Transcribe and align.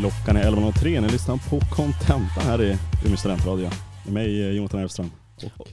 Klockan 0.00 0.36
är 0.36 0.50
11.03, 0.50 1.00
ni 1.00 1.08
lyssnar 1.08 1.36
på 1.36 1.60
Contenta 1.60 2.40
här 2.40 2.62
i 2.62 2.76
Umeå 3.04 3.16
studentradio. 3.16 3.70
Med 4.04 4.14
mig 4.14 4.42
eh, 4.42 4.50
Jonathan 4.50 4.80
Elfström. 4.80 5.10
Och 5.56 5.68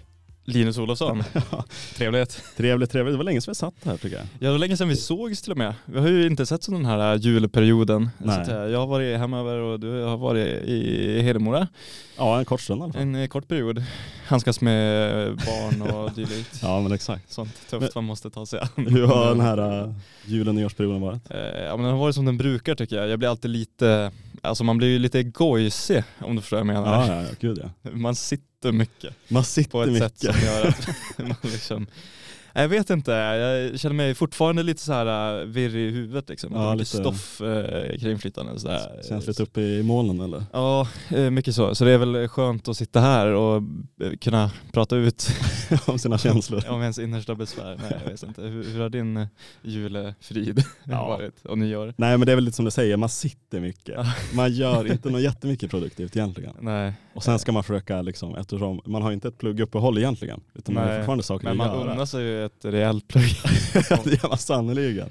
Linus 0.48 0.78
Olofsson. 0.78 1.24
Trevligt. 1.96 2.44
trevligt, 2.58 2.92
trevligt. 2.92 3.14
Det 3.14 3.18
var 3.18 3.24
länge 3.24 3.42
sedan 3.42 3.52
vi 3.52 3.56
satt 3.56 3.74
här 3.84 3.98
tycker 3.98 4.16
jag. 4.18 4.26
Ja, 4.26 4.46
det 4.48 4.52
var 4.52 4.58
länge 4.60 4.78
sedan 4.78 4.90
vi 4.90 4.96
sågs 4.96 5.42
till 5.42 5.52
och 5.52 5.58
med. 5.58 5.74
Vi 5.86 6.00
har 6.00 6.08
ju 6.08 6.28
inte 6.28 6.46
sett 6.46 6.64
som 6.64 6.74
den 6.74 6.86
här 6.86 7.16
julperioden. 7.16 8.10
Nej. 8.18 8.40
Så 8.40 8.46
säga. 8.46 8.68
jag 8.70 8.80
har 8.80 8.88
varit 8.88 9.18
hemöver 9.18 9.58
och 9.58 9.80
du 9.80 10.02
har 10.04 10.18
varit 10.18 10.48
i 10.64 11.22
Hedemora 11.22 11.68
Ja, 12.18 12.40
en 12.40 12.46
kort 12.46 12.62
stund 12.62 12.80
i 12.80 12.84
alla 12.84 12.94
fall. 12.94 13.02
en 13.02 13.16
eh, 13.16 13.28
kort 13.28 13.48
period. 13.48 13.84
Handskas 14.28 14.62
med 14.62 15.28
barn 15.36 15.82
och 15.82 16.12
dylikt. 16.16 16.60
Ja, 16.62 16.82
men 16.82 16.92
exakt. 16.92 17.32
Sånt 17.34 17.70
tufft 17.70 17.96
man 17.96 18.04
måste 18.04 18.30
ta 18.30 18.46
sig 18.46 18.60
an. 18.60 18.88
Hur 18.88 19.06
har 19.08 19.26
den 19.30 19.40
här 19.40 19.84
uh, 19.88 19.94
julen 20.26 20.48
och 20.48 20.56
nyårsperioden 20.56 21.02
varit? 21.02 21.32
Eh, 21.32 21.38
Ja 21.38 21.76
men 21.78 21.84
den 21.86 21.94
har 21.94 22.00
varit 22.00 22.16
som 22.16 22.26
den 22.26 22.38
brukar 22.38 22.76
tycker 22.76 22.96
jag. 22.96 23.08
Jag 23.10 23.20
blir 23.20 23.30
alltid 23.30 23.52
lite, 23.52 24.12
alltså 24.42 24.64
man 24.64 24.78
blir 24.78 24.88
ju 24.88 25.00
lite 25.00 25.24
gojsig 25.24 26.04
om 26.20 26.36
du 26.36 26.42
förstår 26.42 26.58
vad 26.58 26.68
jag 26.68 26.84
menar. 26.84 27.08
Ja, 27.08 27.16
ja, 27.16 27.22
ja, 27.22 27.28
gud 27.40 27.60
ja. 27.64 27.92
Man 27.92 28.16
sitter 28.16 28.46
mycket. 28.72 29.14
Man 29.28 29.44
sitter 29.44 29.72
på 29.72 29.84
ett 29.84 29.90
mycket. 29.92 30.20
sätt 30.20 30.36
som 30.36 30.46
gör 30.46 30.66
att 30.68 30.88
man 31.18 31.36
liksom 31.42 31.88
jag 32.62 32.68
vet 32.68 32.90
inte, 32.90 33.12
jag 33.12 33.80
känner 33.80 33.96
mig 33.96 34.16
fortfarande 34.16 34.64
lite 34.64 34.82
så 34.82 34.94
här 34.94 35.40
äh, 35.42 35.46
virrig 35.46 35.88
i 35.88 35.92
huvudet 35.92 36.30
liksom. 36.30 36.54
Ja, 36.54 36.64
Ja, 36.64 36.74
lite 36.74 36.98
stoff 36.98 37.42
eh, 37.42 37.98
kringflytande. 37.98 38.52
Känns 39.10 39.28
lite 39.28 39.44
uppe 39.44 39.62
i 39.62 39.84
molnen 39.84 40.20
eller? 40.22 40.44
Ja, 40.54 40.88
eh, 41.16 41.30
mycket 41.30 41.56
så. 41.56 41.76
Så 41.76 41.86
det 41.86 41.92
är 41.92 41.98
väl 41.98 42.28
skönt 42.28 42.68
att 42.68 42.78
sitta 42.78 43.00
här 43.00 43.28
och 43.28 43.56
eh, 44.04 44.12
kunna 44.22 44.52
prata 44.74 44.96
ut 44.96 45.28
Om 45.86 46.00
sina 46.00 46.18
känslor. 46.18 46.64
om 46.70 46.82
ens 46.82 47.00
innersta 47.00 47.36
besvär. 47.36 47.78
Nej, 47.82 47.98
jag 48.04 48.12
vet 48.12 48.24
inte. 48.24 48.42
Hur, 48.42 48.64
hur 48.64 48.82
har 48.82 48.90
din 48.90 49.18
eh, 49.18 49.28
julefrid 49.62 50.64
Ja. 50.84 51.08
varit 51.08 51.46
och 51.46 51.58
nyår? 51.58 51.94
Nej 51.98 52.18
men 52.18 52.26
det 52.26 52.32
är 52.32 52.36
väl 52.36 52.44
lite 52.46 52.56
som 52.56 52.66
du 52.66 52.72
säger, 52.72 52.98
man 52.98 53.10
sitter 53.10 53.60
mycket. 53.60 54.00
Man 54.34 54.52
gör 54.54 54.92
inte 54.92 55.10
något 55.10 55.22
jättemycket 55.22 55.72
produktivt 55.72 56.16
egentligen. 56.16 56.54
Nej, 56.60 56.94
Och 57.16 57.24
sen 57.24 57.40
ska 57.40 57.52
man 57.52 57.64
försöka 57.64 58.02
liksom, 58.02 58.36
eftersom 58.36 58.82
man 58.86 59.02
har 59.02 59.12
inte 59.12 59.28
ett 59.28 59.38
plugguppehåll 59.38 59.98
egentligen. 59.98 60.42
Utan 60.54 60.76
man 60.76 60.84
har 60.84 60.90
Nej, 60.90 61.00
fortfarande 61.00 61.24
saker 61.24 61.44
men 61.44 61.52
att 61.62 61.68
man 61.68 61.80
göra. 61.80 61.92
unnar 61.94 62.06
sig 62.06 62.24
ju 62.24 62.45
ett 62.46 62.66
rejält 62.66 63.08
plugg. 63.08 63.24
det 64.04 64.24
gör 64.24 64.30
man 64.30 64.38
sannerligen. 64.38 65.10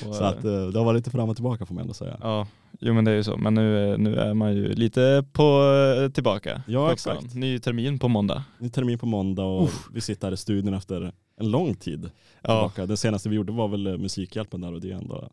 Så 0.00 0.24
att 0.24 0.44
eh, 0.44 0.66
det 0.66 0.78
har 0.78 0.84
varit 0.84 0.98
lite 0.98 1.10
fram 1.10 1.28
och 1.28 1.36
tillbaka 1.36 1.66
får 1.66 1.74
man 1.74 1.82
ändå 1.82 1.94
säga. 1.94 2.16
Ja, 2.20 2.46
jo 2.80 2.94
men 2.94 3.04
det 3.04 3.10
är 3.10 3.14
ju 3.14 3.24
så. 3.24 3.36
Men 3.36 3.54
nu, 3.54 3.96
nu 3.98 4.16
är 4.16 4.34
man 4.34 4.56
ju 4.56 4.74
lite 4.74 5.24
på 5.32 5.74
eh, 6.02 6.10
tillbaka. 6.12 6.62
Ja, 6.66 6.86
På 6.86 6.92
exakt. 6.92 7.34
Ny 7.34 7.58
termin 7.58 7.98
på 7.98 8.08
måndag. 8.08 8.44
Ny 8.58 8.70
termin 8.70 8.98
på 8.98 9.06
måndag 9.06 9.44
och 9.44 9.70
vi 9.92 10.00
sitter 10.00 10.26
här 10.26 10.34
i 10.34 10.36
studion 10.36 10.74
efter 10.74 11.12
en 11.40 11.50
lång 11.50 11.74
tid. 11.74 12.10
Ja. 12.42 12.48
tillbaka. 12.48 12.86
Det 12.86 12.96
senaste 12.96 13.28
vi 13.28 13.36
gjorde 13.36 13.52
var 13.52 13.68
väl 13.68 13.86
eh, 13.86 13.96
Musikhjälpen 13.96 14.60
där 14.60 14.72
och 14.74 14.80
det 14.80 14.90
är 14.90 14.94
ändå 14.94 15.28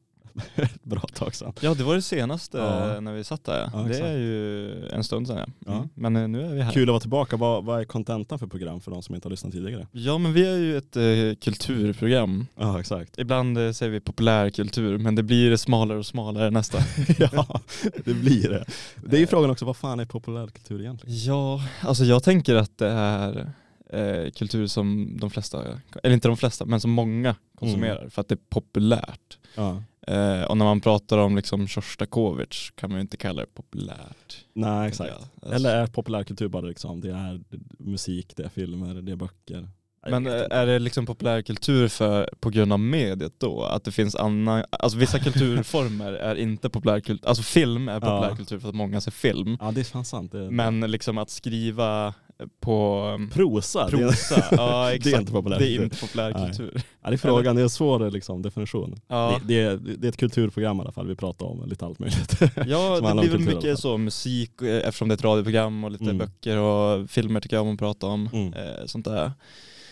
ett 0.56 0.84
bra 0.84 1.00
tag 1.14 1.36
sedan. 1.36 1.54
ja, 1.62 1.74
det 1.74 1.84
var 1.84 1.96
det 1.96 2.02
senaste 2.02 2.58
Ja. 2.58 2.96
eh, 2.96 3.02
när 3.02 3.14
vi 3.14 3.24
satt 3.24 3.44
där. 3.44 3.70
Ja, 3.74 3.80
det 3.80 3.90
exakt. 3.90 4.06
är 4.06 4.18
ju 4.18 4.88
en 4.88 5.04
stund 5.04 5.28
sedan 5.28 5.54
ja. 5.66 5.74
Mm. 5.76 5.90
Men 5.94 6.16
eh, 6.16 6.28
nu 6.28 6.42
är 6.42 6.54
vi 6.54 6.62
här. 6.62 6.72
Kul 6.72 6.84
att 6.84 6.88
vara 6.90 7.00
tillbaka. 7.00 7.38
Vad, 7.38 7.66
vad 7.66 7.80
är 7.82 7.86
kontentan 7.86 8.40
för 8.40 8.48
program 8.48 8.82
för 8.82 8.92
de 8.92 9.02
som 9.04 9.16
inte 9.16 9.28
har 9.28 9.32
lyssnat 9.32 9.54
tidigare? 9.54 9.88
Ja 9.92 10.18
men 10.18 10.34
vi 10.34 10.46
är 10.48 10.58
ju 10.58 10.78
ett 10.78 10.96
eh, 10.96 11.40
kulturprogram. 11.44 12.48
Ja 12.56 12.80
exakt. 12.80 13.18
Ibland 13.20 13.58
eh, 13.58 13.72
säger 13.72 13.92
vi 13.92 14.00
populärkultur 14.00 14.98
men 14.98 15.16
det 15.16 15.24
blir 15.24 15.56
smalare 15.58 15.98
och 15.98 16.06
smalare 16.06 16.50
nästan. 16.52 16.82
ja, 17.20 17.62
det 18.06 18.14
blir 18.14 18.50
det. 18.50 18.66
Det 19.06 19.16
är 19.16 19.20
ju 19.20 19.28
frågan 19.28 19.50
också, 19.50 19.66
vad 19.66 19.78
fan 19.78 20.00
är 20.00 20.06
populärkultur 20.06 20.82
egentligen? 20.82 21.18
ja, 21.18 21.62
alltså 21.82 22.04
jag 22.04 22.24
tänker 22.24 22.56
att 22.56 22.78
det 22.78 22.88
är 22.90 23.50
eh, 23.90 24.32
kultur 24.32 24.68
som 24.68 25.18
de 25.22 25.30
flesta, 25.30 25.64
eller 26.04 26.14
inte 26.16 26.28
de 26.28 26.38
flesta, 26.38 26.66
men 26.66 26.80
som 26.82 26.92
många 26.92 27.36
konsumerar 27.60 27.98
Mm. 27.98 28.10
för 28.12 28.22
att 28.22 28.28
det 28.28 28.36
är 28.36 28.40
populärt. 28.50 29.38
Ja. 29.56 29.84
Eh, 30.08 30.44
och 30.44 30.58
när 30.58 30.66
man 30.66 30.82
pratar 30.82 31.18
om 31.18 31.36
liksom 31.36 31.68
Sjostakovitj 31.68 32.72
kan 32.76 32.90
man 32.90 32.98
ju 32.98 33.02
inte 33.02 33.18
kalla 33.18 33.42
det 33.42 33.54
populärt. 33.54 34.46
Nej 34.54 34.88
exakt. 34.88 35.14
Alltså, 35.14 35.56
Eller 35.56 35.76
är 35.76 35.88
populärkultur 35.88 36.48
bara 36.48 36.66
liksom, 36.66 37.02
det 37.02 37.12
är 37.12 37.42
musik, 37.80 38.34
det 38.36 38.44
är 38.44 38.50
filmer, 38.50 38.94
det 39.02 39.12
är 39.12 39.16
böcker. 39.16 39.70
Men 40.10 40.28
eh, 40.28 40.34
är 40.50 40.66
det 40.66 40.80
liksom 40.80 41.06
populärkultur 41.06 41.88
för, 41.88 42.30
på 42.40 42.50
grund 42.50 42.74
av 42.74 42.80
mediet 42.80 43.34
då? 43.38 43.64
Att 43.64 43.84
det 43.84 43.92
finns 43.92 44.16
annan, 44.16 44.64
alltså 44.70 44.98
vissa 44.98 45.20
kulturformer 45.20 46.14
är 46.14 46.36
inte 46.36 46.70
populärkultur, 46.70 47.28
alltså 47.28 47.44
film 47.44 47.90
är 47.90 48.00
populärkultur 48.00 48.60
för 48.60 48.70
att 48.70 48.76
många 48.76 49.02
ser 49.02 49.12
film. 49.12 49.58
Ja 49.62 49.72
det 49.72 49.80
är 49.80 49.84
fan 49.86 50.06
sant. 50.06 50.32
Det 50.32 50.46
är... 50.46 50.52
Men 50.52 50.80
liksom 50.80 51.18
att 51.18 51.30
skriva 51.30 52.14
på 52.60 53.06
um, 53.16 53.30
prosa, 53.30 53.90
det 53.90 53.98
är, 53.98 54.08
prosa, 54.08 54.44
ja 54.52 54.86
det 54.86 54.92
är 54.92 54.96
exakt. 54.96 55.20
inte 55.20 55.32
populärkultur. 55.32 55.78
Det 55.78 55.82
är 55.82 55.84
inte 55.84 55.98
populärkultur. 55.98 56.72
ja, 57.04 57.10
det 57.10 57.16
är 57.16 57.18
frågan, 57.18 57.56
det 57.56 57.62
är 57.62 57.64
en 57.64 57.70
svår 57.70 58.12
liksom, 58.12 58.42
definition. 58.42 58.96
Ja, 59.08 59.40
Det, 59.44 59.48
det, 59.48 59.62
är, 59.62 59.78
det 59.98 60.08
är 60.08 60.10
ett 60.10 60.18
kulturprogram 60.18 60.78
i 60.78 60.82
alla 60.82 60.92
fall, 60.92 61.08
vi 61.08 61.16
pratar 61.16 61.46
om 61.46 61.70
lite 61.70 61.86
allt 61.86 62.00
möjligt. 62.00 62.40
ja 62.68 63.00
det 63.16 63.22
blir 63.22 63.30
väl 63.32 63.40
mycket 63.56 63.80
så 63.80 63.98
musik 63.98 64.62
eh, 64.62 64.88
eftersom 64.88 65.08
det 65.08 65.14
är 65.14 65.16
ett 65.18 65.24
radioprogram 65.24 65.84
och 65.84 65.92
lite 65.92 66.04
Mm. 66.04 66.18
böcker 66.18 66.58
och 66.58 67.10
filmer 67.10 67.40
tycker 67.40 67.56
jag 67.56 67.66
om 67.66 67.74
att 67.74 67.80
prata 67.80 68.08
om. 68.08 68.30
Mm. 68.34 68.54
Eh, 68.54 68.86
sånt 68.86 69.06
där. 69.06 69.32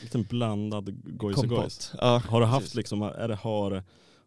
Lite 0.02 0.18
blandad 0.18 1.18
gojs 1.18 1.38
och 1.38 1.48
gojs. 1.50 1.92
Ja, 2.02 2.22
Har 2.30 2.40
du 2.42 2.46
haft 2.48 2.64
precis. 2.64 2.76
liksom, 2.76 3.02
är 3.02 3.28
det, 3.28 3.36
har, 3.36 3.84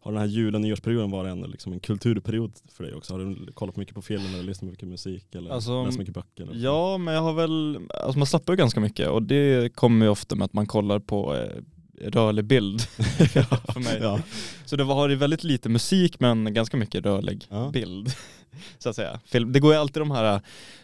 har 0.07 0.13
den 0.13 0.21
här 0.21 0.29
jul 0.29 0.55
och 0.55 0.61
nyårsperioden 0.61 1.11
varit 1.11 1.31
en, 1.33 1.41
liksom 1.41 1.73
en 1.73 1.81
kulturperiod 1.81 2.53
för 2.73 2.85
dig 2.85 2.95
också? 2.95 3.15
Har 3.15 3.19
du 3.21 3.53
kollat 3.53 3.77
mycket 3.77 3.95
på 3.95 4.03
film 4.03 4.23
eller 4.35 4.43
lyssnat 4.43 4.71
mycket 4.71 4.89
musik 4.89 5.35
eller 5.35 5.51
Alltså, 5.51 5.85
läst 5.85 5.99
mycket 5.99 6.15
böcker? 6.15 6.43
Eller? 6.43 6.65
Ja, 6.65 6.99
men 6.99 7.15
jag 7.15 7.23
har 7.23 7.33
väl, 7.33 7.79
alltså 8.05 8.19
man 8.19 8.27
slappar 8.27 8.53
ju 8.53 8.57
ganska 8.57 8.81
mycket 8.81 9.09
och 9.09 9.23
det 9.23 9.75
kommer 9.75 10.07
ju 10.07 10.11
ofta 10.11 10.35
med 10.35 10.45
att 10.45 10.53
man 10.53 10.67
kollar 10.67 10.99
på 10.99 11.35
eh, 11.37 11.49
rörlig 12.11 12.45
bild 12.45 12.81
för 13.73 13.81
mig. 13.81 13.99
ja. 14.03 14.21
Så 14.65 14.77
det 14.77 14.85
ju 15.15 15.19
väldigt 15.19 15.45
lite 15.45 15.69
musik 15.69 16.21
men 16.21 16.55
ganska 16.55 16.77
mycket 16.77 17.05
rörlig 17.05 17.47
Ja. 17.51 17.71
bild. 17.73 18.09
Så 18.79 18.89
att 18.89 18.97
säga. 18.97 19.21
Film, 19.25 19.53
det 19.53 19.61
går 19.61 19.73
ju 19.75 19.81
alltid 19.81 20.01
de 20.01 20.11
här, 20.11 20.41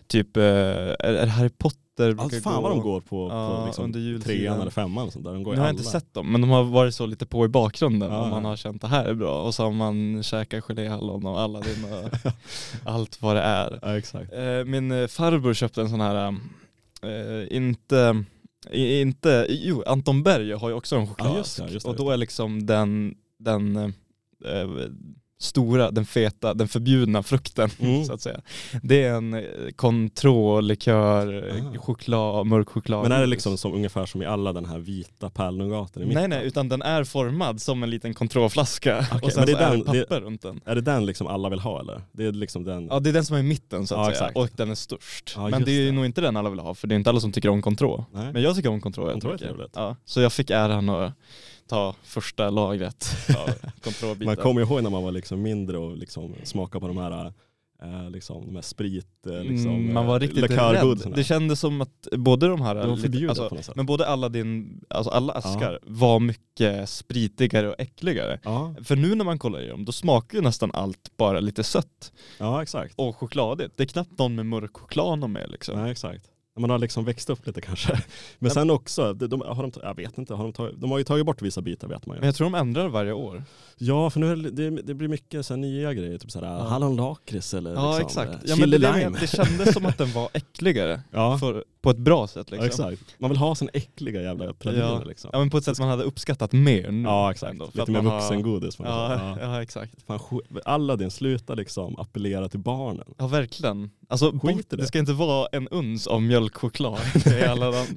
typ, 0.06 0.36
eh, 0.36 0.42
är 0.42 1.12
det 1.12 1.26
Harry 1.26 1.48
Potter 1.58 1.81
brukar 1.96 2.22
Alltså, 2.22 2.40
fan 2.40 2.54
gå- 2.54 2.60
vad 2.60 2.70
de 2.70 2.80
går 2.80 3.00
på, 3.00 3.28
Ja, 3.30 3.58
på 3.60 3.66
liksom 3.66 3.84
under 3.84 4.00
jultiden. 4.00 4.36
trean 4.38 4.60
eller 4.60 4.70
femman 4.70 5.06
och 5.06 5.12
sånt 5.12 5.24
där. 5.24 5.32
De 5.32 5.42
går 5.42 5.52
Nu 5.52 5.58
har 5.58 5.64
jag 5.66 5.70
alla. 5.70 5.78
inte 5.78 5.90
sett 5.90 6.14
dem, 6.14 6.32
men 6.32 6.40
de 6.40 6.50
har 6.50 6.64
varit 6.64 6.94
så 6.94 7.06
lite 7.06 7.26
på 7.26 7.44
i 7.44 7.48
bakgrunden 7.48 8.10
Ja, 8.12 8.22
och 8.22 8.28
man 8.28 8.44
har 8.44 8.56
känt 8.56 8.80
det 8.82 8.88
här 8.88 9.04
är 9.04 9.14
bra 9.14 9.42
och 9.42 9.54
så 9.54 9.62
har 9.64 9.70
man 9.72 10.22
käkat 10.22 10.64
geléhallon 10.64 11.26
och 11.26 11.40
Aladdin 11.40 11.84
och 11.84 12.32
allt 12.84 13.22
vad 13.22 13.36
det 13.36 13.42
är. 13.42 13.78
Ja 13.82 13.98
exakt. 13.98 14.32
Eh, 14.32 14.64
Min 14.64 14.90
eh, 14.92 15.06
farbror 15.06 15.54
köpte 15.54 15.80
en 15.80 15.88
sån 15.90 16.00
här, 16.00 16.28
eh, 17.02 17.56
inte, 17.56 18.24
inte, 18.72 19.46
jo 19.48 19.82
Anton 19.86 20.22
Berg 20.22 20.52
har 20.52 20.68
ju 20.68 20.74
också 20.74 20.96
en 20.96 21.06
chokladask 21.06 21.34
Ja, 21.34 21.38
just 21.38 21.56
det, 21.68 21.72
just 21.72 21.86
det. 21.86 21.90
och 21.90 21.96
då 21.96 22.10
är 22.10 22.16
liksom 22.16 22.66
den, 22.66 23.14
den 23.38 23.76
eh, 23.76 23.92
stora, 25.42 25.90
den 25.90 26.04
feta, 26.06 26.54
den 26.54 26.68
förbjudna 26.68 27.22
frukten 27.22 27.70
Mm. 27.80 28.04
så 28.04 28.12
att 28.12 28.20
säga. 28.20 28.40
Det 28.82 29.04
är 29.04 29.14
en 29.14 29.34
eh, 29.34 29.40
Cointreau, 29.76 30.60
likör, 30.60 31.48
eh, 31.48 31.66
Ah. 31.66 31.78
choklad, 31.78 32.46
mörk 32.46 32.68
choklad. 32.68 33.02
Men 33.02 33.12
är 33.12 33.20
det 33.20 33.26
liksom 33.26 33.56
som, 33.56 33.74
ungefär 33.74 34.06
som 34.06 34.22
i 34.22 34.26
alla 34.26 34.52
den 34.52 34.64
här 34.64 34.78
vita 34.78 35.30
pärlnougaten 35.30 36.02
i 36.02 36.06
mitten? 36.06 36.20
Nej 36.20 36.28
nej, 36.38 36.46
utan 36.46 36.68
den 36.68 36.82
är 36.82 37.04
formad 37.04 37.60
som 37.60 37.82
en 37.82 37.90
liten 37.90 38.14
Cointreau-flaska 38.14 39.06
Okej, 39.12 39.20
och 39.22 39.32
sen 39.32 39.46
det 39.46 39.52
så 39.52 39.58
är 39.58 39.62
är 39.62 39.70
det 39.70 39.76
den- 39.76 39.84
papper 40.04 40.20
runt 40.20 40.42
den. 40.42 40.60
Är 40.64 40.74
det 40.74 40.80
den 40.80 41.06
liksom 41.06 41.26
alla 41.26 41.48
vill 41.48 41.60
ha 41.60 41.80
eller? 41.80 42.00
Det 42.12 42.24
är 42.24 42.32
liksom 42.32 42.64
den... 42.64 42.86
Ja 42.90 43.00
det 43.00 43.10
är 43.10 43.12
den 43.14 43.24
som 43.24 43.36
är 43.36 43.40
i 43.40 43.42
mitten 43.42 43.86
så 43.86 43.94
att 43.94 44.00
Ja, 44.00 44.04
säga 44.04 44.14
exakt. 44.28 44.36
och 44.36 44.48
den 44.56 44.70
är 44.70 44.74
störst. 44.74 45.32
Ja, 45.36 45.48
men 45.48 45.64
det 45.64 45.70
är 45.72 45.84
det. 45.86 45.92
nog 45.92 46.04
inte 46.04 46.20
den 46.20 46.36
alla 46.36 46.50
vill 46.50 46.58
ha 46.60 46.74
för 46.74 46.86
det 46.88 46.94
är 46.94 46.96
inte 46.96 47.10
alla 47.10 47.20
som 47.20 47.32
tycker 47.32 47.48
om. 47.48 47.62
Nej. 48.12 48.32
Men 48.32 48.42
jag 48.42 48.56
tycker 48.56 48.68
om 48.68 48.80
är 49.36 49.38
trevligt. 49.38 49.72
Ja, 49.74 49.96
så 50.04 50.20
jag 50.20 50.32
fick 50.32 50.50
äran 50.50 50.88
att 50.88 51.12
ta 51.66 51.94
första 52.02 52.50
lagret 52.50 53.06
av 53.38 53.70
Cointreau-bitar. 53.82 54.24
Man 54.26 54.36
kommer 54.36 54.60
ju 54.60 54.66
ihåg 54.66 54.82
när 54.82 54.90
man 54.90 55.02
var 55.02 55.12
liksom 55.12 55.42
mindre 55.42 55.78
och 55.78 55.96
liksom 55.96 56.34
smakade 56.44 56.80
på 56.80 56.88
de 56.88 56.96
här, 56.96 57.32
eh, 57.82 58.10
liksom, 58.10 58.46
de 58.46 58.54
här 58.54 58.62
sprit, 58.62 59.26
eh, 59.26 59.32
liksom, 59.44 59.70
Mm, 59.70 59.92
man 59.94 60.06
var 60.06 60.20
riktigt 60.20 60.42
likörgodisarna. 60.50 61.10
rädd. 61.14 61.18
Det 61.20 61.24
kändes 61.24 61.60
som 61.60 61.80
att 61.80 62.08
både 62.12 62.48
de 62.48 62.60
här, 62.62 62.74
var 62.74 62.96
förbjudet 62.96 63.38
alltså, 63.38 63.72
men 63.76 63.86
både 63.86 64.06
alla 64.06 64.28
din, 64.28 64.80
alltså 64.90 65.10
alla 65.10 65.32
askar 65.32 65.78
var 65.82 66.20
mycket 66.20 66.88
spritigare 66.88 67.68
och 67.68 67.74
äckligare. 67.80 68.40
Ja, 68.44 68.74
För 68.84 68.96
nu 68.96 69.14
när 69.14 69.24
man 69.24 69.38
kollar 69.38 69.60
i 69.62 69.68
dem, 69.68 69.84
då 69.84 69.92
smakar 69.92 70.38
ju 70.38 70.44
nästan 70.44 70.70
allt 70.74 71.16
bara 71.16 71.40
lite 71.40 71.62
sött 71.64 72.12
ja 72.38 72.62
exakt. 72.62 72.94
och 72.96 73.16
chokladigt. 73.16 73.76
Det 73.76 73.82
är 73.82 73.86
knappt 73.86 74.18
någon 74.18 74.34
med 74.34 74.46
mörk 74.46 74.76
choklad 74.76 75.30
med 75.30 75.50
liksom. 75.50 75.82
Nej 75.82 75.90
exakt. 75.92 76.28
Man 76.58 76.70
har 76.70 76.78
liksom 76.78 77.04
växt 77.04 77.30
upp 77.30 77.46
lite 77.46 77.60
kanske. 77.60 77.98
Men 78.38 78.50
sen 78.50 78.70
också, 78.70 79.12
de, 79.12 79.26
de, 79.26 79.40
har 79.40 79.62
de, 79.62 79.72
jag 79.82 79.96
vet 79.96 80.18
inte, 80.18 80.34
har 80.34 80.44
de, 80.44 80.52
tagit, 80.52 80.80
de 80.80 80.90
har 80.90 80.98
ju 80.98 81.04
tagit 81.04 81.26
bort 81.26 81.42
vissa 81.42 81.60
bitar 81.62 81.88
vet 81.88 82.06
man 82.06 82.16
ju. 82.16 82.20
Men 82.20 82.26
jag 82.26 82.34
tror 82.34 82.44
de 82.44 82.54
ändrar 82.54 82.88
varje 82.88 83.12
år. 83.12 83.44
Ja, 83.78 84.10
för 84.10 84.20
nu 84.20 84.32
är 84.32 84.36
det, 84.36 84.70
det, 84.82 84.94
blir 84.94 85.08
mycket 85.08 85.46
så 85.46 85.56
nya 85.56 85.94
grejer, 85.94 86.18
typ 86.18 86.30
såhär 86.30 86.46
Ja. 86.46 86.62
hallonlakrits 86.62 87.54
eller 87.54 87.74
Ja 87.74 87.98
liksom, 87.98 88.22
exakt. 88.22 88.44
eh, 88.44 88.50
Ja, 88.50 88.56
men 88.56 88.70
det, 88.70 88.78
lime. 88.78 89.10
det, 89.10 89.20
det 89.20 89.26
kändes 89.26 89.72
som 89.74 89.86
att 89.86 89.98
den 89.98 90.12
var 90.12 90.28
äckligare. 90.34 91.00
Ja, 91.10 91.38
För, 91.38 91.64
på 91.82 91.90
ett 91.90 91.98
bra 91.98 92.26
sätt 92.26 92.46
ja, 92.50 92.62
liksom. 92.62 92.86
exakt. 92.88 93.14
Man 93.20 93.30
vill 93.30 93.38
ha 93.38 93.54
sån 93.54 93.68
äckliga 93.72 94.22
jävla 94.22 94.52
praliner 94.54 94.82
Ja. 94.84 95.04
liksom. 95.04 95.30
Ja 95.32 95.38
men 95.38 95.50
på 95.50 95.58
ett 95.58 95.64
sätt 95.64 95.78
man 95.78 95.88
hade 95.88 96.02
uppskattat 96.04 96.52
mer 96.52 96.90
nu. 96.90 97.02
Ja 97.08 97.30
exakt, 97.30 97.52
ändå, 97.52 97.64
för 97.64 97.72
lite 97.72 97.82
att 97.82 97.88
mer 97.88 98.10
har- 98.10 98.20
vuxengodis. 98.20 98.78
man 98.78 98.88
Ja, 98.88 99.12
ja. 99.40 99.54
ja 99.54 99.62
exakt. 99.62 100.02
Fan, 100.06 100.20
Aladdin, 100.64 101.10
sluta 101.10 101.54
liksom 101.54 101.98
appellera 101.98 102.48
till 102.48 102.60
barnen. 102.60 103.14
Ja 103.18 103.26
verkligen. 103.26 103.90
Alltså 104.12 104.32
Skit 104.42 104.70
det. 104.70 104.76
det. 104.76 104.86
ska 104.86 104.98
inte 104.98 105.12
vara 105.12 105.48
en 105.52 105.68
uns 105.68 106.06
av 106.06 106.22
mjölkchoklad 106.22 106.98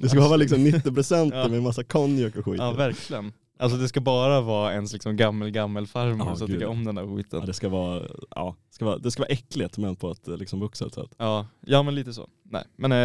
Det 0.00 0.08
ska 0.08 0.20
vara 0.20 0.36
liksom 0.36 0.58
90% 0.66 1.30
Ja. 1.34 1.48
med 1.48 1.62
massa 1.62 1.84
konjak 1.84 2.36
och 2.36 2.44
skit. 2.44 2.54
Ja 2.58 2.72
verkligen. 2.72 3.32
Alltså 3.58 3.78
det 3.78 3.88
ska 3.88 4.00
bara 4.00 4.40
vara 4.40 4.72
ens 4.72 4.92
liksom 4.92 5.16
gammel 5.16 5.50
gammel 5.50 5.86
farmor 5.86 6.26
Ja, 6.28 6.36
som 6.36 6.46
tycker 6.46 6.66
om 6.66 6.84
den 6.84 6.94
där 6.94 7.16
skiten. 7.16 7.40
Ja, 7.40 7.46
det, 7.46 7.52
ska 7.52 7.68
vara, 7.68 8.02
ja, 8.30 8.56
ska 8.70 8.84
vara, 8.84 8.98
det 8.98 9.10
ska 9.10 9.22
vara 9.22 9.28
äckligt 9.32 9.78
men 9.78 9.96
på 9.96 10.10
ett 10.10 10.26
liksom, 10.26 10.60
vuxet 10.60 10.94
sätt. 10.94 11.10
Ja, 11.18 11.46
ja 11.66 11.82
men 11.82 11.94
lite 11.94 12.12
så. 12.12 12.28
Nej. 12.50 12.64
Men 12.76 12.92
eh, 12.92 12.98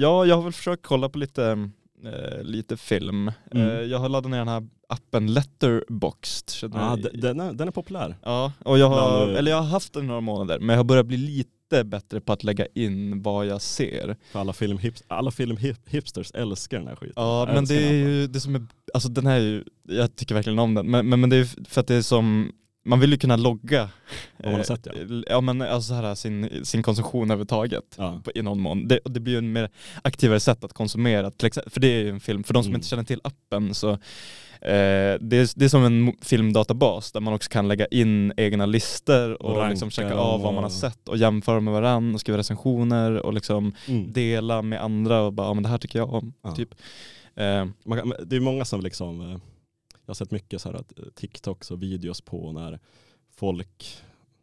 ja, 0.00 0.24
jag 0.26 0.36
har 0.36 0.42
väl 0.42 0.52
försökt 0.52 0.86
kolla 0.86 1.08
på 1.08 1.18
lite, 1.18 1.70
eh, 2.04 2.42
lite 2.42 2.76
film. 2.76 3.32
Mm. 3.50 3.68
Eh, 3.70 3.80
jag 3.80 3.98
har 3.98 4.08
laddat 4.08 4.30
ner 4.30 4.38
den 4.38 4.48
här 4.48 4.66
appen 4.88 5.32
Letterboxd. 5.34 6.50
D- 7.02 7.08
den, 7.14 7.40
är, 7.40 7.52
den 7.52 7.68
är 7.68 7.72
populär. 7.72 8.16
Ja, 8.22 8.52
och 8.64 8.78
jag 8.78 8.88
har, 8.88 9.26
eller 9.28 9.50
jag 9.50 9.58
har 9.58 9.68
haft 9.68 9.92
den 9.92 10.04
i 10.04 10.06
några 10.06 10.20
månader, 10.20 10.58
men 10.58 10.68
jag 10.68 10.76
har 10.78 10.84
börjat 10.84 11.06
bli 11.06 11.16
lite 11.16 11.50
bättre 11.84 12.20
på 12.20 12.32
att 12.32 12.44
lägga 12.44 12.66
in 12.74 13.22
vad 13.22 13.46
jag 13.46 13.62
ser. 13.62 14.16
För 14.32 14.40
alla 14.40 14.52
filmhipsters 14.52 15.06
alla 15.08 15.30
film 15.30 15.56
hip- 15.56 15.88
hipsters 15.90 16.30
älskar 16.34 16.78
den 16.78 16.88
här 16.88 16.96
skiten. 16.96 17.12
Ja, 17.16 17.50
men 17.54 17.64
det 17.64 17.74
är 17.88 17.92
ju 17.92 18.26
det 18.26 18.40
som 18.40 18.54
är, 18.54 18.66
alltså 18.94 19.08
den 19.08 19.26
här 19.26 19.36
är 19.36 19.40
ju, 19.40 19.64
jag 19.88 20.16
tycker 20.16 20.34
verkligen 20.34 20.58
om 20.58 20.74
den, 20.74 20.90
men, 20.90 21.08
men, 21.08 21.20
men 21.20 21.30
det 21.30 21.36
är 21.36 21.64
för 21.68 21.80
att 21.80 21.86
det 21.86 21.94
är 21.94 22.02
som, 22.02 22.52
man 22.84 23.00
vill 23.00 23.10
ju 23.12 23.18
kunna 23.18 23.36
logga 23.36 23.90
eh, 24.38 24.62
sett, 24.62 24.86
ja. 24.86 24.92
ja 25.28 25.40
men 25.40 25.62
alltså 25.62 25.88
så 25.88 25.94
här, 25.94 26.14
sin, 26.14 26.64
sin 26.64 26.82
konsumtion 26.82 27.30
överhuvudtaget 27.30 27.94
Ja. 27.96 28.22
i 28.34 28.42
någon 28.42 28.60
mån. 28.60 28.88
Det, 28.88 29.00
det 29.04 29.20
blir 29.20 29.32
ju 29.32 29.38
en 29.38 29.52
mer 29.52 29.70
aktivare 30.02 30.40
sätt 30.40 30.64
att 30.64 30.72
konsumera, 30.72 31.30
för 31.66 31.80
det 31.80 31.86
är 31.88 32.00
ju 32.02 32.10
en 32.10 32.20
film, 32.20 32.44
för 32.44 32.54
de 32.54 32.62
som 32.62 32.70
Mm. 32.70 32.78
inte 32.78 32.88
känner 32.88 33.04
till 33.04 33.20
appen 33.24 33.74
så 33.74 33.98
eh, 34.64 35.18
det, 35.20 35.36
är, 35.36 35.58
det 35.58 35.64
är 35.64 35.68
som 35.68 35.84
en 35.84 36.12
filmdatabas 36.20 37.12
där 37.12 37.20
man 37.20 37.34
också 37.34 37.50
kan 37.50 37.68
lägga 37.68 37.86
in 37.86 38.32
egna 38.36 38.66
listor 38.66 39.42
och, 39.42 39.56
Och 39.56 39.68
liksom 39.68 39.90
checka 39.90 40.14
av 40.14 40.40
vad 40.40 40.54
man 40.54 40.62
har 40.62 40.70
sett 40.70 41.08
och 41.08 41.16
jämföra 41.16 41.60
med 41.60 41.72
varandra 41.74 42.14
och 42.14 42.20
skriva 42.20 42.38
recensioner 42.38 43.12
och 43.16 43.32
liksom 43.34 43.74
Mm. 43.88 44.12
dela 44.12 44.62
med 44.62 44.82
andra 44.82 45.20
och 45.22 45.32
bara, 45.32 45.46
ja 45.46 45.54
men 45.54 45.62
det 45.62 45.68
här 45.68 45.78
tycker 45.78 45.98
jag 45.98 46.12
om. 46.14 46.32
Ja. 46.42 46.54
Typ. 46.54 46.74
Eh, 47.34 47.66
Man 47.84 48.12
det 48.26 48.36
är 48.36 48.40
många 48.40 48.64
som 48.64 48.80
liksom, 48.80 49.20
eh, 49.20 49.26
jag 49.30 50.06
har 50.06 50.14
sett 50.14 50.30
mycket 50.30 50.60
så 50.62 50.68
här 50.68 50.76
att 50.76 50.98
eh, 50.98 51.04
TikToks 51.14 51.70
och 51.70 51.82
videos 51.82 52.20
på 52.20 52.52
när 52.52 52.78
folk 53.36 53.96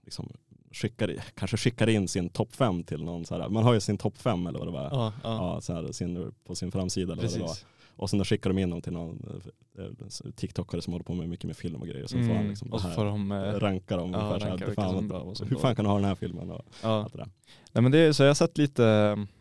liksom 0.06 0.30
skickar, 0.72 1.16
kanske 1.36 1.58
skickar 1.58 1.90
in 1.90 2.08
sin 2.08 2.30
topp 2.30 2.56
fem 2.56 2.84
till 2.84 3.04
någon 3.04 3.26
så 3.26 3.38
här. 3.40 3.50
Man 3.50 3.64
har 3.64 3.74
ju 3.74 3.80
sin 3.80 3.98
topp 3.98 4.18
fem 4.18 4.48
eller 4.48 4.60
vad 4.60 4.68
det 4.68 4.72
var. 4.72 4.84
ja, 4.92 5.14
ja. 5.24 5.54
Ja, 5.54 5.62
så 5.62 5.74
här, 5.74 5.92
sin, 5.92 6.32
på 6.46 6.56
sin 6.56 6.72
framsida 6.72 7.14
eller 7.14 7.24
vad 7.24 7.34
det 7.34 7.40
var. 7.40 7.56
Och 8.00 8.10
sen 8.10 8.20
då 8.20 8.26
skickar 8.26 8.50
de 8.50 8.58
in 8.60 8.70
dem 8.70 8.82
till 8.82 8.94
någon 8.94 9.42
eh, 9.78 9.84
eh, 9.86 10.32
TikTokare 10.36 10.82
som 10.82 10.94
håller 10.94 11.04
på 11.04 11.14
med 11.14 11.30
mycket 11.30 11.46
med 11.46 11.58
film 11.58 11.76
och 11.76 11.88
grejer. 11.88 12.08
Så 12.08 12.18
får 12.18 12.24
han 12.24 12.32
Mm, 12.36 12.50
liksom 12.50 12.74
och 12.74 12.82
så 12.82 12.88
här, 12.88 12.96
får 12.96 13.06
de, 13.06 13.32
eh, 13.32 13.38
ranka 13.38 13.98
dem. 13.98 14.12
ja, 14.12 14.18
ungefär 14.20 14.40
så 14.40 14.46
här, 14.46 14.52
ranka 14.52 14.66
det 14.66 14.70
vilka 14.70 14.82
fan, 14.82 14.96
som 14.96 15.06
är 15.06 15.10
bra 15.10 15.34
är 15.42 15.46
hur 15.50 15.56
fan 15.56 15.76
kan 15.76 15.86
du 15.86 15.90
ha 15.92 15.98
den 15.98 16.06
här 16.08 16.16
filmen? 16.16 16.52
Och 16.52 16.66
ja. 16.84 17.04
allt 17.04 17.14
det 17.14 17.18
där. 17.20 17.30
Nej 17.74 17.82
men 17.82 17.92
det, 17.92 18.14
så 18.14 18.24
jag 18.24 18.30
har 18.30 18.34
sett 18.36 18.58
lite, 18.58 18.86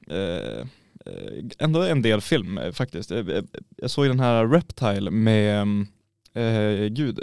eh, 0.06 0.66
ändå 1.58 1.82
en 1.82 2.02
del 2.02 2.20
film 2.20 2.60
faktiskt. 2.72 3.10
Jag 3.76 3.90
såg 3.90 4.06
den 4.06 4.20
här 4.20 4.46
Reptile 4.46 5.10
med, 5.10 5.62
eh, 6.34 6.86
gud, 6.88 7.20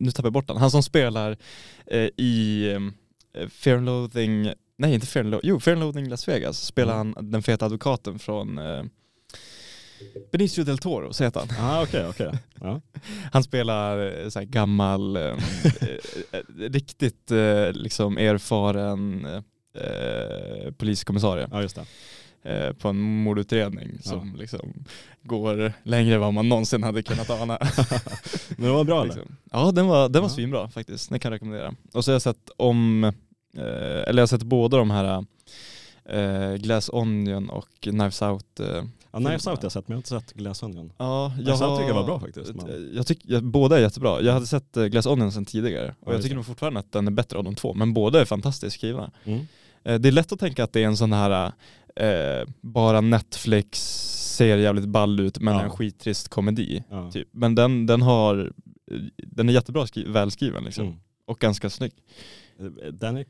nu 0.00 0.10
tappar 0.10 0.26
jag 0.26 0.32
bort 0.32 0.46
den. 0.48 0.56
Han 0.56 0.70
som 0.70 0.82
spelar 0.82 1.36
eh, 1.86 2.08
i 2.16 2.68
eh, 3.34 3.48
Fear 3.48 3.76
and 3.76 3.86
Loathing, 3.86 4.52
nej 4.76 4.94
inte 4.94 5.06
Fear 5.06 5.24
and 5.24 5.30
Loathing, 5.30 5.50
jo 5.50 5.60
Fear 5.60 5.76
and 5.76 5.84
Loathing 5.84 6.08
Las 6.08 6.28
Vegas 6.28 6.64
spelar 6.66 6.94
Mm. 7.00 7.14
han 7.16 7.30
den 7.30 7.42
feta 7.42 7.66
advokaten 7.66 8.18
från 8.18 8.58
Benicio 10.32 10.64
del 10.64 10.78
Toro, 10.78 11.12
så 11.12 11.24
heter 11.24 11.40
han. 11.40 11.48
Ah, 11.70 11.82
okej, 11.82 12.06
okej. 12.08 12.32
Ja. 12.60 12.80
Han 13.32 13.42
spelar 13.42 14.22
eh, 14.22 14.28
så 14.28 14.40
gammal, 14.44 15.16
eh, 15.16 15.22
eh, 15.22 16.40
riktigt 16.58 17.30
eh, 17.30 17.72
liksom 17.72 18.18
erfaren 18.18 19.24
eh, 19.74 20.72
poliskommissarie 20.78 21.48
ja, 21.50 21.62
just 21.62 21.76
det. 21.76 22.74
på 22.78 22.88
en 22.88 23.00
mordutredning 23.22 23.90
Ja. 24.04 24.10
som 24.10 24.36
liksom 24.36 24.84
går 25.22 25.72
längre 25.82 26.14
än 26.14 26.20
vad 26.20 26.34
man 26.34 26.48
någonsin 26.48 26.82
hade 26.82 27.02
kunnat 27.02 27.30
ana. 27.30 27.58
Men 28.56 28.66
det 28.66 28.72
var 28.72 28.84
bra 28.84 29.02
eller? 29.02 29.14
liksom. 29.14 29.36
Ja 29.52 29.72
den 29.72 29.86
var, 29.86 30.08
den 30.08 30.22
var 30.22 30.28
Ja. 30.28 30.34
svinbra 30.34 30.68
faktiskt, 30.68 31.10
den 31.10 31.18
kan 31.20 31.32
jag 31.32 31.34
rekommendera. 31.36 31.74
Och 31.92 32.04
så 32.04 32.10
har 32.10 32.14
jag 32.14 32.22
sett 32.22 32.50
om, 32.56 33.12
eller 33.56 34.14
jag 34.14 34.22
har 34.22 34.26
sett 34.26 34.42
båda 34.42 34.76
de 34.76 34.90
här 34.90 35.24
Glass 36.56 36.90
Onion 36.92 37.50
och 37.50 37.68
Knives 37.80 38.22
Out 38.22 38.60
Ja, 39.22 39.28
Knives. 39.28 39.46
Out 39.46 39.58
har 39.58 39.64
jag 39.64 39.72
sett 39.72 39.88
men 39.88 39.94
jag 39.94 39.96
har 39.96 40.16
inte 40.18 40.28
sett 40.28 40.32
Glass 40.38 40.62
Onion. 40.62 40.92
Ja, 40.98 41.32
Knives 41.36 41.60
Out 41.62 41.78
tycker 41.78 41.88
jag 41.88 41.94
var 41.94 42.04
bra 42.04 42.20
faktiskt, 42.20 42.54
men- 42.54 42.90
Jag 42.94 43.06
tycker, 43.06 43.32
jag, 43.32 43.44
båda 43.44 43.76
är 43.78 43.80
jättebra. 43.82 44.20
Jag 44.22 44.32
hade 44.32 44.46
sett 44.46 44.76
eh, 44.76 44.84
Glass 44.84 45.06
Onion 45.06 45.32
sedan 45.32 45.44
tidigare 45.44 45.94
och 46.00 46.08
Ja, 46.08 46.12
jag 46.12 46.22
tycker 46.22 46.36
nog 46.36 46.46
fortfarande 46.46 46.80
att 46.80 46.92
den 46.92 47.06
är 47.06 47.10
bättre 47.10 47.38
av 47.38 47.44
de 47.44 47.54
två, 47.54 47.74
men 47.74 47.94
båda 47.94 48.20
är 48.20 48.24
fantastiskt 48.24 48.76
skrivna. 48.76 49.10
Mm. 49.24 49.46
Eh, 49.84 49.94
Det 49.98 50.08
är 50.08 50.12
lätt 50.12 50.32
att 50.32 50.40
tänka 50.40 50.64
att 50.64 50.72
det 50.72 50.82
är 50.82 50.86
en 50.86 50.96
sån 50.96 51.12
här 51.12 51.52
eh, 51.96 52.48
bara 52.60 53.00
Netflix 53.00 53.78
ser 54.36 54.56
jävligt 54.58 54.88
ball 54.88 55.20
ut 55.20 55.38
men 55.40 55.54
Ja. 55.54 55.62
en 55.62 55.70
skittrist 55.70 56.28
komedi. 56.28 56.84
Ja. 56.90 57.10
Typ. 57.10 57.28
Men 57.32 57.54
den, 57.54 57.86
den 57.86 58.02
har, 58.02 58.52
den 59.16 59.48
är 59.48 59.52
jättebra 59.52 59.86
skri- 59.86 60.08
välskriven 60.12 60.64
liksom. 60.64 60.84
Mm. 60.86 60.98
och 61.26 61.38
ganska 61.38 61.70
snygg. 61.70 61.92
Eh, 62.60 62.92
Danny, 62.92 63.24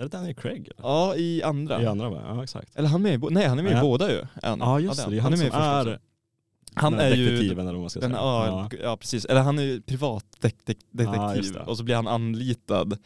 är 0.00 0.04
det 0.04 0.16
Danny 0.16 0.34
Craig? 0.34 0.60
Eller? 0.60 0.88
Ja 0.88 1.16
i 1.16 1.42
andra. 1.42 1.82
I 1.82 1.86
andra 1.86 2.10
va? 2.10 2.22
Ja 2.28 2.42
exakt. 2.42 2.76
Eller 2.76 2.88
han 2.88 3.06
är 3.06 3.18
med 3.18 3.30
i, 3.30 3.34
nej 3.34 3.46
han 3.46 3.58
är 3.58 3.62
med 3.62 3.78
i 3.78 3.80
båda 3.80 4.10
ju. 4.10 4.20
En. 4.42 4.58
Ja 4.58 4.80
just 4.80 5.06
det, 5.08 5.16
är 5.16 5.20
han, 5.20 5.30
med 5.30 5.40
i 5.40 5.44
första 5.44 5.60
är. 5.60 5.98
Han 6.74 6.94
är 6.94 7.14
ju 7.14 7.24
detektiven 7.30 7.66
eller 7.66 7.72
vad 7.72 7.80
man 7.80 7.90
ska 7.90 8.00
Den, 8.00 8.10
säga. 8.10 8.22
ja, 8.22 8.70
ja. 8.82 8.96
precis, 8.96 9.24
eller 9.24 9.40
han 9.40 9.58
är 9.58 9.62
ju 9.62 9.82
privatdetektiv 9.82 11.52
det. 11.52 11.60
och 11.66 11.76
så 11.76 11.84
blir 11.84 11.94
han 11.94 12.06
anlitad 12.06 12.98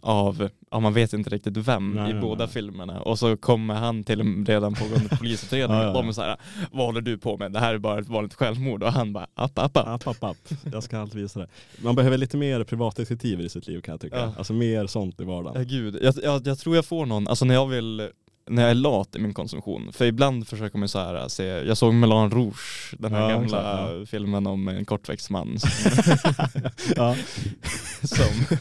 av, 0.00 0.48
ja 0.70 0.80
man 0.80 0.92
vet 0.94 1.12
inte 1.12 1.30
riktigt 1.30 1.56
vem 1.56 1.90
Nej, 1.90 2.10
i 2.10 2.12
nej, 2.12 2.22
båda 2.22 2.44
nej. 2.44 2.52
filmerna 2.52 3.00
och 3.00 3.18
så 3.18 3.36
kommer 3.36 3.74
han 3.74 4.04
till 4.04 4.20
en 4.20 4.46
redan 4.46 4.74
pågående 4.74 5.08
polisutredning 5.18 5.76
Ja, 5.76 5.82
ja, 5.82 5.88
och 5.88 5.94
de 5.94 6.04
ja. 6.04 6.08
är 6.08 6.12
såhär, 6.12 6.36
vad 6.72 6.86
håller 6.86 7.00
du 7.00 7.18
på 7.18 7.36
med? 7.36 7.52
Det 7.52 7.58
här 7.60 7.74
är 7.74 7.78
bara 7.78 7.98
ett 8.00 8.08
vanligt 8.08 8.34
självmord 8.34 8.82
och 8.82 8.92
han 8.92 9.12
bara, 9.12 9.26
app 9.34 9.58
app 9.58 9.76
app. 9.76 9.86
App, 9.88 10.06
app, 10.06 10.24
app. 10.24 10.36
Jag 10.72 10.82
ska 10.82 10.98
alltid 10.98 11.20
visa 11.22 11.40
det. 11.40 11.48
Man 11.82 11.94
behöver 11.94 12.18
lite 12.18 12.36
mer 12.36 12.64
privatdetektiver 12.64 13.44
i 13.44 13.48
sitt 13.48 13.66
liv 13.66 13.80
kan 13.80 13.92
jag 13.92 14.00
tycka. 14.00 14.16
Ja. 14.18 14.32
Alltså 14.38 14.52
mer 14.52 14.86
sånt 14.86 15.20
i 15.20 15.22
Ja 15.22 15.28
vardagen. 15.28 15.66
gud, 15.68 15.98
jag, 16.02 16.14
jag, 16.22 16.46
jag 16.46 16.58
tror 16.58 16.76
jag 16.76 16.84
får 16.84 17.06
någon, 17.06 17.28
alltså 17.28 17.44
när 17.44 17.54
jag 17.54 17.66
vill 17.66 18.08
när 18.50 18.62
jag 18.62 18.70
är 18.70 18.74
lat 18.74 19.16
i 19.16 19.18
min 19.18 19.34
konsumtion, 19.34 19.92
för 19.92 20.04
ibland 20.04 20.48
försöker 20.48 20.78
man 20.78 20.88
så 20.88 20.98
här 20.98 21.28
se, 21.28 21.44
jag 21.44 21.76
såg 21.76 21.94
Melan 21.94 22.30
Rouge, 22.30 22.94
den 22.98 23.12
här 23.12 23.20
Ja, 23.20 23.28
gamla 23.28 23.88
exakt, 23.94 24.10
filmen 24.10 24.46
om 24.46 24.68
en 24.68 24.84
kortväxt 24.84 25.30
man 25.30 25.58
som, 25.58 25.70
ja. 26.96 27.16
som, 28.02 28.56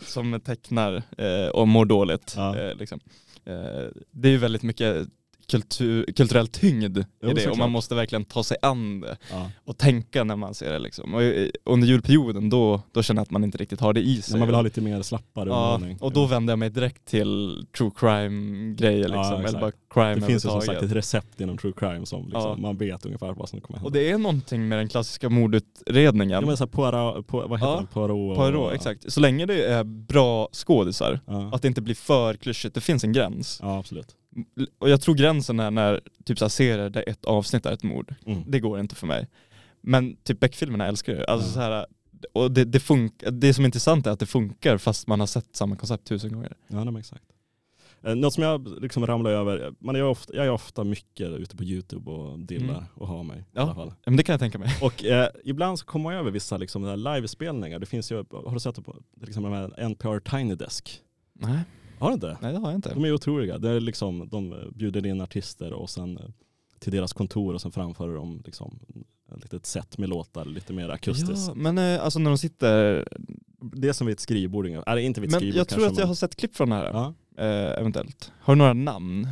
som 0.00 0.40
tecknar 0.40 1.02
eh, 1.18 1.48
och 1.48 1.68
mår 1.68 1.84
dåligt. 1.84 2.34
Ja. 2.36 2.56
Eh, 2.58 2.74
liksom. 2.74 3.00
eh, 3.44 3.88
det 4.10 4.28
är 4.28 4.32
ju 4.32 4.38
väldigt 4.38 4.62
mycket 4.62 5.06
kultur, 5.50 6.04
kulturell 6.16 6.46
tyngd 6.48 6.98
i 6.98 7.04
Jo, 7.22 7.32
det 7.34 7.48
och 7.50 7.58
man 7.58 7.70
måste 7.70 7.94
verkligen 7.94 8.24
ta 8.24 8.42
sig 8.44 8.56
an 8.62 9.00
det 9.00 9.16
Ja. 9.30 9.50
och 9.64 9.78
tänka 9.78 10.24
när 10.24 10.36
man 10.36 10.54
ser 10.54 10.72
det. 10.72 10.78
Liksom. 10.78 11.14
Och 11.14 11.22
eh, 11.22 11.48
under 11.64 11.88
julperioden 11.88 12.50
då, 12.50 12.82
då 12.92 13.02
känner 13.02 13.18
jag 13.20 13.22
att 13.24 13.30
man 13.30 13.44
inte 13.44 13.58
riktigt 13.58 13.80
har 13.80 13.92
det 13.92 14.00
i 14.00 14.22
sig. 14.22 14.32
När 14.32 14.38
man 14.38 14.48
vill 14.48 14.54
ha 14.54 14.62
lite 14.62 14.80
mer 14.80 15.02
slappare 15.02 15.48
Ja, 15.48 15.54
underhållning. 15.54 15.98
och 16.00 16.12
då 16.12 16.26
vände 16.26 16.52
jag 16.52 16.58
mig 16.58 16.70
direkt 16.70 17.04
till 17.04 17.64
true 17.78 17.90
crime 17.96 18.74
grejer 18.74 18.98
liksom, 19.08 19.18
Ja, 19.42 19.42
eller 19.48 19.60
bara 19.60 19.72
crime 19.90 20.14
Det 20.14 20.20
finns 20.26 20.44
ju 20.44 20.48
som 20.48 20.60
sagt 20.62 20.82
ett 20.82 20.92
recept 20.92 21.40
inom 21.40 21.58
true 21.58 21.72
crime 21.76 22.06
som 22.06 22.22
liksom, 22.24 22.40
Ja. 22.42 22.56
man 22.58 22.76
vet 22.76 23.06
ungefär 23.06 23.32
vad 23.32 23.48
som 23.48 23.60
kommer 23.60 23.78
hända. 23.78 23.86
Och 23.86 23.92
det 23.92 24.10
är 24.10 24.18
någonting 24.18 24.68
med 24.68 24.78
den 24.78 24.88
klassiska 24.88 25.28
mordutredningen. 25.28 26.30
Ja 26.30 26.56
men 26.58 26.68
Poirot, 26.68 27.26
på, 27.26 27.46
vad 27.46 27.58
heter 27.60 27.70
Ja, 27.72 27.76
den? 27.76 27.86
Poirot. 27.86 28.36
Poirot, 28.36 28.72
exakt. 28.72 29.12
Så 29.12 29.20
länge 29.20 29.46
det 29.46 29.64
är 29.66 29.84
bra 29.84 30.48
skådisar, 30.52 31.20
Ja. 31.26 31.50
att 31.54 31.62
det 31.62 31.68
inte 31.68 31.80
blir 31.82 31.94
för 31.94 32.34
klyschigt, 32.34 32.74
det 32.74 32.80
finns 32.80 33.04
en 33.04 33.12
gräns. 33.12 33.58
ja 33.62 33.78
absolut. 33.78 34.16
Och 34.78 34.90
jag 34.90 35.00
tror 35.00 35.14
gränsen 35.14 35.60
är 35.60 35.70
när 35.70 36.00
typ 36.24 36.38
så 36.38 36.44
här, 36.44 36.50
serier 36.50 36.90
där 36.90 37.04
ett 37.08 37.24
avsnitt 37.24 37.66
är 37.66 37.72
ett 37.72 37.82
mord. 37.82 38.14
Mm. 38.26 38.42
Det 38.46 38.60
går 38.60 38.80
inte 38.80 38.94
för 38.94 39.06
mig. 39.06 39.28
Men 39.80 40.16
typ 40.16 40.40
Beck-filmerna 40.40 40.86
älskar 40.86 41.12
jag. 41.12 41.30
Alltså 41.30 41.48
Ja. 41.48 41.52
så 41.54 41.60
här, 41.60 41.86
och 42.32 42.50
det, 42.52 42.64
det, 42.64 42.80
funkar, 42.80 43.30
det 43.30 43.54
som 43.54 43.64
är 43.64 43.66
intressant 43.68 44.06
är 44.06 44.10
att 44.10 44.20
det 44.20 44.26
funkar 44.26 44.78
fast 44.78 45.06
man 45.06 45.20
har 45.20 45.26
sett 45.26 45.56
samma 45.56 45.76
koncept 45.76 46.04
tusen 46.06 46.32
gånger. 46.32 46.56
Ja 46.68 46.84
nej, 46.84 47.00
exakt. 47.00 47.24
Eh, 48.02 48.14
Något 48.14 48.34
som 48.34 48.42
jag 48.44 48.82
liksom 48.82 49.06
ramlar 49.06 49.30
över, 49.30 49.74
man 49.78 49.96
är 49.96 50.02
ofta, 50.02 50.34
jag 50.36 50.46
är 50.46 50.50
ofta 50.50 50.84
mycket 50.84 51.28
ute 51.28 51.56
på 51.56 51.64
YouTube 51.64 52.10
och 52.10 52.38
dillar 52.38 52.74
Mm. 52.74 52.84
och 52.94 53.08
har 53.08 53.22
mig 53.22 53.44
Ja. 53.52 53.60
i 53.60 53.64
alla 53.64 53.74
fall. 53.74 53.92
Men 54.06 54.16
det 54.16 54.22
kan 54.22 54.32
jag 54.32 54.40
tänka 54.40 54.58
mig. 54.58 54.68
Och 54.82 55.04
eh, 55.04 55.28
ibland 55.44 55.78
så 55.78 55.86
kommer 55.86 56.02
man 56.02 56.14
över 56.14 56.30
vissa 56.30 56.56
liksom, 56.56 56.94
livespelningar. 57.14 57.78
Det 57.78 57.86
finns 57.86 58.12
ju, 58.12 58.16
har 58.16 58.54
du 58.54 58.60
sett 58.60 58.84
på 58.84 58.96
till 59.20 59.28
exempel 59.28 59.72
NPR 59.78 60.18
Tiny 60.36 60.54
Desk? 60.54 61.00
Nej, 61.32 61.58
Har 62.00 62.08
du 62.08 62.14
inte? 62.14 62.36
nej 62.40 62.52
det 62.52 62.58
har 62.58 62.66
jag 62.70 62.78
inte. 62.78 62.94
De 62.94 63.04
är 63.04 63.12
otroliga. 63.12 63.58
Det 63.58 63.70
är 63.70 63.80
liksom, 63.80 64.28
de 64.28 64.54
bjuder 64.74 65.06
in 65.06 65.20
artister 65.20 65.72
och 65.72 65.90
sen 65.90 66.16
eh, 66.18 66.24
till 66.78 66.92
deras 66.92 67.12
kontor 67.12 67.54
och 67.54 67.60
sen 67.60 67.72
framför 67.72 68.14
de 68.14 68.42
liksom 68.44 68.78
ett 69.36 69.42
litet 69.42 69.66
set 69.66 69.98
med 69.98 70.08
låtar 70.08 70.44
lite 70.44 70.72
mer 70.72 70.88
akustiskt. 70.88 71.48
Ja, 71.48 71.54
men 71.54 71.78
eh, 71.78 72.04
alltså 72.04 72.18
när 72.18 72.30
de 72.30 72.38
sitter... 72.38 73.04
Det 73.76 73.88
är 73.88 73.92
som 73.92 74.06
vid 74.06 74.14
ett 74.14 74.20
skrivbord, 74.20 74.66
eller 74.66 74.96
inte 74.96 75.20
vid 75.20 75.28
ett 75.28 75.32
Men 75.32 75.40
skrivbord 75.40 75.58
jag 75.60 75.68
tror 75.68 75.78
kanske, 75.78 75.92
att 75.92 75.98
jag 75.98 76.02
men- 76.04 76.08
har 76.08 76.14
sett 76.14 76.36
klipp 76.36 76.56
från 76.56 76.68
det 76.70 76.74
här, 76.76 76.84
Ja. 76.84 77.14
eh, 77.44 77.78
eventuellt. 77.80 78.32
Har 78.40 78.54
du 78.54 78.58
några 78.58 78.72
namn? 78.72 79.28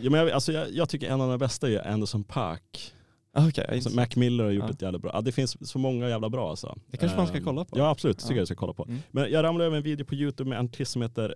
Ja, 0.00 0.10
men 0.10 0.20
jag, 0.20 0.30
alltså 0.30 0.52
jag, 0.52 0.70
jag 0.72 0.88
tycker 0.88 1.08
en 1.10 1.20
av 1.20 1.30
de 1.30 1.38
bästa 1.38 1.70
är 1.70 1.88
Anderson 1.88 2.24
Paak. 2.24 2.92
Ah, 3.32 3.48
Okej, 3.48 3.66
Alltså 3.72 3.90
Mac 3.96 4.06
Miller 4.16 4.44
har 4.44 4.50
gjort 4.50 4.64
Ja. 4.68 4.70
ett 4.70 4.82
jävla 4.82 4.98
bra. 4.98 5.10
Ja, 5.14 5.20
det 5.20 5.32
finns 5.32 5.70
så 5.70 5.78
många 5.78 6.08
jävla 6.08 6.30
bra 6.30 6.50
alltså. 6.50 6.78
Det 6.90 6.96
kanske 6.96 7.18
man 7.18 7.26
ska 7.26 7.36
Ehm, 7.36 7.44
kolla 7.44 7.64
på. 7.64 7.78
Ja 7.78 7.90
absolut, 7.90 8.16
det 8.18 8.22
tycker 8.22 8.34
Ja. 8.34 8.36
jag 8.38 8.42
du 8.42 8.46
ska 8.46 8.54
kolla 8.54 8.72
på. 8.72 8.84
Mm. 8.84 8.98
Men 9.10 9.30
jag 9.32 9.42
ramlade 9.44 9.66
över 9.66 9.76
en 9.76 9.82
video 9.82 10.04
på 10.06 10.14
YouTube 10.14 10.50
med 10.50 10.58
en 10.58 10.64
artist 10.64 10.92
som 10.92 11.02
heter 11.02 11.34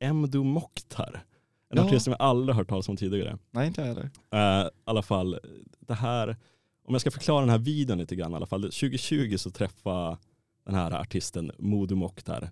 Emdo 0.00 0.44
Mokhtar. 0.44 1.24
En 1.70 1.76
Ja. 1.78 1.84
artist 1.84 2.04
som 2.04 2.10
jag 2.10 2.20
aldrig 2.22 2.56
hört 2.56 2.68
talas 2.68 2.88
om 2.88 2.96
tidigare. 2.96 3.38
Nej 3.50 3.66
inte 3.66 3.80
jag 3.80 3.88
heller. 3.88 4.10
Eh, 4.32 4.66
I 4.66 4.70
alla 4.84 5.02
fall, 5.02 5.38
det 5.80 5.94
här, 5.94 6.36
om 6.84 6.94
jag 6.94 7.00
ska 7.00 7.10
förklara 7.10 7.40
den 7.40 7.50
här 7.50 7.58
videon 7.58 7.98
lite 7.98 8.16
grann 8.16 8.32
i 8.32 8.34
alla 8.34 8.46
fall. 8.46 8.62
2020 8.62 9.36
så 9.38 9.50
träffade 9.50 10.16
den 10.66 10.74
här 10.74 10.90
artisten 11.00 11.52
Modo 11.58 11.94
Mokhtar 11.96 12.50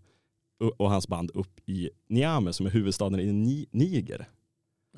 och- 0.79 0.91
hans 0.91 1.09
band 1.09 1.31
upp 1.35 1.61
i 1.69 1.91
Niamey 2.09 2.53
som 2.53 2.67
är 2.67 2.71
huvudstaden 2.71 3.21
i 3.21 3.33
Ni- 3.33 3.67
Niger. 3.71 4.29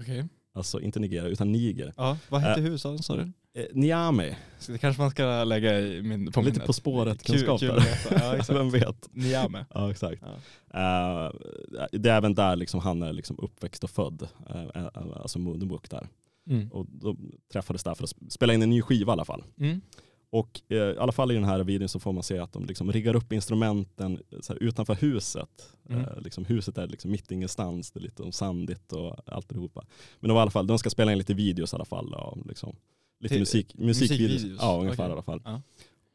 Okej. 0.00 0.24
Alltså 0.52 0.80
inte 0.80 1.00
Nigeria 1.00 1.28
utan 1.28 1.52
Niger. 1.52 1.92
Ja, 1.96 2.18
vad 2.28 2.40
hette 2.40 2.60
Äh, 2.60 2.64
huvudstaden 2.64 3.02
sa 3.02 3.16
du? 3.16 3.32
Eh, 3.56 3.64
Niamey, 3.72 4.34
Så 4.58 4.72
det 4.72 4.78
kanske 4.78 5.02
man 5.02 5.10
ska 5.10 5.44
lägga 5.44 5.80
i 5.80 6.02
min, 6.02 6.32
på 6.32 6.40
lite 6.40 6.52
minnet. 6.52 6.66
på 6.66 6.72
spåret 6.72 7.22
Kul, 7.22 7.36
kunskap 7.36 7.60
kul 7.60 7.68
där. 7.68 7.76
att 7.76 8.12
veta. 8.12 8.36
Ja. 8.36 8.42
Vem 8.54 8.70
vet? 8.70 9.08
Niamey. 9.12 9.64
Ja 9.74 9.90
exakt. 9.90 10.22
Ja. 10.72 11.26
Eh, 11.26 11.32
det 11.92 12.10
är 12.10 12.16
även 12.16 12.34
där 12.34 12.56
liksom 12.56 12.80
han 12.80 13.02
är 13.02 13.12
liksom 13.12 13.38
uppväxt 13.38 13.84
och 13.84 13.90
född, 13.90 14.28
eh, 14.50 14.88
alltså 14.94 15.38
Modo 15.38 15.66
Mokhtar. 15.66 16.08
Mm. 16.50 16.68
Och 16.72 16.86
de 16.88 17.32
träffades 17.52 17.84
där 17.84 17.94
för 17.94 18.04
att 18.04 18.12
spela 18.32 18.54
in 18.54 18.62
en 18.62 18.70
ny 18.70 18.82
skiva 18.82 19.10
i 19.10 19.14
alla 19.14 19.24
fall. 19.24 19.44
Mm. 19.60 19.80
Och 20.30 20.60
i 20.68 20.78
alla 20.98 21.12
fall 21.12 21.30
i 21.30 21.34
den 21.34 21.44
här 21.44 21.64
videon 21.64 21.88
så 21.88 21.98
får 21.98 22.12
man 22.12 22.22
se 22.22 22.38
att 22.38 22.52
de 22.52 22.66
liksom 22.66 22.92
riggar 22.92 23.16
upp 23.16 23.32
instrumenten 23.32 24.18
här, 24.48 24.62
utanför 24.62 24.94
huset. 24.94 25.72
Mm. 25.88 26.04
Liksom, 26.18 26.44
huset 26.44 26.78
är 26.78 26.86
liksom 26.86 27.10
mitt 27.10 27.30
ingenstans, 27.30 27.90
det 27.90 28.00
är 28.00 28.02
lite 28.02 28.32
sandigt 28.32 28.92
och 28.92 29.16
alltihopa. 29.26 29.84
Men 30.20 30.28
de, 30.28 30.36
i 30.36 30.40
alla 30.40 30.50
fall, 30.50 30.66
de 30.66 30.78
ska 30.78 30.90
spela 30.90 31.12
in 31.12 31.18
lite 31.18 31.34
videos 31.34 31.72
i 31.72 31.76
alla 31.76 31.84
fall. 31.84 32.14
Och 32.14 32.46
liksom, 32.46 32.76
lite 33.20 33.38
musik, 33.38 33.74
musikvideos. 33.78 34.42
Ja, 34.60 34.78
ungefär 34.80 35.02
Okej. 35.04 35.08
i 35.10 35.12
alla 35.12 35.22
fall. 35.22 35.40
Ja. 35.44 35.62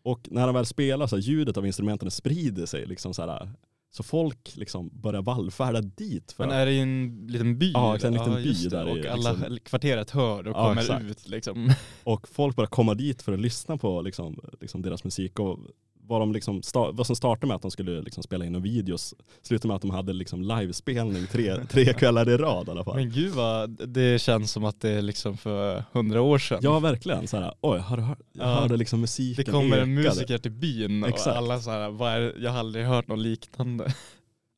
Och 0.04 0.28
när 0.32 0.46
de 0.46 0.56
väl 0.56 0.66
spelar 0.66 1.08
så 1.08 1.16
här, 1.16 1.24
ljudet 1.24 1.58
av 1.58 1.66
instrumenten 1.66 2.12
sprider 2.12 2.66
sig. 2.66 2.86
Liksom, 2.86 3.14
så, 3.14 3.22
här, 3.22 3.52
så 3.92 4.04
folk 4.04 4.52
liksom 4.56 4.90
börjar 4.94 5.22
vallfärda 5.22 5.82
dit. 5.82 6.32
För 6.32 6.46
Men 6.48 6.56
är 6.58 6.66
det 6.66 6.72
i 6.72 6.80
en 6.80 7.28
liten 7.30 7.58
by? 7.58 7.72
Ja, 7.72 7.98
en 8.04 8.14
liten 8.14 8.36
by 8.36 8.42
just 8.42 8.70
det. 8.70 8.78
där 8.78 8.86
Och 9.00 9.06
alla 9.06 9.32
liksom- 9.32 9.58
kvarteret 9.64 10.10
hör 10.12 10.48
och 10.48 10.56
Ja, 10.58 10.68
kommer 10.68 10.82
exakt. 10.82 11.06
ut 11.06 11.28
liksom. 11.28 11.74
Och 12.04 12.28
folk 12.28 12.56
börjar 12.56 12.68
komma 12.68 12.94
dit 12.94 13.22
för 13.22 13.34
att 13.34 13.40
lyssna 13.40 13.78
på 13.78 14.02
liksom, 14.02 14.40
liksom 14.62 14.82
deras 14.82 15.04
musik. 15.04 15.40
Och 15.40 15.60
vad, 16.08 16.22
de 16.22 16.32
liksom 16.34 16.62
vad 16.94 17.08
som 17.08 17.16
startade 17.16 17.48
med 17.48 17.56
att 17.56 17.62
de 17.62 17.72
skulle 17.72 18.02
liksom 18.02 18.24
spela 18.24 18.46
in 18.46 18.56
en 18.56 18.62
videos 18.62 19.14
slutade 19.42 19.68
med 19.68 19.76
att 19.76 19.82
de 19.82 19.92
hade 19.92 20.14
liksom 20.14 20.42
livespelning 20.42 21.28
tre, 21.28 21.66
tre 21.70 21.94
kvällar 21.94 22.30
i 22.30 22.38
rad 22.38 22.68
i 22.68 22.72
alla 22.72 22.84
fall. 22.84 22.96
Men 22.96 23.10
gud 23.12 23.34
vad 23.34 23.70
det 23.90 24.22
känns 24.22 24.52
som 24.52 24.66
att 24.66 24.82
det 24.82 24.90
är 24.90 25.02
liksom 25.02 25.38
för 25.38 25.84
hundra 25.92 26.22
år 26.22 26.38
sedan. 26.38 26.60
Ja 26.62 26.80
verkligen, 26.80 27.28
så 27.28 27.38
här, 27.38 27.54
oj 27.62 27.80
har 27.80 27.98
du 27.98 28.04
hört, 28.04 28.20
jag 28.34 28.48
Ja. 28.48 28.54
hörde 28.54 28.78
liksom 28.78 29.02
musiken 29.02 29.46
det 29.46 29.52
kommer 29.52 29.78
en 29.78 29.94
musiker 29.94 30.38
till 30.38 30.52
byn 30.52 31.04
och 31.04 31.10
Exakt. 31.10 31.38
alla 31.38 31.60
så 31.60 31.72
här, 31.72 32.06
är, 32.08 32.36
jag 32.44 32.52
har 32.52 32.60
aldrig 32.60 32.86
hört 32.86 33.08
något 33.08 33.20
liknande. 33.20 33.94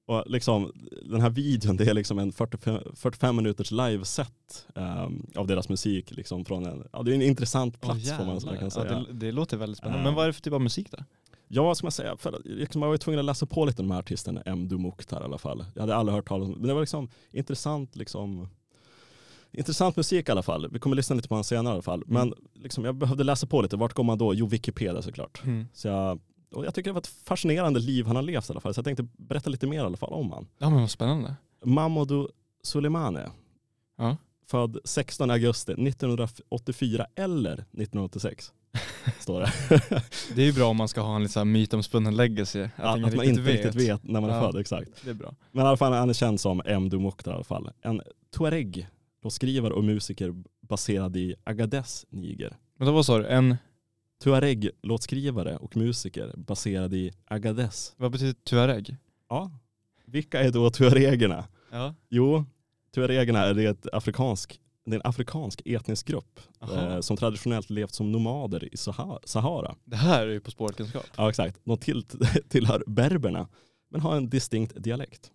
Och 0.05 0.23
liksom, 0.25 0.71
den 1.05 1.21
här 1.21 1.29
videon 1.29 1.77
det 1.77 1.89
är 1.89 1.93
liksom 1.93 2.19
en 2.19 2.31
45, 2.31 2.79
45 2.95 3.35
minuters 3.35 3.71
liveset 3.71 4.65
um, 4.75 5.27
av 5.35 5.47
deras 5.47 5.69
musik. 5.69 6.11
Liksom 6.11 6.45
från 6.45 6.65
en, 6.65 6.87
ja, 6.93 7.03
det 7.03 7.11
är 7.11 7.15
en 7.15 7.21
intressant 7.21 7.81
plats 7.81 8.11
får 8.11 8.25
man, 8.25 8.39
man 8.45 8.57
kan 8.57 8.71
säga. 8.71 8.91
Ja, 8.91 8.99
det, 8.99 9.13
det 9.13 9.31
låter 9.31 9.57
väldigt 9.57 9.77
spännande. 9.77 9.99
Ja. 9.99 10.03
Men 10.03 10.13
vad 10.15 10.23
är 10.23 10.27
det 10.27 10.33
för 10.33 10.41
typ 10.41 10.53
av 10.53 10.61
musik 10.61 10.91
då? 10.91 10.97
Ja, 11.55 11.63
vad 11.63 11.77
ska 11.77 11.85
man 11.85 11.91
säga? 11.91 12.17
För, 12.17 12.33
att- 12.33 12.45
liksom, 12.45 12.81
jag 12.81 12.89
var 12.89 12.97
tvungen 12.97 13.19
att 13.19 13.25
läsa 13.25 13.45
på 13.45 13.65
lite 13.65 13.81
om 13.81 13.87
de 13.87 13.93
här 13.93 13.99
artisterna, 13.99 14.41
M. 14.45 14.67
Mokhtar 14.71 15.21
i 15.21 15.23
alla 15.23 15.37
fall. 15.37 15.65
Jag 15.75 15.81
hade 15.81 15.95
aldrig 15.95 16.15
hört 16.15 16.27
talas 16.27 16.47
om 16.47 16.53
men 16.53 16.67
det 16.67 16.73
var 16.73 16.81
liksom 16.81 17.09
intressant, 17.31 17.95
liksom, 17.95 18.47
intressant 19.51 19.95
musik 19.95 20.29
i 20.29 20.31
alla 20.31 20.43
fall. 20.43 20.67
Vi 20.71 20.79
kommer 20.79 20.95
lyssna 20.95 21.15
lite 21.15 21.27
på 21.27 21.33
honom 21.35 21.43
senare 21.43 21.73
i 21.73 21.75
alla 21.75 21.81
fall. 21.81 22.03
Mm. 22.07 22.13
Men 22.13 22.33
liksom, 22.63 22.85
jag 22.85 22.95
behövde 22.95 23.23
läsa 23.23 23.47
på 23.47 23.61
lite, 23.61 23.75
vart 23.77 23.93
går 23.93 24.03
man 24.03 24.17
då? 24.17 24.33
Jo, 24.33 24.45
Wikipedia 24.47 25.01
såklart. 25.01 25.43
Så 25.73 25.87
jag, 25.87 26.19
och 26.55 26.65
jag 26.65 26.73
tycker 26.75 26.89
det 26.89 26.93
var 26.93 27.01
ett 27.01 27.07
fascinerande 27.07 27.79
liv 27.79 28.05
han 28.05 28.15
har 28.15 28.23
levt 28.23 28.49
i 28.49 28.53
alla 28.53 28.59
fall. 28.59 28.73
Så 28.73 28.77
jag 28.79 28.85
tänkte 28.85 29.07
berätta 29.17 29.49
lite 29.49 29.67
mer 29.67 29.77
i 29.77 29.85
alla 29.85 29.97
fall 29.97 30.13
om 30.13 30.31
han. 30.31 30.47
Ja 30.57 30.69
men 30.69 30.79
vad 30.79 30.91
spännande. 30.91 31.35
Mamadou 31.65 32.27
Soleimani. 32.63 33.19
Ja. 33.97 34.17
Född 34.47 34.77
16 34.83 35.31
augusti 35.31 35.71
1984 35.71 37.05
eller 37.15 37.53
1986. 37.53 38.51
Står 39.19 39.39
det. 39.39 39.51
Det 40.35 40.41
är 40.41 40.45
ju 40.45 40.53
bra 40.53 40.65
om 40.67 40.77
man 40.77 40.87
ska 40.87 41.01
ha 41.01 41.15
en 41.15 41.23
lite 41.23 41.45
mytomspunnen 41.45 42.15
legacy. 42.15 42.61
Att, 42.75 42.97
ingen 42.97 43.09
att 43.09 43.15
man 43.15 43.25
inte 43.25 43.41
riktigt 43.41 43.75
vet 43.75 44.03
när 44.03 44.21
man 44.21 44.29
är 44.29 44.35
Ja. 44.35 44.41
född, 44.51 44.61
exakt. 44.61 44.89
Det 45.03 45.09
är 45.09 45.13
bra. 45.13 45.35
Men 45.51 45.65
i 45.65 45.67
alla 45.67 45.77
fall 45.77 45.93
han 45.93 46.09
är 46.09 46.13
känd 46.13 46.39
som 46.39 46.61
M. 46.65 46.89
Mokhtar 46.93 47.31
i 47.31 47.35
alla 47.35 47.43
fall. 47.43 47.69
En 47.81 48.01
tuareg, 48.35 48.87
låtskrivare 49.23 49.73
och 49.73 49.83
musiker 49.83 50.33
baserad 50.61 51.15
i 51.17 51.35
Agadez, 51.43 52.05
Niger. 52.09 52.57
Men 52.77 52.93
vad 52.93 53.05
sa 53.05 53.17
du? 53.17 53.27
En, 53.27 53.55
Tuareg, 54.23 54.69
låtskrivare 54.81 55.57
och 55.57 55.77
musiker 55.77 56.33
baserad 56.37 56.93
i 56.93 57.11
Agadez. 57.25 57.93
vad 57.97 58.11
betyder 58.11 58.33
tuareg? 58.33 58.95
Ja, 59.29 59.51
vilka 60.05 60.39
är 60.43 60.51
då 60.51 60.69
tuaregerna? 60.69 61.45
Ja. 61.71 61.95
Jo, 62.09 62.45
tuaregerna 62.95 63.39
är 63.45 63.53
det 63.53 63.63
ett 63.65 63.87
afrikansk, 63.93 64.59
det 64.85 64.91
är 64.91 64.95
en 64.99 65.01
afrikansk 65.09 65.61
etnisk 65.65 66.07
grupp 66.07 66.39
eh, 66.61 66.99
som 66.99 67.17
traditionellt 67.17 67.69
levt 67.69 67.93
som 67.93 68.11
nomader 68.11 68.73
i 68.73 68.75
Saha- 68.77 69.19
Sahara. 69.23 69.75
Det 69.85 69.95
här 69.95 70.27
är 70.27 70.31
ju 70.31 70.39
På 70.39 70.51
spåret-kunskap. 70.51 71.05
Ja 71.17 71.29
exakt, 71.29 71.59
de 71.63 71.77
till, 71.77 72.03
tillhör 72.49 72.83
berberna 72.87 73.47
men 73.89 74.01
har 74.01 74.15
en 74.15 74.29
distinkt 74.29 74.83
dialekt. 74.83 75.31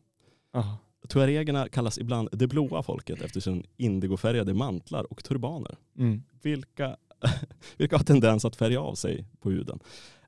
Aha. 0.54 0.76
Tuaregerna 1.08 1.68
kallas 1.68 1.98
ibland 1.98 2.28
det 2.32 2.46
blåa 2.46 2.82
folket 2.82 3.22
efter 3.22 3.40
sin 3.40 3.64
indigofärgade 3.76 4.54
mantlar 4.54 5.12
och 5.12 5.24
turbaner. 5.24 5.76
Mm. 5.98 6.22
Vilka, 6.42 6.96
vilka 7.76 7.96
har 7.96 8.04
tendens 8.04 8.44
att 8.44 8.56
färga 8.56 8.80
av 8.80 8.94
sig 8.94 9.24
på 9.40 9.50
huden. 9.50 9.78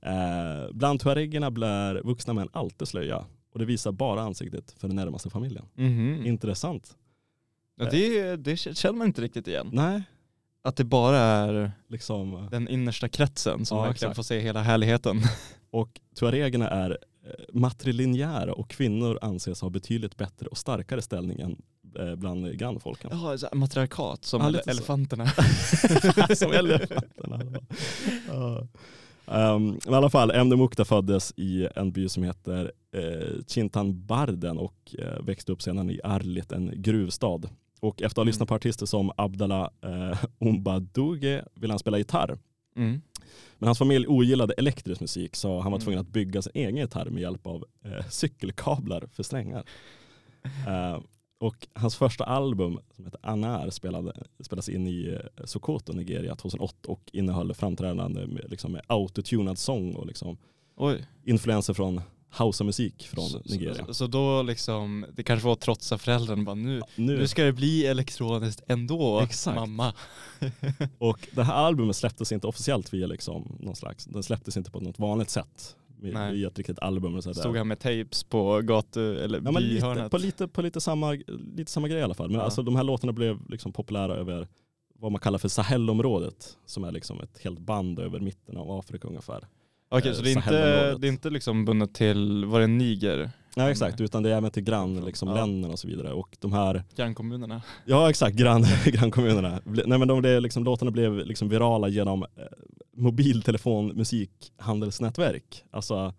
Eh, 0.02 0.72
bland 0.72 1.00
tuaregerna 1.00 1.50
bär 1.50 2.02
vuxna 2.04 2.32
män 2.32 2.48
alltid 2.52 2.88
slöja 2.88 3.24
och 3.52 3.58
det 3.58 3.64
visar 3.64 3.92
bara 3.92 4.20
ansiktet 4.22 4.74
för 4.78 4.88
den 4.88 4.96
närmaste 4.96 5.30
familjen. 5.30 5.64
Mhm. 5.74 6.26
Intressant. 6.26 6.96
Ja, 7.84 7.90
det, 7.90 8.36
det 8.36 8.56
känner 8.56 8.98
man 8.98 9.06
inte 9.06 9.22
riktigt 9.22 9.48
igen. 9.48 9.70
Nej, 9.72 10.02
Att 10.62 10.76
det 10.76 10.84
bara 10.84 11.18
är 11.18 11.72
liksom. 11.88 12.48
den 12.50 12.68
innersta 12.68 13.08
kretsen 13.08 13.66
som 13.66 13.78
Ja, 13.78 13.84
verkligen 13.84 14.10
exakt. 14.10 14.16
får 14.16 14.22
se 14.34 14.40
hela 14.40 14.62
härligheten. 14.62 15.20
Och 15.70 16.00
tuaregerna 16.18 16.68
är 16.68 16.90
eh, 16.90 17.30
matrilinjära 17.52 18.52
och 18.52 18.70
kvinnor 18.70 19.18
anses 19.22 19.60
ha 19.60 19.70
betydligt 19.70 20.16
bättre 20.16 20.46
och 20.46 20.58
starkare 20.58 21.02
ställning 21.02 21.40
än 21.40 21.56
eh, 21.98 22.14
bland 22.16 22.58
grannfolken. 22.58 23.10
Ja, 23.12 23.36
matriarkat 23.52 24.24
som 24.24 24.54
Ja, 24.54 24.60
elefanterna. 24.66 25.26
Som 26.36 26.52
elefanterna. 26.52 27.40
Ja. 28.28 28.66
Um, 29.54 29.80
I 29.86 29.94
alla 29.94 30.10
fall, 30.10 30.30
Emne 30.30 30.56
Mukta 30.56 30.84
föddes 30.84 31.32
i 31.36 31.68
en 31.76 31.92
by 31.92 32.08
som 32.08 32.22
heter 32.22 32.72
eh, 32.94 33.44
Chintanbarden 33.48 34.58
och 34.58 34.94
eh, 34.98 35.22
växte 35.22 35.52
upp 35.52 35.62
sedan 35.62 35.90
i 35.90 36.00
Arlit, 36.04 36.52
en 36.52 36.72
gruvstad. 36.82 37.40
Och 37.80 38.02
efter 38.02 38.06
att 38.06 38.16
ha 38.16 38.22
Mm. 38.22 38.26
lyssnat 38.26 38.48
på 38.48 38.54
artister 38.54 38.86
som 38.86 39.12
Abdallah 39.16 39.70
eh, 39.82 40.18
Umbaduge 40.40 41.44
ville 41.54 41.72
han 41.72 41.78
spela 41.78 41.98
gitarr. 41.98 42.38
Mm. 42.76 43.00
Men 43.58 43.66
hans 43.66 43.78
familj 43.78 44.06
ogillade 44.08 44.54
elektrisk 44.54 45.00
musik 45.00 45.36
så 45.36 45.60
han 45.60 45.72
var 45.72 45.78
Mm. 45.78 45.84
tvungen 45.84 46.00
att 46.00 46.08
bygga 46.08 46.42
sin 46.42 46.52
egen 46.54 46.76
gitarr 46.76 47.10
med 47.10 47.20
hjälp 47.22 47.46
av 47.46 47.64
eh, 47.84 48.06
cykelkablar 48.08 49.06
för 49.12 49.22
strängar. 49.22 49.64
Eh, 50.68 51.00
och 51.40 51.68
hans 51.74 51.96
första 51.96 52.24
album 52.24 52.78
som 52.96 53.04
heter 53.04 53.20
Anar 53.22 53.70
spelade, 53.70 54.12
spelas 54.40 54.68
in 54.68 54.86
i 54.86 55.08
eh, 55.38 55.44
Sokoto, 55.44 55.92
Nigeria 55.92 56.34
2008 56.36 56.74
och 56.92 57.10
innehöll 57.12 57.54
framträdande 57.54 58.26
med, 58.26 58.46
liksom, 58.50 58.72
med 58.72 58.82
autotunad 58.86 59.58
sång 59.58 59.94
och 59.94 60.06
liksom, 60.06 60.36
influenser 61.24 61.74
från 61.74 62.00
housemusik 62.38 63.02
från 63.08 63.24
Så- 63.28 63.40
Nigeria. 63.44 63.86
Så, 63.86 63.94
så 63.94 64.06
då 64.06 64.42
liksom, 64.42 65.06
det 65.14 65.22
kanske 65.22 65.46
var 65.48 65.56
trots 65.56 65.92
att 65.92 66.00
föräldrarna 66.02 66.42
bara 66.42 66.54
nu, 66.54 66.80
Nu, 66.96 67.18
nu 67.18 67.28
ska 67.28 67.44
det 67.44 67.52
bli 67.52 67.86
elektroniskt 67.86 68.62
ändå 68.66 69.20
Exakt. 69.20 69.56
mamma. 69.56 69.94
och 70.98 71.28
det 71.32 71.42
här 71.42 71.54
albumet 71.54 71.96
släpptes 71.96 72.32
inte 72.32 72.46
officiellt 72.46 72.94
via 72.94 73.06
liksom, 73.06 73.56
någon 73.60 73.76
slags, 73.76 74.04
den 74.04 74.22
släpptes 74.22 74.56
inte 74.56 74.70
på 74.70 74.80
något 74.80 74.98
vanligt 74.98 75.30
sätt. 75.30 75.76
Med, 76.02 76.12
Nej. 76.14 76.32
via 76.34 76.48
ett 76.48 76.58
riktigt 76.58 76.78
album. 76.78 77.14
Och 77.14 77.24
så. 77.24 77.34
Stod 77.34 77.56
han 77.56 77.68
med 77.68 77.78
tapes 77.78 78.24
på 78.24 78.60
gatu 78.60 79.18
eller 79.18 79.40
Ja, 79.44 79.50
lite, 79.58 80.08
på 80.10 80.18
lite, 80.18 80.48
på 80.48 80.62
lite, 80.62 80.80
samma, 80.80 81.12
lite 81.56 81.72
samma 81.72 81.88
grej 81.88 82.00
i 82.00 82.02
alla 82.02 82.14
fall. 82.14 82.28
Men 82.28 82.38
Ja. 82.38 82.44
alltså, 82.44 82.62
de 82.62 82.76
här 82.76 82.84
låtarna 82.84 83.12
blev 83.12 83.38
liksom 83.50 83.72
populära 83.72 84.14
över 84.14 84.48
vad 84.98 85.12
man 85.12 85.20
kallar 85.20 85.38
för 85.38 85.48
Sahelområdet. 85.48 86.56
Som 86.66 86.84
är 86.84 86.92
liksom 86.92 87.20
ett 87.20 87.38
helt 87.44 87.58
band 87.58 87.98
över 87.98 88.20
mitten 88.20 88.56
av 88.56 88.70
Afrika 88.70 89.08
ungefär. 89.08 89.46
Okej, 89.90 90.10
eh, 90.10 90.16
så 90.16 90.22
det 90.22 90.30
är, 90.32 90.36
inte, 90.36 90.94
det 90.98 91.06
är 91.06 91.12
inte 91.12 91.30
liksom 91.30 91.64
bundet 91.64 91.94
till, 91.94 92.44
var 92.44 92.60
det 92.60 92.66
Niger? 92.66 93.30
Ja 93.56 93.70
exakt, 93.70 94.00
utan 94.00 94.22
det 94.22 94.30
är 94.30 94.36
även 94.36 94.50
till 94.50 94.62
grann, 94.62 94.88
Därifrån. 94.88 95.06
liksom, 95.06 95.28
Ja. 95.28 95.34
länderna 95.34 95.72
och 95.72 95.78
så 95.78 95.88
vidare. 95.88 96.12
Och 96.12 96.36
de 96.40 96.52
här, 96.52 96.84
Grannkommunerna? 96.96 97.62
ja 97.84 98.10
exakt, 98.10 98.36
grann, 98.36 98.64
grannkommunerna. 98.84 99.60
Nej 99.64 99.98
men 99.98 100.08
de 100.08 100.20
blev, 100.20 100.42
liksom, 100.42 100.64
låtarna 100.64 100.90
blev 100.90 101.26
liksom 101.26 101.48
virala 101.48 101.88
genom 101.88 102.22
eh, 102.22 102.28
mobiltelefon-musikhandelsnätverk. 102.96 105.64
Alltså 105.70 106.14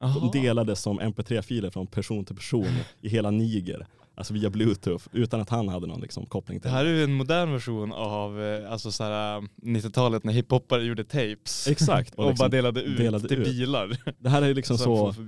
de 0.00 0.30
delades 0.40 0.80
som 0.82 1.00
mp3-filer 1.00 1.70
från 1.70 1.86
person 1.86 2.24
till 2.24 2.36
person 2.36 2.66
i 3.00 3.08
hela 3.08 3.30
Niger. 3.30 3.86
Alltså 4.14 4.34
via 4.34 4.50
bluetooth 4.50 5.04
utan 5.12 5.40
att 5.40 5.50
han 5.50 5.68
hade 5.68 5.86
någon 5.86 6.00
liksom, 6.00 6.26
koppling 6.26 6.58
Det 6.58 6.62
till 6.62 6.70
här 6.70 6.84
är 6.84 6.88
ju 6.94 7.04
en 7.04 7.12
modern 7.12 7.52
version 7.52 7.92
av 7.92 8.42
eh, 8.42 8.72
alltså 8.72 8.92
så 8.92 9.04
här, 9.04 9.36
eh, 9.38 9.42
90-talet 9.62 10.24
när 10.24 10.32
hiphoppare 10.32 10.84
gjorde 10.84 11.04
tapes. 11.04 11.68
Exakt. 11.68 12.14
Och, 12.14 12.24
Och 12.24 12.30
liksom, 12.30 12.44
bara 12.44 12.48
delade 12.48 12.82
ut 12.82 12.96
delade 12.98 13.28
till 13.28 13.38
ut. 13.38 13.44
bilar. 13.44 13.96
det 14.18 14.28
här 14.28 14.42
är 14.42 14.46
ju 14.46 14.54
liksom 14.54 14.78
som 14.78 15.12
så, 15.14 15.20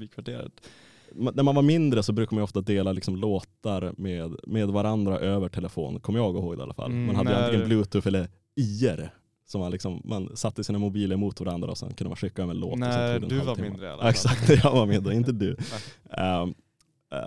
ma- 1.14 1.32
när 1.34 1.42
man 1.42 1.54
var 1.54 1.62
mindre 1.62 2.02
så 2.02 2.12
brukade 2.12 2.34
man 2.34 2.40
ju 2.40 2.44
ofta 2.44 2.60
dela 2.60 2.92
liksom 2.92 3.16
låtar 3.16 3.92
med, 3.96 4.36
med 4.46 4.68
varandra 4.68 5.18
över 5.18 5.48
telefon, 5.48 6.00
kommer 6.00 6.18
jag 6.18 6.34
ihåg 6.36 6.56
det 6.56 6.60
i 6.60 6.62
alla 6.62 6.74
fall. 6.74 6.90
Mm, 6.90 7.06
man 7.06 7.16
hade 7.16 7.30
ju 7.30 7.36
när- 7.36 7.44
antingen 7.44 7.66
bluetooth 7.68 8.06
eller 8.08 8.28
IR. 8.56 9.10
Som 9.46 9.60
man, 9.60 9.70
liksom, 9.70 10.00
man 10.04 10.36
satte 10.36 10.64
sina 10.64 10.78
mobiler 10.78 11.16
mot 11.16 11.40
varandra 11.40 11.70
och 11.70 11.78
sen 11.78 11.94
kunde 11.94 12.08
man 12.08 12.16
skicka 12.16 12.42
över 12.42 12.54
en 12.54 12.60
låt. 12.60 12.78
När 12.78 13.20
det 13.20 13.26
du 13.26 13.38
var 13.38 13.56
mindre 13.56 13.86
i 13.86 13.90
alla 13.90 14.02
fall. 14.02 14.10
exakt, 14.10 14.48
jag 14.64 14.72
var 14.72 14.86
mindre, 14.86 15.14
inte 15.14 15.32
du. 15.32 15.56
Eh, 16.16 16.46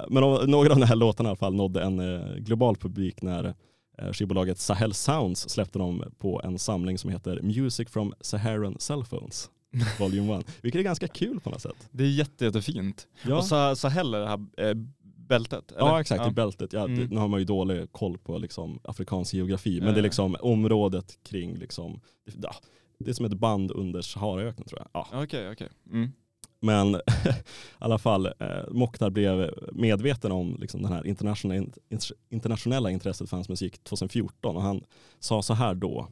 men 0.09 0.23
de- 0.23 0.51
några 0.51 0.73
av 0.73 0.79
de 0.79 0.85
här 0.85 0.95
låtarna 0.95 1.27
i 1.27 1.31
alla 1.31 1.35
fall 1.37 1.53
nådde 1.55 1.81
en 1.83 1.99
eh, 1.99 2.35
global 2.35 2.75
publik 2.75 3.21
när 3.21 3.53
eh, 3.97 4.11
skivbolaget 4.13 4.59
Sahel 4.59 4.93
Sounds 4.93 5.49
släppte 5.49 5.79
dem 5.79 6.03
på 6.19 6.41
en 6.43 6.59
samling 6.59 6.97
som 6.97 7.09
heter 7.09 7.41
Music 7.41 7.89
from 7.89 8.13
Saharan 8.21 8.75
Cellphones, 8.79 9.49
Volume 9.99 10.35
1. 10.39 10.45
Vilket 10.61 10.79
är 10.79 10.83
ganska 10.83 11.07
kul 11.07 11.39
på 11.39 11.49
något 11.49 11.61
sätt. 11.61 11.89
Det 11.91 12.03
är 12.03 12.07
jätte, 12.09 12.45
jättefint. 12.45 13.07
Ja, 13.27 13.37
Och 13.69 13.77
så 13.77 13.87
heller 13.87 14.19
det 14.19 14.27
här 14.27 14.67
eh, 14.69 14.73
bältet? 15.27 15.71
eller? 15.71 15.81
ja 15.81 16.01
exakt, 16.01 16.27
i 16.27 16.31
bältet. 16.31 16.73
Ja, 16.73 16.83
Mm. 16.85 16.99
det, 16.99 17.07
nu 17.15 17.19
har 17.19 17.27
man 17.27 17.39
ju 17.39 17.45
dålig 17.45 17.91
koll 17.91 18.17
på 18.17 18.37
liksom, 18.37 18.79
afrikansk 18.83 19.33
geografi, 19.33 19.79
men 19.79 19.87
Ja, 19.87 19.93
det 19.93 19.97
är 19.99 20.01
ja. 20.01 20.03
liksom 20.03 20.35
området 20.39 21.19
kring, 21.23 21.55
liksom, 21.55 21.99
ja, 22.41 22.55
det 22.99 23.09
är 23.09 23.13
som 23.13 23.25
ett 23.25 23.33
band 23.33 23.71
under 23.71 24.01
Saharaöknen 24.01 24.67
tror 24.67 24.79
jag. 24.81 24.87
Ja. 24.93 25.23
Okej, 25.23 25.51
okej. 25.51 25.69
Mm. 25.91 26.11
Men 26.59 26.95
i 26.95 26.99
alla 27.77 27.97
fall, 27.97 28.25
eh, 28.25 28.47
Mokhtar 28.71 29.09
blev 29.09 29.53
medveten 29.71 30.31
om 30.31 30.57
liksom, 30.59 30.81
den 30.81 30.91
här 30.91 31.07
internationella, 31.07 31.65
int- 31.89 32.11
internationella 32.29 32.91
intresset 32.91 33.29
för 33.29 33.37
hans 33.37 33.49
musik 33.49 33.83
2014 33.83 34.55
och 34.55 34.61
han 34.61 34.83
sa 35.19 35.41
så 35.41 35.53
här 35.53 35.73
då. 35.75 36.07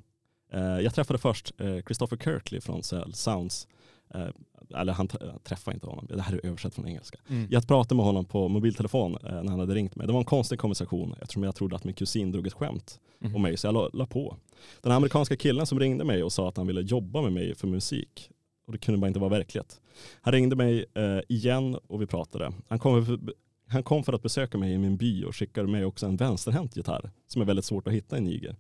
Eh, 0.54 0.62
jag 0.62 0.96
träffade 0.96 1.20
först 1.20 1.52
eh, 1.58 1.78
Christopher 1.86 2.18
Kirkley 2.18 2.62
från 2.62 2.84
Cell 2.84 3.14
Sounds. 3.14 3.68
Eh, 4.14 4.28
eller 4.76 4.94
han 4.94 5.10
jag 5.20 5.44
träffade 5.44 5.76
inte 5.76 5.88
honom, 5.88 6.08
det 6.10 6.22
här 6.22 6.34
är 6.36 6.46
översatt 6.46 6.74
från 6.76 6.88
engelska. 6.88 7.18
Mm. 7.30 7.48
Jag 7.52 7.68
pratade 7.68 7.96
med 7.96 8.06
honom 8.06 8.26
på 8.26 8.48
mobiltelefon 8.48 9.18
eh, 9.24 9.32
när 9.44 9.50
han 9.52 9.60
hade 9.60 9.74
ringt 9.76 9.96
mig. 9.96 10.08
Det 10.08 10.14
var 10.14 10.20
en 10.20 10.26
konstig 10.26 10.60
konversation 10.60 11.16
eftersom 11.22 11.44
jag 11.44 11.56
trodde 11.56 11.76
att 11.76 11.84
min 11.84 11.94
kusin 11.94 12.32
drog 12.32 12.48
ett 12.48 12.54
skämt 12.54 13.00
Mhm. 13.20 13.36
om 13.36 13.42
mig 13.42 13.58
så 13.58 13.68
jag 13.68 13.74
la, 13.74 13.90
la 13.94 14.06
på. 14.06 14.38
Den 14.82 14.92
amerikanska 14.92 15.36
killen 15.38 15.66
som 15.66 15.80
ringde 15.80 16.04
mig 16.04 16.24
och 16.24 16.34
sa 16.34 16.50
att 16.50 16.58
han 16.58 16.68
ville 16.68 16.82
jobba 16.82 17.22
med 17.22 17.34
mig 17.34 17.56
för 17.56 17.68
musik. 17.68 18.30
Och 18.66 18.72
det 18.72 18.78
kunde 18.78 19.00
bara 19.00 19.08
inte 19.08 19.20
vara 19.20 19.30
verklighet. 19.30 19.82
Han 20.22 20.34
ringde 20.34 20.56
mig 20.56 20.86
eh, 20.94 21.20
igen 21.30 21.76
och 21.88 22.02
vi 22.02 22.08
pratade. 22.08 22.54
Han 22.68 22.80
kom, 22.80 23.06
för, 23.06 23.20
han 23.68 23.84
kom 23.84 24.04
för 24.04 24.14
att 24.14 24.22
besöka 24.22 24.58
mig 24.58 24.74
i 24.74 24.78
min 24.78 24.98
by 24.98 25.24
och 25.24 25.36
skickade 25.36 25.68
mig 25.68 25.86
också 25.86 26.06
en 26.06 26.18
vänsterhänt 26.18 26.78
gitarr 26.78 27.12
som 27.28 27.42
är 27.42 27.46
väldigt 27.46 27.66
svårt 27.66 27.88
att 27.88 27.94
hitta 27.94 28.18
i 28.18 28.22
Niger. 28.22 28.56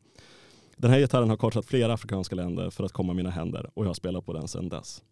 Den 0.78 0.92
här 0.92 1.00
gitarren 1.00 1.30
har 1.30 1.38
korsat 1.38 1.66
flera 1.66 1.94
afrikanska 1.94 2.36
länder 2.36 2.70
för 2.70 2.84
att 2.84 2.92
komma 2.92 3.14
i 3.14 3.16
mina 3.16 3.30
händer 3.30 3.70
och 3.74 3.84
jag 3.84 3.90
har 3.90 3.94
spelat 3.94 4.26
på 4.26 4.34
den 4.34 4.48
sedan 4.48 4.70
dess. 4.70 5.04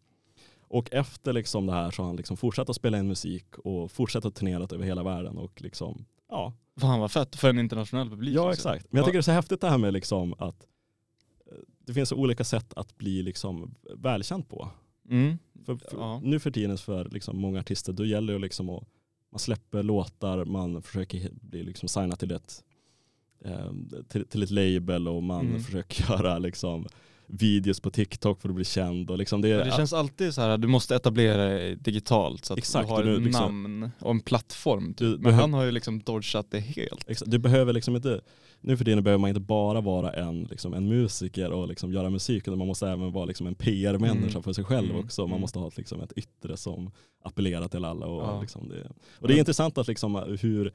Och 0.67 0.93
efter 0.93 1.33
liksom 1.33 1.65
det 1.65 1.73
här 1.73 1.91
så 1.91 2.01
har 2.01 2.07
han 2.07 2.15
liksom 2.15 2.37
fortsatt 2.37 2.69
att 2.69 2.75
spela 2.75 2.99
in 2.99 3.07
musik 3.07 3.57
och 3.57 3.91
fortsatt 3.91 4.25
att 4.25 4.35
turnera 4.35 4.67
över 4.71 4.85
hela 4.85 5.03
världen 5.03 5.37
och 5.37 5.61
liksom, 5.61 6.05
ja, 6.29 6.53
Fan 6.79 6.99
vad 6.99 7.11
fett 7.11 7.35
för 7.35 7.49
en 7.49 7.59
internationell 7.59 8.09
publik. 8.09 8.35
Ja 8.35 8.41
också. 8.41 8.53
exakt. 8.53 8.91
Men 8.91 8.97
jag 8.97 9.05
tycker 9.05 9.17
det 9.17 9.19
är 9.19 9.21
så 9.21 9.31
häftigt 9.31 9.61
det 9.61 9.69
här 9.69 9.77
med 9.77 9.93
liksom 9.93 10.33
att 10.33 10.67
eh, 11.51 11.57
det 11.79 11.93
finns 11.93 12.09
så 12.09 12.15
olika 12.15 12.43
sätt 12.43 12.73
att 12.73 12.97
bli 12.97 13.23
liksom 13.23 13.75
välkänd 13.95 14.49
på. 14.49 14.69
Mm. 15.09 15.37
För, 15.65 15.75
för, 15.75 15.97
Ja. 15.97 16.19
Nu 16.23 16.39
för 16.39 16.51
tiden 16.51 16.77
för 16.77 17.09
liksom 17.09 17.37
många 17.41 17.59
artister 17.59 17.93
då 17.93 18.05
gäller 18.05 18.33
det 18.33 18.39
liksom 18.39 18.69
att 18.69 18.83
man 19.31 19.39
släpper 19.39 19.83
låtar, 19.83 20.45
man 20.45 20.81
försöker 20.81 21.29
bli 21.41 21.63
liksom 21.63 21.89
signad 21.89 22.19
till 22.19 22.31
ett, 22.31 22.63
eh, 23.45 23.71
till, 24.09 24.25
till 24.27 24.43
ett 24.43 24.51
label 24.51 25.07
och 25.07 25.23
man 25.23 25.47
Mm. 25.47 25.63
försöker 25.63 26.03
göra 26.11 26.39
liksom 26.39 26.85
videos 27.27 27.79
på 27.79 27.91
TikTok 27.91 28.41
för 28.41 28.49
att 28.49 28.55
bli 28.55 28.65
känd. 28.65 29.11
Och 29.11 29.17
liksom 29.17 29.41
det, 29.41 29.47
Ja, 29.47 29.63
det 29.63 29.71
känns 29.71 29.93
alltid 29.93 30.33
så 30.33 30.41
här, 30.41 30.57
du 30.57 30.67
måste 30.67 30.95
etablera 30.95 31.45
dig 31.45 31.75
digitalt 31.75 32.45
så 32.45 32.53
att 32.53 32.59
Exakt, 32.59 32.87
du 32.87 32.93
har 32.93 33.03
du 33.03 33.15
ett 33.17 33.21
liksom- 33.23 33.63
namn 33.63 33.91
och 33.99 34.11
en 34.11 34.19
plattform. 34.19 34.93
Typ. 34.93 34.97
Du 34.99 35.17
Men 35.17 35.33
han 35.33 35.53
har 35.53 35.63
ju 35.63 35.71
liksom 35.71 35.99
dodgat 35.99 36.51
det 36.51 36.59
helt. 36.59 37.09
Exakt. 37.09 37.31
Du 37.31 37.37
behöver 37.39 37.73
liksom 37.73 37.95
inte, 37.95 38.21
nu 38.63 38.77
för 38.77 38.85
tiden 38.85 39.03
behöver 39.03 39.19
man 39.21 39.27
inte 39.27 39.39
bara 39.39 39.81
vara 39.81 40.11
en, 40.13 40.43
liksom 40.43 40.73
en 40.73 40.87
musiker 40.87 41.51
och 41.51 41.67
liksom 41.67 41.93
göra 41.93 42.09
musik 42.09 42.47
utan 42.47 42.57
man 42.57 42.67
måste 42.67 42.87
även 42.87 43.11
vara 43.11 43.25
liksom 43.25 43.47
en 43.47 43.55
PR-människa 43.55 44.29
Mm. 44.29 44.43
för 44.43 44.53
sig 44.53 44.63
själv 44.63 44.89
Mm. 44.91 45.05
också. 45.05 45.21
Man 45.21 45.29
Mm. 45.29 45.41
måste 45.41 45.59
ha 45.59 45.67
ett, 45.67 45.77
liksom 45.77 46.01
ett 46.01 46.11
yttre 46.15 46.57
som 46.57 46.91
appellerar 47.23 47.67
till 47.67 47.85
alla. 47.85 48.05
Och, 48.05 48.23
Ja. 48.23 48.41
liksom 48.41 48.69
det, 48.69 48.87
och 49.19 49.27
det 49.27 49.33
är 49.33 49.37
intressant 49.39 49.77
att 49.77 49.87
liksom 49.87 50.37
hur 50.41 50.71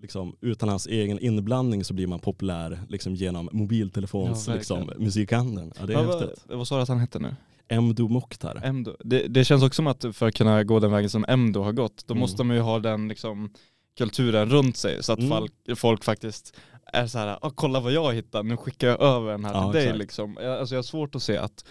liksom, 0.00 0.36
utan 0.40 0.68
hans 0.68 0.86
egen 0.86 1.18
inblandning 1.18 1.84
så 1.84 1.94
blir 1.94 2.06
man 2.06 2.18
populär 2.18 2.80
liksom, 2.88 3.14
genom 3.14 3.48
mobiltelefons 3.52 4.48
Ja, 4.48 4.54
liksom, 4.54 4.90
musikhandeln. 4.98 5.72
Ja, 5.80 5.86
det 5.86 5.92
är 5.92 5.98
Ja, 5.98 6.30
vad, 6.48 6.58
vad 6.58 6.68
sa 6.68 6.76
du 6.76 6.82
att 6.82 6.88
han 6.88 6.98
hette 6.98 7.18
nu? 7.18 7.36
Emdo 7.68 8.08
Mokhtar. 8.08 8.60
Emdo. 8.64 8.96
Det, 9.04 9.28
det 9.28 9.44
känns 9.44 9.62
också 9.62 9.76
som 9.76 9.86
att 9.86 10.04
för 10.12 10.26
att 10.28 10.34
kunna 10.34 10.64
gå 10.64 10.80
den 10.80 10.90
vägen 10.90 11.10
som 11.10 11.24
Emdo 11.28 11.62
har 11.62 11.72
gått, 11.72 12.06
då 12.06 12.12
Mm. 12.14 12.20
måste 12.20 12.44
man 12.44 12.56
ju 12.56 12.62
ha 12.62 12.78
den 12.78 13.08
liksom 13.08 13.50
kulturen 13.98 14.48
runt 14.50 14.76
sig 14.76 15.02
så 15.02 15.12
att 15.12 15.18
Mm. 15.18 15.30
folk, 15.30 15.52
folk 15.78 16.04
faktiskt 16.04 16.56
är 16.92 17.06
så 17.06 17.18
här, 17.18 17.38
ah, 17.42 17.50
kolla 17.54 17.80
vad 17.80 17.92
jag 17.92 18.14
hittar, 18.14 18.42
nu 18.42 18.56
skickar 18.56 18.88
jag 18.88 19.00
över 19.00 19.30
den 19.32 19.44
här 19.44 19.52
Ja, 19.54 19.62
till 19.64 19.72
dig 19.72 19.82
exakt. 19.84 19.98
liksom. 19.98 20.36
Jag, 20.40 20.58
alltså 20.58 20.74
jag 20.74 20.78
har 20.78 20.82
svårt 20.84 21.14
att 21.14 21.22
se 21.22 21.36
att 21.36 21.64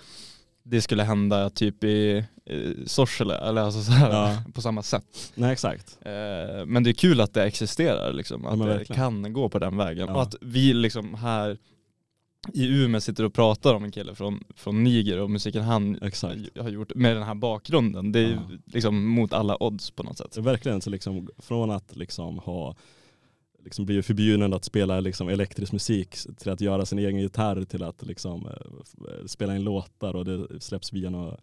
det 0.63 0.81
skulle 0.81 1.03
hända 1.03 1.49
typ 1.49 1.83
i 1.83 2.25
eh, 2.45 2.59
Sorsele 2.85 3.37
eller 3.37 3.61
alltså 3.61 3.81
så 3.81 3.91
här, 3.91 4.11
Ja. 4.11 4.37
på 4.53 4.61
samma 4.61 4.83
sätt. 4.83 5.31
Nej 5.35 5.51
exakt. 5.53 5.97
Eh, 6.01 6.65
men 6.65 6.83
det 6.83 6.89
är 6.89 6.93
kul 6.93 7.21
att 7.21 7.33
det 7.33 7.43
existerar 7.43 8.13
liksom, 8.13 8.45
att 8.45 8.57
men 8.57 8.67
det 8.67 8.85
kan 8.85 9.33
gå 9.33 9.49
på 9.49 9.59
den 9.59 9.77
vägen. 9.77 10.07
Ja. 10.07 10.15
Och 10.15 10.21
att 10.21 10.35
vi 10.41 10.73
liksom 10.73 11.13
här 11.13 11.57
i 12.53 12.67
Umeå 12.67 13.01
sitter 13.01 13.23
och 13.23 13.33
pratar 13.33 13.73
om 13.73 13.83
en 13.83 13.91
kille 13.91 14.15
från, 14.15 14.43
från 14.55 14.83
Niger 14.83 15.19
och 15.19 15.29
musiken 15.29 15.63
han 15.63 15.99
Exakt. 16.01 16.39
har 16.59 16.69
gjort 16.69 16.95
med 16.95 17.15
den 17.15 17.23
här 17.23 17.35
bakgrunden. 17.35 18.11
Det 18.11 18.19
är 18.19 18.29
Ja. 18.31 18.39
liksom 18.65 19.05
mot 19.07 19.33
alla 19.33 19.63
odds 19.63 19.91
på 19.91 20.03
något 20.03 20.17
sätt. 20.17 20.37
Verkligen 20.37 20.81
så 20.81 20.89
liksom, 20.89 21.29
från 21.37 21.71
att 21.71 21.95
liksom 21.95 22.39
ha 22.39 22.75
liksom 23.65 23.85
blivit 23.85 24.05
förbjuden 24.05 24.53
att 24.53 24.65
spela 24.65 24.99
liksom 24.99 25.29
elektrisk 25.29 25.71
musik 25.73 26.15
till 26.37 26.51
att 26.51 26.61
göra 26.61 26.85
sin 26.85 26.99
egen 26.99 27.19
gitarr 27.19 27.63
till 27.65 27.83
att 27.83 28.05
liksom, 28.05 28.45
eh, 28.45 28.51
f- 28.81 29.13
spela 29.25 29.55
in 29.55 29.63
låtar 29.63 30.15
och 30.15 30.25
det 30.25 30.59
släpps 30.61 30.93
via 30.93 31.09
några 31.09 31.37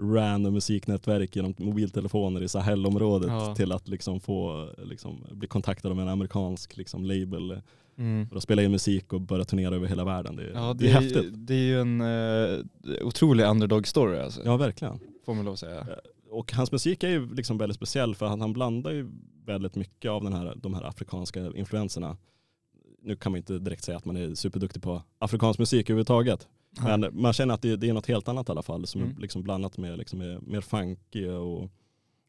random 0.00 0.54
musiknätverk 0.54 1.36
genom 1.36 1.54
mobiltelefoner 1.58 2.42
i 2.42 2.48
Sahelområdet 2.48 3.28
Ja. 3.30 3.54
till 3.54 3.72
att 3.72 3.88
liksom 3.88 4.20
få 4.20 4.68
liksom, 4.84 5.24
bli 5.30 5.48
kontaktad 5.48 5.90
av 5.92 6.00
en 6.00 6.08
amerikansk 6.08 6.76
liksom, 6.76 7.04
label 7.04 7.60
Mm. 7.98 8.28
för 8.28 8.36
att 8.36 8.42
spela 8.42 8.62
in 8.62 8.70
musik 8.70 9.12
och 9.12 9.20
börja 9.20 9.44
turnera 9.44 9.74
över 9.74 9.86
hela 9.86 10.04
världen. 10.04 10.36
Det, 10.36 10.50
Ja, 10.54 10.74
det 10.78 10.86
är 10.90 10.92
häftigt. 11.00 11.24
Det 11.34 11.54
är 11.54 11.58
ju 11.58 11.80
en 11.80 12.00
uh, 12.00 12.64
otrolig 13.02 13.44
underdog 13.44 13.86
story 13.86 14.18
alltså, 14.18 14.40
Ja 14.44 14.56
verkligen. 14.56 14.98
får 15.26 15.34
man 15.34 15.44
lov 15.44 15.52
att 15.52 15.58
säga. 15.58 15.86
Och 16.30 16.52
hans 16.52 16.72
musik 16.72 17.02
är 17.02 17.08
ju 17.08 17.34
liksom 17.34 17.58
väldigt 17.58 17.76
speciell 17.76 18.14
för 18.14 18.26
han, 18.26 18.40
han 18.40 18.52
blandar 18.52 18.90
ju 18.90 19.10
väldigt 19.44 19.74
mycket 19.74 20.10
av 20.10 20.24
den 20.24 20.32
här, 20.32 20.54
de 20.56 20.74
här 20.74 20.82
afrikanska 20.82 21.52
influenserna. 21.54 22.16
Nu 23.02 23.16
kan 23.16 23.32
man 23.32 23.36
inte 23.36 23.58
direkt 23.58 23.84
säga 23.84 23.96
att 23.96 24.04
man 24.04 24.16
är 24.16 24.34
superduktig 24.34 24.82
på 24.82 25.02
afrikansk 25.18 25.58
musik 25.58 25.90
överhuvudtaget. 25.90 26.48
Men 26.82 27.06
man 27.12 27.32
känner 27.32 27.54
att 27.54 27.62
det, 27.62 27.76
det 27.76 27.88
är 27.88 27.92
något 27.92 28.06
helt 28.06 28.28
annat 28.28 28.48
i 28.48 28.52
alla 28.52 28.62
fall 28.62 28.86
som 28.86 29.00
Mm. 29.02 29.16
är 29.16 29.20
liksom 29.20 29.42
blandat 29.42 29.76
med 29.78 29.98
liksom 29.98 30.18
mer, 30.18 30.38
mer 30.42 30.60
funky 30.60 31.28
och 31.28 31.70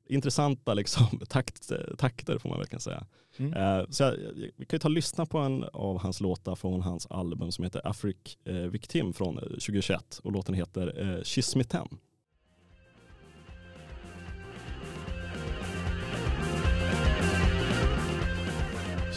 intressanta 0.10 0.74
liksom, 0.74 1.06
takt, 1.30 1.72
takter 1.98 2.38
får 2.38 2.50
man 2.50 2.58
verkligen 2.60 2.80
säga. 2.80 3.06
Mm. 3.38 3.54
Eh, 3.54 3.86
så 3.90 4.04
jag, 4.04 4.14
vi 4.58 4.66
kan 4.66 4.78
ju 4.78 4.80
ta 4.80 4.88
och 4.88 4.92
lyssna 4.94 5.26
på 5.26 5.38
en 5.38 5.64
av 5.64 6.00
hans 6.00 6.22
låtar 6.22 6.56
från 6.56 6.82
hans 6.82 7.06
album 7.08 7.52
som 7.52 7.64
heter 7.64 7.82
Afric 7.88 8.38
eh, 8.46 8.56
Victim 8.56 9.14
från 9.14 9.38
eh, 9.38 9.44
2021 9.44 10.20
och 10.24 10.32
låten 10.32 10.56
heter 10.56 11.16
eh, 11.18 11.24
Kiss 11.24 11.56
Me 11.56 11.64
Ten. 11.64 11.88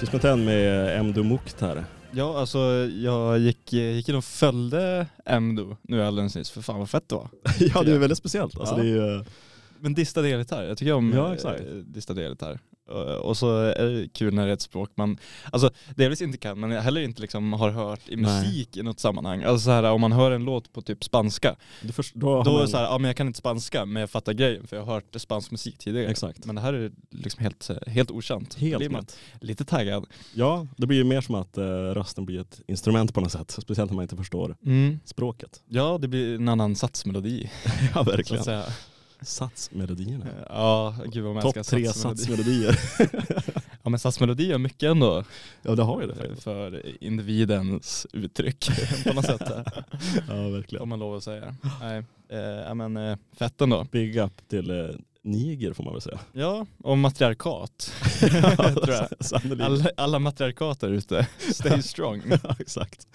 Kiss 0.03 0.13
Me 0.13 0.19
Ten 0.19 0.45
med 0.45 0.99
Emdo 0.99 1.23
Mukhtar. 1.23 1.85
Ja, 2.13 2.39
alltså 2.41 2.59
jag 3.03 3.39
gick, 3.39 3.73
gick 3.73 4.09
in 4.09 4.15
och 4.15 4.25
följde 4.25 5.07
Emdo 5.27 5.77
nu 5.83 6.03
alldeles 6.03 6.37
nyss, 6.37 6.51
för 6.51 6.63
fan 6.63 6.79
vad 6.79 6.91
fett 6.91 7.09
det 7.09 7.15
var. 7.15 7.29
ja 7.75 7.83
det 7.83 7.93
är 7.93 7.99
väldigt 7.99 8.19
speciellt. 8.19 8.59
Alltså, 8.59 8.75
Ja. 8.77 8.83
det 8.83 8.89
är, 8.89 9.17
ju- 9.19 9.25
Men 9.81 9.95
distad 9.95 10.29
elgitarr, 10.29 10.63
jag 10.65 10.79
tycker 10.79 10.93
om 10.93 11.13
Ja, 11.13 11.27
eh, 11.27 11.33
exakt. 11.33 11.63
distad 11.85 12.13
elgitarr. 12.23 12.59
Och- 12.89 13.03
Och 13.33 13.37
så 13.37 13.57
är 13.59 13.85
det 13.85 14.09
kul 14.09 14.35
när 14.35 14.45
det 14.47 14.49
är 14.53 14.55
ett 14.55 14.61
språk 14.63 14.91
man, 14.95 15.19
alltså 15.53 15.71
delvis 15.97 16.23
inte 16.23 16.39
kan 16.39 16.61
men 16.61 16.71
heller 16.73 17.01
inte 17.01 17.21
liksom 17.23 17.53
har 17.53 17.71
hört 17.71 18.01
i 18.09 18.17
Nej. 18.17 18.25
musik 18.45 18.77
i 18.77 18.83
något 18.83 19.01
sammanhang. 19.01 19.43
Alltså 19.43 19.65
så 19.65 19.71
här, 19.71 19.83
om 19.91 20.01
man 20.01 20.13
hör 20.13 20.31
en 20.31 20.45
låt 20.45 20.73
på 20.73 20.83
typ 20.83 21.05
spanska, 21.05 21.57
först, 21.93 22.15
då 22.15 22.43
då 22.43 22.51
är 22.51 22.59
man- 22.59 22.69
så 22.69 22.77
här, 22.77 22.85
ja 22.85 22.99
men 22.99 23.09
jag 23.09 23.17
kan 23.17 23.27
inte 23.27 23.39
spanska 23.39 23.85
men 23.87 24.01
jag 24.01 24.11
fattar 24.11 24.33
grejen 24.33 24.67
för 24.67 24.77
jag 24.77 24.85
har 24.85 24.95
hört 24.95 25.05
spansk 25.21 25.51
musik 25.51 25.79
tidigare. 25.79 26.07
Exakt. 26.11 26.45
Men 26.47 26.55
det 26.55 26.61
här 26.61 26.73
är 26.73 26.93
liksom 27.11 27.43
helt, 27.43 27.71
helt 27.87 28.11
okänt. 28.11 28.55
Helt 28.55 28.91
man 28.93 29.07
lite 29.41 29.65
taggad. 29.65 30.07
Ja, 30.35 30.67
det 30.77 30.87
blir 30.87 30.99
ju 30.99 31.05
mer 31.05 31.21
som 31.21 31.35
att 31.35 31.59
eh, 31.59 31.65
rösten 31.65 32.25
blir 32.27 32.41
ett 32.41 32.61
instrument 32.69 33.15
på 33.15 33.21
något 33.21 33.33
sätt. 33.33 33.51
Speciellt 33.51 33.91
när 33.91 33.95
man 33.97 34.03
inte 34.03 34.17
förstår 34.17 34.57
språket. 35.05 35.63
Ja, 35.69 35.99
det 36.01 36.09
blir 36.09 36.35
en 36.35 36.49
annan 36.49 36.77
satsmelodi. 36.77 37.51
ja, 37.95 38.03
verkligen. 38.03 38.63
Satsmelodierna. 39.25 40.27
Ja, 40.49 40.95
gud 41.07 41.25
vad 41.25 41.35
man 41.35 41.43
Topp 41.43 41.55
tre 41.55 41.87
satsmelodi. 41.87 42.19
satsmelodier. 42.19 42.81
Ja 43.85 43.91
men 43.91 43.99
satsmelodi 43.99 44.53
är 44.53 44.59
mycket 44.59 44.91
ändå 44.91 45.25
ja, 45.63 45.75
det 45.75 45.83
har 45.83 46.01
ju 46.01 46.07
det 46.07 46.15
faktiskt. 46.15 46.43
för 46.43 46.83
individens 47.05 48.07
uttryck 48.13 48.69
på 49.07 49.13
något 49.13 49.27
sätt. 49.27 49.43
Ja, 50.29 50.49
verkligen. 50.49 50.89
man 50.89 50.99
lov 50.99 51.15
att 51.17 51.25
säga. 51.25 51.55
Nej, 51.81 52.03
eh, 52.29 52.39
ja 52.39 52.75
men 52.75 52.97
eh, 52.97 53.17
fett 53.39 53.61
ändå. 53.61 53.87
Big 53.91 54.17
up 54.17 54.49
till 54.49 54.71
eh, 54.71 54.87
Niger 55.23 55.73
får 55.73 55.85
man 55.85 55.93
väl 55.93 56.03
säga. 56.03 56.19
Ja, 56.33 56.67
och 56.79 56.99
matriarkat. 56.99 57.93
Sannolikt. 59.21 59.63
Alla, 59.63 59.91
alla 59.97 60.19
matriarkater 60.19 60.91
ute, 60.91 61.27
stay 61.53 61.83
strong. 61.83 62.23
Ja, 62.43 62.57
exakt. 62.59 63.07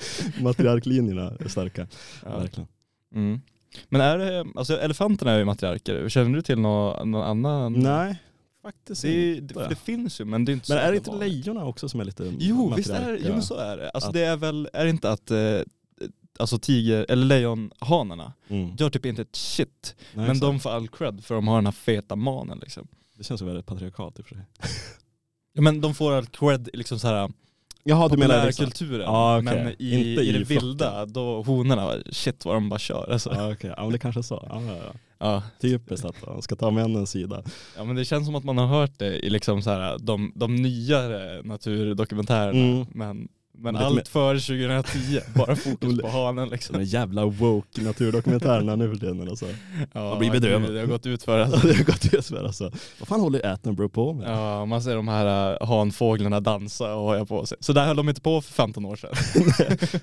Matriarklinjerna 0.42 1.34
är 1.40 1.48
starka. 1.48 1.88
Ja. 2.26 2.38
Verkligen. 2.40 2.68
Mm. 3.16 3.42
Men 3.90 4.02
är 4.02 4.18
det, 4.18 4.46
alltså 4.56 4.80
elefanterna 4.80 5.32
är 5.32 5.38
ju 5.38 5.46
matriarker, 5.46 6.10
känner 6.10 6.36
du 6.36 6.42
till 6.42 6.60
någon, 6.60 7.12
någon 7.12 7.24
annan? 7.46 7.74
Nej, 7.74 8.22
faktiskt 8.62 9.02
Det, 9.02 9.36
inte. 9.38 9.54
det, 9.54 9.68
det 9.70 9.76
finns 9.76 10.22
ju 10.22 10.26
men 10.26 10.46
det 10.46 10.52
är 10.52 10.54
inte 10.54 10.72
Men 10.74 10.80
så 10.82 10.86
är 10.88 10.92
det 10.92 10.98
inte 10.98 11.16
lejonen 11.16 11.64
också 11.64 11.90
som 11.90 12.00
är 12.00 12.06
lite 12.06 12.34
Jo 12.40 12.74
visst 12.76 12.90
är 12.90 13.12
det, 13.12 13.20
jo 13.22 13.32
men 13.32 13.42
så 13.44 13.56
är 13.56 13.78
det. 13.78 13.90
Alltså 13.90 14.08
Att- 14.08 14.14
det 14.14 14.26
är 14.26 14.38
väl, 14.38 14.70
är 14.74 14.84
det 14.84 14.90
inte 14.90 15.12
att 15.12 15.32
eh, 15.32 15.60
alltså 16.40 16.60
tiger, 16.60 17.06
eller 17.10 17.26
lejonhanarna 17.26 18.34
Mm. 18.48 18.76
gör 18.80 18.90
typ 18.90 19.06
inte 19.06 19.22
ett 19.22 19.36
shit. 19.36 19.96
Nej, 20.14 20.28
men 20.28 20.40
de 20.40 20.60
får 20.60 20.70
all 20.70 20.88
cred 20.88 21.24
för 21.26 21.36
de 21.36 21.48
har 21.48 21.56
den 21.56 21.66
här 21.66 21.72
feta 21.72 22.16
manen 22.16 22.60
liksom. 22.60 22.88
Det 23.18 23.24
känns 23.24 23.42
ju 23.42 23.46
väldigt 23.46 23.66
patriarkat 23.66 24.20
i 24.20 24.22
och 24.22 24.26
för 24.26 24.36
sig. 24.36 24.44
Ja 25.54 25.62
men 25.62 25.82
de 25.82 25.96
får 25.96 26.12
all 26.14 26.26
cred 26.26 26.70
liksom 26.74 27.00
såhär 27.00 27.30
Jaha 27.84 28.08
du 28.08 28.18
menar 28.18 28.46
liksom, 28.46 28.66
populärkulturen. 28.66 29.06
Ja, 29.06 29.40
okej. 29.40 29.64
Men 29.64 29.74
i, 29.80 30.12
Inte 30.12 30.22
i, 30.22 30.30
i 30.30 30.32
det 30.32 30.44
vilda, 30.44 31.06
då 31.06 31.42
honorna, 31.42 31.94
shit 32.12 32.46
vad 32.46 32.56
de 32.56 32.70
bara 32.70 32.80
kör 32.80 33.12
alltså. 33.12 33.34
ja, 33.36 33.52
okej. 33.54 33.74
ja 33.78 33.84
men 33.84 33.92
det 33.92 34.00
kanske 34.00 34.20
är 34.20 34.24
så. 34.24 34.48
Ja, 34.50 34.62
ja, 34.68 34.76
ja. 34.86 34.94
Ja. 35.20 35.44
Typiskt 35.62 36.06
att 36.06 36.26
man 36.28 36.42
ska 36.42 36.56
ta 36.56 36.72
männens 36.72 37.12
sida. 37.12 37.44
ja 37.78 37.84
men 37.84 37.96
det 37.96 38.06
känns 38.06 38.26
som 38.26 38.36
att 38.36 38.44
man 38.44 38.58
har 38.58 38.68
hört 38.68 38.92
det 38.98 39.26
i 39.26 39.30
liksom 39.30 39.62
så 39.62 39.70
här, 39.70 39.98
de, 40.00 40.32
de 40.36 40.56
nyare 40.56 41.42
naturdokumentärerna. 41.44 42.60
Mm. 42.60 42.86
Men, 42.94 43.28
men 43.60 43.76
allt 43.76 43.96
mer- 43.96 44.04
före 44.04 44.40
2010, 44.40 45.20
bara 45.36 45.56
fokus 45.56 46.02
på 46.02 46.08
hanen 46.08 46.50
liksom. 46.50 46.78
De 46.78 46.84
jävla 46.84 47.26
woke 47.26 47.82
naturdokumentärerna 47.82 48.76
nu 48.76 48.90
för 48.90 48.96
tiden 48.96 49.30
alltså. 49.30 49.46
Ja, 49.94 50.10
Man 50.10 50.20
blir 50.20 50.32
bedrövad. 50.32 50.74
Det 50.74 50.80
har 50.80 50.88
gått 50.88 51.06
ut 51.06 51.24
för 51.24 51.40
alltså. 51.40 51.68
det 51.68 51.74
har 51.78 51.84
gått 51.84 52.14
ut 52.14 52.26
för 52.26 52.44
alltså. 52.46 52.72
Vad 53.00 53.08
fan 53.08 53.20
håller 53.20 53.46
Attenborough 53.46 53.94
på 53.94 54.14
med? 54.14 54.30
Ja, 54.30 54.66
man 54.66 54.82
ser 54.82 54.96
de 54.96 55.08
här 55.08 55.52
uh, 55.62 55.68
hanfåglarna 55.68 56.40
dansa 56.40 56.96
och 56.96 57.02
hoja 57.10 57.26
på 57.26 57.46
sig. 57.46 57.58
Så 57.62 57.74
där 57.74 57.86
höll 57.86 57.96
de 57.96 58.10
inte 58.10 58.22
på 58.22 58.42
för 58.42 58.54
15 58.54 58.86
år 58.86 58.96
sedan. 58.96 59.12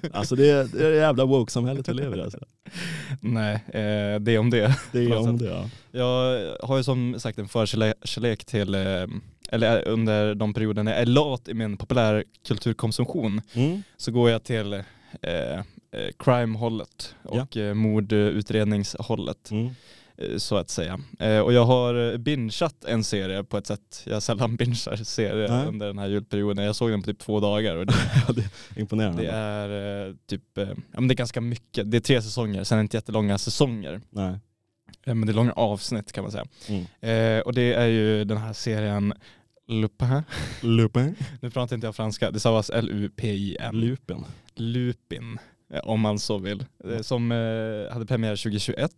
Alltså 0.12 0.36
det 0.36 0.50
är 0.50 0.64
det 0.64 0.86
är 0.86 0.90
det 0.90 0.96
jävla 0.96 1.24
woke-samhället 1.24 1.88
vi 1.88 1.94
lever 1.94 2.18
i 2.18 2.22
alltså. 2.22 2.38
Nej, 3.20 3.54
eh, 3.54 4.20
det 4.20 4.38
om 4.38 4.50
det. 4.50 4.74
Det 4.92 4.98
är 4.98 5.16
om 5.18 5.38
sätt. 5.38 5.48
det 5.48 5.54
ja. 5.54 5.70
Jag 5.98 6.66
har 6.66 6.76
ju 6.76 6.82
som 6.82 7.14
sagt 7.18 7.38
en 7.38 7.48
förkärlek 7.48 8.44
till, 8.44 8.74
eh, 8.74 8.80
eller 9.48 9.88
under 9.88 10.34
de 10.34 10.54
perioderna 10.54 10.90
jag 10.90 11.00
är 11.00 11.06
lat 11.06 11.48
i 11.48 11.54
min 11.54 11.76
populärkulturkonsumtion 11.76 13.40
Mm. 13.54 13.82
så 13.96 14.12
går 14.12 14.30
jag 14.30 14.42
till 14.44 14.72
eh, 14.72 14.80
eh, 15.22 15.62
crime-hållet 16.18 17.14
och 17.22 17.56
eh, 17.56 17.74
mordutredningshållet 17.74 19.50
Mm. 19.50 19.66
eh, 20.16 20.36
så 20.36 20.56
att 20.56 20.70
säga. 20.70 21.00
Eh, 21.18 21.38
och 21.38 21.52
jag 21.52 21.64
har 21.64 22.12
eh, 22.12 22.16
bingeat 22.18 22.84
en 22.84 23.04
serie 23.04 23.44
på 23.44 23.56
ett 23.58 23.66
sätt 23.66 24.02
jag 24.06 24.22
sällan 24.22 24.56
bingear 24.56 25.04
serier 25.04 25.48
Nej. 25.48 25.66
under 25.66 25.86
den 25.86 25.98
här 25.98 26.08
julperioden. 26.08 26.64
Jag 26.64 26.76
såg 26.76 26.90
den 26.90 27.02
på 27.02 27.06
typ 27.06 27.18
två 27.18 27.40
dagar 27.40 27.76
och 27.76 27.86
det, 27.86 27.94
Ja, 28.28 28.32
det 28.32 28.40
är 28.40 28.80
imponerande. 28.80 29.22
det 29.22 29.30
är 29.30 30.06
eh, 30.08 30.14
typ, 30.26 30.58
eh, 30.58 30.68
ja 30.68 30.74
men 31.00 31.08
det 31.08 31.14
är 31.14 31.16
ganska 31.16 31.40
mycket. 31.40 31.90
Det 31.90 31.96
är 31.96 32.00
tre 32.00 32.22
säsonger, 32.22 32.64
sen 32.64 32.78
är 32.78 32.82
det 32.82 32.84
inte 32.84 32.96
jättelånga 32.96 33.38
säsonger. 33.38 34.00
Nej. 34.10 34.38
Eh, 35.06 35.14
Men 35.14 35.26
det 35.26 35.32
är 35.32 35.34
långa 35.34 35.52
avsnitt 35.52 36.12
kan 36.12 36.22
man 36.24 36.32
säga. 36.32 36.44
Mm. 36.68 36.84
Eh, 37.00 37.40
och 37.42 37.54
det 37.54 37.74
är 37.74 37.86
ju 37.86 38.24
den 38.24 38.38
här 38.38 38.52
serien 38.52 39.14
Lupin. 39.68 40.22
Lupin. 40.62 41.14
Nu 41.40 41.50
pratar 41.50 41.76
inte 41.76 41.86
jag 41.86 41.96
franska, 41.96 42.30
det 42.30 42.40
stavas 42.40 42.70
L-U-P-I-N. 42.70 43.80
Lupin. 43.80 44.24
Lupin, 44.54 45.38
eh, 45.72 45.80
om 45.80 46.00
man 46.00 46.18
så 46.18 46.38
vill. 46.38 46.64
Eh, 46.84 47.00
Som 47.00 47.32
eh, 47.32 47.92
hade 47.92 48.06
premiär 48.06 48.36
2021 48.36 48.90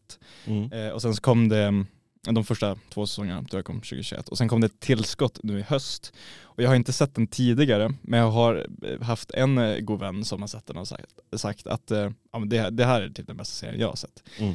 Mm. 0.46 0.72
eh, 0.72 0.88
och 0.92 1.02
sen 1.02 1.14
så 1.14 1.22
kom 1.22 1.48
det, 1.48 1.84
de 2.34 2.44
första 2.44 2.76
två 2.94 3.06
säsongerna 3.06 3.42
tror 3.44 3.58
jag 3.58 3.64
kom 3.64 3.76
2021 3.76 4.28
och 4.28 4.38
sen 4.38 4.48
kom 4.48 4.60
det 4.60 4.66
ett 4.66 4.80
tillskott 4.80 5.38
nu 5.42 5.58
i 5.58 5.62
höst. 5.62 6.12
Och 6.42 6.62
jag 6.62 6.68
har 6.68 6.76
inte 6.76 6.92
sett 6.92 7.14
den 7.14 7.26
tidigare 7.26 7.92
men 8.02 8.20
jag 8.20 8.30
har 8.30 8.66
eh, 8.82 9.02
haft 9.06 9.30
en 9.30 9.58
eh, 9.58 9.78
god 9.78 10.00
vän 10.00 10.24
som 10.24 10.40
har 10.40 10.48
sett 10.48 10.66
den 10.66 10.76
och 10.76 10.88
sagt, 10.88 11.04
sagt 11.36 11.66
att 11.66 11.90
eh, 11.90 12.10
ja, 12.32 12.38
men 12.38 12.48
det, 12.48 12.70
det 12.70 12.84
här 12.84 13.02
är 13.02 13.08
typ 13.08 13.26
den 13.26 13.36
bästa 13.36 13.54
serien 13.54 13.80
jag 13.80 13.88
har 13.88 13.96
sett. 13.96 14.22
Mm. 14.38 14.54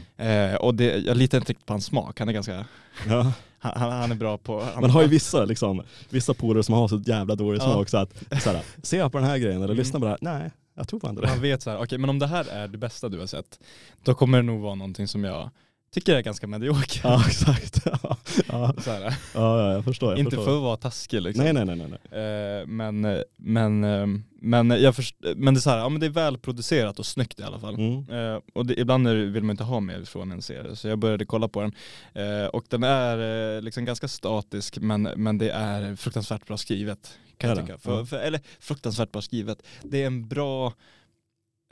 Eh, 0.54 0.56
och 0.56 0.76
det, 0.76 0.98
jag 0.98 1.18
litar 1.18 1.38
inte 1.38 1.50
riktigt 1.52 1.66
på 1.66 1.74
hans 1.74 1.86
smak, 1.86 2.20
han 2.20 2.30
är 2.30 2.34
ganska, 2.34 2.66
Ja. 3.08 3.34
han, 3.60 3.92
han 3.92 4.12
är 4.12 4.16
bra 4.16 4.38
på... 4.38 4.64
Han, 4.64 4.82
Man 4.82 4.90
har 4.90 5.02
ju 5.02 5.08
vissa, 5.08 5.46
liksom, 5.46 5.84
vissa 6.10 6.34
polare 6.34 6.64
som 6.64 6.76
har 6.76 6.88
så 6.88 7.02
jävla 7.06 7.36
dålig 7.36 7.60
Ja. 7.62 7.64
smak 7.74 7.90
så 7.90 7.98
att, 7.98 8.14
så 8.44 8.50
här, 8.52 8.62
ser 8.84 8.98
jag 8.98 9.12
på 9.12 9.18
den 9.18 9.28
här 9.28 9.38
grejen 9.38 9.56
eller 9.58 9.66
Mm. 9.66 9.78
lyssnar 9.78 10.00
på 10.00 10.06
det 10.06 10.12
här? 10.12 10.18
Nej, 10.22 10.52
jag 10.76 10.88
tror 10.88 11.10
inte 11.10 11.22
det. 11.22 11.28
Man 11.28 11.42
vet 11.42 11.62
så 11.62 11.70
här, 11.70 11.78
okej 11.84 11.98
men 11.98 12.10
om 12.10 12.20
det 12.20 12.28
här 12.28 12.46
är 12.50 12.68
det 12.68 12.78
bästa 12.78 13.10
du 13.10 13.20
har 13.20 13.28
sett, 13.28 13.60
då 14.04 14.14
kommer 14.14 14.38
det 14.38 14.44
nog 14.44 14.62
vara 14.62 14.76
någonting 14.76 15.08
som 15.08 15.24
jag 15.24 15.50
tycker 15.94 16.16
är 16.16 16.22
ganska 16.22 16.48
mediokert. 16.48 17.02
Ja 17.04 17.24
exakt. 17.28 17.86
Ja, 17.86 18.18
ja, 18.48 18.74
Så 18.78 18.92
här, 18.92 19.02
ja, 19.02 19.14
ja 19.34 19.74
jag 19.74 19.84
förstår. 19.84 20.12
Jag 20.12 20.20
inte 20.20 20.30
förstår. 20.30 20.46
för 20.46 20.58
att 20.58 20.64
vara 20.64 20.78
taskig 20.78 21.22
liksom. 21.22 21.44
Nej 21.44 21.54
nej 21.54 21.66
nej. 21.66 22.00
nej. 22.12 22.60
Eh, 22.60 22.68
men, 22.68 23.24
men, 23.38 23.84
eh, 23.84 24.08
men, 24.42 24.70
jag 24.70 24.96
först, 24.96 25.16
men 25.36 25.54
det 25.54 25.58
är 25.58 25.62
så 25.62 25.70
här, 25.70 25.78
ja 25.78 25.90
men 25.90 26.00
det 26.00 26.06
är 26.06 26.10
välproducerat 26.10 27.00
och 27.00 27.06
snyggt 27.06 27.40
i 27.40 27.44
alla 27.44 27.60
fall. 27.60 27.76
Mm. 27.76 28.10
Eh, 28.10 28.42
och 28.54 28.66
det, 28.66 28.80
ibland 28.80 29.08
är 29.08 29.16
vill 29.16 29.44
man 29.44 29.54
inte 29.54 29.64
ha 29.64 29.80
mer 29.80 30.04
från 30.04 30.32
en 30.32 30.42
serie, 30.42 30.76
så 30.76 30.88
jag 30.88 31.00
började 31.00 31.26
kolla 31.26 31.48
på 31.48 31.62
den. 31.62 31.74
Eh, 32.14 32.46
och 32.46 32.66
den 32.70 32.84
är 32.84 33.56
eh, 33.56 33.62
liksom 33.62 33.86
ganska 33.86 34.08
statisk, 34.08 34.78
men, 34.78 35.02
men 35.02 35.38
det 35.38 35.50
är 35.50 35.96
fruktansvärt 35.96 36.48
bra 36.48 36.58
skrivet. 36.58 37.18
Kan 37.38 37.50
jag 37.50 37.60
tycka. 37.60 37.78
För, 37.78 38.06
för, 38.06 38.18
eller 38.18 38.42
fruktansvärt 38.60 39.12
bra 39.12 39.22
skrivet. 39.22 39.62
Det 39.84 40.04
är 40.04 40.08
en 40.08 40.28
bra, 40.28 40.74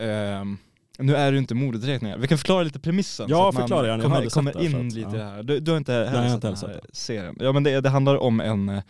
ehm, 0.01 0.57
nu 0.99 1.15
är 1.15 1.31
ju 1.31 1.37
inte 1.37 1.55
mordutredningar, 1.55 2.17
vi 2.17 2.27
kan 2.27 2.37
förklara 2.37 2.63
lite 2.63 2.79
premissen. 2.79 3.25
Ja, 3.29 3.37
så 3.37 3.47
att 3.47 3.53
man 3.53 3.61
förklara 3.63 3.87
gärna. 3.87 4.03
Kommer, 4.03 4.29
kommer 4.29 4.61
in 4.61 4.87
att- 4.87 4.93
lite 4.93 5.09
i 5.09 5.17
det 5.17 5.23
här. 5.23 5.43
Du, 5.43 5.59
du 5.59 5.71
har 5.71 5.77
inte 5.77 5.93
heller 5.93 6.29
sett 6.29 6.41
den 6.41 6.55
här 6.55 6.81
serien? 6.93 7.35
Ja 7.39 7.51
men 7.51 7.63
det, 7.63 7.81
det 7.81 7.89
handlar 7.89 8.17
om 8.17 8.39
en, 8.41 8.81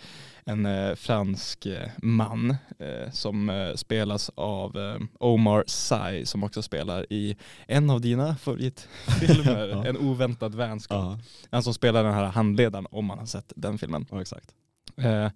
en 0.46 0.66
eh, 0.66 0.96
fransk 0.96 1.66
eh, 1.66 1.90
man 2.04 2.50
eh, 2.80 3.12
som 3.12 3.50
eh, 3.50 3.74
spelas 3.76 4.32
av 4.36 4.78
eh, 4.78 4.96
Omar 5.20 5.64
Sy 5.68 6.26
som 6.26 6.44
också 6.44 6.62
spelar 6.62 7.06
i 7.14 7.38
en 7.68 7.90
av 7.90 8.02
dina 8.02 8.36
favoritfilmer, 8.36 9.68
Ja. 9.72 9.86
En 9.86 9.98
oväntad 9.98 10.56
vänskap. 10.56 10.98
Ja, 10.98 11.20
Han 11.52 11.64
som 11.64 11.74
spelar 11.74 12.04
den 12.04 12.14
här 12.14 12.24
handledaren 12.26 12.88
om 12.92 13.06
man 13.06 13.20
har 13.20 13.26
sett 13.26 13.54
den 13.56 13.78
filmen. 13.78 14.06
ja 14.12 14.22
exakt. 14.22 14.50
Eh, 14.98 15.28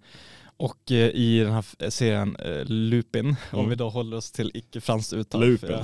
och 0.56 0.92
eh, 0.92 1.08
i 1.10 1.38
den 1.40 1.52
här 1.52 1.90
serien 1.90 2.36
eh, 2.36 2.64
Lupin, 2.64 3.36
om 3.52 3.58
Mm. 3.58 3.70
vi 3.70 3.76
då 3.76 3.88
håller 3.88 4.16
oss 4.16 4.32
till 4.32 4.50
icke-franskt 4.54 5.12
uttal. 5.12 5.40
Lupin. 5.40 5.76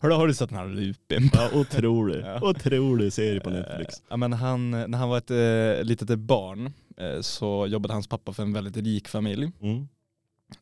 Hörru, 0.00 0.12
har 0.14 0.26
du 0.26 0.34
sett 0.34 0.48
den 0.48 0.58
här 0.58 0.68
Lupin? 0.68 1.30
Ja, 1.32 1.50
otrolig. 1.54 2.20
Ja. 2.24 2.40
Otrolig 2.50 3.12
serie 3.12 3.40
på 3.40 3.50
Netflix. 3.50 3.94
Eh, 3.98 4.04
Ja, 4.10 4.16
men 4.16 4.32
han, 4.32 4.70
när 4.70 4.98
han 4.98 5.08
var 5.08 5.18
ett 5.18 5.30
eh, 5.30 5.84
litet 5.84 6.18
barn 6.18 6.72
eh, 6.96 7.20
så 7.20 7.66
jobbade 7.66 7.94
hans 7.94 8.06
pappa 8.08 8.32
för 8.32 8.42
en 8.42 8.52
väldigt 8.52 8.76
rik 8.76 9.08
familj. 9.08 9.50
Mm. 9.60 9.88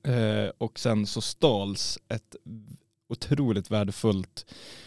Eh, 0.02 0.50
och 0.58 0.78
sen 0.78 1.06
så 1.06 1.20
stals 1.20 1.98
ett 2.08 2.36
otroligt 3.08 3.70
värdefullt 3.70 4.46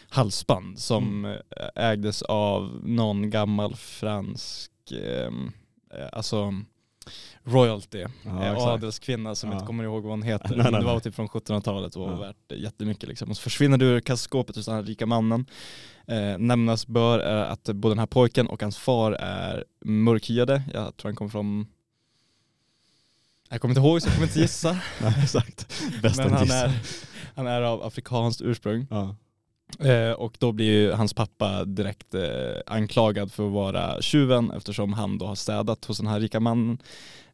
halsband 0.09 0.79
som 0.79 1.25
Mm. 1.25 1.39
eh, 1.75 1.83
ägdes 1.89 2.21
av 2.21 2.81
någon 2.83 3.29
gammal 3.29 3.75
fransk, 3.75 4.71
eh, 4.91 5.31
alltså 6.11 6.53
royalty, 7.45 8.05
Ja, 8.23 8.43
eh, 8.43 8.58
adelskvinna 8.58 9.36
som 9.36 9.49
Ja. 9.49 9.55
inte 9.55 9.65
kommer 9.67 9.84
ihåg 9.84 10.03
vad 10.03 10.12
hon 10.12 10.23
heter. 10.23 10.49
Nej, 10.49 10.58
men 10.58 10.71
nej, 10.71 10.81
det 10.81 10.86
var 10.88 10.93
nej. 10.93 11.01
typ 11.01 11.15
från 11.15 11.27
1700-talet 11.29 11.95
och 11.95 12.01
var 12.01 12.12
Ja. 12.12 12.17
värt 12.19 12.51
jättemycket 12.62 13.10
liksom. 13.10 13.29
Och 13.29 13.38
så 13.38 13.41
försvinner 13.41 13.77
du 13.77 13.86
ur 13.86 13.99
kassaskåpet 13.99 14.55
hos 14.55 14.65
den 14.65 14.75
här 14.75 14.84
rika 14.84 15.05
mannen. 15.05 15.45
Eh, 16.08 16.38
nämnas 16.38 16.88
bör 16.88 17.19
är 17.19 17.43
att 17.45 17.63
både 17.63 17.91
den 17.91 17.99
här 17.99 18.05
pojken 18.05 18.47
och 18.47 18.62
hans 18.62 18.77
far 18.77 19.12
är 19.12 19.63
mörkhyade. 19.86 20.62
Jag 20.73 20.97
tror 20.97 21.10
han 21.10 21.15
kommer 21.15 21.31
från 21.31 21.67
jag 23.49 23.62
kommer 23.62 23.71
inte 23.71 23.81
ihåg 23.88 24.01
så 24.01 24.08
jag 24.08 24.15
kommer 24.15 24.27
inte 24.27 24.39
gissa. 24.39 24.71
Nej, 25.01 25.13
exakt. 25.23 25.73
Bäst 26.01 26.17
Men 26.17 26.34
han 26.34 26.51
är, 26.51 26.71
han 27.36 27.47
är 27.47 27.62
av 27.62 27.84
afrikanskt 27.84 28.41
ursprung. 28.41 28.88
Ja. 28.89 29.15
Eh, 29.80 30.12
och 30.12 30.38
då 30.39 30.51
blir 30.51 30.65
ju 30.65 30.91
hans 30.91 31.13
pappa 31.13 31.65
direkt 31.65 32.13
eh, 32.13 32.23
anklagad 32.65 33.32
för 33.32 33.47
att 33.47 33.54
vara 33.54 34.01
tjuven 34.01 34.51
eftersom 34.51 34.93
han 34.93 35.17
då 35.17 35.25
har 35.25 35.36
städat 35.36 35.86
hos 35.86 35.97
den 35.97 36.08
här 36.08 36.19
rika 36.19 36.39
mannen. 36.39 36.78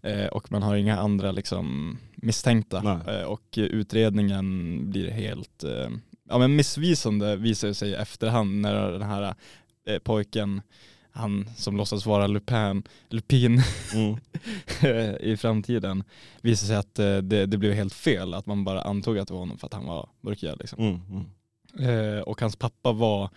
Eh, 0.02 0.26
och 0.26 0.52
man 0.52 0.64
har 0.64 0.76
inga 0.76 1.00
andra 1.00 1.32
liksom, 1.32 1.98
misstänkta. 2.16 3.02
Eh, 3.08 3.24
och 3.24 3.44
utredningen 3.56 4.78
blir 4.92 5.12
helt 5.12 5.64
eh, 5.64 5.90
ja, 6.30 6.38
men 6.38 6.56
missvisande 6.56 7.36
visar 7.36 7.68
det 7.68 7.74
sig 7.74 7.90
i 7.90 7.96
efterhand 7.96 8.62
när 8.62 8.92
den 8.92 9.02
här 9.02 9.36
eh, 9.88 10.00
pojken 10.00 10.62
han 11.14 11.50
som 11.58 11.78
låtsas 11.78 12.06
vara 12.06 12.28
Lupin, 12.28 12.84
Lupin 13.10 13.62
Mm. 13.94 14.18
i 15.20 15.38
framtiden 15.38 16.04
visar 16.42 16.68
sig 16.68 16.76
att 16.76 16.96
det, 16.96 17.46
det 17.46 17.58
blev 17.58 17.74
helt 17.74 17.94
fel, 17.94 18.34
att 18.34 18.46
man 18.46 18.64
bara 18.64 18.82
antog 18.82 19.18
att 19.20 19.28
det 19.28 19.34
var 19.34 19.40
honom 19.40 19.58
för 19.58 19.68
att 19.68 19.74
han 19.74 19.86
var 19.86 20.10
mörkhyad. 20.22 20.60
Liksom. 20.60 20.80
Mm. 20.84 21.02
Mm. 21.10 21.26
Eh, 21.80 22.20
och 22.22 22.42
hans 22.42 22.56
pappa 22.56 22.92
var 22.92 23.30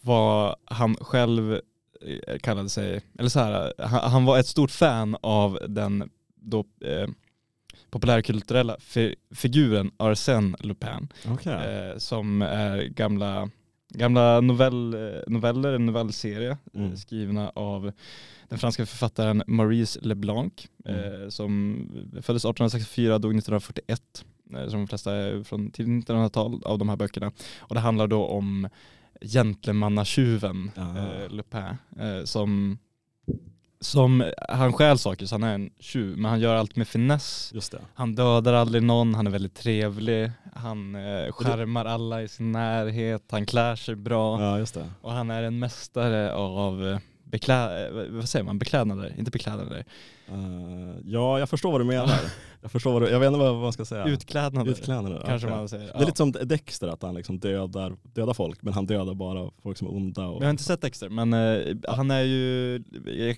vad 0.00 0.54
han 0.64 0.94
själv 0.96 1.52
eh, 2.00 2.38
kallade 2.38 2.68
sig, 2.68 3.00
eller 3.18 3.28
så 3.28 3.40
här, 3.40 3.72
han, 3.78 4.10
han 4.10 4.24
var 4.24 4.38
ett 4.38 4.46
stort 4.46 4.70
fan 4.70 5.16
av 5.20 5.58
den 5.68 6.10
då 6.34 6.58
eh, 6.84 7.08
populärkulturella 7.90 8.76
fi, 8.80 9.14
figuren 9.34 9.90
Arsène 9.98 10.56
Lupin 10.60 11.08
Okej. 11.28 11.52
eh, 11.52 11.98
som 11.98 12.42
är 12.42 12.82
gamla 12.82 13.50
gamla 13.94 14.40
novell, 14.40 14.94
eh, 14.94 15.20
noveller, 15.26 15.72
en 15.72 15.86
novellserie 15.86 16.50
eh, 16.50 16.56
Mm. 16.80 16.96
skrivna 16.96 17.52
av 17.54 17.92
den 18.48 18.58
franska 18.58 18.86
författaren 18.86 19.42
Maurice 19.46 19.98
Leblanc 20.02 20.52
Mm. 20.84 21.22
eh, 21.22 21.28
som 21.28 21.78
föddes 22.22 22.44
1864 22.44 23.18
dog 23.18 23.30
1941. 23.36 24.24
Eh, 24.54 24.68
som 24.68 24.78
de 24.80 24.86
flesta 24.86 25.14
är 25.14 25.42
från 25.42 25.70
tidigt 25.70 26.08
1900-tal 26.08 26.62
av 26.64 26.78
de 26.78 26.88
här 26.88 26.96
böckerna. 26.96 27.32
Och 27.58 27.74
det 27.74 27.80
handlar 27.80 28.06
då 28.06 28.26
om 28.26 28.68
gentlemannatjuven 29.20 30.70
Ah. 30.76 30.98
eh, 30.98 31.28
Lupin 31.30 31.62
eh, 31.98 32.24
som 32.24 32.78
som, 33.80 34.32
han 34.48 34.72
stjäl 34.72 34.98
saker 34.98 35.26
så 35.26 35.34
han 35.34 35.42
är 35.42 35.54
en 35.54 35.70
tjuv 35.78 36.16
men 36.18 36.30
han 36.30 36.40
gör 36.40 36.54
allt 36.54 36.76
med 36.76 36.88
finess. 36.88 37.50
Han 37.94 38.14
dödar 38.14 38.52
aldrig 38.52 38.82
någon, 38.82 39.14
han 39.14 39.26
är 39.26 39.30
väldigt 39.30 39.54
trevlig, 39.54 40.30
han 40.54 40.94
eh, 40.94 41.32
skärmar 41.32 41.84
alla 41.84 42.22
i 42.22 42.28
sin 42.28 42.52
närhet, 42.52 43.22
han 43.30 43.46
klär 43.46 43.76
sig 43.76 43.94
bra 43.94 44.42
Ja, 44.80 44.92
och 45.00 45.12
han 45.12 45.30
är 45.30 45.42
en 45.42 45.58
mästare 45.58 46.34
av 46.34 46.86
eh, 46.86 46.98
beklä, 47.30 47.86
eh, 47.86 47.92
vad 48.10 48.28
säger 48.28 48.44
man, 48.44 48.58
beklädnader, 48.58 49.14
inte 49.18 49.30
beklädnader, 49.30 49.84
Eh, 50.32 50.94
ja, 51.04 51.38
jag 51.38 51.48
förstår 51.48 51.72
vad 51.72 51.80
du 51.80 51.84
menar. 51.84 52.20
jag 52.62 52.70
förstår 52.70 52.92
vad 52.92 53.02
du, 53.02 53.08
jag 53.08 53.20
vet 53.20 53.26
inte 53.26 53.38
vad 53.38 53.54
man 53.56 53.72
ska 53.72 53.84
säga. 53.84 54.04
utklädnader 54.06 54.70
Utklädnader. 54.70 55.22
kanske 55.26 55.46
okej. 55.46 55.58
man 55.58 55.68
säger. 55.68 55.86
Det 55.86 56.02
är 56.02 56.06
lite 56.06 56.16
som 56.16 56.32
Dexter, 56.32 56.88
att 56.88 57.02
han 57.02 57.14
liksom 57.14 57.38
dödar, 57.38 57.96
dödar 58.02 58.34
folk, 58.34 58.62
men 58.62 58.72
han 58.74 58.86
dödar 58.86 59.14
bara 59.14 59.50
folk 59.62 59.78
som 59.78 59.86
är 59.88 59.94
onda. 59.96 60.26
Och, 60.26 60.42
Jag 60.42 60.46
har 60.46 60.50
inte 60.50 60.62
sett 60.62 60.80
Dexter 60.80 61.08
men 61.08 61.32
eh, 61.32 61.76
han 61.88 62.10
är 62.10 62.22
ju, 62.22 62.82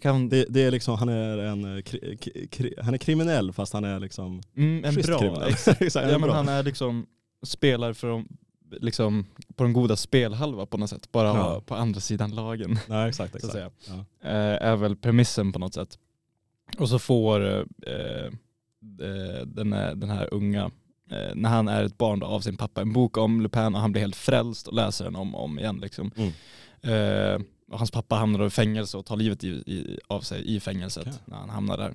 kan, 0.03 0.29
det, 0.29 0.47
det 0.49 0.63
är 0.63 0.71
liksom, 0.71 0.97
han 0.99 1.09
är 1.09 1.39
en 1.39 1.83
kri, 1.83 2.19
kri, 2.51 2.75
han 2.83 2.95
är 2.95 2.99
kriminell 2.99 3.53
fast 3.53 3.73
han 3.73 3.85
är 3.85 4.01
liksom 4.01 4.41
mm, 4.57 4.85
en 4.85 4.95
bra, 4.95 5.19
kriminell. 5.19 5.49
exakt. 5.49 5.81
Ja 5.95 6.01
en 6.01 6.11
men 6.11 6.21
bra. 6.21 6.33
han 6.33 6.49
är 6.49 6.63
liksom, 6.63 7.07
spelar 7.47 7.93
för 7.93 8.09
de, 8.09 8.29
liksom 8.71 9.27
på 9.57 9.63
den 9.65 9.73
goda 9.73 9.97
spelhalva 9.97 10.67
på 10.67 10.77
något 10.77 10.91
sätt, 10.91 11.13
bara 11.13 11.29
Ja. 11.29 11.63
på 11.67 11.75
andra 11.75 12.01
sidan 12.01 12.31
lagen. 12.35 12.79
Nej, 12.89 13.09
exakt, 13.09 13.31
Så 13.33 13.37
att 13.49 13.55
exakt. 13.55 13.83
säga. 13.85 14.05
Ja. 14.23 14.29
eh, 14.29 14.69
är 14.71 14.77
väl 14.77 14.97
premissen 14.97 15.53
på 15.53 15.59
något 15.59 15.75
sätt. 15.75 15.99
Och 16.79 16.89
så 16.89 16.99
får 16.99 17.41
eh, 17.47 17.65
eh, 17.87 19.43
den, 19.47 19.73
här- 19.73 19.95
den 19.95 20.11
här 20.11 20.35
unga, 20.35 20.71
eh, 21.11 21.35
när 21.35 21.49
han 21.49 21.69
är 21.69 21.85
ett 21.85 21.99
barn 21.99 22.19
då, 22.19 22.27
av 22.27 22.41
sin 22.41 22.57
pappa, 22.57 22.81
en 22.81 22.93
bok 22.93 23.17
om 23.17 23.41
Lupin 23.41 23.75
och 23.75 23.81
han 23.81 23.93
blir 23.93 24.03
helt 24.03 24.17
frälst 24.17 24.69
och 24.69 24.75
läser 24.75 25.05
den 25.05 25.17
om 25.17 25.35
och 25.35 25.45
om 25.45 25.59
igen. 25.59 25.79
Liksom. 25.79 26.11
Mm. 26.17 26.33
Eh, 26.83 27.41
och 27.73 27.79
hans 27.79 27.91
pappa 27.91 28.17
hamnar 28.17 28.47
i 28.47 28.51
fängelse 28.51 28.97
och 28.97 29.07
tar 29.07 29.17
livet 29.17 29.45
i, 29.45 29.49
i, 29.49 29.99
av 30.07 30.21
sig 30.21 30.55
i 30.57 30.61
fängelset 30.61 31.07
Okej. 31.07 31.19
när 31.25 31.37
han 31.37 31.51
hamnar 31.51 31.77
där. 31.79 31.95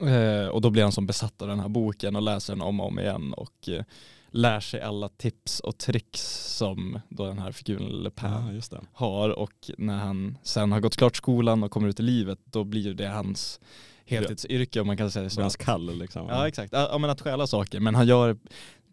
Eh, 0.00 0.48
och 0.48 0.60
då 0.60 0.70
blir 0.70 0.82
han 0.82 0.92
som 0.92 1.06
besatt 1.06 1.42
av 1.42 1.48
den 1.48 1.60
här 1.60 1.68
boken 1.68 2.16
och 2.16 2.22
läser 2.22 2.52
den 2.52 2.62
om 2.62 2.80
och 2.80 2.86
om 2.86 2.98
igen 2.98 3.32
och 3.34 3.68
eh, 3.68 3.84
lär 4.34 4.60
sig 4.60 4.80
alla 4.80 5.08
tips 5.08 5.60
och 5.60 5.78
tricks 5.78 6.20
som 6.56 7.00
då 7.08 7.26
den 7.26 7.38
här 7.38 7.52
figuren 7.52 7.88
Lupin 8.02 8.30
Ja, 8.30 8.52
just 8.52 8.70
det. 8.70 8.80
har 8.92 9.30
och 9.30 9.70
när 9.78 9.96
han 9.98 10.38
sen 10.42 10.72
har 10.72 10.80
gått 10.80 10.96
klart 10.96 11.16
skolan 11.16 11.62
och 11.62 11.70
kommer 11.70 11.88
ut 11.88 12.00
i 12.00 12.02
livet 12.02 12.38
då 12.44 12.64
blir 12.64 12.94
det 12.94 13.08
hans 13.08 13.60
heltidsyrke 14.06 14.80
om 14.80 14.86
man 14.86 14.96
kan 14.96 15.10
säga 15.10 15.22
Det 15.24 15.30
så. 15.30 15.40
hans 15.40 15.56
kall 15.56 15.98
liksom. 15.98 16.26
Ja 16.28 16.48
exakt, 16.48 16.72
ja, 16.72 16.88
ja, 16.92 16.98
men 16.98 17.10
att 17.10 17.20
stjäla 17.20 17.46
saker 17.46 17.80
men 17.80 17.94
han 17.94 18.06
gör 18.06 18.36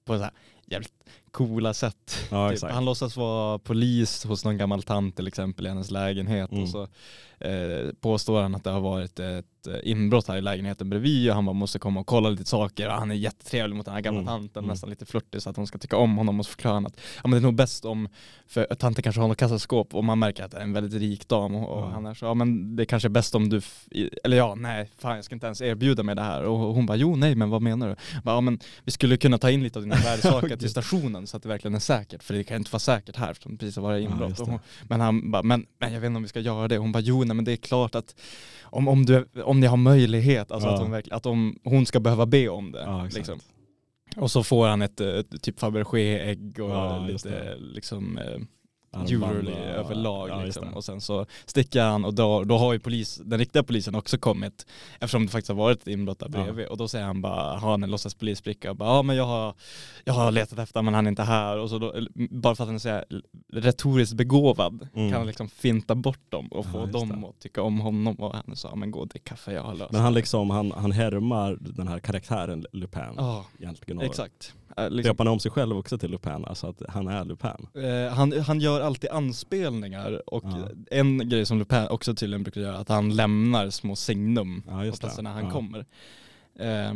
på 0.06 0.18
så 0.18 0.24
här 0.24 0.32
jävligt 0.66 0.94
coola 1.32 1.74
sätt. 1.74 2.28
Ja, 2.32 2.50
Typ, 2.52 2.64
han 2.64 2.86
låtsas 2.86 3.18
vara 3.18 3.60
polis 3.60 4.26
hos 4.26 4.46
någon 4.46 4.58
gammal 4.58 4.84
tant 4.84 5.16
till 5.16 5.28
exempel 5.28 5.66
i 5.66 5.70
hennes 5.70 5.92
lägenhet 5.92 6.52
Mm. 6.52 6.64
och 6.64 6.70
så 6.70 6.88
eh, 7.40 7.92
påstår 8.02 8.42
han 8.42 8.56
att 8.56 8.64
det 8.64 8.70
har 8.70 8.80
varit 8.82 9.20
ett 9.20 9.68
eh, 9.68 9.74
inbrott 9.84 10.28
här 10.28 10.38
i 10.38 10.42
lägenheten 10.42 10.90
bredvid 10.90 11.30
och 11.30 11.36
han 11.36 11.46
bara 11.46 11.54
måste 11.54 11.80
komma 11.80 12.00
och 12.00 12.08
kolla 12.08 12.30
lite 12.30 12.46
saker 12.46 12.88
och 12.88 12.94
han 12.94 13.12
är 13.12 13.16
jättetrevlig 13.16 13.76
mot 13.76 13.86
den 13.86 13.94
här 13.96 14.02
gamla 14.02 14.22
Mm. 14.22 14.28
tanten, 14.34 14.64
Mm. 14.64 14.70
nästan 14.74 14.90
lite 14.90 15.06
flörtig 15.06 15.42
så 15.42 15.50
att 15.50 15.56
hon 15.58 15.68
ska 15.68 15.78
tycka 15.78 15.98
om 15.98 16.18
honom 16.18 16.40
och 16.40 16.46
så 16.46 16.50
förklarar 16.52 16.74
han 16.74 16.86
att 16.86 16.98
ja, 17.16 17.22
men 17.24 17.32
det 17.32 17.38
är 17.38 17.42
nog 17.42 17.56
bäst 17.56 17.86
om, 17.86 18.10
för 18.48 18.66
tanten 18.76 19.04
kanske 19.04 19.22
har 19.22 19.28
något 19.28 19.38
kassaskåp 19.38 19.96
och 19.96 20.04
man 20.04 20.20
märker 20.20 20.44
att 20.44 20.52
det 20.52 20.58
är 20.58 20.62
en 20.62 20.74
väldigt 20.74 21.02
rik 21.02 21.28
dam 21.28 21.56
och, 21.56 21.70
och 21.78 21.82
Ja. 21.82 21.90
han 21.94 22.06
är 22.06 22.14
så, 22.14 22.26
ja 22.26 22.34
men 22.34 22.76
det 22.76 22.86
kanske 22.86 23.08
är 23.08 23.10
bäst 23.10 23.36
om 23.36 23.50
du, 23.50 23.62
eller 24.24 24.38
ja 24.38 24.56
nej, 24.56 24.90
fan 24.98 25.16
jag 25.16 25.26
ska 25.26 25.36
inte 25.36 25.46
ens 25.46 25.62
erbjuda 25.62 26.04
mig 26.04 26.16
det 26.16 26.22
här 26.22 26.44
och 26.44 26.58
hon 26.60 26.86
bara 26.86 26.98
jo 26.98 27.16
nej 27.16 27.36
men 27.36 27.50
vad 27.50 27.62
menar 27.62 27.90
du? 27.90 27.96
Bara, 28.24 28.36
ja 28.36 28.42
men 28.42 28.60
vi 28.84 28.92
skulle 28.92 29.18
kunna 29.18 29.38
ta 29.38 29.50
in 29.52 29.64
lite 29.64 29.80
av 29.80 29.84
dina 29.84 29.96
värdesaker 30.06 30.48
Okej. 30.48 30.58
till 30.60 30.70
stationen 30.70 31.21
så 31.28 31.38
att 31.38 31.44
det 31.44 31.50
verkligen 31.50 31.76
är 31.76 31.80
säkert 31.80 32.24
för 32.24 32.34
det 32.34 32.44
kan 32.44 32.58
inte 32.58 32.72
vara 32.72 32.80
säkert 32.80 33.16
här 33.16 33.32
eftersom 33.32 33.52
det 33.52 33.58
precis 33.58 33.76
har 33.76 33.84
varit 33.84 34.04
Ja, 34.04 34.10
inbrott. 34.12 34.38
det. 34.38 34.44
hon, 34.44 34.60
men 34.90 35.02
han 35.02 35.32
bara, 35.32 35.44
men, 35.44 35.66
men 35.80 35.94
jag 35.94 36.00
vet 36.02 36.08
inte 36.08 36.18
om 36.18 36.24
vi 36.24 36.30
ska 36.30 36.40
göra 36.40 36.68
det. 36.68 36.78
Hon 36.78 36.92
bara, 36.92 37.00
jo 37.00 37.24
nej 37.24 37.36
men 37.36 37.46
det 37.46 37.52
är 37.52 37.56
klart 37.58 37.96
att 37.96 38.16
om, 38.64 38.88
om, 38.88 39.06
du, 39.06 39.26
om 39.44 39.60
ni 39.60 39.68
har 39.68 39.78
möjlighet, 39.78 40.52
alltså 40.52 40.70
Ja. 40.70 40.74
att, 40.76 40.82
hon 40.82 40.92
verkligen, 40.92 41.18
att 41.18 41.26
om, 41.26 41.60
hon 41.64 41.86
ska 41.86 42.00
behöva 42.00 42.26
be 42.26 42.50
om 42.50 42.72
det. 42.72 42.82
Ja, 42.82 43.08
liksom. 43.14 43.40
Och 44.16 44.32
så 44.32 44.44
får 44.44 44.68
han 44.68 44.82
ett, 44.82 45.00
ett 45.02 45.42
typ 45.42 45.60
Fabergé-ägg 45.60 46.60
och 46.60 46.70
Ja, 46.70 47.06
lite 47.08 47.30
det. 47.30 47.58
liksom 47.60 48.20
jewelry 49.06 49.52
och- 49.54 49.58
överlag. 49.58 50.30
Ja, 50.30 50.44
liksom. 50.44 50.74
Och 50.74 50.84
sen 50.84 51.02
så 51.02 51.26
sticker 51.46 51.82
han 51.84 52.06
och 52.06 52.14
då, 52.14 52.44
då 52.44 52.58
har 52.58 52.74
ju 52.74 52.80
polis, 52.80 53.22
den 53.26 53.40
riktiga 53.40 53.64
polisen 53.64 53.96
också 53.96 54.18
kommit 54.18 54.66
eftersom 55.00 55.26
det 55.26 55.32
faktiskt 55.32 55.50
har 55.50 55.56
varit 55.56 55.88
inbrott 55.88 56.20
där 56.20 56.30
Ja. 56.34 56.44
bredvid. 56.44 56.66
Och 56.68 56.78
då 56.78 56.88
säger 56.88 57.06
han 57.06 57.22
bara, 57.22 57.58
har 57.58 57.72
han 57.72 57.84
en 57.84 57.92
låtsaspolisbricka 57.92 58.70
och 58.70 58.76
bara, 58.78 58.90
ja 58.90 59.02
men 59.02 59.16
jag 59.16 59.26
har, 59.26 59.54
jag 60.06 60.14
har 60.14 60.32
letat 60.32 60.60
efter 60.60 60.82
men 60.82 60.94
han 60.94 61.06
är 61.06 61.10
inte 61.10 61.24
här. 61.24 61.58
Och 61.58 61.70
så 61.70 61.78
då, 61.80 61.94
bara 62.30 62.56
för 62.56 62.64
att 62.64 62.68
han 62.68 62.76
är 62.76 62.80
så 62.80 62.90
här 62.90 63.06
retoriskt 63.54 64.14
begåvad 64.16 64.88
Mm. 64.96 65.10
kan 65.10 65.18
han 65.18 65.28
liksom 65.28 65.50
finta 65.50 65.96
bort 65.96 66.32
dem 66.32 66.48
och 66.48 66.66
Ja, 66.66 66.72
få 66.72 66.86
dem 66.86 67.26
att 67.26 67.40
tycka 67.40 67.62
om 67.62 67.80
honom. 67.80 68.16
Och 68.16 68.36
han 68.36 68.56
sa, 68.56 68.70
ja 68.70 68.76
men 68.76 68.92
gå 68.92 69.06
drick 69.06 69.24
kaffe, 69.24 69.54
jag 69.54 69.64
har 69.64 69.76
löst 69.76 69.92
Men 69.92 70.02
han 70.02 70.14
det." 70.14 70.20
liksom, 70.20 70.50
han, 70.50 70.72
han 70.72 70.92
härmar 70.92 71.58
den 71.60 71.88
här 71.88 72.00
karaktären 72.00 72.66
Lupin 72.72 73.02
Ja, 73.18 73.46
egentligen. 73.60 74.02
Exakt. 74.02 74.54
Äh, 74.78 74.90
liksom. 74.90 75.12
Döper 75.12 75.24
han 75.24 75.34
om 75.34 75.40
sig 75.40 75.52
själv 75.52 75.78
också 75.78 75.98
till 75.98 76.12
Lupin, 76.12 76.46
alltså 76.46 76.68
att 76.68 76.82
han 76.90 77.08
är 77.08 77.26
Lupin. 77.26 77.68
Eh, 77.84 78.14
han, 78.14 78.40
han 78.42 78.60
gör 78.60 78.81
alltid 78.82 79.10
anspelningar 79.10 80.30
och 80.34 80.44
Ja. 80.46 80.70
en 80.92 81.30
grej 81.30 81.46
som 81.46 81.60
Lupin 81.60 81.88
också 81.90 82.16
tydligen 82.16 82.44
brukar 82.44 82.62
göra, 82.62 82.78
att 82.78 82.90
han 82.90 83.16
lämnar 83.16 83.70
små 83.70 83.96
signum 83.96 84.64
Ja, 84.68 84.92
på 84.92 84.98
platserna 84.98 85.34
han 85.34 85.44
Ja. 85.46 85.52
kommer. 85.52 85.86
Eh, 86.60 86.94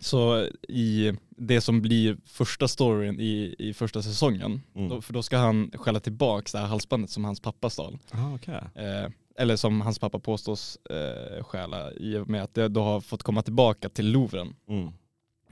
så 0.00 0.46
i 0.68 1.12
det 1.28 1.60
som 1.60 1.82
blir 1.82 2.16
första 2.24 2.68
storyn 2.68 3.20
i, 3.20 3.54
i 3.58 3.74
första 3.74 4.02
säsongen, 4.02 4.62
Mm. 4.74 4.88
då, 4.88 5.00
för 5.02 5.12
då 5.12 5.22
ska 5.22 5.38
han 5.38 5.70
skälla 5.74 6.00
tillbaka 6.00 6.48
det 6.52 6.58
här 6.58 6.66
halsbandet 6.66 7.10
som 7.10 7.24
hans 7.24 7.40
pappa 7.40 7.70
stal. 7.70 7.98
Ah, 8.10 8.34
okej. 8.34 8.60
Eh, 8.74 9.10
eller 9.36 9.56
som 9.56 9.80
hans 9.80 9.98
pappa 9.98 10.18
påstås 10.18 10.78
eh, 10.90 11.44
stjäla 11.44 11.92
i 11.92 12.16
och 12.16 12.28
med 12.28 12.42
att 12.42 12.54
det 12.54 12.68
då 12.68 12.82
har 12.82 13.00
fått 13.00 13.22
komma 13.22 13.42
tillbaka 13.42 13.88
till 13.88 14.10
Louvren. 14.12 14.54
Mm. 14.68 14.88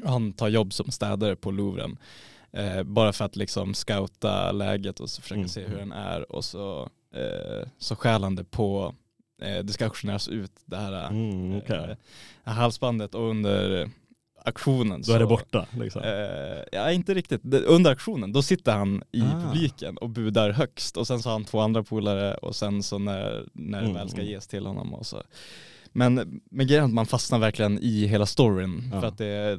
Han 0.04 0.32
tar 0.32 0.48
jobb 0.48 0.72
som 0.72 0.90
städare 0.90 1.36
på 1.36 1.50
Louvren. 1.50 1.98
Eh, 2.52 2.82
bara 2.82 3.12
för 3.12 3.24
att 3.24 3.36
liksom 3.36 3.74
scouta 3.74 4.52
läget 4.52 5.00
och 5.00 5.10
så 5.10 5.22
försöka 5.22 5.38
Mm, 5.38 5.48
se 5.48 5.60
hur 5.60 5.76
mm. 5.78 5.88
den 5.88 5.98
är 5.98 6.32
och 6.32 6.44
så, 6.44 6.88
eh, 7.14 7.68
så 7.78 7.96
det 8.36 8.44
på, 8.44 8.94
eh, 9.42 9.58
det 9.64 9.72
ska 9.72 9.84
auktioneras 9.84 10.28
ut 10.28 10.52
det 10.64 10.76
här, 10.76 11.08
Mm, 11.08 11.52
eh, 11.54 11.62
det 11.66 11.96
här 12.44 12.52
halsbandet 12.54 13.14
och 13.14 13.30
under 13.30 13.90
auktionen 14.44 15.02
Då 15.06 15.12
är 15.12 15.18
det 15.18 15.26
borta 15.26 15.66
liksom. 15.78 16.02
Eh, 16.02 16.62
ja 16.72 16.92
inte 16.92 17.14
riktigt, 17.14 17.40
Det- 17.44 17.62
under 17.64 17.90
auktionen 17.90 18.32
då 18.32 18.42
sitter 18.42 18.72
han 18.72 19.02
i 19.12 19.22
Ah. 19.22 19.40
publiken 19.40 19.96
och 19.98 20.10
budar 20.10 20.50
högst 20.50 20.96
och 20.96 21.06
sen 21.06 21.22
så 21.22 21.28
har 21.28 21.32
han 21.34 21.44
två 21.44 21.60
andra 21.60 21.82
polare 21.82 22.34
och 22.34 22.56
sen 22.56 22.82
så 22.82 22.98
när, 22.98 23.44
när 23.52 23.78
det 23.78 23.84
Mm, 23.84 23.94
väl 23.96 24.08
ska 24.08 24.20
mm. 24.20 24.30
ges 24.32 24.46
till 24.46 24.66
honom 24.66 24.94
och 24.94 25.06
så. 25.06 25.22
Men, 25.92 26.40
men 26.50 26.66
grejen 26.66 26.84
är 26.84 26.88
att 26.88 26.94
man 26.94 27.06
fastnar 27.06 27.38
verkligen 27.38 27.78
i 27.78 28.06
hela 28.06 28.26
storyn 28.26 28.90
Ja. 28.92 29.00
för 29.00 29.08
att 29.08 29.18
det, 29.18 29.58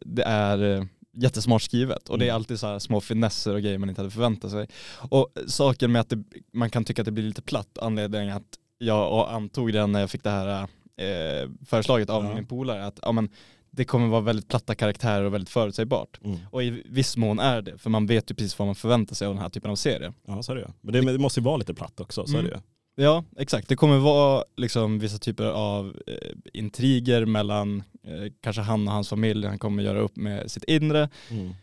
det 0.00 0.22
är 0.22 0.76
eh, 0.78 0.84
jättesmart 1.16 1.62
skrivet 1.62 2.08
och 2.08 2.18
det 2.18 2.24
är 2.24 2.28
Mm. 2.28 2.34
alltid 2.36 2.60
så 2.60 2.66
här 2.66 2.78
små 2.78 3.00
finesser 3.00 3.54
och 3.54 3.62
grejer 3.62 3.78
man 3.78 3.88
inte 3.88 4.00
hade 4.00 4.10
förväntat 4.10 4.50
sig. 4.50 4.68
Och 5.10 5.28
saken 5.46 5.92
med 5.92 6.00
att 6.00 6.08
det, 6.08 6.24
man 6.52 6.70
kan 6.70 6.84
tycka 6.84 7.02
att 7.02 7.06
det 7.06 7.12
blir 7.12 7.24
lite 7.24 7.42
platt, 7.42 7.78
anledningen 7.82 8.36
att 8.36 8.58
jag 8.78 9.28
antog 9.30 9.72
det 9.72 9.86
när 9.86 10.00
jag 10.00 10.10
fick 10.10 10.22
det 10.22 10.30
här 10.30 10.62
eh, 10.96 11.48
förslaget 11.66 12.10
av 12.10 12.24
Ja. 12.24 12.34
min 12.34 12.46
polare 12.46 12.86
att 12.86 12.98
ja, 13.02 13.12
men, 13.12 13.28
det 13.70 13.84
kommer 13.84 14.06
vara 14.08 14.20
väldigt 14.20 14.48
platta 14.48 14.74
karaktärer 14.74 15.24
och 15.24 15.34
väldigt 15.34 15.48
förutsägbart. 15.50 16.20
Mm. 16.24 16.38
Och 16.50 16.62
i 16.64 16.82
viss 16.86 17.16
mån 17.16 17.38
är 17.38 17.62
det, 17.62 17.78
för 17.78 17.90
man 17.90 18.06
vet 18.06 18.30
ju 18.30 18.34
precis 18.34 18.58
vad 18.58 18.66
man 18.68 18.74
förväntar 18.74 19.14
sig 19.14 19.26
av 19.28 19.34
den 19.34 19.42
här 19.42 19.48
typen 19.48 19.70
av 19.70 19.76
serie. 19.76 20.12
Ja 20.26 20.42
så 20.42 20.52
är 20.52 20.56
det 20.56 20.62
ju. 20.62 20.68
Men 20.80 20.92
det, 21.06 21.12
det 21.12 21.18
måste 21.18 21.40
ju 21.40 21.44
vara 21.44 21.56
lite 21.56 21.74
platt 21.74 22.00
också, 22.00 22.26
så 22.26 22.38
är 22.38 22.42
det 22.42 22.48
ju. 22.48 22.56
Ja, 22.98 23.24
exakt. 23.36 23.68
Det 23.68 23.76
kommer 23.76 23.98
vara 23.98 24.44
liksom 24.56 24.98
vissa 24.98 25.18
typer 25.18 25.44
av 25.46 25.96
eh, 26.06 26.32
intriger 26.52 27.24
mellan 27.26 27.82
eh, 28.04 28.32
kanske 28.40 28.62
han 28.62 28.88
och 28.88 28.94
hans 28.94 29.08
familj. 29.08 29.46
Han 29.46 29.58
kommer 29.58 29.82
göra 29.82 29.98
upp 30.00 30.16
med 30.16 30.50
sitt 30.50 30.64
inre, 30.64 31.08
Mm. 31.30 31.54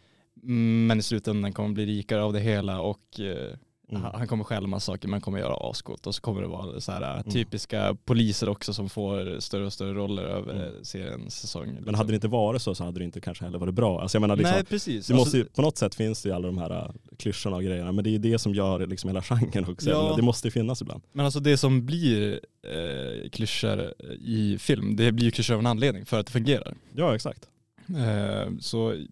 mm, 0.43 0.87
men 0.87 0.99
i 0.99 1.01
slutändan 1.01 1.53
kommer 1.53 1.69
bli 1.69 1.85
rikare 1.85 2.23
av 2.23 2.33
det 2.33 2.39
hela 2.39 2.81
och 2.81 3.19
eh, 3.19 3.57
Mm. 3.89 4.03
han- 4.13 4.27
kommer 4.27 4.43
stjäla 4.43 4.67
massa 4.67 4.91
saker 4.91 5.07
men 5.07 5.21
kommer 5.21 5.39
göra 5.39 5.69
ascoolt. 5.69 6.07
Och 6.07 6.15
så 6.15 6.21
kommer 6.21 6.41
det 6.41 6.47
vara 6.47 6.81
så 6.81 6.91
här 6.91 7.13
Mm. 7.19 7.31
typiska 7.31 7.97
poliser 8.05 8.49
också 8.49 8.73
som 8.73 8.89
får 8.89 9.39
större 9.39 9.65
och 9.65 9.73
större 9.73 9.93
roller 9.93 10.23
över 10.23 10.53
Mm. 10.55 10.83
seriens 10.85 11.35
säsong. 11.41 11.65
liksom. 11.67 11.85
Men 11.85 11.95
hade 11.95 12.11
det 12.11 12.15
inte 12.15 12.27
varit 12.27 12.61
så 12.61 12.75
så 12.75 12.83
hade 12.83 12.99
det 12.99 13.03
inte 13.03 13.21
kanske 13.21 13.43
heller 13.45 13.59
varit 13.59 13.73
bra. 13.73 14.01
Alltså 14.01 14.15
jag 14.15 14.21
menar 14.21 14.35
liksom, 14.35 14.55
Nej, 14.55 14.63
precis. 14.65 15.07
det 15.07 15.13
måste 15.13 15.21
Alltså, 15.27 15.37
ju, 15.37 15.45
på 15.45 15.61
något 15.61 15.77
sätt 15.77 15.95
finns 15.95 16.23
det 16.23 16.29
ju 16.29 16.35
alla 16.35 16.47
de 16.47 16.57
här 16.57 16.71
äh, 16.85 16.91
klyschorna 17.17 17.55
och 17.55 17.63
grejerna, 17.63 17.91
men 17.91 18.03
det 18.03 18.09
är 18.09 18.11
ju 18.11 18.17
det 18.17 18.39
som 18.39 18.53
gör 18.53 18.87
liksom 18.87 19.07
hela 19.09 19.21
genren 19.21 19.65
också. 19.71 19.89
Ja. 19.89 20.01
menar, 20.03 20.15
Det 20.15 20.21
måste 20.21 20.47
ju 20.47 20.51
finnas 20.51 20.81
ibland. 20.81 21.03
Men 21.11 21.25
alltså 21.25 21.39
det 21.39 21.57
som 21.57 21.85
blir 21.85 22.39
eh, 22.63 23.29
klyschor 23.29 23.93
i 24.21 24.57
film, 24.59 24.95
det 24.95 25.11
blir 25.11 25.25
ju 25.25 25.31
klyschor 25.31 25.53
av 25.53 25.59
en 25.59 25.65
anledning 25.67 26.05
för 26.05 26.19
att 26.19 26.25
det 26.25 26.31
fungerar. 26.31 26.73
Ja 26.95 27.15
exakt. 27.15 27.49
Eh, 27.89 28.51
så 28.59 29.05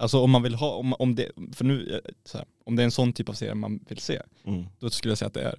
Alltså 0.00 0.20
om 0.20 0.30
man 0.30 0.42
vill 0.42 0.54
ha, 0.54 0.70
om, 0.74 0.92
om 0.98 1.14
det, 1.14 1.30
för 1.52 1.64
nu, 1.64 2.00
eh, 2.04 2.12
här, 2.34 2.44
om 2.64 2.76
det 2.76 2.82
är 2.82 2.84
en 2.84 2.90
sån 2.90 3.12
typ 3.12 3.28
av 3.28 3.32
serie 3.32 3.54
man 3.54 3.80
vill 3.88 3.98
se, 3.98 4.22
Mm. 4.44 4.64
då 4.78 4.90
skulle 4.90 5.10
jag 5.10 5.18
säga 5.18 5.26
att 5.26 5.34
det 5.34 5.42
är 5.42 5.54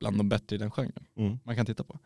bland 0.00 0.16
de 0.16 0.28
bättre 0.28 0.56
i 0.56 0.58
den 0.58 0.70
genren 0.70 1.04
Mm. 1.16 1.38
man 1.44 1.56
kan 1.56 1.66
titta 1.66 1.84
på. 1.84 1.98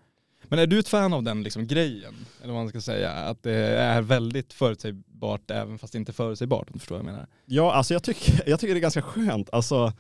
Men 0.49 0.59
är 0.59 0.67
du 0.67 0.79
ett 0.79 0.89
fan 0.89 1.13
av 1.13 1.23
den 1.23 1.43
liksom 1.43 1.67
grejen, 1.67 2.15
eller 2.43 2.53
vad 2.53 2.63
man 2.63 2.69
ska 2.69 2.81
säga, 2.81 3.11
att 3.13 3.43
det 3.43 3.53
är 3.69 4.03
väldigt 4.03 4.53
förutsägbart 4.53 5.51
även 5.51 5.79
fast 5.79 5.95
inte 5.95 6.13
förutsägbart 6.13 6.67
om 6.69 6.73
du 6.73 6.79
förstår 6.79 6.97
vad 6.97 7.05
jag 7.07 7.13
menar? 7.13 7.27
Ja, 7.45 7.73
alltså 7.73 7.95
jag 7.95 8.03
tycker, 8.03 8.43
jag 8.51 8.61
tycker 8.61 8.75
det 8.75 8.79
är 8.79 8.83
ganska 8.83 9.03
skönt. 9.03 9.51
Alltså, 9.53 9.93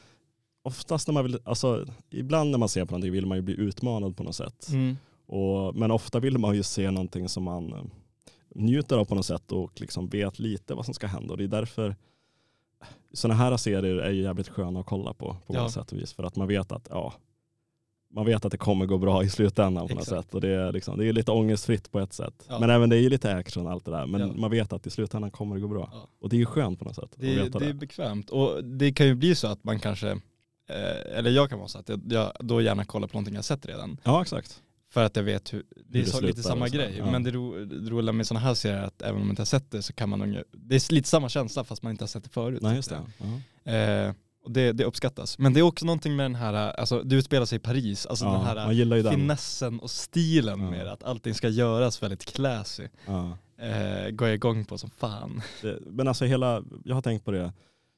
oftast 0.62 1.09
när 1.09 1.12
man 1.12 1.25
vill, 1.25 1.38
alltså, 1.44 1.87
ibland 2.11 2.51
när 2.51 2.59
man 2.59 2.68
ser 2.68 2.85
på 2.85 2.92
någonting 2.92 3.12
vill 3.12 3.27
man 3.27 3.38
ju 3.38 3.42
bli 3.42 3.55
utmanad 3.61 4.16
på 4.16 4.22
något 4.22 4.35
sätt. 4.37 4.68
Och, 5.27 5.75
men 5.77 5.90
ofta 5.90 6.20
vill 6.20 6.38
man 6.38 6.55
ju 6.57 6.62
se 6.62 6.90
någonting 6.90 7.29
som 7.29 7.42
man 7.42 7.90
njuter 8.56 8.96
av 8.98 9.04
på 9.04 9.14
något 9.14 9.26
sätt 9.26 9.52
och 9.52 9.80
liksom 9.80 10.08
vet 10.08 10.38
lite 10.38 10.74
vad 10.74 10.84
som 10.84 10.94
ska 10.94 11.06
hända. 11.06 11.32
Och 11.32 11.38
det 11.38 11.44
är 11.44 11.48
därför 11.48 11.96
sådana 13.12 13.34
här 13.40 13.56
serier 13.56 13.96
är 13.96 14.10
ju 14.10 14.22
jävligt 14.22 14.48
sköna 14.48 14.80
att 14.80 14.86
kolla 14.86 15.12
på 15.14 15.26
på 15.46 15.54
Ja. 15.54 15.58
många 15.58 15.68
sätt 15.68 15.92
och 15.92 15.98
vis. 15.98 16.12
För 16.12 16.22
att 16.24 16.36
man 16.36 16.48
vet 16.48 16.72
att 16.72 16.86
ja, 16.90 17.14
man 18.10 18.26
vet 18.26 18.44
att 18.44 18.52
det 18.52 18.58
kommer 18.58 18.86
gå 18.86 18.98
bra 18.98 19.24
i 19.24 19.28
slutändan 19.30 19.88
på 19.88 19.94
något 19.94 20.02
Exakt. 20.02 20.24
sätt. 20.26 20.34
Och 20.34 20.40
det 20.40 20.48
är, 20.48 20.72
liksom, 20.72 20.98
det 20.98 21.06
är 21.06 21.12
lite 21.12 21.32
ångestfritt 21.32 21.92
på 21.92 22.00
ett 22.00 22.12
sätt. 22.12 22.44
Ja. 22.48 22.58
Men 22.60 22.70
även 22.70 22.88
det 22.90 22.96
är 22.96 23.00
ju 23.00 23.08
lite 23.08 23.34
action 23.34 23.66
och 23.66 23.72
allt 23.72 23.84
det 23.84 23.90
där. 23.90 24.06
Men 24.06 24.20
Ja. 24.20 24.26
man 24.36 24.50
vet 24.50 24.72
att 24.72 24.86
i 24.86 24.90
slutändan 24.90 25.30
kommer 25.30 25.54
det 25.54 25.60
gå 25.60 25.68
bra. 25.68 25.88
Ja. 25.92 26.08
Och 26.20 26.28
det 26.28 26.36
är 26.36 26.38
ju 26.38 26.46
skönt 26.46 26.78
på 26.78 26.84
något 26.84 26.94
sätt. 26.94 27.10
Det, 27.16 27.34
veta 27.34 27.58
det 27.58 27.66
är 27.66 27.72
bekvämt 27.72 28.30
och 28.30 28.64
det 28.64 28.92
kan 28.92 29.06
ju 29.06 29.14
bli 29.14 29.34
så 29.34 29.46
att 29.46 29.64
man 29.64 29.78
kanske, 29.80 30.10
eh, 30.10 31.18
eller 31.18 31.30
jag 31.30 31.48
kan 31.48 31.58
vara 31.58 31.68
så 31.68 31.78
att 31.78 31.88
jag, 31.88 32.00
jag 32.08 32.32
då 32.40 32.60
gärna 32.60 32.84
kollar 32.84 33.08
på 33.08 33.12
någonting 33.16 33.34
jag 33.34 33.44
sett 33.44 33.66
redan. 33.66 34.00
Ja 34.04 34.22
exakt. 34.22 34.62
För 34.96 35.04
att 35.04 35.16
jag 35.16 35.22
vet 35.22 35.52
hur, 35.52 35.62
det 35.87 35.98
är 35.98 36.02
det 36.04 36.11
så, 36.11 36.20
lite 36.20 36.42
samma 36.42 36.68
grej. 36.68 36.94
ja. 36.98 37.11
Men 37.11 37.22
det, 37.22 37.30
ro, 37.30 37.64
det 37.64 37.90
roliga 37.90 38.12
med 38.12 38.26
sådana 38.26 38.46
här 38.46 38.54
serier 38.54 38.78
är 38.78 38.85
att 38.85 39.02
även 39.02 39.14
om 39.14 39.20
man 39.20 39.30
inte 39.30 39.40
har 39.42 39.46
sett 39.46 39.70
det 39.70 39.82
så 39.82 39.92
kan 39.92 40.09
man, 40.09 40.38
det 40.52 40.74
är 40.74 40.92
lite 40.92 41.09
samma 41.09 41.28
känsla 41.28 41.64
fast 41.64 41.82
man 41.82 41.90
inte 41.90 42.02
har 42.02 42.09
sett 42.09 42.24
det 42.24 42.30
förut. 42.30 42.62
Nej 42.62 42.76
just 42.76 42.88
tycker 42.90 43.02
det. 43.18 43.32
Ja. 43.64 43.72
Eh, 43.72 44.14
och 44.44 44.50
det, 44.52 44.72
det 44.72 44.85
uppskattas. 44.85 45.38
Men 45.38 45.52
det 45.52 45.61
är 45.61 45.62
också 45.62 45.87
någonting 45.87 46.16
med 46.16 46.24
den 46.24 46.35
här, 46.35 46.52
alltså 46.54 47.02
det 47.02 47.16
utspelar 47.16 47.46
sig 47.46 47.56
i 47.56 47.59
Paris, 47.59 48.06
alltså 48.06 48.24
Ja, 48.24 48.32
den 48.32 48.40
här 48.44 48.56
ju 48.96 49.02
den. 49.02 49.12
finessen 49.12 49.80
och 49.80 49.90
stilen 49.90 50.61
Ja. 50.61 50.70
med 50.70 50.87
att 50.87 51.04
allting 51.04 51.35
ska 51.35 51.48
göras 51.48 52.02
väldigt 52.02 52.24
classy. 52.24 52.88
Ja. 53.06 53.38
Eh, 53.59 54.11
går 54.11 54.28
jag 54.28 54.35
igång 54.35 54.64
på 54.64 54.78
som 54.78 54.90
fan. 54.90 55.42
Det, 55.62 55.78
men 55.87 56.09
alltså 56.09 56.24
hela, 56.24 56.62
jag 56.85 56.94
har 56.94 57.02
tänkt 57.02 57.24
på 57.24 57.30
det, 57.30 57.52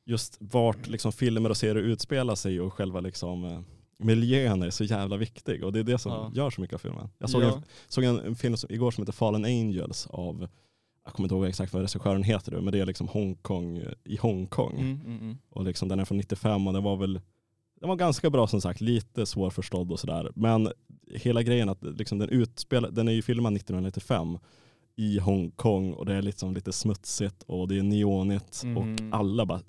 just 0.06 0.36
vart 0.40 0.86
liksom 0.88 1.12
filmer 1.12 1.50
och 1.50 1.56
serier 1.56 1.84
utspelar 1.84 2.34
sig 2.34 2.60
och 2.60 2.72
själva 2.74 3.00
liksom 3.00 3.44
eh, 3.44 3.60
miljön 3.98 4.62
är 4.62 4.70
så 4.70 4.84
jävla 4.84 5.16
viktig 5.16 5.64
och 5.64 5.72
det 5.72 5.78
är 5.78 5.84
det 5.84 5.98
som 5.98 6.12
Ja. 6.12 6.30
gör 6.34 6.50
så 6.50 6.60
mycket 6.60 6.74
av 6.74 6.78
filmen. 6.78 7.08
Jag 7.18 7.30
såg, 7.30 7.42
Ja. 7.42 7.54
en, 7.56 7.62
såg 7.88 8.04
en, 8.04 8.18
en 8.20 8.34
film 8.36 8.54
igår 8.68 8.90
som 8.90 9.02
heter 9.02 9.12
Fallen 9.12 9.44
Angels 9.44 10.06
av, 10.06 10.48
jag 11.04 11.12
kommer 11.12 11.24
inte 11.24 11.34
ihåg 11.34 11.46
exakt 11.46 11.72
vad 11.72 11.82
regissören 11.82 12.22
heter 12.22 12.52
nu, 12.52 12.60
men 12.60 12.72
det 12.72 12.80
är 12.80 12.86
liksom 12.86 13.08
Hongkong 13.08 13.82
i 14.04 14.16
Hongkong. 14.16 14.80
Mm, 14.80 15.00
mm, 15.06 15.18
mm. 15.20 15.38
Och 15.50 15.64
liksom, 15.64 15.88
den 15.88 16.00
är 16.00 16.04
från 16.04 16.18
95 16.18 16.66
och 16.66 16.72
den 16.72 16.82
var 16.82 16.96
väl 16.96 17.20
den 17.80 17.88
var 17.88 17.96
ganska 17.96 18.30
bra 18.30 18.46
som 18.46 18.60
sagt, 18.60 18.80
lite 18.80 19.26
svårförstådd 19.26 19.92
och 19.92 20.00
sådär. 20.00 20.32
Men 20.34 20.72
hela 21.14 21.42
grejen 21.42 21.68
att 21.68 21.82
liksom 21.82 22.18
den 22.18 22.28
utspelar, 22.28 22.90
den 22.90 23.08
är 23.08 23.12
ju 23.12 23.22
filmad 23.22 23.56
1995 23.56 24.38
i 25.00 25.18
Hongkong 25.18 25.92
och 25.92 26.06
det 26.06 26.14
är 26.14 26.22
liksom 26.22 26.54
lite 26.54 26.72
smutsigt 26.72 27.42
och 27.46 27.68
det 27.68 27.78
är 27.78 27.82
neonigt 27.82 28.62
Mm. 28.64 28.76
och 28.78 29.18
alla 29.18 29.46
bara 29.46 29.60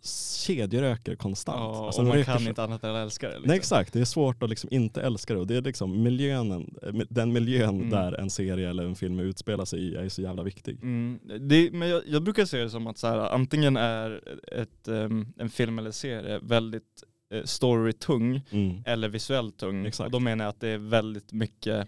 kedjeröker 0.45 1.15
konstant. 1.15 1.57
Ja, 1.59 1.85
Alltså, 1.85 2.01
och 2.01 2.07
man 2.07 2.23
kan 2.23 2.39
så- 2.39 2.49
inte 2.49 2.63
annat 2.63 2.83
än 2.83 2.95
att 2.95 3.03
älska 3.03 3.27
det. 3.27 3.33
Liksom. 3.33 3.47
Nej 3.47 3.57
exakt, 3.57 3.93
det 3.93 3.99
är 3.99 4.05
svårt 4.05 4.43
att 4.43 4.49
liksom 4.49 4.69
inte 4.73 5.01
älska 5.01 5.33
det 5.33 5.39
och 5.39 5.47
det 5.47 5.55
är 5.55 5.61
liksom 5.61 6.03
miljön, 6.03 6.75
den 7.09 7.33
miljön 7.33 7.75
Mm. 7.75 7.89
där 7.89 8.11
en 8.13 8.29
serie 8.29 8.69
eller 8.69 8.83
en 8.83 8.95
film 8.95 9.19
utspelar 9.19 9.65
sig 9.65 9.79
i 9.79 9.95
är 9.95 10.09
så 10.09 10.21
jävla 10.21 10.43
viktig. 10.43 10.77
Mm, 10.83 11.19
det, 11.41 11.71
men 11.73 11.89
jag, 11.89 12.01
jag 12.07 12.23
brukar 12.23 12.45
se 12.45 12.57
det 12.57 12.69
som 12.69 12.87
att 12.87 12.97
så 12.97 13.07
här, 13.07 13.17
antingen 13.17 13.77
är 13.77 14.21
ett, 14.51 14.87
ehm, 14.87 15.27
en 15.37 15.49
film 15.49 15.79
eller 15.79 15.91
serie 15.91 16.39
väldigt 16.43 17.03
eh, 17.33 17.43
storytung 17.43 18.41
Mm. 18.51 18.83
eller 18.85 19.09
visuellt 19.09 19.57
tung. 19.57 19.85
Exakt. 19.85 20.05
Och 20.05 20.11
då 20.11 20.19
menar 20.19 20.45
jag 20.45 20.49
att 20.49 20.59
det 20.59 20.69
är 20.69 20.77
väldigt 20.77 21.33
mycket 21.33 21.67
eh, 21.79 21.85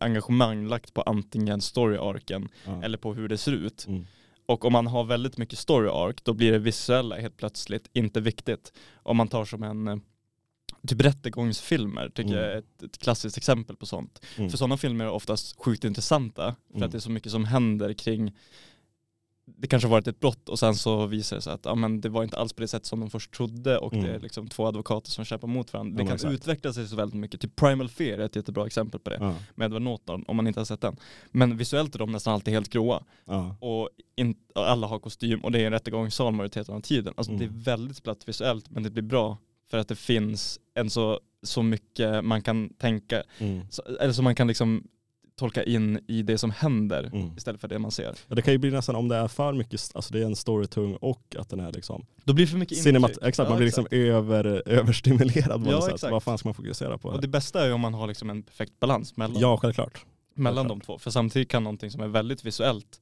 engagemang 0.00 0.66
lagt 0.68 0.94
på 0.94 1.02
antingen 1.02 1.60
story-arken 1.60 2.48
Ja. 2.66 2.82
eller 2.82 2.98
på 2.98 3.14
hur 3.14 3.28
det 3.28 3.38
ser 3.38 3.52
ut. 3.52 3.86
Mm. 3.88 4.06
Och 4.46 4.64
om 4.64 4.72
man 4.72 4.86
har 4.86 5.04
väldigt 5.04 5.38
mycket 5.38 5.58
story-arc 5.58 6.16
då 6.22 6.32
blir 6.34 6.52
det 6.52 6.58
visuella 6.58 7.16
helt 7.16 7.36
plötsligt 7.36 7.88
inte 7.92 8.20
viktigt. 8.20 8.72
Om 8.94 9.16
man 9.16 9.28
tar 9.28 9.44
som 9.44 9.62
en 9.62 9.88
eh, 9.88 9.96
typ 10.88 11.00
rättegångsfilmer 11.00 12.08
tycker 12.08 12.30
Mm. 12.30 12.44
jag 12.44 12.52
är 12.52 12.58
ett, 12.58 12.82
ett 12.82 12.98
klassiskt 12.98 13.36
exempel 13.36 13.76
på 13.76 13.86
sånt. 13.86 14.24
Mm. 14.38 14.50
För 14.50 14.58
sådana 14.58 14.76
filmer 14.76 15.04
är 15.04 15.10
oftast 15.10 15.56
sjukt 15.64 15.84
intressanta 15.84 16.54
för 16.68 16.74
Mm. 16.76 16.86
att 16.86 16.92
det 16.92 16.98
är 16.98 17.00
så 17.00 17.10
mycket 17.10 17.32
som 17.32 17.44
händer 17.44 17.92
kring 17.92 18.32
det 19.46 19.66
kanske 19.68 19.88
varit 19.88 20.06
ett 20.08 20.20
brott 20.20 20.48
och 20.48 20.58
sen 20.58 20.74
så 20.74 21.06
visar 21.06 21.36
det 21.36 21.42
sig 21.42 21.52
att 21.52 21.64
ja, 21.64 21.74
men 21.74 22.00
det 22.00 22.08
var 22.08 22.22
inte 22.24 22.36
alls 22.38 22.52
på 22.52 22.60
det 22.60 22.68
sätt 22.68 22.86
som 22.86 23.00
de 23.00 23.10
först 23.10 23.30
trodde 23.34 23.78
och 23.78 23.92
Mm. 23.92 24.04
det 24.06 24.12
är 24.14 24.20
liksom 24.20 24.48
två 24.48 24.66
advokater 24.66 25.10
som 25.10 25.24
kämpar 25.24 25.48
mot 25.48 25.72
varandra. 25.72 25.90
Ja, 25.90 25.96
Det 25.96 25.96
men 25.98 26.06
kan 26.06 26.14
exakt. 26.14 26.32
utveckla 26.34 26.72
sig 26.72 26.88
så 26.88 26.96
väldigt 26.96 27.20
mycket. 27.20 27.40
Typ 27.40 27.56
Primal 27.56 27.88
Fear 27.88 28.18
är 28.18 28.24
ett 28.24 28.36
jättebra 28.36 28.66
exempel 28.66 29.00
på 29.00 29.10
det 29.10 29.16
Ja. 29.20 29.34
med 29.54 29.66
Edward 29.66 29.82
Norton 29.82 30.24
om 30.26 30.36
man 30.36 30.46
inte 30.46 30.60
har 30.60 30.64
sett 30.64 30.80
den. 30.80 30.96
Men 31.30 31.56
visuellt 31.56 31.94
är 31.94 31.98
de 31.98 32.12
nästan 32.12 32.34
alltid 32.34 32.54
helt 32.54 32.68
gråa 32.70 33.04
Ja. 33.24 33.56
och, 33.60 33.88
in, 34.16 34.34
och 34.54 34.68
alla 34.70 34.86
har 34.86 34.98
kostym 34.98 35.40
och 35.40 35.52
det 35.52 35.60
är 35.62 35.66
en 35.66 35.72
rättegångssal 35.72 36.32
majoriteten 36.34 36.74
av 36.74 36.80
tiden. 36.80 37.14
Alltså 37.16 37.32
Mm. 37.32 37.38
det 37.38 37.44
är 37.44 37.74
väldigt 37.76 38.02
platt 38.02 38.28
visuellt 38.28 38.70
men 38.70 38.82
det 38.82 38.90
blir 38.90 39.02
bra 39.02 39.38
för 39.70 39.78
att 39.78 39.88
det 39.88 39.96
finns 39.96 40.60
en 40.74 40.90
så, 40.90 41.20
så 41.42 41.62
mycket 41.62 42.24
man 42.24 42.42
kan 42.42 42.68
tänka, 42.68 43.22
Mm. 43.38 43.60
så, 43.70 43.82
eller 44.00 44.12
så 44.12 44.22
man 44.22 44.34
kan 44.34 44.46
liksom 44.48 44.84
tolka 45.36 45.64
in 45.64 46.00
i 46.08 46.22
det 46.22 46.38
som 46.38 46.50
händer 46.50 47.10
Mm. 47.12 47.36
istället 47.36 47.60
för 47.60 47.68
det 47.68 47.78
man 47.78 47.90
ser. 47.90 48.14
Ja, 48.28 48.34
det 48.34 48.42
kan 48.42 48.54
ju 48.54 48.58
bli 48.58 48.70
nästan 48.70 48.96
om 48.96 49.08
det 49.08 49.16
är 49.16 49.28
för 49.28 49.52
mycket, 49.52 49.90
alltså 49.94 50.12
det 50.12 50.20
är 50.20 50.24
en 50.24 50.36
storytung 50.36 50.96
och 50.96 51.36
att 51.38 51.48
den 51.48 51.60
är 51.60 51.72
liksom 51.72 52.06
Då 52.24 52.32
blir 52.32 52.44
det 52.46 52.50
för 52.50 52.58
mycket 52.58 52.78
cinemat, 52.78 53.10
intryck. 53.10 53.28
exakt, 53.28 53.46
Ja, 53.46 53.50
man 53.50 53.58
blir 53.58 53.68
exakt. 53.68 53.92
liksom 53.92 53.98
över, 54.08 54.62
överstimulerad 54.68 55.66
Ja, 55.66 55.88
exakt. 55.90 56.12
Vad 56.12 56.22
fan 56.22 56.38
ska 56.38 56.48
man 56.48 56.54
fokusera 56.54 56.98
på? 56.98 57.08
Och 57.08 57.14
Här? 57.14 57.20
det 57.22 57.28
bästa 57.28 57.62
är 57.62 57.66
ju 57.66 57.72
om 57.72 57.80
man 57.80 57.94
har 57.94 58.06
liksom 58.06 58.30
en 58.30 58.42
perfekt 58.42 58.80
balans 58.80 59.16
mellan, 59.16 59.40
Ja, 59.40 59.56
självklart. 59.56 60.04
mellan 60.34 60.56
självklart. 60.56 60.80
de 60.80 60.86
två. 60.86 60.98
För 60.98 61.10
samtidigt 61.10 61.48
kan 61.50 61.64
någonting 61.64 61.90
som 61.90 62.00
är 62.02 62.08
väldigt 62.08 62.44
visuellt 62.44 63.00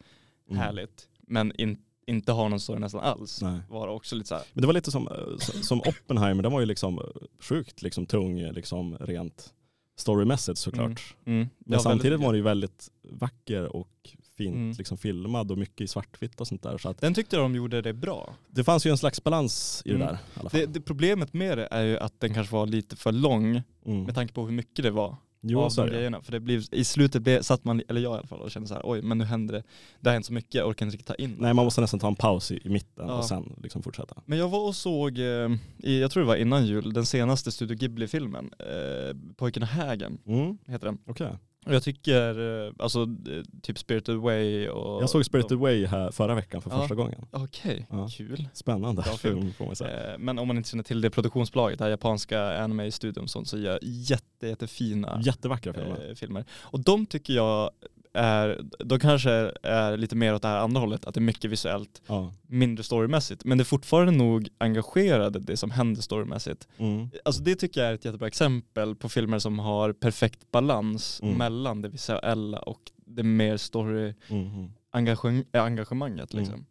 Mm. 0.50 0.60
härligt 0.62 1.08
men 1.26 1.52
in, 1.60 1.78
inte 2.06 2.32
ha 2.32 2.48
någon 2.48 2.60
story 2.60 2.78
nästan 2.80 3.00
alls 3.00 3.42
Nej. 3.42 3.60
vara 3.68 3.90
också 3.90 4.16
lite 4.16 4.28
så 4.28 4.34
här. 4.34 4.44
Men 4.52 4.60
det 4.60 4.66
var 4.66 4.74
lite 4.74 4.90
som, 4.90 5.08
eh, 5.08 5.14
som- 5.38 5.62
som 5.62 5.80
Oppenheimer, 5.80 6.42
den 6.42 6.52
var 6.52 6.60
ju 6.60 6.66
liksom 6.66 6.98
eh, 6.98 7.04
sjukt 7.40 7.82
liksom 7.82 8.06
tung, 8.06 8.40
eh, 8.40 8.52
liksom 8.52 8.96
rent 9.00 9.52
storymässigt 9.96 10.58
såklart. 10.58 11.16
Mm. 11.24 11.38
Men 11.58 11.72
Ja, 11.72 11.78
samtidigt 11.78 12.04
väldigt- 12.12 12.24
var 12.26 12.32
den 12.32 12.38
ju 12.38 12.42
väldigt 12.42 12.88
vacker 13.02 13.76
och 13.76 13.88
fint 14.36 14.54
Mm. 14.56 14.74
liksom 14.78 14.98
filmad 14.98 15.50
och 15.50 15.58
mycket 15.58 15.80
i 15.80 15.86
svartvitt 15.88 16.40
och 16.40 16.46
sånt 16.48 16.62
där. 16.62 16.78
Så 16.78 16.88
att 16.88 17.00
Den 17.00 17.14
tyckte 17.14 17.36
de 17.36 17.54
gjorde 17.54 17.82
det 17.82 17.92
bra. 17.92 18.34
det 18.48 18.64
fanns 18.64 18.86
ju 18.86 18.90
en 18.90 18.98
slags 18.98 19.24
balans 19.24 19.82
i 19.84 19.88
det 19.88 19.94
Mm. 19.94 20.06
där. 20.34 20.42
I. 20.42 20.48
Det, 20.52 20.66
det 20.72 20.80
problemet 20.80 21.32
med 21.32 21.58
det 21.58 21.68
är 21.70 21.82
ju 21.84 21.98
att 21.98 22.20
den 22.20 22.34
kanske 22.34 22.52
var 22.54 22.66
lite 22.66 22.96
för 22.96 23.12
lång 23.12 23.62
mm. 23.86 24.04
med 24.04 24.14
tanke 24.14 24.34
på 24.34 24.44
hur 24.44 24.52
mycket 24.52 24.82
det 24.84 24.90
var 24.90 25.16
Jo, 25.44 25.60
av 25.60 25.70
så 25.70 25.84
grejerna. 25.86 26.22
För 26.22 26.32
det 26.32 26.40
blev, 26.40 26.62
i 26.70 26.84
slutet 26.84 27.22
blev, 27.22 27.42
satt 27.42 27.64
man, 27.64 27.82
eller 27.88 28.00
jag 28.00 28.14
i 28.14 28.18
alla 28.18 28.26
fall, 28.26 28.40
och 28.40 28.50
kände 28.50 28.68
så 28.68 28.74
här, 28.74 28.82
oj 28.84 29.02
men 29.02 29.18
nu 29.18 29.24
händer 29.24 29.54
det, 29.54 29.62
det 30.00 30.08
har 30.08 30.14
hänt 30.14 30.26
så 30.26 30.32
mycket, 30.32 30.54
jag 30.54 30.68
orkar 30.68 30.86
inte 30.86 30.94
riktigt 30.96 31.06
ta 31.08 31.14
in 31.14 31.36
Nej, 31.38 31.54
man 31.54 31.64
måste 31.64 31.80
nästan 31.80 32.00
ta 32.00 32.08
en 32.08 32.14
paus 32.16 32.50
i, 32.52 32.60
i 32.64 32.68
mitten 32.68 33.06
Ja. 33.08 33.14
och 33.18 33.24
sen 33.24 33.52
liksom 33.62 33.82
fortsätta. 33.82 34.22
Men 34.26 34.38
jag 34.38 34.48
var 34.48 34.66
och 34.68 34.76
såg, 34.76 35.18
eh, 35.18 35.50
i, 35.78 36.00
jag 36.00 36.10
tror 36.10 36.20
det 36.22 36.26
var 36.26 36.36
innan 36.36 36.66
jul, 36.66 36.92
den 36.92 37.06
senaste 37.06 37.52
Studio 37.52 37.76
Ghibli-filmen, 37.76 38.50
eh, 38.58 39.16
Pojken 39.36 39.62
och 39.62 39.68
hägen 39.68 40.18
Mm. 40.26 40.58
heter 40.66 40.86
den. 40.86 40.98
Okej. 41.06 41.32
Jag 41.66 41.82
tycker, 41.82 42.64
eh, 42.66 42.72
alltså 42.78 43.00
eh, 43.02 43.42
typ 43.62 43.78
Spirited 43.78 44.14
Away 44.14 44.68
och... 44.68 45.02
Jag 45.02 45.10
såg 45.10 45.24
Spirited 45.24 45.58
Away 45.58 45.86
här 45.86 46.10
förra 46.10 46.34
veckan 46.34 46.62
för 46.62 46.70
Ja. 46.70 46.80
första 46.80 46.94
gången. 46.94 47.26
Okej, 47.30 47.86
Ja. 47.90 48.08
kul. 48.12 48.48
Spännande 48.54 49.02
Bra 49.02 49.12
film. 49.12 49.52
får 49.52 49.66
man 49.66 49.76
säga. 49.76 50.12
Eh, 50.12 50.18
Men 50.18 50.38
om 50.38 50.48
man 50.48 50.56
inte 50.56 50.68
känner 50.70 50.84
till 50.84 51.00
det 51.00 51.10
produktionsbolaget, 51.10 51.78
det 51.78 51.84
här 51.84 51.90
japanska 51.90 52.62
anime-studion 52.64 53.28
som 53.28 53.44
så 53.44 53.58
gör 53.58 53.78
jätte, 53.82 54.46
jättefina 54.48 55.20
Jättevackra 55.24 55.72
filmer. 55.72 56.14
filmer. 56.14 56.44
Och 56.60 56.80
de 56.80 57.06
tycker 57.06 57.32
jag 57.34 57.70
är, 58.14 58.60
de 58.84 58.98
kanske 58.98 59.30
är 59.62 59.96
lite 59.96 60.16
mer 60.16 60.34
åt 60.34 60.42
det 60.42 60.48
här 60.48 60.58
andra 60.58 60.80
hållet, 60.80 61.04
att 61.04 61.14
det 61.14 61.18
är 61.18 61.22
mycket 61.22 61.50
visuellt, 61.50 62.02
Ja. 62.06 62.32
mindre 62.46 62.84
storymässigt. 62.84 63.44
Men 63.44 63.58
det 63.58 63.62
är 63.62 63.64
fortfarande 63.64 64.12
nog 64.12 64.48
engagerade 64.58 65.38
det 65.38 65.56
som 65.56 65.70
händer 65.70 66.02
storymässigt. 66.02 66.68
Mm. 66.78 67.08
Alltså 67.24 67.42
det 67.42 67.54
tycker 67.54 67.80
jag 67.80 67.90
är 67.90 67.94
ett 67.94 68.04
jättebra 68.04 68.28
exempel 68.28 68.94
på 68.96 69.08
filmer 69.08 69.38
som 69.38 69.58
har 69.58 69.92
perfekt 69.92 70.50
balans 70.50 71.20
Mm. 71.22 71.38
mellan 71.38 71.82
det 71.82 71.88
visuella 71.88 72.58
och 72.58 72.80
det 72.96 73.22
mer 73.22 73.56
story-engagemanget. 73.56 75.46
Mm. 75.54 75.66
engagemanget 75.66 76.32
Mm. 76.32 76.44
liksom. 76.44 76.66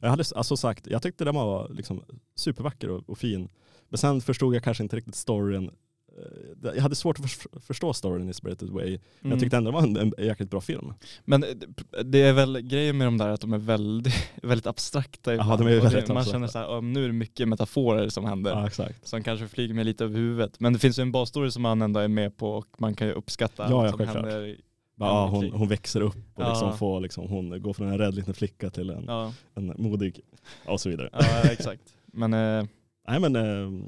Jag 0.00 0.10
hade 0.10 0.24
alltså 0.34 0.56
sagt, 0.56 0.86
jag 0.86 1.02
tyckte 1.02 1.24
den 1.24 1.34
var 1.34 1.68
liksom 1.68 2.02
supervacker 2.36 2.90
och, 2.90 3.10
och 3.10 3.18
fin. 3.18 3.48
Men 3.88 3.98
sen 3.98 4.20
förstod 4.20 4.54
jag 4.54 4.62
kanske 4.64 4.82
inte 4.82 4.96
riktigt 4.96 5.14
storyn. 5.14 5.70
Eh, 6.18 6.70
Jag 6.74 6.82
hade 6.82 6.94
svårt 6.94 7.18
att 7.20 7.24
förs- 7.30 7.46
förstå 7.66 7.92
storyn 7.92 8.28
i 8.28 8.34
Spirited 8.34 8.68
Way. 8.70 8.84
Men 8.90 8.98
Mm. 9.20 9.30
jag 9.30 9.40
tyckte 9.40 9.56
ändå 9.56 9.70
det 9.70 9.74
var 9.74 9.82
en, 9.82 9.96
en 9.96 10.12
jäkligt 10.26 10.50
bra 10.50 10.60
film. 10.60 10.94
Men 11.24 11.40
det- 11.40 12.02
det 12.04 12.18
är 12.22 12.32
väl 12.32 12.60
grejen 12.60 12.98
med 12.98 13.06
de 13.06 13.18
där 13.18 13.28
att 13.28 13.40
de 13.40 13.52
är 13.52 13.58
väldigt, 13.58 14.14
väldigt 14.42 14.66
abstrakta 14.66 15.32
ibland. 15.34 15.60
de 15.60 15.66
är 15.66 15.70
väldigt 15.70 15.82
Man 16.08 16.16
abstrakta. 16.16 16.30
känner 16.32 16.46
så 16.46 16.58
här, 16.58 16.66
"Ja, 16.66 16.80
nu 16.80 17.02
är 17.04 17.06
det 17.06 17.12
mycket 17.14 17.48
metaforer 17.48 18.08
som 18.08 18.24
händer. 18.24 18.50
Ja, 18.50 18.66
exakt. 18.66 19.06
Som 19.08 19.22
kanske 19.22 19.48
flyger 19.48 19.74
mig 19.74 19.84
lite 19.84 20.04
över 20.04 20.16
huvudet. 20.18 20.60
Men 20.60 20.72
det 20.72 20.78
finns 20.78 20.98
ju 20.98 21.02
en 21.02 21.12
basstory 21.12 21.50
som 21.50 21.62
man 21.62 21.82
ändå 21.82 22.00
är 22.00 22.08
med 22.08 22.36
på 22.36 22.50
och 22.52 22.66
man 22.78 22.94
kan 22.94 23.06
ju 23.06 23.12
uppskatta 23.12 23.66
Ja, 23.70 23.76
allt 23.80 23.84
ja, 23.84 23.88
som 23.90 23.98
självklart. 23.98 24.24
händer. 24.24 24.56
Ja, 25.02 25.26
hon, 25.26 25.52
hon 25.52 25.68
växer 25.68 26.00
upp 26.00 26.16
och 26.34 26.48
liksom 26.48 26.68
Ja. 26.68 26.76
får 26.76 27.00
liksom, 27.00 27.28
hon 27.28 27.62
går 27.62 27.72
från 27.72 27.88
en 27.88 27.98
rädd 27.98 28.14
liten 28.14 28.34
flicka 28.34 28.70
till 28.70 28.90
en, 28.90 29.04
Ja, 29.06 29.32
en 29.54 29.74
modig 29.78 30.20
och 30.66 30.80
så 30.80 30.88
vidare. 30.88 31.08
ja 31.12 31.50
exakt. 31.50 31.82
Men 32.06 32.34
eh, 32.34 32.64
Nej 33.08 33.20
men 33.20 33.36
eh, 33.36 33.82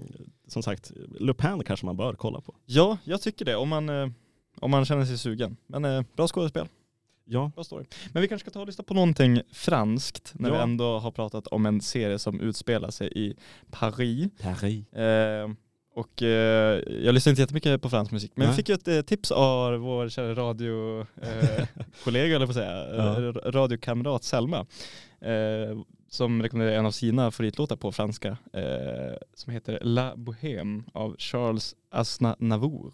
som 0.53 0.63
sagt, 0.63 0.93
Lupin 1.21 1.63
kanske 1.67 1.87
man 1.87 1.97
bör 1.97 2.15
kolla 2.15 2.41
på. 2.41 2.55
ja, 2.67 2.99
jag 3.05 3.21
tycker 3.23 3.45
det 3.45 3.57
om 3.57 3.69
man, 3.69 3.89
eh, 3.89 4.09
om 4.61 4.71
man 4.71 4.85
känner 4.85 5.05
sig 5.05 5.19
sugen. 5.19 5.57
Men 5.67 5.85
eh, 5.85 6.03
bra 6.17 6.29
skådespel, 6.29 6.67
Ja, 7.25 7.51
bra 7.55 7.65
story. 7.65 7.85
Men 8.13 8.23
vi 8.23 8.29
kanske 8.29 8.45
ska 8.51 8.55
ta 8.55 8.61
och 8.61 8.67
lyssna 8.67 8.85
på 8.85 8.95
någonting 8.95 9.41
franskt 9.53 10.33
när 10.35 10.51
vi 10.51 10.57
Ja. 10.57 10.63
ändå 10.63 10.99
har 10.99 11.11
pratat 11.11 11.47
om 11.47 11.67
en 11.67 11.81
serie 11.81 12.19
som 12.19 12.41
utspelar 12.41 12.91
sig 12.91 13.13
i 13.29 13.37
Paris. 13.71 14.29
Paris. 14.43 14.93
Eh, 14.93 15.51
och 15.95 16.23
eh, 16.23 16.83
jag 17.05 17.15
lyssnar 17.15 17.31
inte 17.31 17.43
jättemycket 17.43 17.83
på 17.83 17.91
fransk 17.91 18.13
musik, 18.13 18.33
men 18.35 18.43
vi 18.47 18.49
Nej. 18.49 18.57
fick 18.57 18.69
ju 18.69 18.75
ett 18.75 18.89
eh, 18.89 19.01
tips 19.01 19.31
av 19.31 19.75
vår 19.75 20.09
kära 20.09 20.35
radiokollega, 20.35 21.07
eh, 21.59 21.67
kollega, 22.05 22.37
eller 22.37 22.47
på 22.47 22.53
säga, 22.53 22.95
Ja. 22.97 23.23
eh, 23.29 23.33
radiokamrat 23.33 24.25
Selma. 24.25 24.67
Som 26.13 26.43
rekommenderar 26.43 26.79
en 26.79 26.87
av 26.87 26.91
sina 26.91 27.31
favoritlåtar 27.31 27.77
på 27.77 27.93
franska, 27.93 28.29
eh, 28.53 29.17
som 29.35 29.53
heter 29.53 29.79
La 29.83 30.17
Bohème 30.17 30.83
av 30.93 31.17
Charles 31.19 31.75
Aznavour. 31.91 32.93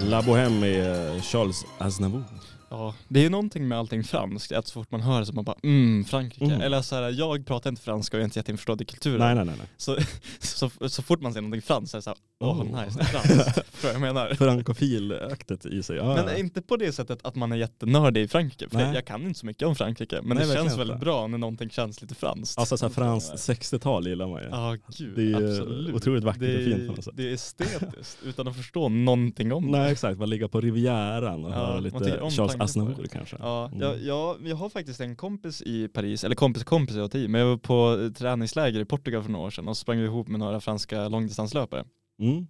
La 0.00 0.22
Bohème 0.22 0.60
med 0.60 1.16
eh, 1.16 1.22
Charles 1.22 1.64
Aznavour. 1.78 2.55
Ja, 2.76 2.94
det 3.08 3.20
är 3.20 3.24
ju 3.24 3.30
någonting 3.30 3.68
med 3.68 3.78
allting 3.78 4.04
franskt, 4.04 4.52
att 4.52 4.66
så 4.66 4.72
fort 4.72 4.90
man 4.90 5.00
hör 5.00 5.20
det 5.20 5.26
så 5.26 5.32
man 5.32 5.44
bara 5.44 5.56
mm, 5.62 6.04
Frankrike. 6.04 6.44
Mm. 6.44 6.60
Eller 6.60 6.82
så 6.82 6.94
här, 6.94 7.10
jag 7.10 7.46
pratar 7.46 7.70
inte 7.70 7.82
franska 7.82 8.16
och 8.16 8.18
jag 8.18 8.22
är 8.22 8.24
inte 8.24 8.38
jätteinförstådd 8.38 8.80
i 8.80 8.84
kulturen. 8.84 9.18
Nej 9.18 9.34
nej 9.34 9.44
nej. 9.44 9.54
nej. 9.58 9.66
Så, 9.76 9.98
så, 10.78 10.88
så 10.88 11.02
fort 11.02 11.20
man 11.20 11.32
ser 11.32 11.40
någonting 11.40 11.62
franskt 11.62 11.90
så 11.90 11.96
är 11.96 11.98
det 11.98 12.02
såhär, 12.02 12.18
åh 12.40 12.56
Oh. 12.56 12.64
nice, 12.64 13.00
är 13.00 13.04
franskt. 13.04 13.60
Förstår 13.72 13.90
jag 13.90 14.00
menar? 14.00 14.34
Frankofil-aktet 14.34 15.66
i 15.66 15.82
sig. 15.82 15.96
Ja, 15.96 16.14
Men 16.14 16.24
ja. 16.26 16.36
inte 16.36 16.62
på 16.62 16.76
det 16.76 16.92
sättet 16.92 17.26
att 17.26 17.34
man 17.34 17.52
är 17.52 17.56
jättenördig 17.56 18.22
i 18.22 18.28
Frankrike, 18.28 18.68
för 18.68 18.76
Nej. 18.76 18.94
jag 18.94 19.04
kan 19.04 19.22
inte 19.22 19.40
så 19.40 19.46
mycket 19.46 19.68
om 19.68 19.76
Frankrike. 19.76 20.20
Men 20.22 20.36
Nej, 20.36 20.46
det 20.46 20.54
känns 20.54 20.78
väldigt 20.78 21.00
bra 21.00 21.26
när 21.26 21.38
någonting 21.38 21.70
känns 21.70 22.02
lite 22.02 22.14
franskt. 22.14 22.58
Alltså 22.58 22.76
så 22.76 22.86
här 22.86 22.92
franskt 22.92 23.34
60-tal 23.34 24.08
gillar 24.08 24.28
man 24.28 24.42
ju. 24.42 24.48
Ja, 24.48 24.76
gud, 24.98 25.16
Det 25.16 25.22
är 25.22 25.26
ju 25.26 25.36
absolut. 25.36 25.94
otroligt 25.94 26.24
vackert 26.24 26.40
det 26.40 26.54
och 26.54 26.60
är, 26.60 26.64
fint 26.64 26.86
på 26.88 26.92
något 26.94 27.04
sätt. 27.04 27.14
Det 27.16 27.28
är 27.30 27.34
estetiskt, 27.34 28.18
utan 28.24 28.48
att 28.48 28.56
förstå 28.56 28.88
någonting 28.88 29.52
om 29.52 29.72
det. 29.72 29.78
Nej 29.78 29.92
exakt, 29.92 30.18
man 30.18 30.30
ligga 30.30 30.48
på 30.48 30.60
Rivieran 30.60 31.44
och 31.44 31.50
Ja, 31.50 31.70
man 31.72 31.82
lite 31.82 32.30
Charles 32.30 32.56
på 32.74 33.02
det. 33.02 33.08
kanske. 33.08 33.36
Ja, 33.40 33.66
Mm. 33.66 33.80
jag, 33.80 34.02
jag, 34.02 34.36
jag 34.48 34.56
har 34.56 34.68
faktiskt 34.68 35.00
en 35.00 35.16
kompis 35.16 35.62
i 35.62 35.88
Paris, 35.88 36.24
eller 36.24 36.34
kompis 36.36 36.64
kompis 36.64 36.96
jag 36.96 37.10
tio, 37.10 37.28
men 37.28 37.40
jag 37.40 37.48
var 37.48 37.56
på 37.56 38.10
träningsläger 38.18 38.80
i 38.80 38.84
Portugal 38.84 39.22
för 39.22 39.30
några 39.30 39.46
år 39.46 39.50
sedan 39.50 39.68
och 39.68 39.76
sprang 39.76 39.98
ihop 39.98 40.28
med 40.28 40.40
några 40.40 40.60
franska 40.60 41.08
långdistanslöpare. 41.08 41.84
Mm. 42.20 42.46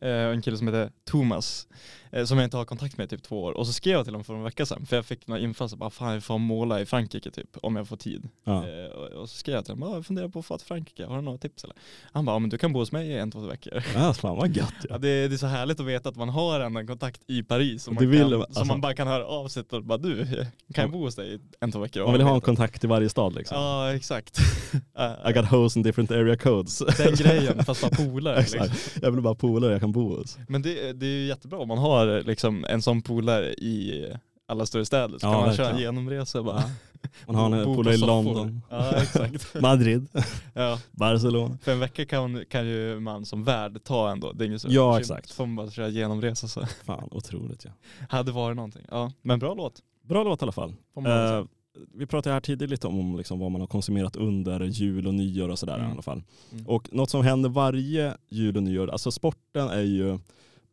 Eh, 0.00 0.08
en 0.34 0.42
kille 0.42 0.56
som 0.56 0.66
heter 0.66 0.90
Thomas, 1.04 1.68
eh, 1.70 1.99
som 2.24 2.38
jag 2.38 2.46
inte 2.46 2.56
har 2.56 2.64
kontakt 2.64 2.96
med 2.98 3.04
i 3.04 3.08
typ 3.08 3.22
två 3.22 3.42
år. 3.42 3.52
Och 3.52 3.66
så 3.66 3.72
skrev 3.72 3.94
jag 3.94 4.04
till 4.04 4.14
honom 4.14 4.24
för 4.24 4.34
en 4.34 4.42
vecka 4.42 4.66
sedan, 4.66 4.86
för 4.86 4.96
jag 4.96 5.06
fick 5.06 5.26
några 5.26 5.40
infall 5.42 5.68
så 5.68 5.76
bara, 5.76 5.90
fan 5.90 6.12
jag 6.14 6.22
får 6.22 6.38
måla 6.38 6.80
i 6.80 6.86
Frankrike 6.86 7.30
typ, 7.30 7.56
om 7.62 7.76
jag 7.76 7.88
får 7.88 7.96
tid. 7.96 8.28
Ja. 8.44 8.68
Eh, 8.68 8.86
och, 8.86 9.28
så 9.28 9.36
skrev 9.36 9.54
jag 9.54 9.64
till 9.64 9.74
"Ja, 9.80 9.94
jag 9.94 10.06
funderar 10.06 10.28
på 10.28 10.38
att 10.38 10.46
få 10.46 10.58
till 10.58 10.66
Frankrike, 10.66 11.06
har 11.06 11.16
du 11.16 11.22
några 11.22 11.38
tips 11.38 11.64
eller? 11.64 11.76
Han 12.12 12.24
bara, 12.24 12.34
ja, 12.34 12.38
men 12.38 12.50
du 12.50 12.58
kan 12.58 12.72
bo 12.72 12.78
hos 12.78 12.92
mig 12.92 13.08
i 13.08 13.18
en, 13.18 13.30
två 13.30 13.40
veckor. 13.40 13.82
Ja, 13.94 14.12
fan 14.14 14.36
vad 14.36 14.56
gött 14.56 14.74
Ja, 14.80 14.86
ja. 14.88 14.98
det, 14.98 15.28
det 15.28 15.34
är 15.34 15.38
så 15.38 15.46
härligt 15.46 15.80
att 15.80 15.86
veta 15.86 16.08
att 16.08 16.16
man 16.16 16.28
har 16.28 16.60
en, 16.60 16.86
kontakt 16.86 17.20
i 17.26 17.42
Paris 17.42 17.82
som, 17.82 17.94
man, 17.94 18.08
vill 18.08 18.20
kan, 18.20 18.30
man, 18.30 18.38
som 18.38 18.42
alltså. 18.42 18.64
man 18.64 18.80
bara 18.80 18.94
kan 18.94 19.06
höra 19.06 19.26
av 19.26 19.48
sig 19.48 19.64
och 19.70 19.84
bara 19.84 19.98
du, 19.98 20.26
kan 20.74 20.82
jag 20.82 20.90
bo 20.90 21.04
hos 21.04 21.14
dig 21.14 21.34
i 21.34 21.38
en, 21.60 21.72
två 21.72 21.78
veckor? 21.78 22.02
Man 22.04 22.12
vill 22.12 22.22
ha 22.22 22.34
en 22.34 22.40
kontakt 22.40 22.84
i 22.84 22.86
varje 22.86 23.08
stad 23.08 23.34
liksom. 23.34 23.56
Ja 23.56 23.94
exakt. 23.94 24.38
I 25.28 25.32
got 25.32 25.46
hoes 25.46 25.76
in 25.76 25.82
different 25.82 26.10
area 26.10 26.36
codes. 26.36 26.78
Den 26.78 27.14
grejen, 27.14 27.64
fast 27.64 27.80
bara 27.80 27.90
polare. 27.90 28.36
liksom. 28.40 28.68
Jag 29.02 29.10
vill 29.10 29.20
bara 29.20 29.34
polare 29.34 29.72
jag 29.72 29.80
kan 29.80 29.92
bo 29.92 30.16
hos. 30.16 30.38
Men 30.48 30.62
det, 30.62 30.92
det 30.92 31.06
är 31.06 31.10
ju 31.10 31.26
jättebra 31.26 31.58
om 31.58 31.68
man 31.68 31.78
har 31.78 31.99
liksom 32.06 32.64
en 32.68 32.82
sån 32.82 33.02
polare 33.02 33.52
i 33.54 34.06
alla 34.46 34.66
större 34.66 34.84
städer. 34.86 35.18
Så 35.18 35.26
Ja, 35.26 35.30
kan 35.32 35.40
man 35.40 35.48
verkligen. 35.48 35.70
köra 35.70 35.80
genomresa 35.80 36.42
bara. 36.42 36.62
Man 37.26 37.36
har 37.36 37.56
en 37.56 37.64
på 37.64 37.74
polare 37.74 37.94
i. 37.94 37.98
London, 37.98 38.62
Ja 38.70 38.90
exakt. 39.02 39.54
Madrid, 39.60 40.06
ja. 40.54 40.78
Barcelona. 40.90 41.58
För 41.62 41.72
en 41.72 41.78
vecka 41.80 42.06
kan, 42.06 42.44
kan 42.48 42.66
ju 42.66 43.00
man 43.00 43.26
som 43.26 43.44
värd 43.44 43.84
ta 43.84 44.10
ändå. 44.10 44.32
Det 44.32 44.44
är 44.44 44.46
inget 44.46 44.62
så 44.62 44.68
Ja, 44.70 44.98
exakt. 45.00 45.30
Får 45.30 45.46
man 45.46 45.56
bara 45.56 45.70
köra 45.70 45.88
genomresa 45.88 46.48
så. 46.48 46.66
Fan 46.84 47.08
otroligt 47.12 47.64
ja. 47.64 47.70
Hade 48.08 48.32
varit 48.32 48.56
någonting. 48.56 48.82
Ja, 48.90 49.12
men 49.22 49.38
bra 49.38 49.54
låt. 49.54 49.80
Bra 50.02 50.24
låt 50.24 50.42
i 50.42 50.44
alla 50.44 50.52
fall. 50.52 50.74
Eh, 50.96 51.44
vi 51.94 52.06
pratade 52.06 52.32
här 52.32 52.40
tidigare 52.40 52.70
lite 52.70 52.86
om 52.86 53.16
liksom 53.16 53.38
vad 53.38 53.50
man 53.50 53.60
har 53.60 53.68
konsumerat 53.68 54.16
under 54.16 54.60
jul 54.64 55.06
och 55.06 55.14
nyår 55.14 55.48
och 55.48 55.58
sådär 55.58 55.74
Mm. 55.78 55.88
i 55.88 55.92
alla 55.92 56.02
fall. 56.02 56.22
Mm. 56.52 56.66
Och 56.66 56.88
något 56.92 57.10
som 57.10 57.24
händer 57.24 57.48
varje 57.48 58.14
jul 58.28 58.56
och 58.56 58.62
nyår, 58.62 58.90
alltså 58.90 59.12
sporten 59.12 59.68
är 59.68 59.80
ju 59.82 60.18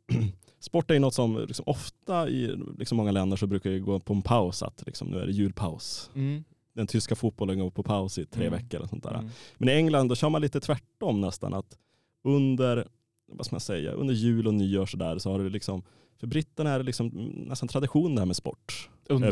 Sport 0.59 0.89
är 0.89 0.93
ju 0.93 0.99
något 0.99 1.13
som 1.13 1.37
liksom 1.47 1.63
ofta 1.67 2.29
i 2.29 2.55
liksom 2.77 2.97
många 2.97 3.11
länder 3.11 3.37
så 3.37 3.47
brukar 3.47 3.69
det 3.69 3.79
gå 3.79 3.99
på 3.99 4.13
en 4.13 4.21
paus 4.21 4.63
att 4.63 4.83
liksom, 4.85 5.07
nu 5.07 5.19
är 5.19 5.25
det 5.25 5.31
julpaus. 5.31 6.11
Mm. 6.15 6.43
Den 6.73 6.87
tyska 6.87 7.15
fotbollen 7.15 7.59
går 7.59 7.69
på 7.69 7.83
paus 7.83 8.17
i 8.17 8.25
tre 8.25 8.47
Mm. 8.47 8.59
veckor 8.59 8.81
och 8.81 8.89
sånt 8.89 9.03
där. 9.03 9.13
Mm. 9.13 9.29
Men 9.57 9.69
i 9.69 9.71
England 9.71 10.07
då 10.09 10.15
kör 10.15 10.29
man 10.29 10.41
lite 10.41 10.59
tvärtom 10.59 11.21
nästan 11.21 11.53
att 11.53 11.77
under, 12.23 12.87
vad 13.31 13.45
ska 13.45 13.53
man 13.53 13.59
säga, 13.59 13.91
under 13.91 14.13
jul 14.13 14.47
och 14.47 14.53
nyår 14.53 14.85
så 14.85 14.97
där 14.97 15.17
så 15.19 15.31
har 15.31 15.39
det 15.39 15.49
liksom, 15.49 15.83
för 16.19 16.27
britterna 16.27 16.69
är 16.69 16.77
det 16.77 16.85
liksom 16.85 17.07
nästan 17.47 17.67
tradition 17.69 18.15
det 18.15 18.21
här 18.21 18.25
med 18.25 18.35
sport. 18.35 18.89
Under 19.09 19.27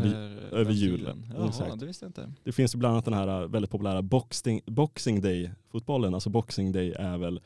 över 0.51 0.65
den 0.65 0.73
julen. 0.73 1.25
Jaha, 1.35 1.47
Exakt. 1.47 1.79
det 1.79 1.85
visste 1.85 2.05
jag 2.05 2.09
inte. 2.09 2.31
Det 2.43 2.51
finns 2.51 2.75
ju 2.75 2.79
bland 2.79 2.91
annat 2.93 3.05
den 3.05 3.13
här 3.13 3.41
äh, 3.41 3.47
väldigt 3.47 3.71
populära 3.71 4.01
boxing, 4.01 4.61
boxing 4.65 5.21
day-fotbollen. 5.21 6.13
Alltså 6.13 6.29
boxing 6.29 6.71
day 6.71 6.91
är 6.91 7.17
väl 7.17 7.41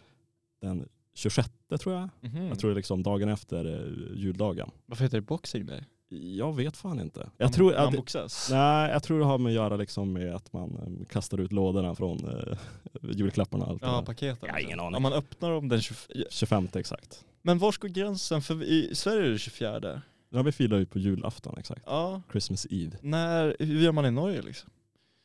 den 0.62 0.88
26 1.20 1.49
tror 1.80 1.95
jag. 1.95 2.09
Mhm. 2.22 2.47
Jag 2.47 2.59
tror 2.59 2.70
det 2.70 2.74
är 2.74 2.76
liksom 2.76 3.03
dagen 3.03 3.30
efter 3.30 3.65
eh, 3.65 4.17
juldagen. 4.20 4.72
Varför 4.86 5.03
heter 5.03 5.17
det 5.17 5.22
boxing 5.22 5.65
day? 5.65 5.84
Jag 6.11 6.55
vet 6.55 6.78
fan 6.78 6.99
inte. 6.99 7.30
Jag 7.38 7.45
Man- 7.45 7.51
tror, 7.53 7.72
man 7.74 7.88
att, 7.88 7.95
boxas? 7.95 8.47
nej, 8.51 8.91
jag 8.91 9.03
tror 9.03 9.20
det 9.20 9.26
har 9.26 9.38
med 9.38 9.49
att 9.49 9.55
göra 9.55 9.76
liksom 9.76 10.13
med 10.13 10.36
att 10.36 10.53
man 10.53 10.76
eh, 10.99 11.05
kastar 11.07 11.38
ut 11.38 11.51
lådorna 11.51 11.95
från 11.95 12.17
eh, 12.30 12.57
julklapparna. 13.01 13.65
Allt 13.65 13.82
Ja, 13.82 14.03
paketen. 14.05 14.38
Jag 14.47 14.53
har 14.53 14.59
ingen 14.59 14.80
aning. 14.80 14.95
Om 14.95 15.03
man 15.03 15.13
öppnar 15.13 15.51
dem 15.51 15.67
den 15.70 15.82
24. 15.82 16.24
25 16.30 16.67
exakt. 16.74 17.26
Men 17.41 17.57
var 17.59 17.72
ska 17.72 17.88
gränsen? 17.88 18.41
För 18.41 18.63
i 18.63 18.95
Sverige 18.95 19.26
är 19.28 19.30
det 19.30 19.38
24. 19.38 20.01
Ja 20.30 20.41
vi 20.41 20.51
firar 20.51 20.78
ju 20.80 20.86
på 20.86 20.99
julafton 20.99 21.57
exakt. 21.57 21.82
Ja. 21.86 22.22
Christmas 22.32 22.67
Eve. 22.70 22.97
När, 23.01 23.55
hur 23.59 23.82
gör 23.82 23.91
man 23.91 24.05
i 24.05 24.11
Norge 24.11 24.41
liksom? 24.41 24.70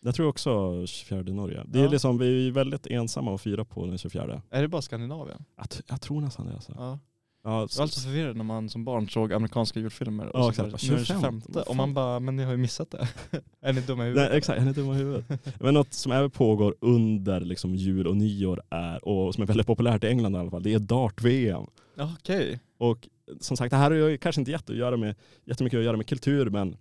Jag 0.06 0.14
tror 0.14 0.28
också 0.28 0.86
24 0.86 1.20
i 1.20 1.32
Norge. 1.32 1.62
Det 1.66 1.78
är 1.78 1.84
Ja. 1.84 1.90
liksom, 1.90 2.18
vi 2.18 2.48
är 2.48 2.52
väldigt 2.52 2.86
ensamma 2.86 3.34
att 3.34 3.40
fira 3.40 3.64
på 3.64 3.86
den 3.86 3.98
24. 3.98 4.42
Är 4.50 4.62
det 4.62 4.68
bara 4.68 4.82
Skandinavien? 4.82 5.44
Jag, 5.56 5.70
t- 5.70 5.82
jag 5.88 6.00
tror 6.00 6.20
nästan 6.20 6.46
det 6.46 6.52
alltså. 6.54 6.72
Ja. 6.76 6.98
Ja, 7.46 7.50
Jag 7.50 7.54
var 7.76 7.82
alltså 7.82 8.00
förvirrad 8.00 8.36
när 8.36 8.44
man 8.44 8.68
som 8.68 8.84
barn 8.84 9.08
såg 9.08 9.32
amerikanska 9.32 9.80
julfilmer. 9.80 10.30
Ja, 10.34 10.38
och 10.48 10.54
så 10.54 10.62
exakt. 10.64 10.70
bara, 10.70 10.88
nu 10.90 10.94
är 10.94 10.98
det 10.98 11.04
25. 11.04 11.42
25. 11.46 11.62
Och 11.66 11.76
man 11.76 11.94
bara, 11.94 12.20
men 12.20 12.36
ni 12.36 12.42
har 12.44 12.50
ju 12.52 12.56
missat 12.58 12.90
det. 12.90 13.08
är 13.60 13.72
ni 13.72 13.80
dumma 13.80 14.02
i 14.04 14.06
huvudet? 14.06 14.28
Nej, 14.30 14.38
exakt, 14.38 14.58
han 14.58 14.68
är 14.68 14.72
dum 14.72 14.92
i 14.92 14.94
huvudet. 14.96 15.46
Men 15.60 15.74
något 15.74 15.92
som 15.94 16.12
även 16.12 16.30
pågår 16.30 16.74
under 16.80 17.40
liksom 17.40 17.74
jul 17.74 18.06
och 18.06 18.16
nyår 18.16 18.62
är, 18.70 19.08
och 19.08 19.34
som 19.34 19.42
är 19.42 19.46
väldigt 19.46 19.66
populärt 19.66 20.04
i 20.04 20.06
England 20.06 20.36
i 20.36 20.38
alla 20.38 20.50
fall, 20.50 20.62
det 20.62 20.74
är 20.74 20.78
dart-VM. 20.78 21.64
Ja, 21.94 22.12
Okej. 22.18 22.60
Och 22.78 23.08
som 23.40 23.56
sagt, 23.56 23.70
det 23.70 23.76
här 23.76 23.90
har 23.90 23.98
ju 24.08 24.18
kanske 24.18 24.40
inte 24.40 24.50
jätte 24.50 24.72
att 24.72 24.78
göra 24.78 24.96
med, 24.96 25.14
jättemycket 25.44 25.78
att 25.78 25.84
göra 25.84 25.96
med 25.96 26.06
kultur, 26.06 26.50
men 26.50 26.76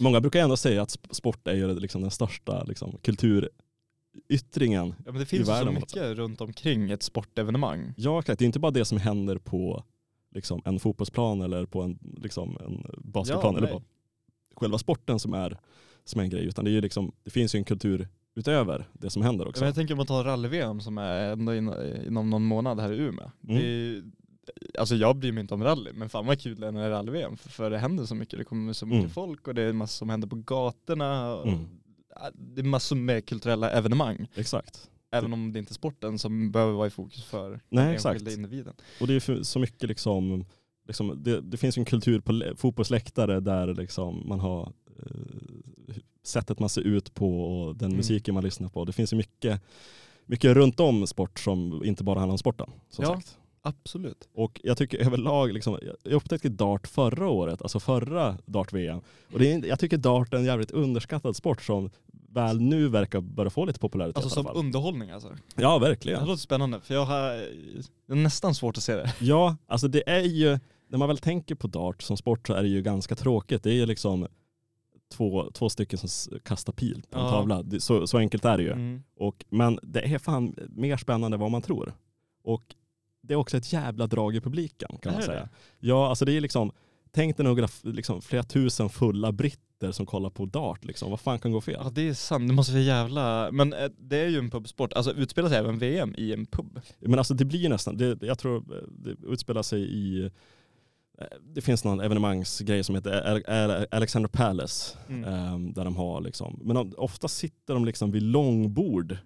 många 0.00 0.20
brukar 0.20 0.40
ändå 0.40 0.56
säga 0.56 0.82
att 0.82 0.88
sp- 0.88 1.12
sport 1.12 1.48
är 1.48 1.54
ju 1.54 1.80
liksom 1.80 2.02
den 2.02 2.10
största 2.10 2.64
liksom, 2.64 2.98
kulturyttringen. 3.02 4.94
Ja, 5.04 5.12
men 5.12 5.20
det 5.20 5.26
finns 5.26 5.46
så 5.46 5.52
världen, 5.52 5.74
mycket 5.74 6.16
runt 6.16 6.40
omkring 6.40 6.90
ett 6.90 7.02
sportevenemang. 7.02 7.92
Ja, 7.96 8.22
klart, 8.22 8.38
det 8.38 8.44
är 8.44 8.46
inte 8.46 8.58
bara 8.58 8.70
det 8.70 8.84
som 8.84 8.98
händer 8.98 9.38
på 9.38 9.84
liksom, 10.34 10.62
en 10.64 10.80
fotbollsplan 10.80 11.40
eller 11.40 11.66
på 11.66 11.82
en, 11.82 11.98
liksom, 12.22 12.56
en 12.66 12.86
basketplan 12.98 13.54
Ja, 13.54 13.58
eller 13.58 13.72
på 13.72 13.82
själva 14.56 14.78
sporten 14.78 15.18
som 15.18 15.34
är, 15.34 15.58
som 16.04 16.20
är 16.20 16.24
en 16.24 16.30
grej, 16.30 16.44
utan 16.44 16.64
det, 16.64 16.70
är 16.70 16.82
liksom, 16.82 17.12
det 17.24 17.30
finns 17.30 17.54
ju 17.54 17.58
en 17.58 17.64
kultur 17.64 18.08
utöver 18.34 18.88
det 18.92 19.10
som 19.10 19.22
händer 19.22 19.48
också. 19.48 19.60
Men 19.60 19.66
jag 19.66 19.74
tänker 19.74 19.94
om 19.94 19.98
man 19.98 20.06
tar 20.06 20.24
rally-VM 20.24 20.80
som 20.80 20.98
är 20.98 21.32
ändå 21.32 21.54
in, 21.54 21.72
inom 22.06 22.30
någon 22.30 22.44
månad 22.44 22.80
här 22.80 22.92
i 22.92 22.96
Umeå. 22.96 23.30
Mm. 23.48 23.62
Det 23.62 24.02
alltså 24.78 24.94
jag 24.94 25.16
bryr 25.16 25.32
mig 25.32 25.40
inte 25.40 25.54
om 25.54 25.64
rally, 25.64 25.92
men 25.92 26.08
fan 26.08 26.26
vad 26.26 26.40
kul 26.40 26.60
det 26.60 26.66
är 26.66 26.72
när 26.72 26.80
det 26.80 26.86
är 26.86 26.90
rally-VM. 26.90 27.36
För, 27.36 27.48
för 27.50 27.70
det 27.70 27.78
händer 27.78 28.04
så 28.04 28.14
mycket, 28.14 28.38
det 28.38 28.44
kommer 28.44 28.72
så 28.72 28.86
mycket 28.86 28.98
Mm. 29.00 29.10
folk 29.10 29.48
och 29.48 29.54
det 29.54 29.62
är 29.62 29.72
massor 29.72 29.96
som 29.98 30.08
händer 30.10 30.28
på 30.28 30.36
gatorna. 30.36 31.34
Och, 31.34 31.46
Mm. 31.48 31.66
Det 32.32 32.60
är 32.60 32.64
massor 32.64 32.96
med 32.96 33.26
kulturella 33.28 33.70
evenemang. 33.70 34.26
Exakt. 34.34 34.90
Även 35.12 35.32
om 35.32 35.52
det 35.52 35.58
inte 35.58 35.72
är 35.72 35.74
sporten 35.74 36.18
som 36.18 36.52
behöver 36.52 36.72
vara 36.72 36.86
i 36.86 36.90
fokus 36.90 37.24
för 37.24 37.50
Nej, 37.50 37.60
den 37.68 37.88
enskilda 38.12 38.32
individen. 38.32 38.74
Och 39.00 39.06
det 39.06 39.14
är 39.14 39.42
så 39.42 39.58
mycket 39.58 39.88
liksom, 39.88 40.44
liksom 40.88 41.22
det, 41.22 41.40
det 41.40 41.56
finns 41.56 41.78
en 41.78 41.84
kultur 41.84 42.20
på 42.20 42.32
lä- 42.32 42.56
fotbollsläktare 42.56 43.40
där 43.40 43.74
liksom 43.74 44.28
man 44.28 44.40
har 44.40 44.72
eh, 44.98 45.96
sättet 46.24 46.58
man 46.58 46.68
ser 46.68 46.80
ut 46.82 47.14
på 47.14 47.40
och 47.42 47.76
den 47.76 47.86
Mm. 47.86 47.96
musiken 47.96 48.34
man 48.34 48.44
lyssnar 48.44 48.68
på. 48.68 48.84
Det 48.84 48.92
finns 48.92 49.12
ju 49.12 49.16
mycket, 49.16 49.60
mycket 50.26 50.54
runt 50.56 50.80
om 50.80 51.06
sport 51.06 51.38
som 51.40 51.84
inte 51.84 52.04
bara 52.04 52.18
handlar 52.18 52.32
om 52.34 52.38
sporten. 52.38 52.70
Som 52.88 53.04
Ja. 53.04 53.14
sagt. 53.14 53.38
Absolut. 53.66 54.28
Och 54.34 54.60
jag 54.64 54.78
tycker 54.78 54.98
överlag, 55.06 55.52
liksom, 55.52 55.78
jag 56.04 56.12
upptäckte 56.12 56.48
dart 56.48 56.86
förra 56.86 57.28
året, 57.28 57.62
alltså 57.62 57.80
förra 57.80 58.38
dart-VM. 58.46 59.00
Och 59.32 59.38
det 59.38 59.52
är, 59.52 59.64
jag 59.66 59.78
tycker 59.78 59.96
dart 59.98 60.34
är 60.34 60.38
en 60.38 60.44
jävligt 60.44 60.70
underskattad 60.70 61.36
sport 61.36 61.62
som 61.62 61.90
väl 62.28 62.60
nu 62.60 62.88
verkar 62.88 63.20
börja 63.20 63.50
få 63.50 63.64
lite 63.64 63.78
popularitet 63.80 64.16
Alltså 64.24 64.42
som 64.44 64.56
underhållning 64.56 65.10
alltså. 65.10 65.32
Ja, 65.56 65.78
Det 65.78 65.88
verkligen. 65.88 66.20
låter 66.26 66.40
spännande 66.40 66.80
för 66.80 66.94
jag 66.94 67.04
har 67.04 67.28
det 68.06 68.12
är 68.12 68.14
nästan 68.14 68.54
svårt 68.54 68.76
att 68.76 68.82
se 68.82 68.94
det. 68.94 69.14
Ja, 69.20 69.56
alltså 69.66 69.88
det 69.88 70.08
är 70.10 70.22
ju, 70.22 70.58
när 70.88 70.98
man 70.98 71.08
väl 71.08 71.18
tänker 71.18 71.54
på 71.54 71.66
dart 71.66 72.02
som 72.02 72.16
sport 72.16 72.46
så 72.46 72.54
är 72.54 72.62
det 72.62 72.68
ju 72.68 72.82
ganska 72.82 73.14
tråkigt. 73.14 73.62
Det 73.62 73.70
är 73.70 73.74
ju 73.74 73.86
liksom 73.86 74.26
två, 75.12 75.50
två 75.52 75.68
stycken 75.68 75.98
som 75.98 76.38
kastar 76.44 76.72
pil 76.72 77.02
på 77.10 77.18
en 77.18 77.24
Ja. 77.24 77.30
tavla. 77.30 77.62
Det, 77.62 77.80
så, 77.80 78.06
så 78.06 78.18
enkelt 78.18 78.44
är 78.44 78.56
det 78.56 78.62
ju. 78.62 78.72
Mm. 78.72 79.02
Och, 79.16 79.44
men 79.48 79.78
det 79.82 80.00
är 80.14 80.18
fan 80.18 80.54
mer 80.70 80.96
spännande 80.96 81.34
än 81.34 81.40
vad 81.40 81.50
man 81.50 81.62
tror. 81.62 81.92
Och 82.44 82.62
det 83.26 83.34
är 83.34 83.38
också 83.38 83.56
ett 83.56 83.72
jävla 83.72 84.06
drag 84.06 84.36
i 84.36 84.40
publiken 84.40 84.88
kan 85.02 85.12
man 85.12 85.22
säga. 85.22 85.40
det? 85.40 85.48
Ja, 85.80 86.08
alltså 86.08 86.24
det 86.24 86.32
är 86.32 86.40
liksom, 86.40 86.72
tänk 87.12 87.36
dig 87.36 87.44
några 87.44 87.68
liksom, 87.82 88.22
flera 88.22 88.42
tusen 88.42 88.88
fulla 88.88 89.32
britter 89.32 89.92
som 89.92 90.06
kollar 90.06 90.30
på 90.30 90.46
dart. 90.46 90.84
Liksom. 90.84 91.10
Vad 91.10 91.20
fan 91.20 91.38
kan 91.38 91.52
gå 91.52 91.60
fel? 91.60 91.80
Ja 91.84 91.90
det 91.90 92.08
är 92.08 92.14
sant, 92.14 92.48
det 92.48 92.54
måste 92.54 92.72
vara 92.72 92.82
jävla, 92.82 93.48
men 93.52 93.72
eh, 93.72 93.88
det 93.98 94.16
är 94.18 94.28
ju 94.28 94.38
en 94.38 94.50
pubsport, 94.50 94.92
alltså 94.92 95.12
utspelar 95.12 95.48
sig 95.48 95.58
även 95.58 95.78
VM 95.78 96.14
i 96.18 96.32
en 96.32 96.46
pub? 96.46 96.80
Men 97.00 97.18
alltså 97.18 97.34
det 97.34 97.44
blir 97.44 97.68
nästan, 97.68 97.96
det, 97.96 98.22
jag 98.22 98.38
tror 98.38 98.56
eh, 98.56 98.82
det 98.88 99.16
utspelar 99.26 99.62
sig 99.62 99.80
i, 99.80 100.22
eh, 100.22 101.26
det 101.54 101.60
finns 101.60 101.84
någon 101.84 102.00
evenemangsgrej 102.00 102.84
som 102.84 102.94
heter 102.94 103.10
Al- 103.22 103.44
Al- 103.70 103.86
Alexander 103.90 104.28
Palace. 104.28 104.98
Mm. 105.08 105.24
ehm, 105.24 105.72
där 105.72 105.84
de 105.84 105.96
har 105.96 106.20
liksom, 106.20 106.60
men 106.62 106.76
ofta 106.96 107.28
sitter 107.28 107.74
de 107.74 107.84
liksom 107.84 108.10
vid 108.10 108.22
långbord 108.22 109.16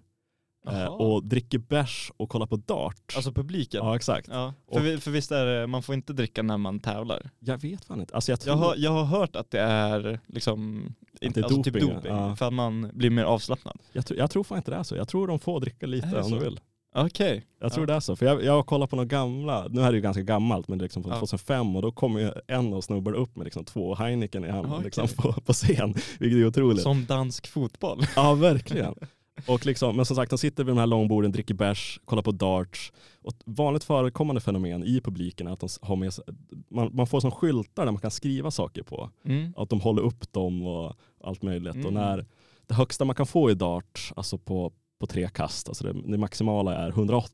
eh, 0.67 0.79
Jaha. 0.79 0.89
och 0.89 1.23
dricker 1.25 1.57
bärs 1.57 2.11
och 2.17 2.29
kollar 2.29 2.45
på 2.45 2.55
dart. 2.55 3.13
Alltså 3.15 3.31
publiken? 3.31 3.85
ja 3.85 3.95
exakt. 3.95 4.27
Ja, 4.31 4.53
Och- 4.67 4.77
för, 4.77 4.83
vi- 4.83 4.97
för 4.97 5.11
visst 5.11 5.31
är 5.31 5.45
det, 5.45 5.67
man 5.67 5.83
får 5.83 5.95
inte 5.95 6.13
dricka 6.13 6.43
när 6.43 6.57
man 6.57 6.79
tävlar. 6.79 7.29
Jag 7.39 7.57
vet 7.61 7.85
fan 7.85 7.99
inte. 7.99 8.15
Alltså 8.15 8.31
jag 8.31 8.39
tror, 8.39 8.55
Jag 8.55 8.59
har, 8.63 8.75
jag 8.77 8.91
har 8.91 9.03
hört 9.03 9.35
att 9.35 9.51
det 9.51 9.59
är 9.61 10.19
liksom, 10.27 10.85
är 11.21 11.27
alltså 11.43 11.63
typ 11.63 11.73
doping, 11.73 11.89
doping, 11.95 12.11
ja. 12.11 12.35
för 12.35 12.45
att 12.47 12.53
man 12.53 12.91
blir 12.93 13.09
mer 13.09 13.23
avslappnad. 13.23 13.77
jag, 13.91 14.05
tror, 14.05 14.19
jag 14.19 14.31
tror 14.31 14.43
fan 14.43 14.57
inte 14.57 14.71
det 14.71 14.77
är 14.77 14.83
så. 14.83 14.95
Jag 14.95 15.07
tror 15.07 15.27
de 15.27 15.39
får 15.39 15.59
dricka 15.59 15.85
lite 15.85 16.21
om 16.21 16.31
de 16.31 16.39
vill. 16.39 16.59
Okej. 16.95 17.45
Jag 17.61 17.73
tror 17.73 17.83
Ja. 17.83 17.93
det 17.93 17.93
är 17.95 17.99
så. 17.99 18.15
För 18.15 18.25
jag, 18.25 18.43
jag 18.43 18.53
har 18.53 18.63
kollat 18.63 18.89
på 18.89 18.95
några 18.95 19.07
gamla, 19.07 19.67
nu 19.69 19.81
är 19.81 19.91
det 19.91 19.95
ju 19.95 20.01
ganska 20.01 20.21
gammalt, 20.23 20.67
men 20.67 20.79
liksom 20.79 21.03
från 21.03 21.11
Ja. 21.13 21.19
2005 21.19 21.75
och 21.75 21.81
då 21.81 21.91
kommer 21.91 22.19
ju 22.19 22.31
en 22.47 22.73
av 22.73 22.81
snubbarna 22.81 23.17
upp 23.17 23.35
med 23.35 23.45
liksom 23.45 23.65
två 23.65 23.95
Heineken 23.95 24.45
i 24.45 24.49
handen 24.49 24.71
okej. 24.71 24.83
liksom 24.85 25.07
på, 25.07 25.33
på 25.41 25.53
scen. 25.53 25.93
Vilket 26.19 26.37
är 26.39 26.45
otroligt. 26.45 26.81
Som 26.81 27.05
dansk 27.05 27.47
fotboll. 27.47 28.01
Ja, 28.15 28.33
verkligen. 28.33 28.95
Och 29.47 29.65
liksom, 29.65 29.95
men 29.95 30.05
som 30.05 30.15
sagt, 30.15 30.29
de 30.29 30.37
sitter 30.37 30.63
vid 30.63 30.75
de 30.75 30.79
här 30.79 30.87
långborden, 30.87 31.31
dricker 31.31 31.53
bärs, 31.53 31.99
kollar 32.05 32.23
på 32.23 32.31
darts. 32.31 32.93
Och 33.21 33.33
vanligt 33.45 33.83
förekommande 33.83 34.41
fenomen 34.41 34.83
i 34.83 35.01
publiken 35.01 35.47
är 35.47 35.51
att 35.51 35.59
de 35.59 35.69
har 35.81 35.95
med 35.95 36.13
sig, 36.13 36.23
man, 36.69 36.95
man 36.95 37.07
får 37.07 37.19
som 37.19 37.31
skyltar 37.31 37.85
där 37.85 37.91
man 37.91 38.01
kan 38.01 38.11
skriva 38.11 38.51
saker 38.51 38.83
på. 38.83 39.09
Mm. 39.25 39.53
Att 39.57 39.69
de 39.69 39.81
håller 39.81 40.01
upp 40.01 40.33
dem 40.33 40.67
och 40.67 40.95
allt 41.23 41.41
möjligt. 41.41 41.75
Och 41.75 41.91
Mm. 41.91 41.93
när 41.93 42.25
det 42.67 42.73
högsta 42.73 43.05
man 43.05 43.15
kan 43.15 43.25
få 43.25 43.51
i 43.51 43.53
dart, 43.53 44.11
alltså 44.15 44.37
på, 44.37 44.73
på 44.99 45.07
tre 45.07 45.29
kast, 45.29 45.67
alltså 45.67 45.83
det, 45.83 46.11
det 46.11 46.17
maximala 46.17 46.75
är 46.75 46.89
180. 46.89 47.31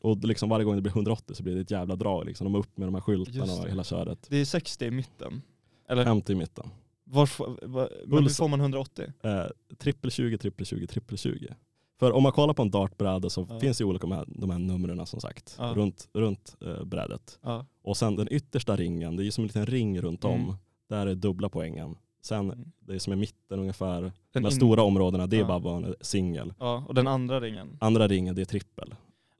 Och 0.00 0.24
liksom 0.24 0.48
varje 0.48 0.64
gång 0.64 0.74
det 0.76 0.82
blir 0.82 0.92
180 0.92 1.34
så 1.34 1.42
blir 1.42 1.54
det 1.54 1.60
ett 1.60 1.70
jävla 1.70 1.96
drag. 1.96 2.26
Liksom. 2.26 2.44
De 2.44 2.54
är 2.54 2.58
upp 2.58 2.78
med 2.78 2.88
de 2.88 2.94
här 2.94 3.02
skyltarna 3.02 3.52
och 3.54 3.68
hela 3.68 3.84
köret. 3.84 4.26
Det 4.30 4.36
är 4.36 4.44
60 4.44 4.84
i 4.84 4.90
mitten. 4.90 5.42
Eller 5.88 6.04
50 6.04 6.32
i 6.32 6.34
mitten. 6.34 6.70
Var, 7.10 7.26
får- 7.26 7.58
var, 7.62 7.90
men 8.06 8.22
hur 8.22 8.30
får 8.30 8.48
man 8.48 8.60
180? 8.60 9.12
Eh, 9.22 9.44
trippel 9.78 10.10
20, 10.10 10.38
trippel 10.38 10.66
20, 10.66 10.86
trippel 10.86 11.18
20. 11.18 11.54
För 12.00 12.12
om 12.12 12.22
man 12.22 12.32
kollar 12.32 12.54
på 12.54 12.62
en 12.62 12.70
dartbräda 12.70 13.30
så 13.30 13.46
Ja. 13.50 13.60
finns 13.60 13.78
det 13.78 13.82
ju 13.84 13.88
olika 13.88 14.06
de 14.06 14.12
här, 14.12 14.24
de 14.28 14.50
här 14.50 14.58
numren 14.58 15.06
som 15.06 15.20
sagt 15.20 15.54
Ja. 15.58 15.72
runt, 15.76 16.08
runt 16.14 16.56
eh, 16.66 16.84
brädet. 16.84 17.38
Ja. 17.42 17.66
Och 17.82 17.96
sen 17.96 18.16
den 18.16 18.28
yttersta 18.32 18.76
ringen, 18.76 19.16
det 19.16 19.22
är 19.22 19.24
ju 19.24 19.30
som 19.30 19.42
en 19.44 19.46
liten 19.46 19.66
ring 19.66 20.00
runt 20.00 20.24
om. 20.24 20.40
Mm. 20.42 20.54
Där 20.88 21.06
är 21.06 21.14
dubbla 21.14 21.48
poängen. 21.48 21.94
Sen 22.22 22.50
Mm. 22.50 22.72
det 22.80 23.00
som 23.00 23.12
är 23.12 23.16
mitten 23.16 23.58
ungefär, 23.60 24.02
Den 24.02 24.12
de 24.32 24.40
här 24.44 24.50
in- 24.50 24.56
stora 24.56 24.82
områdena, 24.82 25.26
det 25.26 25.38
är 25.38 25.44
bara 25.44 25.60
bara 25.60 25.76
en 25.86 25.94
singel. 26.00 26.54
Ja, 26.58 26.84
och 26.88 26.94
den 26.94 27.06
andra 27.06 27.40
ringen. 27.40 27.76
Andra 27.80 28.08
ringen 28.08 28.34
det 28.34 28.40
är 28.40 28.44
trippel. 28.46 28.94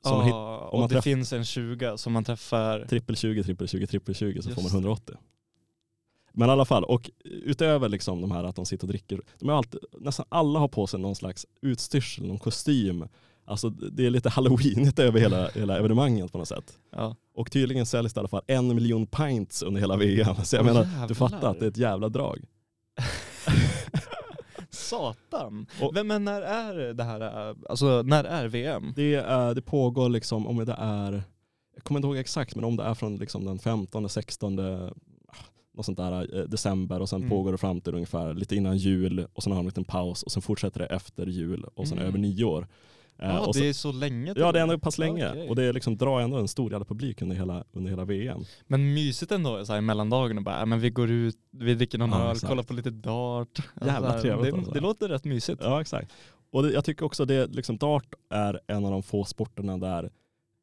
Ja, 0.05 0.23
hit, 0.23 0.35
och 0.73 0.89
det 0.89 0.95
träff- 0.95 1.03
finns 1.03 1.33
en 1.33 1.45
20 1.45 1.97
som 1.99 2.13
man 2.13 2.25
träffar. 2.25 2.87
trippel 2.89 3.17
20, 3.17 3.43
trippel 3.45 3.69
20, 3.69 3.87
trippel 3.87 4.15
20 4.15 4.43
så 4.43 4.49
Just 4.49 4.55
får 4.55 4.63
man 4.63 4.71
det. 4.71 4.77
180. 4.77 5.15
Men 6.33 6.49
i 6.49 6.53
alla 6.53 6.65
fall, 6.65 6.85
och 6.85 7.11
utöver 7.25 7.89
liksom 7.89 8.21
de 8.21 8.31
här 8.31 8.45
att 8.45 8.57
de 8.57 8.67
sitter 8.67 8.85
och 8.85 8.89
dricker, 8.89 9.21
de 9.39 9.49
är 9.49 9.53
alltid, 9.53 9.81
nästan 10.01 10.27
alla 10.29 10.59
har 10.59 10.69
på 10.69 10.87
sig 10.87 11.01
någon 11.01 11.15
slags 11.17 11.47
utstyrsel, 11.63 12.27
någon 12.27 12.39
kostym. 12.39 13.09
Alltså 13.45 13.71
det 13.71 14.07
är 14.07 14.11
lite 14.11 14.29
halloweenigt 14.31 14.99
över 14.99 15.21
hela, 15.21 15.49
hela 15.49 15.79
evenemanget 15.79 16.33
på 16.33 16.39
något 16.39 16.49
sätt. 16.49 16.79
Ja. 16.93 17.17
Och 17.35 17.51
tydligen 17.51 17.87
säljs 17.87 18.13
det 18.15 18.19
i 18.19 18.21
alla 18.21 18.29
fall 18.29 18.43
en 18.47 18.75
miljon 18.75 19.07
pints 19.07 19.63
under 19.63 19.81
hela 19.81 19.97
VM. 19.97 20.37
Så 20.45 20.57
jag 20.57 20.61
Åh, 20.61 20.67
menar, 20.73 20.85
jävlar. 20.85 21.09
du 21.09 21.15
fattar 21.15 21.51
att 21.51 21.59
det 21.61 21.67
är 21.67 21.71
ett 21.71 21.77
jävla 21.77 22.09
drag. 22.09 22.45
Satan. 24.71 25.67
Och- 25.83 25.95
Men, 25.95 26.07
men 26.07 26.25
när 26.25 26.43
är 26.43 26.95
det 26.95 27.05
här, 27.05 27.55
alltså 27.71 28.03
när 28.03 28.25
är 28.25 28.49
VM? 28.49 28.93
Det, 28.97 29.15
är, 29.15 29.55
det 29.55 29.63
pågår 29.63 30.09
liksom, 30.09 30.47
om 30.47 30.65
det 30.65 30.77
är, 30.79 31.23
jag 31.75 31.85
kommer 31.85 31.99
inte 31.99 32.07
ihåg 32.09 32.17
exakt, 32.17 32.55
men 32.55 32.65
om 32.65 32.77
det 32.77 32.83
är 32.83 32.95
från 32.95 33.17
liksom 33.17 33.45
den 33.45 33.59
15, 33.59 34.09
16, 34.09 34.59
ah, 34.59 34.91
något 35.79 35.87
sånt 35.87 35.99
där, 35.99 36.39
eh, 36.39 36.45
december 36.45 37.01
och 37.01 37.09
sen 37.09 37.19
Mm. 37.19 37.31
pågår 37.31 37.53
det 37.53 37.59
fram 37.59 37.81
till 37.81 37.95
ungefär 37.95 38.35
lite 38.35 38.57
innan 38.57 38.77
jul 38.77 39.27
och 39.33 39.43
sen 39.43 39.53
har 39.53 39.59
de 39.59 39.63
en 39.63 39.67
liten 39.69 39.85
paus 39.85 40.23
och 40.23 40.33
sen 40.33 40.43
fortsätter 40.43 40.81
det 40.81 40.87
efter 40.87 41.27
jul 41.27 41.65
och 41.75 41.89
sen 41.89 41.99
Mm. 41.99 42.09
över 42.09 42.19
nyår. 42.19 42.67
Eh, 43.23 43.29
Ja, 43.29 43.41
och 43.41 43.55
det 43.55 43.59
så, 43.59 43.65
är 43.65 43.73
så 43.73 43.93
länge 43.93 44.33
ja 44.37 44.53
det 44.53 44.59
är 44.59 44.63
ändå 44.63 44.79
pass 44.79 44.99
länge 44.99 45.31
Okej. 45.31 45.49
och 45.49 45.57
det 45.57 45.65
är 45.65 45.73
liksom, 45.73 45.97
drar 45.97 46.21
ändå 46.21 46.37
en 46.37 46.49
stor 46.49 46.71
jävla 46.73 46.85
publik 46.85 47.23
under 47.23 47.37
hela, 47.37 47.65
under 47.73 47.91
hela 47.91 48.05
VM. 48.05 48.41
Men 48.67 48.95
mysigt 48.95 49.33
ändå 49.33 49.65
så 49.65 49.73
här, 49.73 49.79
i 49.79 49.83
mellandagen 49.83 50.39
och 50.39 50.45
bara, 50.45 50.61
äh, 50.61 50.67
men 50.67 50.81
vi 50.81 50.91
går 50.91 51.11
ut, 51.11 51.37
vi 51.51 51.75
dricker 51.75 51.99
någon 51.99 52.11
Ja, 52.11 52.31
öl, 52.31 52.39
kollar 52.39 52.63
på 52.63 52.73
lite 52.73 52.91
dart. 52.91 53.59
Jävla 53.87 54.09
så 54.09 54.15
här, 54.15 54.21
trevligt 54.23 54.53
det, 54.55 54.59
alltså. 54.59 54.73
det 54.75 54.81
låter 54.81 55.09
rätt 55.09 55.25
mysigt. 55.25 55.61
Ja 55.65 55.81
exakt. 55.81 56.13
Och 56.53 56.63
det, 56.63 56.71
jag 56.73 56.85
tycker 56.85 57.05
också 57.07 57.25
det, 57.25 57.47
liksom 57.47 57.77
dart 57.79 58.15
är 58.31 58.61
en 58.67 58.85
av 58.85 58.91
de 58.91 59.03
få 59.03 59.25
sporterna 59.25 59.79
där 59.79 60.11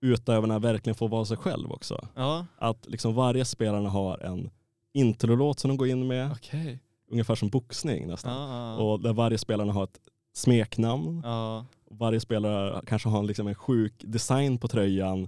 utövarna 0.02 0.60
verkligen 0.60 0.96
får 0.96 1.08
vara 1.10 1.26
sig 1.26 1.38
själv 1.38 1.72
också. 1.72 2.08
Ja, 2.16 2.46
Att 2.58 2.86
liksom 2.90 3.14
varje 3.16 3.46
spelare 3.46 3.88
har 3.88 4.18
en 4.18 4.50
introlåt 4.96 5.60
som 5.60 5.68
de 5.70 5.78
går 5.78 5.88
in 5.88 6.08
med, 6.08 6.32
okej. 6.32 6.80
ungefär 7.12 7.36
som 7.36 7.50
boxning 7.50 8.08
nästan. 8.08 8.32
Ja, 8.52 8.76
Och 8.76 9.00
där 9.00 9.14
varje 9.14 9.38
spelare 9.38 9.70
har 9.72 9.84
ett 9.84 10.00
smeknamn. 10.34 11.22
ja. 11.24 11.66
Varje 11.92 12.20
spelare 12.20 12.82
kanske 12.88 13.10
har 13.10 13.20
en, 13.20 13.28
liksom 13.28 13.48
en 13.48 13.56
sjuk 13.56 13.94
design 14.06 14.58
på 14.58 14.68
tröjan. 14.68 15.28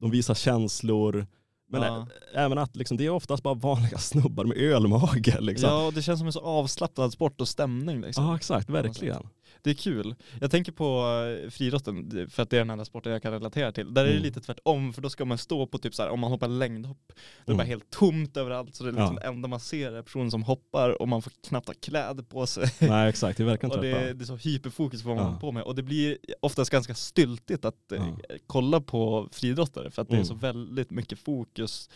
De 0.00 0.10
visar 0.10 0.34
känslor. 0.34 1.26
Men 1.68 1.82
Ja. 1.82 2.06
ä- 2.34 2.38
även 2.44 2.58
att 2.58 2.76
liksom, 2.76 2.96
det 2.96 3.06
är 3.06 3.10
oftast 3.10 3.42
bara 3.42 3.54
vanliga 3.54 3.98
snubbar 3.98 4.44
med 4.44 4.56
ölmage. 4.56 5.40
Liksom. 5.40 5.68
ja, 5.70 5.86
och 5.86 5.92
det 5.92 6.02
känns 6.02 6.18
som 6.20 6.26
en 6.26 6.32
så 6.32 6.40
avslappnad 6.40 7.12
sport 7.12 7.40
och 7.40 7.48
stämning 7.48 8.00
liksom. 8.00 8.24
Ja 8.24 8.36
exakt, 8.36 8.70
verkligen. 8.70 9.28
Det 9.62 9.70
är 9.70 9.74
kul. 9.74 10.14
Jag 10.40 10.50
tänker 10.50 10.72
på 10.72 11.06
eh, 11.44 11.50
friidrotten, 11.50 12.28
för 12.30 12.42
att 12.42 12.50
det 12.50 12.56
är 12.56 12.60
den 12.60 12.70
enda 12.70 12.84
sporten 12.84 13.12
jag 13.12 13.22
kan 13.22 13.32
relatera 13.32 13.72
till. 13.72 13.94
Där 13.94 14.02
är 14.02 14.06
det 14.06 14.12
Mm. 14.12 14.22
lite 14.22 14.40
tvärtom, 14.40 14.92
för 14.92 15.02
då 15.02 15.10
ska 15.10 15.24
man 15.24 15.38
stå 15.38 15.66
på 15.66 15.78
typ 15.78 15.94
så 15.94 16.02
här, 16.02 16.10
om 16.10 16.20
man 16.20 16.30
hoppar 16.30 16.48
längdhopp, 16.48 16.98
då 17.08 17.12
är 17.12 17.16
det 17.46 17.52
Mm. 17.52 17.56
bara 17.56 17.64
helt 17.66 17.90
tomt 17.90 18.36
överallt, 18.36 18.74
så 18.74 18.84
det 18.84 18.90
är 18.90 18.92
liksom 18.92 19.18
Ja. 19.22 19.28
enda 19.28 19.48
man 19.48 19.60
ser 19.60 19.92
är 19.92 20.02
personen 20.02 20.30
som 20.30 20.42
hoppar 20.42 21.02
och 21.02 21.08
man 21.08 21.22
får 21.22 21.32
knappt 21.48 21.66
ha 21.68 21.74
kläder 21.80 22.22
på 22.22 22.46
sig. 22.46 22.68
Nej 22.88 23.08
exakt, 23.08 23.36
det 23.38 23.42
är 23.42 23.46
verkligen 23.46 23.76
Och 23.76 23.82
det, 23.82 24.12
det 24.12 24.24
är 24.24 24.26
så 24.26 24.36
hyperfokus 24.36 25.02
på 25.02 25.08
vad 25.08 25.16
man 25.16 25.24
Ja. 25.24 25.28
håller 25.28 25.40
på 25.40 25.52
med. 25.52 25.62
Och 25.62 25.74
det 25.74 25.82
blir 25.82 26.18
oftast 26.40 26.70
ganska 26.70 26.94
styltigt 26.94 27.64
att 27.64 27.92
eh, 27.92 28.06
Ja. 28.28 28.36
kolla 28.46 28.80
på 28.80 29.28
friidrottare 29.32 29.90
för 29.90 30.02
att 30.02 30.08
det 30.08 30.14
är 30.14 30.16
Mm. 30.16 30.26
så 30.26 30.34
väldigt 30.34 30.90
mycket 30.90 31.18
fokus 31.18 31.90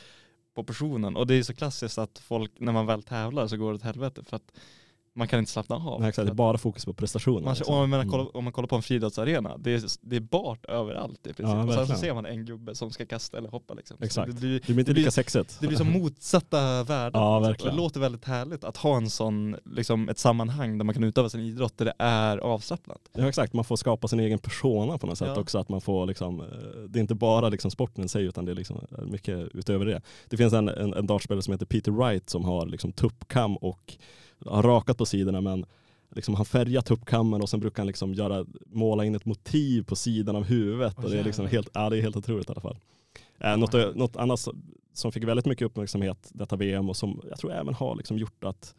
på 0.54 0.64
personen. 0.64 1.16
Och 1.16 1.26
det 1.26 1.34
är 1.34 1.42
så 1.42 1.54
klassiskt 1.54 1.98
att 1.98 2.18
folk, 2.18 2.52
när 2.60 2.72
man 2.72 2.86
väl 2.86 3.02
tävlar 3.02 3.46
så 3.48 3.56
går 3.56 3.68
det 3.70 3.74
åt 3.76 3.82
helvete 3.82 4.22
för 4.24 4.36
att 4.36 4.52
man 5.18 5.28
kan 5.28 5.38
inte 5.38 5.50
slappna 5.50 5.76
av. 5.76 6.00
Nej, 6.00 6.08
exakt, 6.08 6.26
det 6.26 6.32
är 6.32 6.34
bara 6.34 6.58
fokus 6.58 6.84
på 6.84 6.92
prestationen. 6.94 7.44
man, 7.44 7.54
liksom. 7.54 7.74
om, 7.74 7.90
man 7.90 8.00
Mm. 8.00 8.10
kollar, 8.10 8.36
om 8.36 8.44
man 8.44 8.52
kollar 8.52 8.66
på 8.68 8.76
en 8.76 8.82
friidrottsarena, 8.82 9.56
det 9.58 9.74
är, 9.74 9.82
det 10.00 10.16
är 10.16 10.20
bart 10.20 10.64
överallt 10.66 11.18
i 11.26 11.32
princip. 11.32 11.46
Ja, 11.56 11.64
och 11.64 11.72
sen 11.74 11.86
så 11.86 11.94
ser 11.94 12.14
man 12.14 12.26
en 12.26 12.44
gubbe 12.44 12.74
som 12.74 12.90
ska 12.90 13.06
kasta 13.06 13.38
eller 13.38 13.48
hoppa 13.48 13.74
liksom. 13.74 13.96
Så 13.98 14.04
Exakt. 14.04 14.32
Det 14.32 14.40
blir, 14.40 14.60
Det 14.66 14.72
blir 14.72 14.78
inte 14.78 14.92
lika 14.92 15.10
sexigt. 15.10 15.58
det 15.60 15.66
blir 15.66 15.76
som 15.78 15.92
motsatta 15.92 16.82
världar. 16.84 17.20
Ja, 17.20 17.40
sätt. 17.40 17.50
verkligen. 17.50 17.76
Det 17.76 17.82
låter 17.82 18.00
väldigt 18.00 18.24
härligt 18.24 18.64
att 18.64 18.76
ha 18.76 18.96
en 18.96 19.10
sån, 19.10 19.56
liksom 19.64 20.08
ett 20.08 20.18
sammanhang 20.18 20.78
där 20.78 20.84
man 20.84 20.94
kan 20.94 21.04
utöva 21.04 21.28
sin 21.28 21.40
idrott 21.40 21.78
där 21.78 21.84
det 21.84 21.94
är 21.98 22.38
avslappnat. 22.38 23.00
Ja 23.12 23.28
exakt, 23.28 23.52
man 23.52 23.64
får 23.64 23.76
skapa 23.76 24.08
sin 24.08 24.20
egen 24.20 24.38
persona 24.38 24.98
på 24.98 25.06
något 25.06 25.18
sätt 25.18 25.28
Ja. 25.34 25.40
också. 25.40 25.58
Att 25.58 25.68
man 25.68 25.80
får 25.80 26.06
liksom, 26.06 26.40
eh, 26.40 26.46
det 26.88 26.98
är 26.98 27.00
inte 27.00 27.14
bara 27.14 27.48
liksom 27.48 27.70
sporten 27.70 28.04
i 28.04 28.08
sig 28.08 28.24
utan 28.24 28.44
det 28.44 28.50
är 28.52 28.56
liksom 28.56 28.76
eh, 28.98 29.04
mycket 29.04 29.48
utöver 29.54 29.84
det. 29.86 30.02
Det 30.28 30.36
finns 30.36 30.52
en, 30.52 30.68
en, 30.68 30.94
en 30.94 31.06
dartspelare 31.06 31.42
som 31.42 31.52
heter 31.52 31.66
Peter 31.66 31.92
Wright 31.92 32.30
som 32.30 32.44
har 32.44 32.66
liksom 32.66 32.92
tuppkam 32.92 33.56
och 33.56 33.94
har 34.46 34.62
rakat 34.62 34.98
på 34.98 35.06
sidorna 35.06 35.40
men 35.40 35.66
liksom 36.14 36.34
han 36.34 36.44
färgar 36.44 36.80
tuppkammen 36.80 37.42
och 37.42 37.48
sen 37.48 37.60
brukar 37.60 37.82
han 37.82 37.86
liksom 37.86 38.14
göra, 38.14 38.44
måla 38.66 39.04
in 39.04 39.14
ett 39.14 39.24
motiv 39.24 39.82
på 39.84 39.96
sidan 39.96 40.36
av 40.36 40.44
huvudet. 40.44 40.94
Åh, 40.98 41.04
och 41.04 41.10
det, 41.10 41.18
är 41.18 41.24
liksom 41.24 41.46
helt, 41.46 41.68
ja, 41.74 41.90
det 41.90 41.98
är 41.98 42.02
helt 42.02 42.16
otroligt 42.16 42.48
i 42.48 42.52
alla 42.52 42.60
fall. 42.60 42.76
Eh, 43.38 43.56
något, 43.56 43.96
något 43.96 44.16
annat 44.16 44.40
som- 44.92 45.12
fick 45.12 45.24
väldigt 45.24 45.46
mycket 45.46 45.66
uppmärksamhet 45.66 46.30
detta 46.32 46.56
VM 46.56 46.88
och 46.88 46.96
som 46.96 47.20
jag 47.28 47.38
tror 47.38 47.52
även 47.52 47.74
har 47.74 47.96
liksom 47.96 48.18
gjort 48.18 48.44
att 48.44 48.74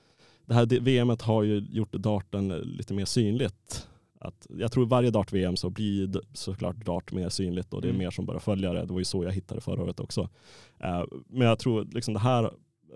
det 0.45 0.53
här 0.53 0.65
VMet 0.79 1.21
har 1.21 1.43
ju 1.43 1.59
gjort 1.69 1.91
darten 1.93 2.47
lite 2.47 2.93
mer 2.93 3.05
synligt. 3.05 3.87
Att 4.19 4.47
jag 4.49 4.71
tror 4.71 4.85
varje 4.85 5.09
dart-VM 5.11 5.55
så 5.57 5.69
blir 5.69 6.21
såklart 6.33 6.75
dart 6.75 7.11
mer 7.11 7.29
synligt 7.29 7.73
och 7.73 7.81
det 7.81 7.87
är 7.87 7.89
Mm. 7.89 7.99
mer 7.99 8.11
som 8.11 8.25
börjar 8.25 8.39
följa 8.39 8.73
det. 8.73 8.85
Det 8.85 8.93
var 8.93 8.99
ju 8.99 9.05
så 9.05 9.23
jag 9.23 9.31
hittade 9.31 9.61
förra 9.61 9.83
året 9.83 9.99
också. 9.99 10.29
Eh, 10.79 11.03
men 11.27 11.47
jag 11.47 11.59
tror 11.59 11.87
liksom 11.91 12.13
det 12.13 12.19
här, 12.19 12.51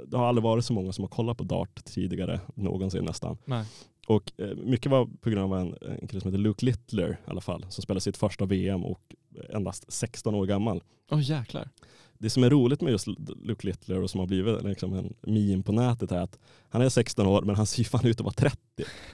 det 0.07 0.17
har 0.17 0.27
aldrig 0.27 0.43
varit 0.43 0.65
så 0.65 0.73
många 0.73 0.93
som 0.93 1.03
har 1.03 1.09
kollat 1.09 1.37
på 1.37 1.43
dart 1.43 1.85
tidigare 1.85 2.39
någonsin 2.55 3.05
nästan. 3.05 3.37
Nej. 3.45 3.65
Och 4.07 4.31
eh, 4.37 4.55
mycket 4.55 4.91
var 4.91 5.09
på 5.21 5.29
grund 5.29 5.53
av 5.53 5.59
en, 5.59 5.75
en 6.01 6.07
kille 6.07 6.21
som 6.21 6.31
heter 6.31 6.43
Luke 6.43 6.65
Littler 6.65 7.09
i 7.27 7.29
alla 7.29 7.41
fall, 7.41 7.65
som 7.69 7.81
spelade 7.81 8.01
sitt 8.01 8.17
första 8.17 8.45
VM 8.45 8.85
och 8.85 9.15
endast 9.49 9.91
16 9.91 10.35
år 10.35 10.45
gammal. 10.45 10.83
Åh 11.11 11.21
jäklar. 11.21 11.69
Det 12.17 12.29
som 12.29 12.43
är 12.43 12.49
roligt 12.49 12.81
med 12.81 12.91
just 12.91 13.07
Luke 13.43 13.67
Littler 13.67 14.01
och 14.01 14.09
som 14.09 14.19
har 14.19 14.27
blivit 14.27 14.63
liksom 14.63 14.93
en 14.93 15.13
meme 15.21 15.63
på 15.63 15.71
nätet 15.71 16.11
är 16.11 16.21
att 16.21 16.39
han 16.69 16.81
är 16.81 16.89
16 16.89 17.27
år 17.27 17.41
men 17.41 17.55
han 17.55 17.65
ser 17.65 17.83
fan 17.83 18.05
ut 18.05 18.19
att 18.19 18.23
vara 18.23 18.33
30. 18.33 18.57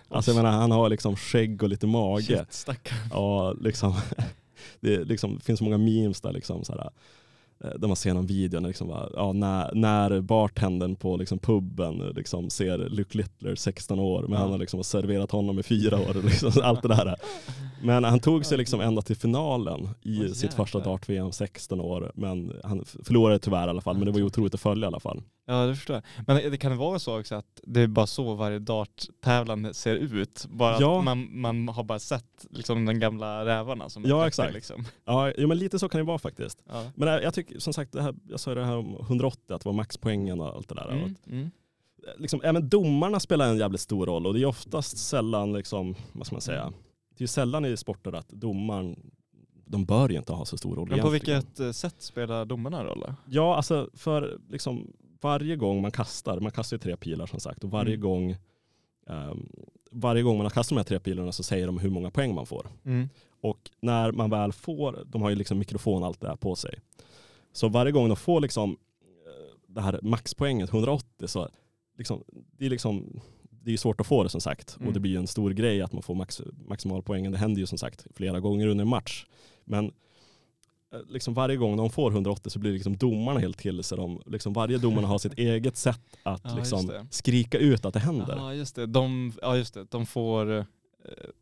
Alltså 0.08 0.32
jag 0.32 0.36
menar 0.36 0.52
han 0.52 0.72
har 0.72 0.90
liksom 0.90 1.16
skägg 1.16 1.64
och 1.64 1.70
lite 1.70 1.88
mage. 1.88 2.24
Shit, 2.24 2.54
stackarn. 2.54 3.10
Ja, 3.12 3.54
liksom, 3.54 3.96
det 4.80 5.04
liksom, 5.04 5.40
finns 5.40 5.62
många 5.62 5.78
memes 5.78 6.22
där 6.22 6.34
liksom 6.34 6.66
så 6.66 6.74
här, 6.74 6.90
där 7.60 7.88
man 7.88 7.96
ser 7.96 8.14
någon 8.14 8.26
video 8.26 8.60
när, 8.60 8.68
liksom, 8.68 8.88
bara, 8.88 9.10
ja, 9.14 9.34
när, 9.34 9.76
när 9.76 10.22
bartendern 10.22 10.96
på 10.96 11.18
liksom, 11.18 11.40
puben 11.40 12.02
eh, 12.02 12.14
liksom, 12.14 12.50
ser 12.50 12.78
Luke 12.78 13.18
Littler 13.18 13.56
16 13.56 14.00
år 14.00 14.22
men 14.22 14.32
Ja. 14.32 14.38
han 14.38 14.52
har 14.52 14.58
liksom 14.58 14.84
serverat 14.84 15.32
honom 15.32 15.60
i 15.60 15.64
fyra 15.64 15.98
år. 16.00 16.14
Liksom, 16.24 16.52
allt 16.64 16.82
det 16.82 16.88
där. 16.88 17.16
Men 17.84 18.04
han 18.04 18.20
tog 18.20 18.46
sig 18.46 18.58
liksom 18.58 18.82
ända 18.82 19.02
till 19.02 19.16
finalen 19.16 19.90
i 20.02 20.22
Oj, 20.22 20.36
sitt 20.36 20.54
första 20.54 20.80
dart-VM 20.80 21.32
16 21.32 21.82
år. 21.82 22.12
Men 22.16 22.54
han 22.64 22.86
förlorade 23.04 23.40
tyvärr 23.40 23.68
i 23.68 23.70
alla 23.70 23.82
fall. 23.82 23.96
Men 23.98 24.06
det 24.06 24.12
var 24.12 24.20
ju 24.20 24.26
otroligt 24.26 24.54
att 24.54 24.60
följa 24.62 24.86
i 24.86 24.88
alla 24.88 25.00
fall. 25.00 25.22
Ja 25.50 25.66
det 25.66 25.76
förstår 25.76 25.96
jag. 25.96 26.04
Men 26.28 26.52
det 26.52 26.58
kan 26.58 26.78
vara 26.78 27.00
så 27.00 27.20
också 27.20 27.36
att 27.36 27.62
det 27.64 27.82
är 27.82 27.88
bara 27.88 28.08
så 28.08 28.34
varje 28.36 28.60
darttävlan 28.60 29.74
ser 29.74 29.96
ut. 29.96 30.46
Bara 30.50 30.80
Ja. 30.80 30.98
att 31.00 31.06
man, 31.06 31.40
man 31.42 31.68
har 31.68 31.84
bara 31.84 32.00
sett 32.00 32.46
liksom 32.50 32.86
de 32.86 33.00
gamla 33.00 33.46
rävarna 33.46 33.90
som 33.90 34.04
Ja, 34.06 34.16
är 34.18 34.20
30, 34.20 34.28
exakt. 34.28 34.54
Liksom. 34.54 34.86
Ja, 35.06 35.32
jo, 35.38 35.48
men 35.48 35.58
lite 35.58 35.80
så 35.80 35.90
kan 35.90 36.00
det 36.00 36.06
vara 36.06 36.20
faktiskt. 36.20 36.64
Ja. 36.70 36.92
Men 36.96 37.08
eh, 37.08 37.14
jag 37.14 37.34
tycker 37.34 37.60
som 37.60 37.74
sagt, 37.74 37.92
det 37.92 38.02
här, 38.02 38.16
jag 38.30 38.40
sa 38.40 38.56
det 38.56 38.66
här 38.66 38.78
om 38.78 38.96
180, 39.00 39.54
att 39.54 39.62
det 39.62 39.70
var 39.70 39.74
maxpoängen 39.74 40.42
och 40.42 40.48
allt 40.48 40.70
det 40.70 40.76
där. 40.76 40.92
Mm, 40.92 41.16
mm. 41.32 41.52
liksom, 42.18 42.42
även 42.44 42.70
domarna 42.70 43.20
spelar 43.20 43.50
en 43.50 43.58
jävligt 43.58 43.82
stor 43.82 44.06
roll 44.06 44.28
och 44.28 44.34
det 44.34 44.42
är 44.42 44.46
oftast 44.46 44.98
sällan, 44.98 45.54
liksom, 45.54 45.96
vad 46.12 46.26
ska 46.26 46.36
man 46.36 46.42
säga, 46.42 46.74
det 47.18 47.24
är 47.24 47.28
sällan 47.28 47.66
i 47.66 47.78
sporter 47.78 48.14
att 48.14 48.30
domaren, 48.30 49.12
de 49.66 49.86
bör 49.86 50.10
ju 50.10 50.18
inte 50.18 50.34
ha 50.34 50.46
så 50.46 50.58
stor 50.58 50.76
roll 50.76 50.90
Men 50.90 51.00
på 51.00 51.10
vilket 51.10 51.60
eh, 51.60 51.72
sätt 51.72 51.96
spelar 52.00 52.46
domarna 52.46 52.84
roll? 52.84 53.14
Ja, 53.28 53.56
alltså 53.56 53.90
för 53.94 54.40
liksom 54.50 54.94
varje 55.22 55.56
gång 55.56 55.82
man 55.82 55.92
kastar, 55.92 56.40
man 56.40 56.52
kastar 56.52 56.78
ju 56.78 56.82
tre 56.82 56.98
pilar 56.98 57.26
som 57.26 57.40
sagt 57.40 57.64
och 57.64 57.72
varje 57.72 57.94
Mm. 57.94 58.02
gång 58.02 58.36
ehm, 59.08 59.50
varje 59.92 60.24
gång 60.24 60.38
man 60.38 60.46
har 60.46 60.50
kastat 60.52 60.70
de 60.70 60.78
här 60.78 60.84
tre 60.84 61.00
pilarna 61.00 61.32
så 61.32 61.44
säger 61.44 61.66
de 61.66 61.78
hur 61.78 61.90
många 61.90 62.12
poäng 62.12 62.36
man 62.36 62.46
får. 62.46 62.68
Och 63.42 63.70
när 63.82 64.12
man 64.12 64.30
väl 64.30 64.52
får, 64.52 65.04
de 65.06 65.22
har 65.22 65.30
ju 65.30 65.36
liksom 65.36 65.60
mikrofon 65.60 66.04
allt 66.04 66.22
det 66.22 66.28
där 66.28 66.36
på 66.36 66.56
sig. 66.56 66.80
Så 67.52 67.68
varje 67.70 67.92
gång 67.92 68.08
de 68.08 68.18
får 68.18 68.42
liksom 68.42 68.72
eh, 69.02 69.56
det 69.68 69.82
här 69.82 70.00
maxpoänget 70.04 70.70
180 70.70 71.28
så 71.28 71.50
liksom, 71.98 72.24
det 72.58 72.66
är 72.66 72.70
liksom 72.70 73.20
det 73.62 73.74
är 73.74 73.78
svårt 73.78 74.02
att 74.02 74.08
få 74.08 74.24
det 74.24 74.30
som 74.30 74.42
sagt 74.42 74.76
Mm. 74.76 74.88
och 74.88 74.94
det 74.94 75.00
blir 75.00 75.12
ju 75.12 75.18
en 75.18 75.28
stor 75.28 75.52
grej 75.52 75.82
att 75.82 75.94
man 75.94 76.02
får 76.04 76.16
max, 76.16 76.42
maximalpoängen. 76.68 77.32
Det 77.32 77.38
händer 77.38 77.60
ju 77.62 77.66
som 77.68 77.78
sagt 77.78 78.08
flera 78.16 78.40
gånger 78.40 78.68
under 78.68 78.82
en 78.82 78.90
match. 78.90 79.26
Men 79.66 79.92
liksom 81.08 81.34
varje 81.34 81.56
gång 81.58 81.78
de 81.78 81.90
får 81.90 82.12
180 82.12 82.50
så 82.50 82.60
blir 82.60 82.72
liksom 82.74 82.98
domarna 82.98 83.40
helt 83.40 83.58
till 83.58 83.84
sig. 83.84 83.98
De, 83.98 84.22
liksom 84.26 84.54
varje 84.54 84.78
domare 84.78 85.06
har 85.06 85.18
sitt 85.18 85.34
eget 85.40 85.78
sätt 85.78 86.02
att 86.24 86.42
Ja, 86.44 86.56
liksom 86.56 86.92
skrika 87.12 87.58
ut 87.58 87.86
att 87.86 87.94
det 87.94 88.00
händer. 88.00 88.36
Ja 88.38 88.54
just 88.54 88.76
det, 88.76 88.86
de, 88.86 89.34
ja, 89.42 89.58
just 89.58 89.74
det. 89.74 89.84
de 89.92 90.06
får, 90.06 90.58
eh, 90.58 90.64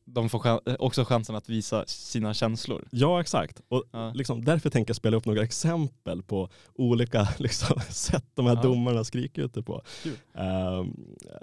de 0.05 0.29
får 0.29 0.39
chan- 0.39 0.59
eh, 0.65 0.75
också 0.79 1.05
chansen 1.05 1.35
att 1.35 1.49
visa 1.49 1.83
sina 1.87 2.33
känslor. 2.33 2.87
Ja 2.91 3.21
exakt. 3.21 3.61
Och 3.67 3.83
Ja. 3.91 4.11
liksom, 4.15 4.45
därför 4.45 4.69
tänker 4.69 4.89
jag 4.89 4.95
spela 4.95 5.17
upp 5.17 5.25
några 5.25 5.43
exempel 5.43 6.23
på 6.23 6.49
olika 6.75 7.27
liksom, 7.37 7.79
sätt 7.89 8.25
de 8.33 8.45
här 8.45 8.55
Ja. 8.55 8.61
domarna 8.61 9.03
skriker 9.03 9.41
ut 9.41 9.53
det 9.53 9.63
på. 9.63 9.81
Ehm, 10.35 10.95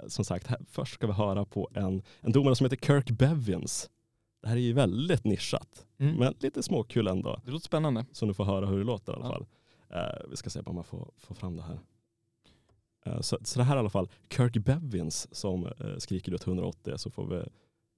som 0.07 0.25
sagt, 0.25 0.47
här, 0.47 0.59
först 0.71 0.93
ska 0.93 1.07
vi 1.07 1.13
höra 1.13 1.45
på 1.45 1.69
en, 1.73 2.01
en 2.21 2.31
domare 2.31 2.55
som 2.55 2.65
heter 2.65 2.77
Kirk 2.87 3.11
Bevins. 3.11 3.89
Det 4.45 4.49
här 4.49 4.55
är 4.57 4.61
ju 4.61 4.73
väldigt 4.73 5.23
nischat, 5.23 5.85
Mm. 5.99 6.15
men 6.15 6.33
lite 6.39 6.63
småkul 6.63 7.07
ändå. 7.07 7.39
Det 7.45 7.51
låter 7.51 7.65
spännande. 7.65 8.05
Så 8.11 8.25
du 8.25 8.33
får 8.33 8.43
höra 8.45 8.65
hur 8.65 8.77
det 8.77 8.83
låter 8.83 9.13
i 9.13 9.15
alla 9.15 9.25
Ja. 9.25 9.31
fall. 9.31 9.45
Eh, 9.89 10.29
vi 10.29 10.35
ska 10.37 10.49
se 10.49 10.59
om 10.65 10.75
man 10.75 10.83
får, 10.83 11.07
får 11.17 11.35
fram 11.35 11.55
det 11.55 11.63
här. 11.63 11.79
Eh, 13.05 13.21
så, 13.21 13.37
så 13.43 13.59
det 13.59 13.63
här 13.65 13.73
är 13.73 13.77
i 13.77 13.79
alla 13.79 13.89
fall 13.89 14.09
Kirk 14.29 14.57
Bevins 14.57 15.35
som 15.35 15.65
eh, 15.65 15.97
skriker 15.97 16.33
ut 16.33 16.47
180 16.47 16.97
så 16.97 17.09
får 17.09 17.25
vi 17.27 17.43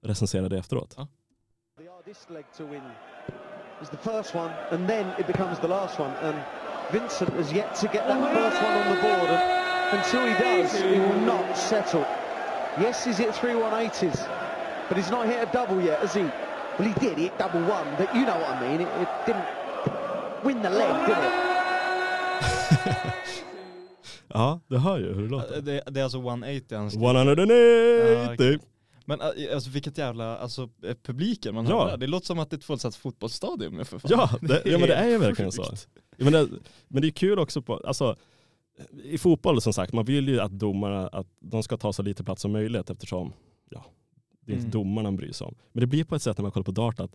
recensera 0.06 0.50
det 0.50 0.58
efteråt. 0.58 0.94
Ja. 0.98 1.08
The 1.78 1.90
hardest 1.90 2.30
leg 2.30 2.46
to 2.58 2.66
win 2.66 2.82
is 3.82 3.90
the 3.90 3.98
first 3.98 4.36
one, 4.36 4.52
and 4.72 4.88
then 4.88 5.08
it 5.20 5.28
becomes 5.28 5.60
the 5.60 5.68
last 5.68 6.00
one. 6.00 6.14
And 6.18 6.36
Vincent 6.92 7.30
has 7.30 7.54
yet 7.54 7.76
to 7.82 7.88
get 7.94 8.04
that 8.08 8.34
first 8.38 8.62
one 8.64 8.76
on 8.82 8.96
the 8.96 9.02
board, 9.02 9.30
and 9.30 10.00
until 10.00 10.20
he 10.20 10.34
does, 10.62 10.82
he 10.82 11.00
will 11.00 11.26
not 11.26 11.58
settle. 11.58 12.06
Yes, 12.82 13.06
he's 13.06 13.18
hit 13.18 13.36
three 13.36 13.54
180s, 13.54 14.18
but 14.90 14.98
he's 14.98 15.12
not 15.12 15.26
hit 15.26 15.38
a 15.44 15.50
double 15.54 15.84
yet, 15.86 16.00
has 16.00 16.14
he? 16.16 16.22
Well, 16.22 16.88
he 16.94 16.94
did. 17.00 17.18
He 17.18 17.24
hit 17.24 17.38
double 17.38 17.62
one, 17.62 17.96
but 17.98 18.16
you 18.16 18.24
know 18.26 18.38
what 18.40 18.50
I 18.58 18.60
mean. 18.62 18.82
It, 18.82 18.88
it 19.02 19.08
didn't 19.26 19.46
win 20.46 20.62
the 20.62 20.70
leg, 20.70 21.08
did 21.08 21.18
it? 21.18 21.34
Ja, 24.30 24.60
du 24.68 24.78
hör 24.78 25.00
ju 25.00 25.14
hur 25.14 25.22
det 25.22 25.30
låter. 25.30 25.62
Det, 25.62 25.84
det 25.92 26.00
är 26.00 26.04
alltså 26.04 26.18
180 26.18 26.78
han 26.78 26.92
skriver. 26.92 27.16
180! 27.16 28.52
Ja. 28.52 28.58
Men 29.06 29.22
äh, 29.22 29.28
alltså 29.54 29.70
vilket 29.70 29.98
jävla, 29.98 30.38
alltså 30.38 30.70
eh, 30.84 30.96
publiken 31.04 31.56
man 31.56 31.66
Ja. 31.68 31.86
där. 31.86 31.98
Det 31.98 32.08
låter 32.08 32.26
som 32.26 32.40
att 32.40 32.50
det 32.50 32.56
är 32.56 32.58
ett 32.58 32.64
fullsatt 32.64 32.96
fotbollsstadion 32.96 33.86
för 33.86 34.00
fan. 34.00 34.12
Ja, 34.14 34.30
det, 34.42 34.62
ja 34.66 34.78
men 34.78 34.88
det 34.88 34.96
är 34.96 35.08
ju 35.10 35.18
verkligen 35.28 35.52
så. 35.52 35.64
men, 36.18 36.34
det, 36.34 36.48
men 36.88 37.02
det 37.02 37.08
är 37.08 37.12
kul 37.12 37.40
också 37.40 37.62
på, 37.62 37.82
alltså 37.86 38.16
i 39.04 39.18
fotboll 39.18 39.62
som 39.62 39.74
sagt, 39.74 39.94
man 39.94 40.06
vill 40.06 40.28
ju 40.28 40.40
att 40.40 40.52
domarna, 40.52 41.08
att 41.08 41.28
de 41.40 41.64
ska 41.64 41.78
ta 41.78 41.94
så 41.94 42.02
lite 42.04 42.24
plats 42.24 42.42
som 42.42 42.52
möjligt 42.52 42.90
eftersom, 42.90 43.34
ja, 43.70 43.86
det 44.48 44.54
är 44.54 44.56
inte 44.56 44.68
Mm. 44.68 44.72
domarna 44.72 45.08
man 45.12 45.16
bryr 45.18 45.32
sig 45.32 45.46
om. 45.48 45.56
Men 45.72 45.82
det 45.82 45.88
blir 45.88 46.04
på 46.04 46.16
ett 46.16 46.22
sätt 46.22 46.38
när 46.38 46.44
man 46.44 46.52
kollar 46.52 46.64
på 46.64 46.72
dart 46.72 47.00
att 47.00 47.12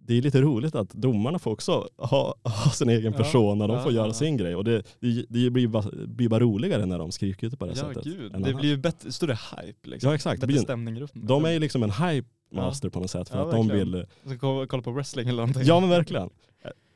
det 0.00 0.14
är 0.18 0.22
lite 0.22 0.40
roligt 0.40 0.74
att 0.74 0.90
domarna 0.90 1.38
får 1.38 1.50
också 1.50 1.88
ha, 1.96 2.34
ha 2.42 2.70
sin 2.70 2.88
egen 2.88 3.12
Ja, 3.12 3.18
person 3.18 3.58
när 3.58 3.68
de 3.68 3.76
ja, 3.76 3.82
får 3.82 3.92
göra 3.92 4.06
ja. 4.06 4.12
sin 4.12 4.36
grej. 4.36 4.56
Och 4.56 4.64
det, 4.64 4.82
det, 5.00 5.24
det 5.28 5.50
blir, 5.50 5.68
bara, 5.68 5.84
blir 6.06 6.28
bara 6.28 6.40
roligare 6.40 6.86
när 6.86 6.98
de 6.98 7.12
skriker 7.12 7.46
ut 7.46 7.50
det 7.50 7.56
på 7.56 7.66
det 7.66 7.72
Ja 7.76 7.76
sättet. 7.76 8.04
gud, 8.04 8.32
det 8.32 8.54
blir 8.54 8.70
ju 8.70 8.76
bättre, 8.76 9.12
större 9.12 9.32
hype 9.56 9.88
liksom. 9.90 10.08
Ja 10.08 10.14
exakt, 10.14 10.40
Bättre 10.40 10.58
stämning 10.58 10.96
i 10.98 11.06
de 11.14 11.44
är 11.44 11.50
ju 11.50 11.58
liksom 11.58 11.82
en 11.82 11.90
hype 11.90 12.28
master 12.52 12.88
på 12.88 13.00
något 13.00 13.10
sätt 13.10 13.28
för 13.28 13.38
Ja, 13.38 13.44
att 13.44 13.50
de 13.50 13.68
verkligen. 13.68 13.92
vill 13.92 14.06
Så 14.32 14.38
kolla, 14.38 14.66
kolla 14.66 14.82
på 14.82 14.90
wrestling 14.90 15.28
eller 15.28 15.42
någonting. 15.42 15.62
Ja 15.66 15.80
men 15.80 15.88
verkligen. 15.88 16.30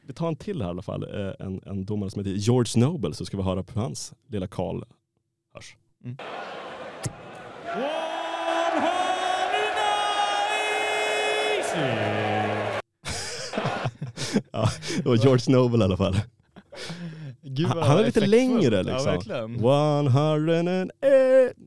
Vi 0.07 0.12
tar 0.12 0.28
en 0.28 0.36
till 0.36 0.61
här 0.62 0.68
i 0.68 0.70
alla 0.70 0.82
fall. 0.82 1.03
Eh, 1.03 1.47
En, 1.47 1.61
en 1.66 1.84
domare 1.84 2.11
som 2.11 2.24
heter 2.24 2.36
George 2.38 2.84
Noble 2.86 3.14
så 3.14 3.24
ska 3.24 3.36
vi 3.36 3.43
höra 3.43 3.62
på 3.62 3.80
hans 3.80 4.12
lilla 4.28 4.47
Karl 4.47 4.82
hörs. 5.55 5.76
Mm. 6.05 6.16
ja, 14.53 14.68
det 14.97 15.05
var 15.09 15.16
George 15.16 15.57
Noble 15.57 15.81
i 15.81 15.85
alla 15.85 15.97
fall. 15.97 16.20
Gud, 17.45 17.66
Han- 17.66 17.83
han 17.83 17.99
är 17.99 18.05
lite 18.05 18.27
längre, 18.27 18.83
liksom. 18.83 19.07
Ja 19.07 19.12
verkligen. 19.12 19.55
108. 19.55 20.62
Men 20.62 20.91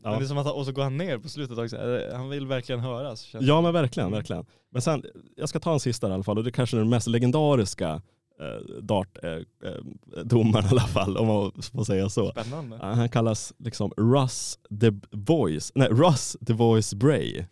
Ja. 0.04 0.10
det 0.18 0.24
är 0.24 0.26
som 0.26 0.38
att 0.38 0.48
och 0.54 0.66
så 0.66 0.72
går 0.72 0.84
han 0.84 0.98
ner 0.98 1.18
på 1.18 1.30
slutet 1.30 1.58
också. 1.58 1.76
Eh, 1.78 2.18
Han 2.18 2.30
vill 2.30 2.48
verkligen 2.48 2.82
höras. 2.82 3.28
ja 3.40 3.62
men 3.62 3.74
verkligen, 3.74 4.12
verkligen. 4.12 4.46
Men 4.72 4.82
sen, 4.82 5.04
jag 5.36 5.50
ska 5.50 5.60
ta 5.60 5.74
en 5.74 5.80
sista 5.80 6.10
i 6.10 6.14
alla 6.14 6.24
fall 6.24 6.38
och 6.38 6.44
det 6.44 6.50
är 6.50 6.52
kanske 6.52 6.78
är 6.78 6.80
den 6.80 6.90
mest 6.90 7.08
legendariska 7.08 8.02
eh, 8.40 8.82
dart-domaren 8.82 10.66
i 10.66 10.70
alla 10.70 10.82
fall 10.82 11.18
om 11.18 11.28
man 11.28 11.52
får 11.74 11.84
säga 11.84 12.10
så. 12.10 12.32
Spännande. 12.32 12.78
Han 12.82 13.10
kallas 13.10 13.54
liksom 13.58 13.92
Russ 13.98 14.60
the 14.82 14.92
Voice, 15.12 15.72
nej 15.76 15.88
Russ 15.90 16.38
the 16.48 16.54
Voice 16.54 16.94
Bray. 16.94 17.46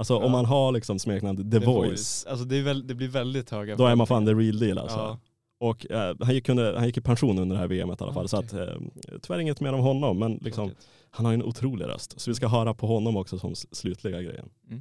Alltså 0.00 0.14
Ja. 0.14 0.24
om 0.24 0.32
man 0.32 0.44
har 0.44 0.72
liksom 0.72 0.98
smeknamnet 0.98 1.50
The, 1.52 1.58
Voice, 1.58 2.26
Alltså 2.30 2.44
det, 2.44 2.56
är 2.56 2.62
väl, 2.62 2.86
det 2.86 2.94
blir 2.94 3.08
väldigt 3.08 3.50
höga 3.50 3.76
då 3.76 3.86
är 3.86 3.94
man 3.94 4.06
fan 4.06 4.26
the 4.26 4.32
real 4.32 4.58
deal 4.58 4.78
alltså. 4.78 4.98
Ja. 4.98 5.18
Och 5.60 5.90
eh, 5.90 6.14
han, 6.20 6.34
gick 6.34 6.48
under, 6.48 6.74
han 6.74 6.86
gick 6.86 6.96
i 6.96 7.00
pension 7.00 7.38
under 7.38 7.56
det 7.56 7.60
här 7.60 7.68
VMet 7.68 8.00
i 8.00 8.04
alla 8.04 8.12
fall. 8.12 8.24
Ah, 8.24 8.28
Så 8.28 8.36
att, 8.36 8.52
eh, 8.52 8.66
tyvärr 9.22 9.38
inget 9.38 9.60
mer 9.60 9.72
om 9.72 9.80
honom, 9.80 10.18
men 10.18 10.32
liksom, 10.34 10.68
Tråkigt. 10.68 10.88
han 11.10 11.24
har 11.26 11.32
ju 11.32 11.34
en 11.34 11.42
otrolig 11.44 11.86
röst. 11.86 12.20
Så 12.20 12.30
vi 12.30 12.34
ska 12.34 12.48
höra 12.48 12.74
på 12.74 12.86
honom 12.86 13.16
också 13.16 13.38
som 13.38 13.54
slutliga 13.54 14.22
grejen. 14.22 14.48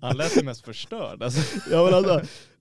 Han 0.00 0.16
lät 0.16 0.36
ju 0.36 0.42
mest 0.42 0.64
förstörd 0.64 1.22
alltså. 1.22 1.58
ja 1.70 1.84
men 1.84 1.94
alltså, 1.94 2.20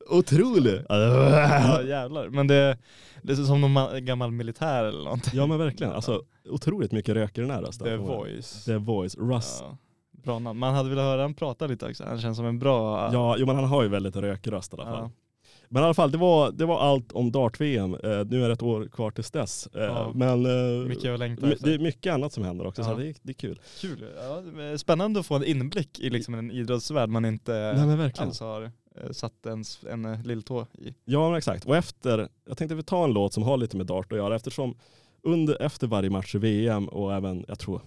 otrolig. 0.10 0.82
Ja 0.90 1.82
jävlar. 1.82 2.30
Men 2.30 2.48
det, 2.48 2.78
det 3.22 3.32
är 3.34 3.36
som 3.36 3.62
någon 3.62 3.78
ma- 3.78 4.00
gammal 4.00 4.32
militär 4.32 4.84
eller 4.84 5.04
någonting. 5.04 5.34
Ja 5.36 5.48
men 5.48 5.58
verkligen, 5.58 5.94
alltså 5.94 6.22
otroligt 6.50 6.92
mycket 6.92 7.16
rök 7.16 7.38
i 7.38 7.42
den 7.42 7.50
här 7.52 7.62
rösten. 7.62 7.88
The 7.88 7.96
Voice. 7.96 8.66
The 8.66 8.78
Voice, 8.78 9.16
Russ. 9.16 9.58
Ja. 9.62 9.78
Bra 10.24 10.40
namn. 10.40 10.60
Man 10.60 10.74
hade 10.74 10.90
velat 10.90 11.04
höra 11.06 11.22
han 11.22 11.34
prata 11.34 11.68
lite 11.68 11.86
också. 11.90 12.04
Han 12.08 12.22
känns 12.22 12.38
som 12.38 12.46
en 12.46 12.60
bra... 12.60 13.10
Ja, 13.14 13.36
jo, 13.40 13.46
men 13.46 13.56
han 13.56 13.66
har 13.66 13.84
ju 13.84 13.90
väldigt 13.90 14.16
rökig 14.16 14.52
röst 14.52 14.74
i 14.74 14.76
alla 14.76 14.86
fall. 14.86 15.00
Ja. 15.04 15.12
Men 15.74 15.82
i 15.84 15.86
alla 15.86 15.94
fall, 15.94 16.12
det 16.12 16.18
var, 16.18 16.52
det 16.52 16.66
var 16.66 16.80
allt 16.80 17.12
om 17.12 17.32
dart-VM. 17.32 17.94
Eh, 17.94 18.00
nu 18.26 18.44
är 18.44 18.48
det 18.48 18.54
ett 18.54 18.62
år 18.64 18.86
kvar 18.92 19.12
tills 19.12 19.32
dess. 19.32 19.68
Eh, 19.68 19.82
Ja. 19.84 20.12
Men 20.16 20.46
eh, 20.46 20.88
Mycket 20.88 21.12
att 21.14 21.20
längta 21.20 21.46
my- 21.46 21.54
efter. 21.54 21.68
det 21.68 21.74
är 21.74 21.80
mycket 21.80 22.14
annat 22.14 22.34
som 22.34 22.44
händer 22.44 22.68
också, 22.68 22.82
Ja. 22.82 22.86
så 22.88 22.96
det, 22.96 23.08
är, 23.10 23.16
det 23.22 23.32
är 23.32 23.34
kul. 23.34 23.60
Kul. 23.82 24.06
Ja, 24.18 24.78
spännande 24.78 25.20
att 25.20 25.26
få 25.26 25.36
en 25.36 25.44
inblick 25.44 26.00
i 26.00 26.10
liksom 26.10 26.34
en 26.34 26.52
idrottsvärld 26.52 27.10
man 27.10 27.26
inte 27.26 27.52
Nej 27.52 28.12
alls 28.18 28.40
har 28.40 28.72
satt 29.12 29.46
ens 29.46 29.84
en 29.84 30.06
eh, 30.06 30.24
lilltå 30.24 30.68
i. 30.74 30.94
Ja 31.06 31.30
men 31.30 31.38
exakt. 31.38 31.66
Och 31.66 31.76
efter, 31.76 32.30
jag 32.46 32.58
tänkte 32.58 32.76
vi 32.76 32.84
tar 32.84 33.04
en 33.04 33.14
låt 33.14 33.34
som 33.34 33.44
har 33.44 33.58
lite 33.58 33.78
med 33.78 33.86
dart 33.86 34.12
att 34.12 34.18
göra 34.18 34.36
eftersom 34.36 34.76
under, 35.22 35.62
efter 35.62 35.88
varje 35.88 36.10
match 36.10 36.36
i 36.36 36.38
VM 36.38 36.88
och 36.88 37.14
även, 37.14 37.46
jag 37.48 37.60
tror 37.60 37.82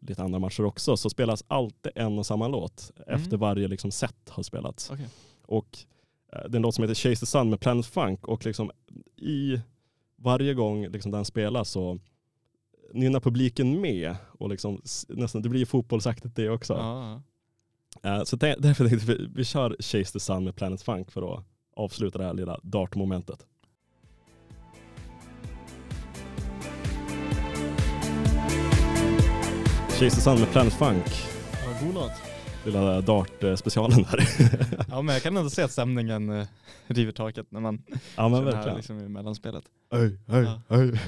lite 0.00 0.22
andra 0.22 0.38
matcher 0.38 0.64
också, 0.64 0.96
så 0.96 1.10
spelas 1.10 1.44
alltid 1.48 1.92
en 1.94 2.18
och 2.18 2.26
samma 2.26 2.48
låt 2.48 2.90
Mm. 3.06 3.20
efter 3.20 3.36
varje 3.36 3.68
liksom, 3.68 3.90
set 3.90 4.28
har 4.28 4.42
spelats. 4.42 4.90
Okej. 4.90 5.08
Och 5.46 5.78
eh, 6.32 6.38
det 6.48 6.54
är 6.54 6.56
en 6.56 6.62
låt 6.62 6.74
som 6.74 6.82
heter 6.84 6.94
Chase 6.94 7.20
the 7.20 7.26
Sun 7.26 7.50
med 7.50 7.60
Planet 7.60 7.86
Funk 7.86 8.28
och 8.28 8.46
liksom 8.46 8.70
i 9.16 9.60
varje 10.16 10.54
gång 10.54 10.88
liksom 10.88 11.12
den 11.12 11.24
spelas 11.24 11.70
så 11.70 11.98
nynnar 12.92 13.20
publiken 13.20 13.80
med 13.80 14.16
och 14.38 14.48
liksom 14.48 14.82
nästan, 15.08 15.42
det 15.42 15.48
blir 15.48 15.60
ju 15.60 15.66
fotbollsaktigt 15.66 16.36
det 16.36 16.48
också. 16.50 16.72
Ja. 16.72 17.22
Eh, 18.02 18.24
så 18.24 18.36
därför 18.58 18.88
tänkte 18.88 19.12
vi, 19.14 19.28
vi 19.34 19.44
kör 19.44 19.76
Chase 19.80 20.12
the 20.12 20.20
Sun 20.20 20.44
med 20.44 20.56
Planet 20.56 20.82
Funk 20.82 21.10
för 21.10 21.34
att 21.34 21.44
avsluta 21.76 22.18
det 22.18 22.24
här 22.24 22.34
lilla 22.34 22.60
dartmomentet. 22.62 23.46
Chase 29.88 30.16
the 30.16 30.22
Sun 30.22 30.40
med 30.40 30.50
Planet 30.52 30.72
Funk, 30.72 31.06
ja, 31.52 31.86
god 31.86 31.94
låt 31.94 32.29
lilla 32.64 33.00
dart-specialen 33.00 34.02
där. 34.10 34.28
Ja 34.90 35.02
men 35.02 35.12
jag 35.14 35.22
kan 35.22 35.36
ändå 35.36 35.50
se 35.50 35.62
att 35.62 35.72
stämningen 35.72 36.30
eh, 36.30 36.46
river 36.86 37.12
taket 37.12 37.46
när 37.50 37.60
man 37.60 37.82
ja 38.16 38.28
men 38.28 38.44
kör 38.44 38.52
här 38.52 38.76
liksom 38.76 38.98
i 39.00 39.08
mellanspelet. 39.08 39.64
Oj, 39.92 40.18
oj, 40.28 40.42
Ja. 40.44 40.60
oj. 40.68 41.00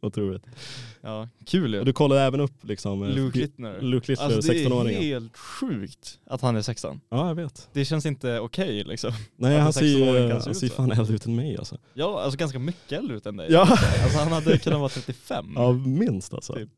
Otroligt. 0.00 0.42
Ja, 1.00 1.28
kul 1.46 1.74
ju. 1.74 1.80
Och 1.80 1.86
du 1.86 1.92
kollade 1.92 2.20
även 2.20 2.40
upp 2.40 2.52
liksom 2.64 3.02
eh, 3.02 3.08
Luke 3.08 3.38
Littner. 3.38 3.80
Luke 3.80 4.12
Littner, 4.12 4.26
Alltså 4.26 4.52
det 4.52 4.62
är 4.64 4.68
16-åringen. 4.68 5.02
helt 5.02 5.36
sjukt 5.36 6.18
att 6.26 6.40
han 6.40 6.56
är 6.56 6.62
16. 6.62 7.00
Ja 7.10 7.28
jag 7.28 7.34
vet. 7.34 7.68
Det 7.72 7.84
känns 7.84 8.06
inte 8.06 8.38
okej 8.40 8.84
liksom. 8.84 9.12
Nej 9.36 9.58
han 9.58 9.72
ser 9.72 9.80
16-åring 9.82 10.26
ju 10.28 10.32
han 10.32 10.54
ser 10.54 10.68
fan 10.68 10.92
äldre 10.92 11.14
ut 11.14 11.26
än 11.26 11.36
mig 11.36 11.56
alltså. 11.58 11.78
Ja, 11.94 12.20
alltså 12.22 12.38
ganska 12.38 12.58
mycket 12.58 12.92
äldre 12.92 13.16
ut 13.16 13.26
än 13.26 13.36
dig. 13.36 13.46
Ja, 13.52 13.60
Alltså 14.02 14.18
han 14.18 14.32
hade 14.32 14.58
kunnat 14.58 14.78
vara 14.78 14.88
35. 14.88 15.52
ja 15.56 15.72
minst 15.72 16.34
alltså. 16.34 16.52
Typ. 16.54 16.70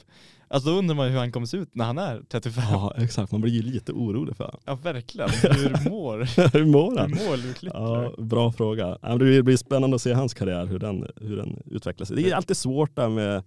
Alltså 0.51 0.71
då 0.71 0.77
undrar 0.77 0.95
man 0.97 1.07
ju 1.07 1.13
hur 1.13 1.19
han 1.19 1.33
kommer 1.33 1.47
se 1.47 1.57
ut 1.57 1.75
när 1.75 1.85
han 1.85 1.99
är 1.99 2.23
35. 2.29 2.65
Ja 2.71 2.95
exakt, 2.97 3.33
man 3.33 3.41
blir 3.41 3.53
ju 3.53 3.63
lite 3.63 3.93
orolig 3.93 4.37
för 4.37 4.45
honom. 4.45 4.61
Ja 4.65 4.75
verkligen. 4.75 5.31
Hur 5.31 5.91
mår, 5.91 6.19
Hur 6.59 6.65
mår 6.67 6.91
hur 6.91 6.99
han? 6.99 7.11
mår 7.11 7.37
Luke? 7.37 7.71
Ja, 7.75 8.15
bra 8.19 8.53
fråga. 8.53 8.99
Det 9.19 9.43
blir 9.43 9.57
spännande 9.57 9.95
att 9.97 10.03
se 10.03 10.13
hans 10.13 10.35
karriär, 10.35 10.67
hur 10.67 10.79
den, 10.79 11.07
hur 11.17 11.37
den 11.37 11.63
utvecklas. 11.67 12.09
Det 12.09 12.31
är 12.31 12.35
alltid 12.35 12.57
svårt 12.57 12.97
där 12.97 13.09
med, 13.09 13.43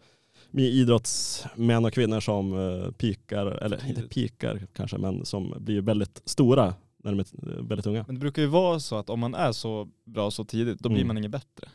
med 0.52 0.66
idrottsmän 0.66 1.86
och 1.86 1.94
kvinnor 1.94 2.20
som 2.20 2.54
uh, 2.54 2.92
pikar, 2.92 3.46
eller 3.46 3.88
inte 3.90 4.02
pikar 4.02 4.68
kanske, 4.74 4.98
men 4.98 5.26
som 5.26 5.54
blir 5.60 5.82
väldigt 5.82 6.22
stora 6.26 6.74
när 7.04 7.12
de 7.12 7.20
är 7.20 7.26
eh, 7.58 7.64
väldigt 7.66 7.88
unga. 7.88 8.04
Men 8.08 8.16
det 8.16 8.20
brukar 8.20 8.42
ju 8.42 8.48
vara 8.48 8.80
så 8.80 8.96
att 8.96 9.10
om 9.10 9.20
man 9.20 9.36
är 9.36 9.52
så 9.52 9.88
bra 10.06 10.32
så 10.32 10.46
tidigt, 10.46 10.80
då 10.80 10.90
blir 10.90 10.98
Mm. 11.00 11.08
man 11.08 11.18
inget 11.18 11.32
bättre. 11.32 11.68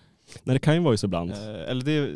Nej 0.44 0.54
det 0.54 0.58
kan 0.60 0.74
ju 0.74 0.80
vara 0.80 0.96
så 0.96 1.06
ibland. 1.06 1.30
Eh, 1.30 1.70
eller 1.70 1.84
det 1.84 2.12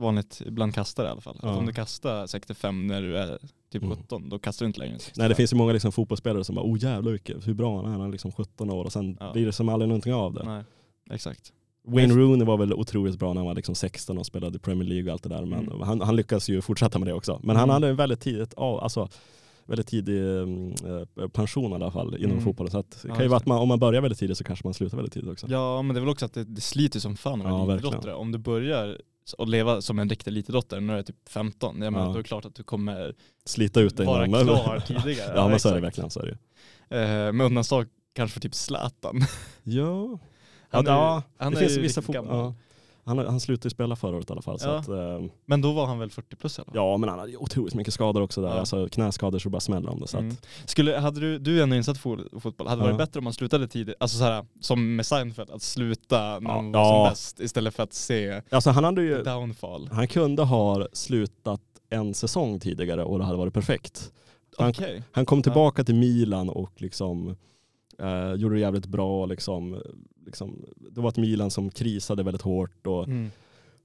vanligt 0.00 0.42
bland 0.46 0.74
kastare 0.74 1.06
i 1.06 1.10
alla 1.10 1.20
fall. 1.20 1.38
Ja. 1.42 1.48
Att 1.50 1.58
om 1.58 1.66
du 1.66 1.72
kastar 1.72 2.26
65 2.26 2.86
när 2.86 3.02
du 3.02 3.16
är 3.18 3.38
typ 3.72 3.82
Mm. 3.82 3.96
17, 3.96 4.28
då 4.28 4.38
kastar 4.38 4.64
du 4.64 4.68
inte 4.68 4.78
längre 4.80 4.92
än 4.94 4.98
65. 5.00 5.22
Nej 5.22 5.28
det 5.28 5.34
finns 5.34 5.52
ju 5.52 5.56
många 5.56 5.72
liksom 5.72 5.92
fotbollsspelare 5.92 6.44
som 6.44 6.54
bara, 6.54 6.64
oh 6.66 6.78
jävlar 6.84 7.12
vilket, 7.12 7.46
hur 7.48 7.54
bra 7.54 7.76
han 7.76 7.84
är, 7.86 7.90
han 7.98 8.00
är 8.00 8.08
liksom 8.12 8.32
17 8.32 8.70
år 8.70 8.84
och 8.84 8.92
sen 8.92 9.16
Ja. 9.20 9.32
blir 9.32 9.46
det 9.46 9.52
som 9.52 9.68
aldrig 9.68 9.88
någonting 9.88 10.14
av 10.14 10.34
det. 10.34 10.44
Nej, 10.44 10.64
exakt. 11.10 11.52
Wayne 11.86 12.14
Rooney 12.14 12.46
var 12.46 12.56
väl 12.56 12.72
otroligt 12.74 13.18
bra 13.18 13.28
när 13.32 13.40
han 13.40 13.46
var 13.46 13.54
liksom 13.54 13.74
16 13.74 14.18
och 14.18 14.26
spelade 14.26 14.56
i 14.56 14.58
Premier 14.58 14.88
League 14.88 15.06
och 15.10 15.12
allt 15.12 15.22
det 15.22 15.28
där. 15.28 15.44
Men 15.44 15.66
Mm. 15.68 15.80
han, 15.80 16.00
han 16.00 16.16
lyckas 16.16 16.48
ju 16.48 16.60
fortsätta 16.60 16.98
med 16.98 17.08
det 17.08 17.12
också. 17.14 17.40
Men 17.42 17.56
han 17.56 17.64
Mm. 17.64 17.74
hade 17.74 17.88
en 17.88 17.96
väldigt 17.96 18.20
tidigt, 18.20 18.54
alltså, 18.58 19.08
väldigt 19.66 19.86
tidig 19.86 20.18
mm, 20.22 20.70
eh, 21.18 21.28
pension 21.28 21.72
i 21.72 21.74
alla 21.74 21.90
fall 21.90 22.16
inom 22.16 22.30
Mm. 22.30 22.44
fotbollen. 22.44 22.70
Så 22.70 22.78
att, 22.78 22.90
det 23.02 23.08
Ja, 23.08 23.14
kan 23.14 23.22
ju 23.24 23.28
vara 23.28 23.36
att 23.36 23.46
man, 23.46 23.58
om 23.58 23.68
man 23.68 23.78
börjar 23.78 24.00
väldigt 24.00 24.18
tidigt 24.18 24.38
så 24.38 24.44
kanske 24.44 24.66
man 24.66 24.74
slutar 24.74 24.96
väldigt 24.96 25.12
tidigt 25.14 25.30
också. 25.30 25.46
Ja 25.50 25.82
men 25.82 25.94
det 25.94 25.98
är 25.98 26.00
väl 26.00 26.08
också 26.08 26.24
att 26.26 26.34
det, 26.34 26.44
det 26.44 26.60
sliter 26.60 27.00
som 27.00 27.16
fan 27.16 27.40
att 27.42 27.46
Ja, 27.48 27.56
verkligen. 27.64 27.70
elitidrottare. 27.70 28.14
Om 28.14 28.32
du 28.32 28.38
börjar 28.38 28.98
att 29.38 29.48
leva 29.48 29.80
som 29.82 29.98
en 29.98 30.08
riktig 30.08 30.30
elitidrottare 30.30 30.80
när 30.80 30.94
du 30.94 30.98
är 30.98 31.02
typ 31.02 31.28
15, 31.28 31.82
jag 31.82 31.92
menar, 31.92 32.06
Ja. 32.06 32.12
då 32.12 32.18
är 32.18 32.22
det 32.22 32.28
klart 32.28 32.44
att 32.44 32.54
du 32.54 32.62
kommer 32.62 33.14
Slita 33.44 33.80
ut 33.80 33.96
dig. 33.96 34.06
vara 34.06 34.26
innan- 34.26 34.44
klar 34.44 34.82
tidigare. 34.86 35.32
ja, 35.36 35.48
men 35.48 35.60
så 35.60 35.68
är 35.68 35.74
det 35.74 35.80
verkligen. 35.80 36.10
Så 36.10 36.20
är 36.20 36.26
det. 36.88 36.98
Eh, 37.02 37.32
med 37.32 37.46
undantag 37.46 37.86
kanske 38.12 38.34
för 38.34 38.40
typ 38.40 38.54
Zlatan. 38.54 39.20
Ja, 39.62 40.18
Han 40.70 40.86
är, 40.86 40.90
ja 40.90 41.22
han 41.36 41.52
det 41.52 41.58
är 41.58 41.60
finns 41.60 41.78
ju 41.78 41.80
vissa 41.82 42.02
fotboll. 42.02 42.26
Ja. 42.28 42.54
Han, 43.04 43.18
han 43.18 43.40
slutade 43.40 43.66
ju 43.66 43.70
spela 43.70 43.96
förra 43.96 44.16
året 44.16 44.30
i 44.30 44.32
alla 44.32 44.42
fall. 44.42 44.58
Så 44.58 44.68
Ja. 44.68 44.76
att, 44.78 44.88
eh, 44.88 45.24
Men 45.46 45.60
då 45.60 45.72
var 45.72 45.86
han 45.86 45.98
väl 45.98 46.10
40 46.10 46.36
plus 46.36 46.56
fall? 46.56 46.64
ja 46.74 46.96
men 46.96 47.08
han 47.08 47.18
hade 47.18 47.36
otroligt 47.36 47.74
mycket 47.74 47.94
skador 47.94 48.22
också 48.22 48.40
där. 48.42 48.48
Ja. 48.48 48.54
Alltså, 48.58 48.88
knäskador 48.88 49.38
så 49.38 49.48
det 49.48 49.52
bara 49.52 49.60
smäller 49.60 49.90
om 49.90 50.00
det. 50.00 50.06
Så 50.06 50.18
Mm. 50.18 50.30
att, 50.30 50.70
Skulle, 50.70 50.98
hade 50.98 51.20
du, 51.20 51.38
du 51.38 51.58
är 51.58 51.62
ändå 51.62 51.76
insatt 51.76 51.96
i 51.96 52.00
fo- 52.00 52.40
fotboll, 52.40 52.66
hade 52.68 52.82
det 52.82 52.86
varit 52.86 52.98
bättre 52.98 53.18
om 53.18 53.24
man 53.24 53.32
slutade 53.32 53.68
tidigt, 53.68 53.94
alltså 54.00 54.18
så 54.18 54.24
här, 54.24 54.46
som 54.60 54.96
med 54.96 55.06
Seinfeld, 55.06 55.50
att 55.50 55.62
sluta 55.62 56.18
när 56.32 56.40
man 56.40 56.72
var 56.72 57.04
som 57.04 57.12
bäst 57.12 57.40
istället 57.40 57.74
för 57.74 57.82
att 57.82 57.92
se 57.92 58.42
alltså, 58.50 58.70
han 58.70 58.84
hade 58.84 59.02
ju, 59.02 59.22
downfall? 59.22 59.88
Han 59.92 60.08
kunde 60.08 60.42
ha 60.42 60.86
slutat 60.92 61.60
en 61.90 62.14
säsong 62.14 62.60
tidigare 62.60 63.04
och 63.04 63.18
det 63.18 63.24
hade 63.24 63.38
varit 63.38 63.54
perfekt. 63.54 64.12
Han, 64.58 64.70
Okej. 64.70 65.02
han 65.12 65.26
kom 65.26 65.42
tillbaka 65.42 65.84
till 65.84 65.94
Milan 65.94 66.48
och 66.48 66.72
liksom, 66.76 67.36
eh, 67.98 68.32
gjorde 68.34 68.54
det 68.54 68.60
jävligt 68.60 68.86
bra. 68.86 69.26
Liksom, 69.26 69.82
liksom, 70.26 70.64
det 70.90 71.00
var 71.00 71.08
ett 71.08 71.16
Milan 71.16 71.50
som 71.50 71.70
krisade 71.70 72.22
väldigt 72.22 72.42
hårt. 72.42 72.86
Och, 72.86 73.04
Mm. 73.04 73.30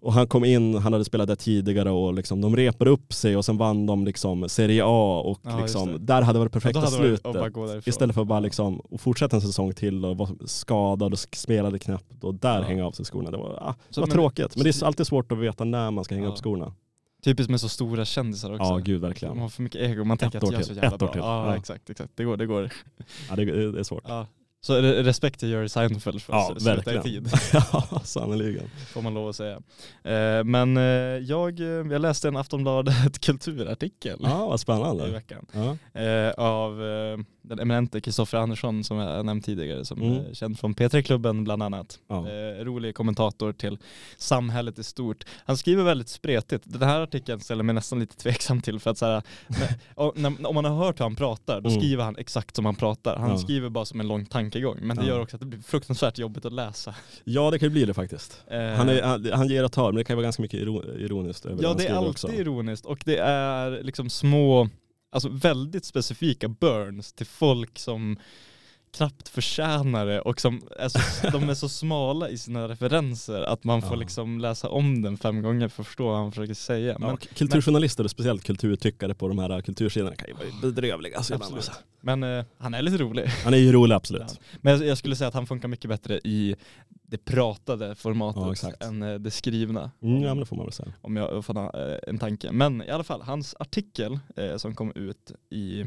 och 0.01 0.13
han 0.13 0.27
kom 0.27 0.45
in, 0.45 0.75
han 0.75 0.93
hade 0.93 1.05
spelat 1.05 1.27
där 1.27 1.35
tidigare 1.35 1.91
och 1.91 2.13
liksom, 2.13 2.41
de 2.41 2.55
repade 2.55 2.89
upp 2.91 3.13
sig 3.13 3.37
och 3.37 3.45
sen 3.45 3.57
vann 3.57 3.85
de 3.85 4.05
liksom 4.05 4.49
Serie 4.49 4.83
A. 4.85 5.21
Och 5.25 5.39
Ja, 5.43 5.59
liksom, 5.59 5.97
där 6.05 6.21
hade 6.21 6.39
varit 6.39 6.49
Ja, 6.55 6.59
perfekta 6.59 6.79
varit 6.79 6.93
slutet. 6.93 7.87
Istället 7.87 8.13
för 8.15 8.21
att 8.21 8.27
bara 8.27 8.35
Ja. 8.35 8.39
liksom, 8.39 8.79
och 8.79 9.01
fortsätta 9.01 9.35
en 9.35 9.41
säsong 9.41 9.73
till 9.73 10.05
och 10.05 10.17
vara 10.17 10.29
skadad 10.45 11.13
och 11.13 11.19
spelade 11.19 11.79
knappt 11.79 12.23
och 12.23 12.35
där 12.35 12.57
Ja. 12.59 12.63
hänga 12.63 12.85
av 12.85 12.91
sig 12.91 13.05
skorna. 13.05 13.31
Det 13.31 13.37
var, 13.37 13.49
ah, 13.61 13.75
Så, 13.89 14.01
var 14.01 14.07
men- 14.07 14.13
tråkigt. 14.13 14.55
Men 14.55 14.63
det 14.63 14.81
är 14.81 14.85
alltid 14.85 15.07
svårt 15.07 15.31
att 15.31 15.37
veta 15.37 15.63
när 15.63 15.91
man 15.91 16.03
ska 16.03 16.15
hänga 16.15 16.27
Ja. 16.27 16.31
upp 16.31 16.37
skorna. 16.37 16.73
Typiskt 17.23 17.49
med 17.51 17.61
så 17.61 17.69
stora 17.69 18.05
kändisar 18.05 18.51
också. 18.51 18.63
Ja, 18.63 18.77
gud 18.77 19.01
De 19.01 19.07
verkligen. 19.07 19.37
har 19.37 19.49
för 19.49 19.63
mycket 19.63 19.81
ego, 19.81 20.03
man 20.03 20.17
tänker 20.17 20.37
att 20.37 20.51
jag 20.51 20.53
är 20.61 20.63
så 20.65 20.73
jävla 20.73 20.87
Ett 20.87 20.93
år 20.93 20.97
bra. 20.97 21.11
till. 21.11 21.21
Ja, 21.21 21.47
Ja. 21.49 21.55
exakt, 21.55 21.89
exakt. 21.89 22.11
Det 22.15 22.23
går, 22.23 22.37
det 22.37 22.45
går. 22.45 22.71
Ja, 23.29 23.35
det, 23.35 23.45
det 23.71 23.79
är 23.79 23.83
svårt. 23.83 24.03
Ja. 24.07 24.25
Så 24.65 24.73
re- 24.81 25.03
respekt 25.03 25.39
till 25.39 25.49
Jerry 25.49 25.69
Seinfeld 25.69 26.21
för 26.21 26.33
Ja, 26.33 26.51
att 26.51 26.61
sluta 26.61 26.93
i 26.99 27.01
tid, 27.01 27.29
ja, 27.53 28.01
sannerligen. 28.03 28.69
får 28.93 29.01
man 29.01 29.13
lov 29.13 29.29
att 29.29 29.35
säga. 29.35 29.55
Eh, 30.03 30.43
men 30.43 30.77
eh, 30.77 30.83
jag, 30.83 31.59
eh, 31.59 31.65
jag 31.67 32.01
läste 32.01 32.27
en 32.27 32.37
Aftonbladet 32.37 33.19
kulturartikel 33.25 34.19
Ja, 34.23 34.45
vad 34.45 34.55
i 34.55 34.57
spännande. 34.57 35.07
veckan. 35.11 35.45
Ja. 35.51 36.33
av 36.33 36.81
den 37.47 37.59
eminente 37.59 38.01
Kristoffer 38.01 38.37
Andersson 38.37 38.83
som 38.83 38.97
jag 38.97 39.25
nämnt 39.25 39.45
tidigare, 39.45 39.85
som 39.85 40.01
Mm. 40.01 40.13
är 40.25 40.33
känd 40.33 40.59
från 40.59 40.75
P3-klubben 40.75 41.43
bland 41.43 41.63
annat. 41.63 41.99
Ja. 42.07 42.27
Eh, 42.29 42.63
rolig 42.65 42.95
kommentator 42.95 43.53
till 43.53 43.77
samhället 44.17 44.79
i 44.79 44.83
stort. 44.83 45.23
Han 45.45 45.57
skriver 45.57 45.83
väldigt 45.83 46.09
spretigt. 46.09 46.63
Den 46.67 46.89
här 46.89 47.01
artikeln 47.01 47.39
ställer 47.39 47.63
mig 47.63 47.75
nästan 47.75 47.99
lite 47.99 48.15
tveksam 48.17 48.61
till 48.61 48.79
för 48.79 48.91
att 48.91 48.97
så 48.97 49.05
här, 49.05 49.23
när, 50.15 50.47
om 50.47 50.55
man 50.55 50.65
har 50.65 50.75
hört 50.85 50.99
hur 50.99 51.05
han 51.05 51.15
pratar, 51.15 51.61
då 51.61 51.69
Mm. 51.69 51.81
skriver 51.81 52.03
han 52.03 52.15
exakt 52.17 52.55
som 52.55 52.65
han 52.65 52.75
pratar. 52.75 53.15
Han 53.17 53.29
Ja. 53.29 53.37
skriver 53.37 53.69
bara 53.69 53.85
som 53.85 53.99
en 53.99 54.07
lång 54.07 54.25
tankegång, 54.25 54.77
men 54.81 54.97
det 54.97 55.03
Ja. 55.03 55.09
gör 55.09 55.21
också 55.21 55.35
att 55.35 55.39
det 55.39 55.45
blir 55.45 55.61
fruktansvärt 55.61 56.17
jobbigt 56.17 56.45
att 56.45 56.53
läsa. 56.53 56.95
ja, 57.23 57.51
det 57.51 57.59
kan 57.59 57.65
ju 57.65 57.71
bli 57.71 57.85
det 57.85 57.93
faktiskt. 57.93 58.43
Eh, 58.47 58.59
Han, 58.59 58.89
är, 58.89 59.01
han, 59.01 59.31
han 59.33 59.47
ger 59.47 59.63
och 59.65 59.71
tar, 59.71 59.91
men 59.91 59.95
det 59.95 60.03
kan 60.03 60.13
ju 60.13 60.15
vara 60.15 60.23
ganska 60.23 60.41
mycket 60.41 60.59
iro- 60.59 60.97
ironiskt 60.99 61.45
över 61.45 61.63
Ja 61.63 61.73
det 61.73 61.87
är 61.87 61.93
alltid 61.93 62.09
också. 62.09 62.31
ironiskt 62.33 62.85
och 62.85 62.99
det 63.05 63.17
är 63.17 63.83
liksom 63.83 64.09
små, 64.09 64.69
alltså 65.15 65.29
väldigt 65.29 65.85
specifika 65.85 66.47
burns 66.47 67.13
till 67.13 67.25
folk 67.25 67.79
som 67.79 68.17
knappt 68.97 69.27
förtjänar 69.29 70.05
det 70.05 70.21
och 70.21 70.41
som 70.41 70.61
är 70.79 70.89
så, 70.89 71.29
de 71.31 71.49
är 71.49 71.53
så 71.53 71.69
smala 71.69 72.29
i 72.29 72.37
sina 72.37 72.67
referenser 72.67 73.41
att 73.41 73.63
man 73.63 73.81
får 73.81 73.91
Ja. 73.93 73.95
liksom 73.99 74.39
läsa 74.39 74.69
om 74.69 75.01
den 75.01 75.17
fem 75.17 75.41
gånger 75.41 75.67
för 75.67 75.81
att 75.83 75.87
förstå 75.87 76.05
vad 76.07 76.17
han 76.17 76.31
försöker 76.31 76.53
säga. 76.53 76.91
Ja, 76.91 76.99
Men, 76.99 77.09
och 77.09 77.27
kulturjournalister 77.35 78.03
och 78.03 78.11
speciellt 78.11 78.43
kulturtyckare 78.43 79.13
på 79.13 79.27
de 79.27 79.39
här 79.39 79.61
kultursidorna 79.61 80.15
kan 80.15 80.27
ju 80.27 80.33
vara 80.33 80.45
bedrövliga. 80.61 81.17
Alltså, 81.17 81.33
Absolut. 81.35 81.55
alltså. 81.55 81.71
men 82.01 82.23
eh, 82.23 82.45
han 82.57 82.73
är 82.73 82.81
lite 82.81 82.97
rolig. 82.97 83.25
Han 83.43 83.53
är 83.53 83.57
ju 83.57 83.71
rolig 83.71 83.95
absolut. 83.95 84.39
Men 84.61 84.73
jag, 84.73 84.87
jag 84.87 84.97
skulle 84.97 85.15
säga 85.15 85.27
att 85.27 85.33
han 85.33 85.47
funkar 85.47 85.67
mycket 85.67 85.89
bättre 85.89 86.19
i 86.23 86.55
det 87.07 87.17
pratade 87.25 87.95
formatet 87.95 88.63
Ja, 88.79 88.87
än 88.87 89.03
eh, 89.03 89.13
det 89.15 89.31
skrivna. 89.31 89.91
Mm, 90.01 90.21
ja 90.21 90.27
men 90.29 90.37
det 90.39 90.45
får 90.45 90.55
man 90.55 90.65
väl 90.65 90.73
säga. 90.73 90.93
om 91.01 91.15
jag 91.15 91.45
får 91.45 91.53
ha 91.53 91.91
eh, 91.91 91.99
en 92.07 92.17
tanke. 92.17 92.51
Men 92.51 92.81
i 92.81 92.89
alla 92.89 93.03
fall, 93.03 93.21
hans 93.21 93.55
artikel 93.59 94.19
eh, 94.35 94.57
som 94.57 94.75
kom 94.75 94.91
ut 94.95 95.31
i, 95.49 95.81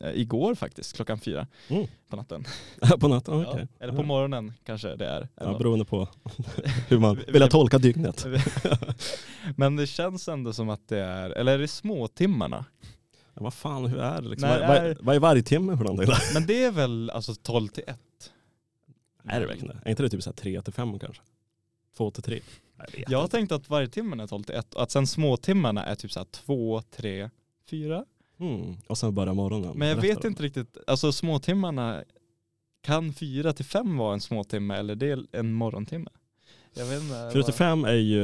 eh, 0.00 0.10
igår 0.14 0.54
faktiskt, 0.54 0.96
klockan 0.96 1.18
fyra 1.18 1.46
Mm. 1.68 1.86
på 2.08 2.16
natten. 2.16 2.44
på 3.00 3.08
natten, 3.08 3.34
okej. 3.46 3.68
Ja, 3.78 3.84
eller 3.84 3.96
på 3.96 4.02
morgonen 4.02 4.52
kanske 4.64 4.96
det 4.96 5.06
är. 5.06 5.28
Ja, 5.36 5.58
beroende 5.58 5.84
på 5.84 6.08
hur 6.88 6.98
man 6.98 7.16
Vi- 7.16 7.32
vill 7.32 7.42
vi- 7.42 7.48
tolka 7.48 7.78
dygnet. 7.78 8.26
Men 9.56 9.76
det 9.76 9.86
känns 9.86 10.28
ändå 10.28 10.52
som 10.52 10.68
att 10.68 10.88
det 10.88 10.98
är, 10.98 11.30
eller 11.30 11.52
är 11.54 11.58
det 11.58 11.68
småtimmarna? 11.68 12.64
Ja, 13.34 13.42
vad 13.42 13.54
fan, 13.54 13.86
hur 13.86 14.00
är 14.00 14.22
det 14.22 14.28
liksom? 14.28 14.48
När 14.48 14.58
Vad, 14.60 14.68
vad, 14.68 14.76
är- 14.76 14.96
vad 15.00 15.16
är 15.16 15.20
varje 15.20 15.42
timme 15.42 15.76
för 15.76 15.84
någonting? 15.84 16.14
Men 16.34 16.46
det 16.46 16.64
är 16.64 16.70
väl 16.72 17.10
alltså 17.10 17.34
12 17.34 17.68
till 17.68 17.84
1? 17.86 17.98
Är 19.24 19.40
det 19.40 19.46
verkligen 19.46 19.76
det? 19.76 19.82
Är 19.84 19.90
inte 19.90 20.02
det 20.02 20.08
typ 20.08 20.36
3 20.36 20.62
till 20.62 20.72
5 20.72 20.98
kanske? 20.98 21.22
2 21.96 22.10
till 22.10 22.22
3? 22.22 22.40
Jag 22.78 23.04
Jag 23.08 23.20
har 23.20 23.28
tänkt 23.28 23.52
att 23.52 23.68
varje 23.70 23.88
timme 23.88 24.22
är 24.22 24.26
12 24.26 24.42
till 24.42 24.54
1 24.54 24.74
och 24.74 24.82
att 24.82 24.90
sen 24.90 25.06
småtimmarna 25.06 25.84
är 25.84 25.94
typ 25.94 26.12
så 26.12 26.20
här 26.20 26.24
2, 26.24 26.82
3, 26.90 27.30
4. 27.70 28.04
Mm. 28.40 28.76
Och 28.86 28.98
sen 28.98 29.14
börjar 29.14 29.34
morgonen. 29.34 29.72
Men 29.78 29.88
jag 29.88 29.96
vet 29.96 30.24
inte 30.24 30.42
riktigt, 30.42 30.76
alltså 30.86 31.12
småtimmarna, 31.12 32.04
kan 32.80 33.12
4 33.12 33.52
till 33.52 33.64
5 33.64 33.96
vara 33.96 34.14
en 34.14 34.20
småtimme 34.20 34.74
eller 34.76 34.94
det 34.94 35.06
är 35.10 35.26
en 35.32 35.52
morgontimme? 35.52 36.10
Jag 36.74 36.86
vet 36.86 37.02
inte. 37.02 37.14
4 37.14 37.30
till 37.30 37.42
vad- 37.42 37.54
5 37.54 37.84
är 37.84 37.92
ju, 37.94 38.22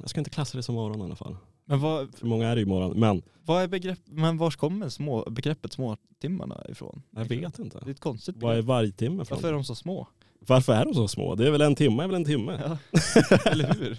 jag 0.00 0.10
ska 0.10 0.20
inte 0.20 0.30
klassa 0.30 0.56
det 0.56 0.62
som 0.62 0.74
morgon 0.74 1.00
i 1.00 1.04
alla 1.04 1.16
fall. 1.16 1.36
Men 1.68 1.80
vad, 1.80 2.14
För 2.14 2.26
många 2.26 2.48
är 2.48 2.54
det 2.54 2.60
ju 2.60 2.66
morgon. 2.66 3.00
Men 3.00 3.22
vad 3.44 3.62
är 3.62 3.68
begrepp, 3.68 3.98
men 4.04 4.36
var 4.38 4.50
kommer 4.50 4.88
små, 4.88 5.24
begreppet 5.30 5.72
småtimmarna 5.72 6.64
ifrån? 6.68 7.02
jag 7.10 7.24
vet 7.24 7.58
inte. 7.58 7.78
Det 7.78 7.86
är 7.86 7.90
ett 7.90 8.00
konstigt 8.00 8.36
Vad 8.38 8.50
är 8.50 8.54
begrepp. 8.54 8.66
vargtimme 8.68 9.24
för 9.24 9.34
Varför 9.34 9.48
är 9.48 9.52
något? 9.52 9.60
de 9.60 9.64
så 9.64 9.74
små? 9.74 10.08
Varför 10.40 10.72
är 10.72 10.84
de 10.84 10.94
så 10.94 11.08
små? 11.08 11.34
Det 11.34 11.46
är 11.46 11.50
väl 11.50 11.60
en 11.60 11.74
timme 11.74 12.02
är 12.02 12.06
väl 12.06 12.14
en 12.16 12.24
timme? 12.24 12.60
Ja. 12.64 12.78
Eller 13.50 13.74
hur? 13.74 13.94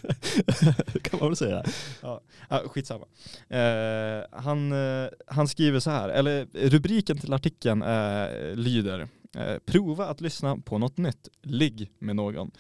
kan 0.99 1.20
man 1.20 1.30
väl 1.30 1.36
säga. 1.36 1.63
Ja, 2.01 2.22
skitsamma. 2.65 3.05
Eh, 3.49 4.24
han, 4.32 4.72
eh, 4.72 5.09
han 5.28 5.47
skriver 5.47 5.80
så 5.80 5.89
här, 5.89 6.09
eller 6.09 6.47
rubriken 6.53 7.17
till 7.17 7.34
artikeln 7.34 7.82
eh, 7.82 8.28
lyder 8.55 9.07
eh, 9.36 9.57
Prova 9.65 10.05
att 10.05 10.22
lyssna 10.22 10.57
på 10.57 10.78
något 10.78 10.97
nytt. 10.97 11.28
Ligg 11.41 11.91
med 11.99 12.15
någon. 12.15 12.51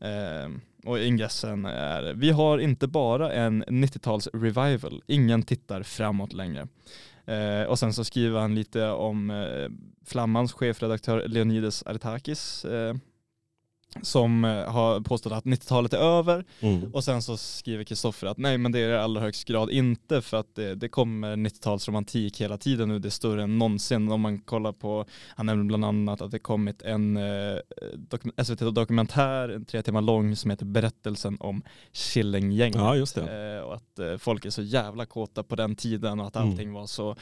Eh, 0.00 0.48
och 0.86 0.98
ingressen 0.98 1.64
är 1.64 2.14
Vi 2.14 2.30
har 2.30 2.58
inte 2.58 2.86
bara 2.86 3.32
en 3.32 3.64
90-tals 3.64 4.28
revival. 4.32 5.02
Ingen 5.06 5.42
tittar 5.42 5.82
framåt 5.82 6.32
längre. 6.32 6.68
Eh, 7.26 7.62
och 7.62 7.78
sen 7.78 7.92
så 7.92 8.04
skriver 8.04 8.40
han 8.40 8.54
lite 8.54 8.88
om 8.88 9.30
eh, 9.30 9.68
Flammans 10.06 10.52
chefredaktör 10.52 11.28
Leonidas 11.28 11.82
Artakis 11.86 12.64
eh, 12.64 12.94
som 14.02 14.44
eh, 14.44 14.50
har 14.72 15.00
påstått 15.00 15.32
att 15.32 15.44
90-talet 15.44 15.92
är 15.92 15.98
över 15.98 16.44
Mm. 16.60 16.94
och 16.94 17.04
sen 17.04 17.22
så 17.22 17.36
skriver 17.36 17.84
Kristoffer 17.84 18.26
att 18.26 18.38
nej 18.38 18.58
men 18.58 18.72
det 18.72 18.78
är 18.78 18.88
det 18.88 18.94
i 18.94 18.98
allra 18.98 19.20
högst 19.20 19.44
grad 19.44 19.70
inte 19.70 20.22
för 20.22 20.36
att 20.36 20.54
det, 20.54 20.74
det 20.74 20.88
kommer 20.88 21.36
90-talsromantik 21.36 22.40
hela 22.40 22.58
tiden 22.58 22.88
nu, 22.88 22.98
det 22.98 23.08
är 23.08 23.10
större 23.10 23.42
än 23.42 23.58
någonsin. 23.58 24.12
Om 24.12 24.20
man 24.20 24.38
kollar 24.38 24.72
på, 24.72 25.04
han 25.36 25.46
nämner 25.46 25.64
bland 25.64 25.84
annat 25.84 26.20
att 26.20 26.30
det 26.30 26.38
kommit 26.38 26.82
en 26.82 27.16
eh, 27.16 27.58
dokum- 27.94 28.44
SVT-dokumentär, 28.44 29.48
en 29.48 29.64
tre 29.64 29.82
timmar 29.82 30.00
lång 30.02 30.36
som 30.36 30.50
heter 30.50 30.64
Berättelsen 30.66 31.36
om 31.40 31.62
Killinggänget. 31.92 32.76
Ja. 32.76 33.56
Eh, 33.56 33.60
och 33.60 33.74
att 33.74 33.98
eh, 33.98 34.16
folk 34.18 34.44
är 34.44 34.50
så 34.50 34.62
jävla 34.62 35.06
kåta 35.06 35.42
på 35.42 35.56
den 35.56 35.76
tiden 35.76 36.20
och 36.20 36.26
att 36.26 36.36
Mm. 36.36 36.48
allting 36.50 36.72
var 36.72 36.86
så 36.86 37.16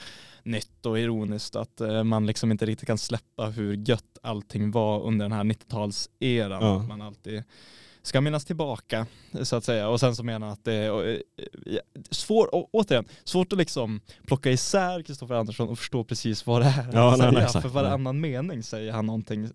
nytt 0.45 0.87
och 0.87 0.99
ironiskt 0.99 1.57
att 1.57 1.81
eh, 1.81 2.05
man 2.05 2.27
liksom 2.27 2.51
inte 2.51 2.67
riktigt 2.67 2.87
kan 2.87 2.99
släppa 2.99 3.47
hur 3.47 3.89
gött 3.89 4.19
allting 4.23 4.71
var 4.71 5.03
under 5.03 5.25
den 5.25 5.33
här 5.33 5.45
90-talseran. 5.45 6.59
Ja. 6.61 6.81
Att 6.81 6.89
Man 6.89 7.03
alltid 7.03 7.45
ska 8.03 8.21
minnas 8.21 8.45
tillbaka 8.45 9.07
så 9.43 9.57
att 9.57 9.65
säga. 9.65 9.89
Och 9.89 10.01
sen 10.01 10.17
så 10.17 10.23
menar 10.23 10.49
att 10.49 10.65
det 10.65 10.75
är 10.75 11.09
eh, 11.09 11.19
ja, 11.67 11.81
svår, 12.11 12.55
å, 12.55 12.69
återigen, 12.73 13.05
svårt 13.25 13.53
att 13.53 13.59
liksom 13.59 14.01
plocka 14.27 14.51
isär 14.51 15.03
Kristoffer 15.03 15.35
Andersson 15.35 15.69
och 15.69 15.79
förstå 15.79 16.05
precis 16.05 16.47
vad 16.47 16.63
det 16.63 16.67
är 16.67 16.89
Ja, 16.93 17.11
han 17.11 17.35
nej, 17.35 17.49
säger. 17.49 17.61
För 17.61 17.69
varannan 17.69 18.21
mening 18.21 18.63
säger 18.63 18.93
han 18.93 19.07
någonting, 19.07 19.51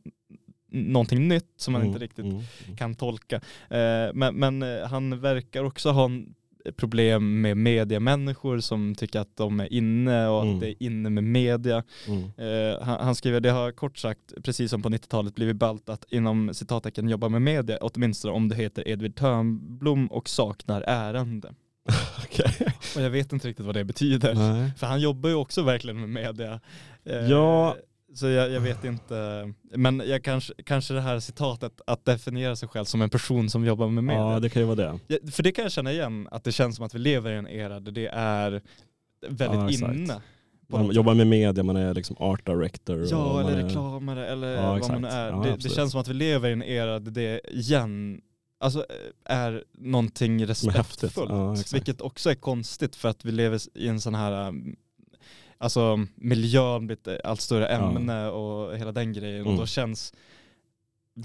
någonting 0.71 1.27
nytt 1.27 1.53
som 1.57 1.71
man 1.71 1.81
Mm, 1.81 1.93
inte 1.93 2.03
riktigt 2.03 2.25
mm, 2.25 2.35
mm. 2.65 2.77
kan 2.77 2.95
tolka. 2.95 3.35
Eh, 3.69 4.13
men, 4.13 4.35
men 4.35 4.63
eh, 4.63 4.87
han 4.87 5.19
verkar 5.19 5.63
också 5.63 5.91
ha 5.91 6.05
en 6.05 6.35
problem 6.78 7.41
med 7.41 7.57
mediamänniskor 7.57 8.60
som 8.60 8.95
tycker 8.95 9.20
att 9.20 9.38
de 9.38 9.60
är 9.60 9.74
inne 9.74 10.28
och 10.28 10.41
Mm. 10.43 10.55
att 10.55 10.62
det 10.62 10.70
är 10.70 10.76
inne 10.84 11.10
med 11.10 11.24
media. 11.24 11.84
Mm. 12.07 12.24
Eh, 12.24 12.82
han, 12.82 12.99
han 13.05 13.16
skriver, 13.16 13.39
det 13.39 13.49
har 13.49 13.72
kort 13.72 13.97
sagt, 13.97 14.20
precis 14.43 14.72
som 14.72 14.82
på 14.82 14.89
90-talet, 14.89 15.36
blivit 15.36 15.55
ballt 15.55 15.89
att 15.89 16.05
inom 16.10 16.53
citattecken 16.53 17.10
jobba 17.10 17.30
med 17.30 17.41
media, 17.41 17.78
åtminstone 17.82 18.34
om 18.34 18.49
du 18.49 18.55
heter 18.55 18.88
Edvin 18.88 19.12
Törnblom 19.12 20.07
och 20.07 20.30
saknar 20.30 20.82
ärende. 20.88 21.53
Okej. 22.24 22.74
Och 22.95 23.01
jag 23.01 23.10
vet 23.10 23.34
inte 23.34 23.47
riktigt 23.47 23.66
vad 23.66 23.76
det 23.76 23.84
betyder. 23.84 24.34
Nej. 24.36 24.72
För 24.78 24.88
han 24.88 25.01
jobbar 25.01 25.30
ju 25.30 25.36
också 25.36 25.62
verkligen 25.64 25.99
med 25.99 26.10
media. 26.10 26.60
Eh, 27.05 27.16
Ja. 27.30 27.76
Så 28.14 28.28
jag, 28.28 28.51
jag 28.51 28.62
vet 28.62 28.84
inte, 28.84 29.53
men 29.76 30.03
jag 30.05 30.24
kanske, 30.24 30.53
kanske 30.64 30.93
det 30.93 31.01
här 31.01 31.20
citatet 31.20 31.82
att 31.88 32.05
definiera 32.05 32.55
sig 32.55 32.70
själv 32.70 32.86
som 32.86 33.01
en 33.01 33.10
person 33.10 33.49
som 33.49 33.66
jobbar 33.66 33.88
med 33.88 34.03
media. 34.03 34.22
Ja 34.22 34.39
det 34.39 34.49
kan 34.49 34.62
ju 34.62 34.66
vara 34.76 34.99
det. 35.07 35.32
För 35.32 35.43
det 35.43 35.51
kan 35.51 35.64
jag 35.64 35.72
känna 35.72 35.91
igen, 35.91 36.28
att 36.32 36.43
det 36.43 36.51
känns 36.51 36.76
som 36.76 36.86
att 36.86 36.95
vi 36.95 36.99
lever 36.99 37.32
i 37.32 37.36
en 37.36 37.47
era 37.47 37.80
där 37.80 37.91
det 37.91 38.07
är 38.07 38.62
väldigt 39.30 39.80
Ja, 39.82 39.93
inne. 39.93 40.22
Man 40.72 40.91
jobbar 40.91 41.14
med 41.14 41.28
media, 41.28 41.64
man 41.64 41.76
är 41.76 41.93
liksom 41.93 42.16
art 42.20 42.45
director. 42.45 43.07
Ja, 43.10 43.39
eller 43.41 43.57
är- 43.60 43.64
reklamare 43.64 44.28
eller 44.28 44.47
Ja, 44.55 44.62
vad 44.62 44.89
man 44.89 45.03
exakt. 45.05 45.14
är. 45.16 45.28
Ja, 45.28 45.43
det, 45.45 45.55
det 45.64 45.70
känns 45.70 45.91
som 45.91 46.01
att 46.01 46.07
vi 46.07 46.14
lever 46.14 46.49
i 46.49 46.53
en 46.53 46.64
era 46.64 46.99
där 46.99 47.12
det 47.12 47.41
igen 47.51 48.22
alltså, 48.60 48.86
är 49.26 49.64
någonting 49.78 50.45
respektfullt. 50.45 51.30
Ja, 51.30 51.55
vilket 51.74 52.01
också 52.01 52.30
är 52.32 52.36
konstigt 52.36 52.95
för 52.95 53.10
att 53.10 53.26
vi 53.26 53.32
lever 53.32 53.60
i 53.78 53.88
en 53.88 54.01
sån 54.01 54.16
här 54.16 54.47
um, 54.47 54.76
Alltså 55.62 56.05
miljön 56.16 56.88
blir 56.88 56.97
ett 57.07 57.26
allt 57.26 57.41
större 57.41 57.68
ämne 57.68 58.28
och 58.30 58.78
hela 58.78 58.91
den 58.91 59.14
grejen 59.14 59.41
och 59.41 59.47
Mm. 59.47 59.60
då 59.60 59.66
känns 59.66 60.14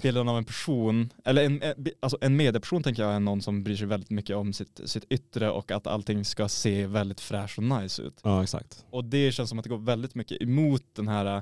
bilden 0.01 0.29
av 0.29 0.37
en 0.37 0.45
person, 0.45 1.09
eller 1.25 1.43
en, 1.45 1.61
en- 1.61 1.85
alltså 1.99 2.17
en 2.21 2.35
medieperson 2.35 2.83
tänker 2.83 3.03
jag 3.03 3.13
är 3.13 3.19
någon 3.19 3.41
som 3.41 3.63
bryr 3.63 3.75
sig 3.75 3.87
väldigt 3.87 4.09
mycket 4.09 4.35
om 4.35 4.53
sitt, 4.53 4.81
sitt 4.85 5.05
yttre 5.11 5.49
och 5.51 5.71
att 5.71 5.87
allting 5.87 6.25
ska 6.25 6.47
se 6.49 6.87
väldigt 6.87 7.19
fräscht 7.21 7.57
och 7.57 7.63
nice 7.63 8.01
ut. 8.01 8.19
Ja 8.23 8.43
exakt. 8.43 8.85
Och 8.89 9.05
det 9.05 9.31
känns 9.31 9.49
som 9.49 9.59
att 9.59 9.63
det 9.63 9.69
går 9.69 9.77
väldigt 9.77 10.15
mycket 10.15 10.41
emot 10.41 10.83
den 10.95 11.07
här 11.07 11.41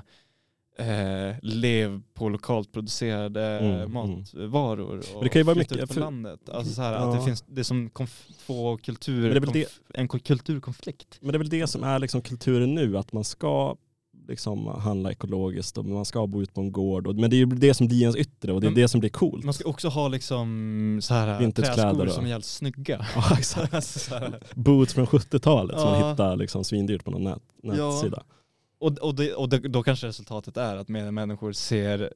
eh, 0.78 1.36
lev 1.42 2.02
på 2.14 2.28
lokalt 2.28 2.72
producerade 2.72 3.42
Mm, 3.58 3.74
mm. 3.74 3.92
matvaror 3.92 5.02
och 5.16 5.22
det 5.24 5.28
kan 5.28 5.40
ju 5.40 5.44
vara 5.44 5.56
mycket- 5.56 5.76
ut 5.76 5.88
på 5.88 5.94
för- 5.94 6.00
landet. 6.00 6.48
Alltså 6.48 6.72
så 6.74 6.82
här, 6.82 6.92
att 6.92 7.12
det 7.12 7.18
Ja. 7.18 7.24
finns, 7.24 7.42
det 7.48 7.60
är 7.60 7.64
som 7.64 7.90
konf- 7.90 8.32
två 8.46 8.76
kulturer, 8.76 9.40
Men 9.40 9.52
det 9.52 9.58
konf- 9.64 9.80
en 9.94 10.08
ko- 10.08 10.18
kulturkonflikt. 10.18 11.18
Men 11.20 11.32
det 11.32 11.36
är 11.36 11.38
väl 11.38 11.48
det 11.48 11.66
som 11.66 11.84
är 11.84 11.98
liksom 11.98 12.22
kulturen 12.22 12.74
nu, 12.74 12.98
att 12.98 13.12
man 13.12 13.24
ska 13.24 13.76
liksom 14.28 14.66
handla 14.66 15.10
ekologiskt 15.12 15.78
och 15.78 15.84
man 15.84 16.04
ska 16.04 16.26
bo 16.26 16.42
ut 16.42 16.54
på 16.54 16.60
en 16.60 16.72
gård. 16.72 17.06
Och, 17.06 17.14
men 17.16 17.30
det 17.30 17.36
är 17.36 17.38
ju 17.38 17.46
det 17.46 17.74
som 17.74 17.88
blir 17.88 18.00
ens 18.00 18.16
yttre 18.16 18.52
och 18.52 18.60
det 18.60 18.66
är 18.66 18.68
Men- 18.70 18.74
det 18.80 18.88
som 18.88 19.00
blir 19.00 19.10
coolt. 19.10 19.44
Man 19.44 19.54
ska 19.54 19.68
också 19.68 19.88
ha 19.88 20.08
liksom 20.08 20.98
så 21.02 21.14
här 21.14 21.38
Vintagekläder 21.40 21.90
träskor 21.94 22.06
som 22.08 22.24
är 22.24 22.28
jävligt 22.28 22.44
snygga. 22.46 23.06
Ja, 23.16 23.36
exakt. 23.38 24.10
Boots 24.54 24.94
från 24.94 25.06
70-talet 25.06 25.80
som 25.80 25.88
Ja. 25.88 26.00
man 26.00 26.10
hittar 26.10 26.36
liksom 26.36 26.64
svindyrt 26.64 27.04
på 27.04 27.10
någon 27.10 27.24
nät, 27.24 27.42
Ja. 27.62 28.00
Och, 28.84 28.98
och, 28.98 29.14
det, 29.14 29.34
och 29.34 29.48
det, 29.48 29.58
då 29.58 29.82
kanske 29.82 30.06
resultatet 30.06 30.56
är 30.56 30.76
att 30.76 30.88
människor 30.88 31.52
ser, 31.52 32.12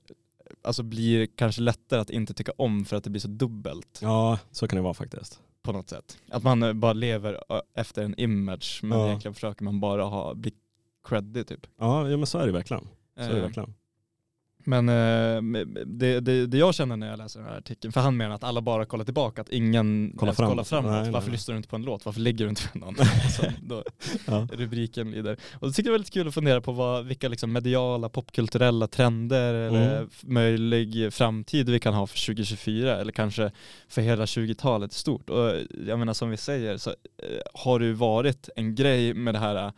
alltså 0.62 0.82
blir 0.82 1.26
kanske 1.26 1.62
lättare 1.62 2.00
att 2.00 2.10
inte 2.10 2.34
tycka 2.34 2.52
om 2.58 2.84
för 2.84 2.96
att 2.96 3.04
det 3.04 3.10
blir 3.10 3.20
så 3.20 3.28
dubbelt. 3.28 3.98
Ja, 4.02 4.38
så 4.50 4.68
kan 4.68 4.76
det 4.76 4.82
vara 4.82 4.94
faktiskt. 4.94 5.40
på 5.62 5.72
något 5.72 5.88
sätt. 5.88 6.18
Att 6.30 6.42
man 6.42 6.62
eh, 6.62 6.72
bara 6.72 6.92
lever 6.92 7.40
efter 7.74 8.02
en 8.02 8.14
image 8.20 8.80
men 8.82 8.98
Ja. 8.98 9.06
egentligen 9.06 9.34
försöker 9.34 9.64
man 9.64 9.80
bara 9.80 10.04
ha, 10.04 10.34
bli 10.34 10.52
creddig 11.08 11.46
typ. 11.46 11.66
Ja, 11.78 12.08
ja 12.10 12.16
men 12.16 12.26
så 12.26 12.38
är 12.38 12.46
det 12.46 12.52
verkligen. 12.52 12.88
Så 13.16 13.22
är 13.22 13.28
det 13.28 13.36
Eh, 13.36 13.42
verkligen. 13.42 13.74
Men 14.64 14.88
eh, 14.88 15.62
det, 15.86 16.20
det, 16.20 16.46
det 16.46 16.58
jag 16.58 16.74
känner 16.74 16.96
när 16.96 17.08
jag 17.10 17.18
läser 17.18 17.40
den 17.40 17.48
här 17.48 17.58
artikeln, 17.58 17.92
för 17.92 18.00
han 18.00 18.16
menar 18.16 18.34
att 18.34 18.44
alla 18.44 18.60
bara 18.60 18.84
kollar 18.84 19.04
tillbaka, 19.04 19.40
att 19.40 19.48
ingen 19.48 20.12
Kollar 20.16 20.32
framåt. 20.32 20.50
kollar 20.52 20.64
framåt. 20.64 20.90
Nej, 20.92 21.02
nej, 21.02 21.10
Varför 21.10 21.30
lyssnar 21.30 21.52
du 21.52 21.56
inte 21.56 21.68
på 21.68 21.76
en 21.76 21.82
låt? 21.82 22.04
Varför 22.04 22.20
ligger 22.20 22.44
du 22.44 22.48
inte 22.50 22.62
med 22.72 22.80
någon? 22.80 22.94
Då 23.62 23.84
Ja. 24.26 24.48
rubriken 24.52 25.10
lyder. 25.10 25.36
Och 25.54 25.66
då 25.68 25.72
tycker 25.72 25.82
jag 25.82 25.92
det 25.92 25.94
är 25.94 25.98
väldigt 25.98 26.12
kul 26.12 26.28
att 26.28 26.34
fundera 26.34 26.60
på 26.60 26.72
vad, 26.72 27.06
vilka 27.06 27.28
liksom 27.28 27.52
mediala, 27.52 28.08
popkulturella 28.08 28.86
trender 28.86 29.54
eller 29.54 29.94
Mm. 29.98 30.08
f- 30.12 30.22
möjlig 30.26 31.12
framtid 31.12 31.68
vi 31.68 31.80
kan 31.80 31.94
ha 31.94 32.06
för 32.06 32.26
2024 32.26 32.96
eller 33.00 33.12
kanske 33.12 33.50
för 33.88 34.02
hela 34.02 34.24
20-talet 34.24 34.92
i 34.92 34.94
stort. 34.94 35.30
Och 35.30 35.52
jag 35.86 35.98
menar 35.98 36.12
som 36.14 36.30
vi 36.30 36.36
säger 36.36 36.76
så 36.76 36.90
eh, 36.90 36.96
har 37.54 37.78
det 37.78 37.86
ju 37.86 37.92
varit 37.92 38.48
en 38.56 38.74
grej 38.74 39.14
med 39.14 39.34
det 39.34 39.38
här 39.38 39.64
eh, 39.66 39.70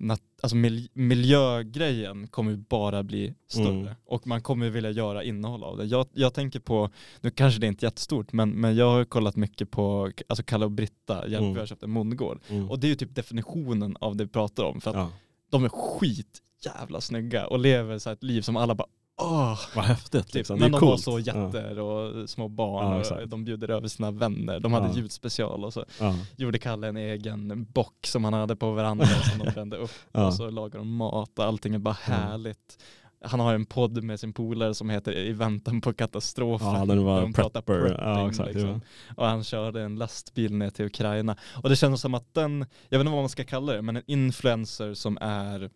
nat- 0.00 0.20
Alltså 0.42 0.56
mil- 0.56 0.88
miljögrejen 0.92 2.28
kommer 2.28 2.56
bara 2.56 3.02
bli 3.02 3.34
större 3.48 3.68
Mm. 3.80 3.94
och 4.04 4.26
man 4.26 4.42
kommer 4.42 4.70
vilja 4.70 4.90
göra 4.90 5.24
innehåll 5.24 5.64
av 5.64 5.76
det. 5.76 5.84
Jag, 5.84 6.06
jag 6.14 6.34
tänker 6.34 6.60
på, 6.60 6.90
nu 7.20 7.30
kanske 7.30 7.60
det 7.60 7.66
inte 7.66 7.86
är 7.86 7.86
jättestort, 7.86 8.32
men, 8.32 8.50
men 8.50 8.76
jag 8.76 8.90
har 8.90 9.04
kollat 9.04 9.36
mycket 9.36 9.70
på 9.70 10.10
alltså 10.28 10.42
Kalle 10.42 10.64
och 10.64 10.70
Britta, 10.70 11.28
Hjälp 11.28 11.40
Mm. 11.42 11.52
vi 11.54 11.58
har 11.60 11.66
köpt 11.66 11.82
en 11.82 11.90
Mondgård. 11.90 12.40
Mm. 12.48 12.70
Och 12.70 12.78
det 12.80 12.86
är 12.86 12.88
ju 12.88 12.94
typ 12.94 13.14
definitionen 13.14 13.96
av 14.00 14.16
det 14.16 14.24
vi 14.24 14.30
pratar 14.30 14.64
om. 14.64 14.80
För 14.80 14.90
att 14.90 14.96
ja. 14.96 15.10
de 15.50 15.64
är 15.64 15.68
skit 15.68 16.38
jävla 16.64 17.00
snygga 17.00 17.46
och 17.46 17.58
lever 17.58 17.98
så 17.98 18.10
ett 18.10 18.22
liv 18.22 18.42
som 18.42 18.56
alla 18.56 18.74
bara 18.74 18.88
åh. 19.20 19.58
Vad 19.76 19.84
häftigt 19.84 20.26
Typ. 20.26 20.34
liksom. 20.34 20.56
Det 20.58 20.64
Men 20.64 20.74
är 20.74 20.80
de 20.80 20.86
har 20.86 20.92
coolt. 20.92 21.02
så 21.02 21.18
Ja. 21.18 21.46
jätter 21.46 21.78
och 21.78 22.30
små 22.30 22.48
barn 22.48 23.02
Ja, 23.10 23.16
och 23.22 23.28
de 23.28 23.44
bjuder 23.44 23.70
över 23.70 23.88
sina 23.88 24.10
vänner. 24.10 24.60
De 24.60 24.72
hade 24.72 24.86
Ja. 24.86 24.94
ljudspecial 24.96 25.64
och 25.64 25.72
så 25.72 25.84
Ja. 26.00 26.14
gjorde 26.36 26.58
Kalle 26.58 26.88
en 26.88 26.96
egen 26.96 27.64
bock 27.72 28.06
som 28.06 28.24
han 28.24 28.32
hade 28.32 28.56
på 28.56 28.72
verandan 28.72 29.06
som 29.08 29.38
de 29.46 29.52
brände 29.52 29.76
upp. 29.76 29.90
Ja. 30.12 30.26
Och 30.26 30.34
så 30.34 30.50
lagade 30.50 30.78
de 30.78 30.96
mat 30.96 31.38
och 31.38 31.44
allting 31.44 31.74
är 31.74 31.78
bara 31.78 31.96
härligt. 32.02 32.78
Han 33.24 33.40
har 33.40 33.54
en 33.54 33.66
podd 33.66 34.02
med 34.04 34.20
sin 34.20 34.32
polare 34.32 34.74
som 34.74 34.90
heter 34.90 35.12
I 35.18 35.32
väntan 35.32 35.80
på 35.80 35.92
katastrofen. 35.92 36.74
Ja, 36.74 36.84
den 36.84 37.04
var 37.04 37.20
de 37.20 37.32
pratar 37.32 37.60
prepper. 37.62 37.80
prepping, 37.88 38.04
Ja, 38.04 38.28
exakt. 38.28 38.54
liksom. 38.54 38.80
Och 39.16 39.26
han 39.26 39.44
körde 39.44 39.82
en 39.82 39.96
lastbil 39.96 40.54
ner 40.54 40.70
till 40.70 40.84
Ukraina. 40.84 41.36
Och 41.62 41.68
det 41.68 41.76
känns 41.76 42.00
som 42.00 42.14
att 42.14 42.34
den, 42.34 42.66
jag 42.88 42.98
vet 42.98 43.04
inte 43.06 43.12
vad 43.12 43.22
man 43.22 43.28
ska 43.28 43.44
kalla 43.44 43.72
det, 43.72 43.82
men 43.82 43.96
en 43.96 44.02
influencer 44.06 44.94
som 44.94 45.18
är, 45.20 45.70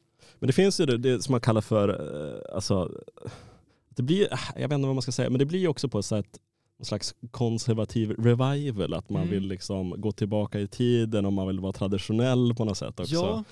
Men 0.44 0.46
det 0.46 0.52
finns 0.52 0.80
ju 0.80 0.86
det, 0.86 0.98
det 0.98 1.22
som 1.22 1.32
man 1.32 1.40
kallar 1.40 1.60
för, 1.60 1.88
eh, 1.88 2.54
alltså, 2.54 2.90
det 3.88 4.02
blir, 4.02 4.32
äh, 4.32 4.38
jag 4.54 4.68
vet 4.68 4.72
inte 4.72 4.86
vad 4.86 4.94
man 4.94 5.02
ska 5.02 5.12
säga, 5.12 5.30
men 5.30 5.38
det 5.38 5.44
blir 5.44 5.68
också 5.68 5.88
på 5.88 5.98
ett 5.98 6.04
sätt 6.04 6.26
någon 6.78 6.84
slags 6.86 7.14
konservativ 7.30 8.10
revival, 8.10 8.94
att 8.94 9.10
man 9.10 9.22
Mm. 9.22 9.34
vill 9.34 9.48
liksom 9.48 9.94
gå 10.00 10.12
tillbaka 10.12 10.60
i 10.60 10.68
tiden 10.68 11.26
och 11.26 11.32
man 11.32 11.46
vill 11.46 11.60
vara 11.60 11.72
traditionell 11.72 12.54
på 12.54 12.64
något 12.64 12.78
sätt 12.78 13.00
också. 13.00 13.14
Ja, 13.14 13.44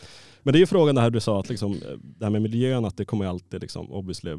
Men 0.42 0.52
det 0.52 0.58
är 0.58 0.60
ju 0.60 0.66
frågan 0.66 0.94
det 0.94 1.00
här 1.00 1.10
du 1.10 1.20
sa, 1.20 1.40
att 1.40 1.48
liksom, 1.48 1.72
eh, 1.72 1.78
det 2.02 2.24
här 2.24 2.30
med 2.30 2.42
miljön, 2.42 2.84
att 2.84 2.96
det 2.96 3.04
kommer 3.04 3.26
alltid, 3.26 3.60
liksom, 3.60 3.92
obviously, 3.92 4.36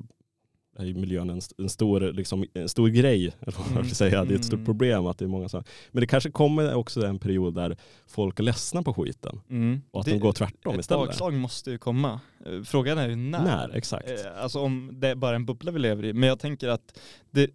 är 0.78 0.94
miljön 0.94 1.30
en, 1.30 1.42
en, 1.58 1.70
stor, 1.70 2.14
liksom, 2.14 2.46
en 2.54 2.70
stor 2.70 2.88
grej, 2.88 3.34
Mm. 3.72 3.86
säga. 3.90 4.26
Det 4.26 4.34
är 4.34 4.36
ett 4.36 4.46
stort 4.46 4.54
Mm. 4.58 4.66
problem 4.66 5.06
att 5.06 5.18
det 5.18 5.26
är 5.26 5.30
många 5.30 5.50
som... 5.50 5.64
Men 5.92 6.02
det 6.02 6.08
kanske 6.08 6.32
kommer 6.32 6.74
också 6.74 7.06
en 7.06 7.20
period 7.20 7.56
där 7.56 7.78
folk 8.08 8.40
är 8.40 8.44
ledsna 8.44 8.84
på 8.84 8.94
skiten 8.94 9.40
mm. 9.50 9.82
och 9.92 10.00
att 10.00 10.06
Det- 10.06 10.12
de 10.12 10.20
går 10.20 10.34
tvärtom 10.34 10.74
Ett 10.74 10.80
istället. 10.80 11.08
bakslag 11.08 11.34
måste 11.34 11.72
ju 11.72 11.78
komma. 11.78 12.20
Eh, 12.46 12.62
Frågan 12.64 12.98
är 12.98 13.10
ju 13.10 13.16
när. 13.16 13.44
När, 13.44 13.70
exakt. 13.76 14.10
Eh, 14.10 14.16
Alltså 14.44 14.60
om 14.60 14.90
det 14.94 15.08
är 15.08 15.16
bara 15.16 15.36
en 15.36 15.46
bubbla 15.46 15.72
vi 15.72 15.80
lever 15.80 16.06
i. 16.06 16.14
Men 16.14 16.30
jag 16.30 16.40
tänker 16.40 16.68
att 16.70 17.00
det, 17.32 17.50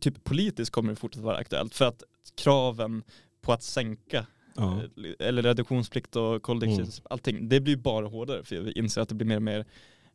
typ 0.00 0.24
politiskt 0.24 0.70
kommer 0.70 0.90
det 0.90 0.96
fortsätta 0.96 1.26
vara 1.26 1.36
aktuellt. 1.36 1.74
För 1.74 1.84
att 1.84 2.02
kraven 2.42 3.02
på 3.40 3.52
att 3.52 3.62
sänka 3.62 4.26
Ja. 4.56 4.76
eh, 4.76 5.26
eller 5.28 5.42
reduktionsplikt 5.42 6.16
och 6.16 6.42
koldioxid, 6.42 6.80
Mm. 6.80 6.90
allting, 7.10 7.48
det 7.48 7.60
blir 7.60 7.76
bara 7.76 8.06
hårdare 8.06 8.44
för 8.44 8.56
vi 8.60 8.72
inser 8.72 9.00
att 9.00 9.08
det 9.08 9.14
blir 9.14 9.26
mer 9.26 9.36
och 9.36 9.42
mer 9.42 9.64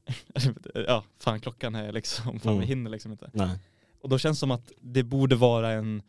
ja, 0.88 1.04
fan 1.20 1.40
klockan 1.40 1.76
är 1.76 1.92
liksom, 1.92 2.40
fan 2.40 2.52
Mm. 2.54 2.60
vi 2.62 2.66
hinner 2.68 2.92
liksom 2.92 3.12
inte. 3.12 3.30
Nej. 3.34 3.58
Och 4.02 4.10
då 4.10 4.18
känns 4.18 4.38
det 4.38 4.40
som 4.40 4.52
att 4.52 4.72
det 4.82 5.04
borde 5.04 5.36
vara 5.36 5.72
en, 5.72 6.02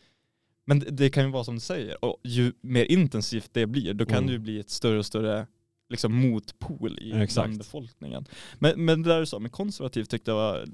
men 0.65 0.79
det, 0.79 0.91
det 0.91 1.11
kan 1.11 1.25
ju 1.25 1.31
vara 1.31 1.45
som 1.45 1.55
du 1.55 1.61
säger, 1.61 2.05
och 2.05 2.21
ju 2.25 2.53
mer 2.61 2.85
intensivt 2.85 3.51
det 3.53 3.67
blir, 3.67 3.95
då 3.95 4.07
kan 4.07 4.17
Mm. 4.17 4.27
det 4.27 4.33
ju 4.33 4.39
bli 4.39 4.59
ett 4.61 4.71
större 4.71 4.99
och 4.99 5.07
större 5.07 5.47
liksom 5.89 6.15
motpol 6.15 6.99
i 6.99 7.13
Exakt. 7.13 7.35
bland 7.47 7.59
befolkningen. 7.59 8.27
Men, 8.59 8.85
men 8.85 9.03
det 9.03 9.09
där 9.09 9.21
du 9.21 9.27
sa 9.27 9.39
med 9.39 9.53
konservativt 9.53 10.11
tyckte 10.11 10.31
jag 10.31 10.37
var, 10.37 10.67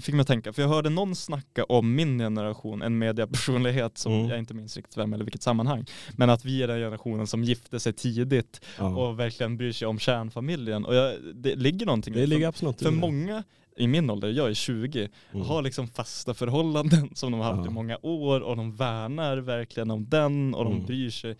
fick 0.00 0.14
mig 0.14 0.20
att 0.20 0.26
tänka, 0.26 0.52
för 0.52 0.62
jag 0.62 0.68
hörde 0.68 0.90
någon 0.90 1.14
snacka 1.14 1.64
om 1.64 1.94
min 1.94 2.18
generation, 2.18 2.82
en 2.82 2.98
mediapersonlighet 2.98 3.98
som 3.98 4.12
Mm. 4.12 4.28
jag 4.28 4.38
inte 4.38 4.54
minns 4.54 4.76
riktigt 4.76 4.96
vem 4.96 5.12
eller 5.12 5.24
vilket 5.24 5.42
sammanhang, 5.42 5.84
men 6.16 6.30
att 6.30 6.44
vi 6.44 6.62
är 6.62 6.68
den 6.68 6.76
generationen 6.78 7.26
som 7.26 7.44
gifte 7.44 7.80
sig 7.80 7.92
tidigt 7.92 8.60
Ja. 8.78 8.96
och 8.96 9.18
verkligen 9.20 9.56
bryr 9.56 9.72
sig 9.72 9.88
om 9.88 9.98
kärnfamiljen. 9.98 10.84
Och 10.84 10.94
jag, 10.94 11.14
det 11.34 11.54
ligger 11.54 11.86
någonting 11.86 12.14
Det 12.14 12.26
ligger 12.26 12.40
för, 12.42 12.48
absolut 12.48 12.78
för 12.78 12.84
det. 12.90 12.96
många 12.96 13.42
i 13.76 13.86
min 13.86 14.10
ålder, 14.10 14.28
jag 14.28 14.50
är 14.50 14.54
20, 14.54 15.08
Mm. 15.32 15.46
har 15.46 15.62
liksom 15.62 15.88
fasta 15.88 16.34
förhållanden 16.34 17.10
som 17.14 17.32
de 17.32 17.40
har 17.40 17.50
haft 17.52 17.64
Ja. 17.64 17.70
i 17.70 17.74
många 17.74 17.98
år 18.02 18.40
och 18.40 18.56
de 18.56 18.76
värnar 18.76 19.36
verkligen 19.36 19.90
om 19.90 20.08
den 20.08 20.54
och 20.54 20.64
de 20.64 20.72
Mm. 20.72 20.86
bryr 20.86 21.10
sig 21.10 21.36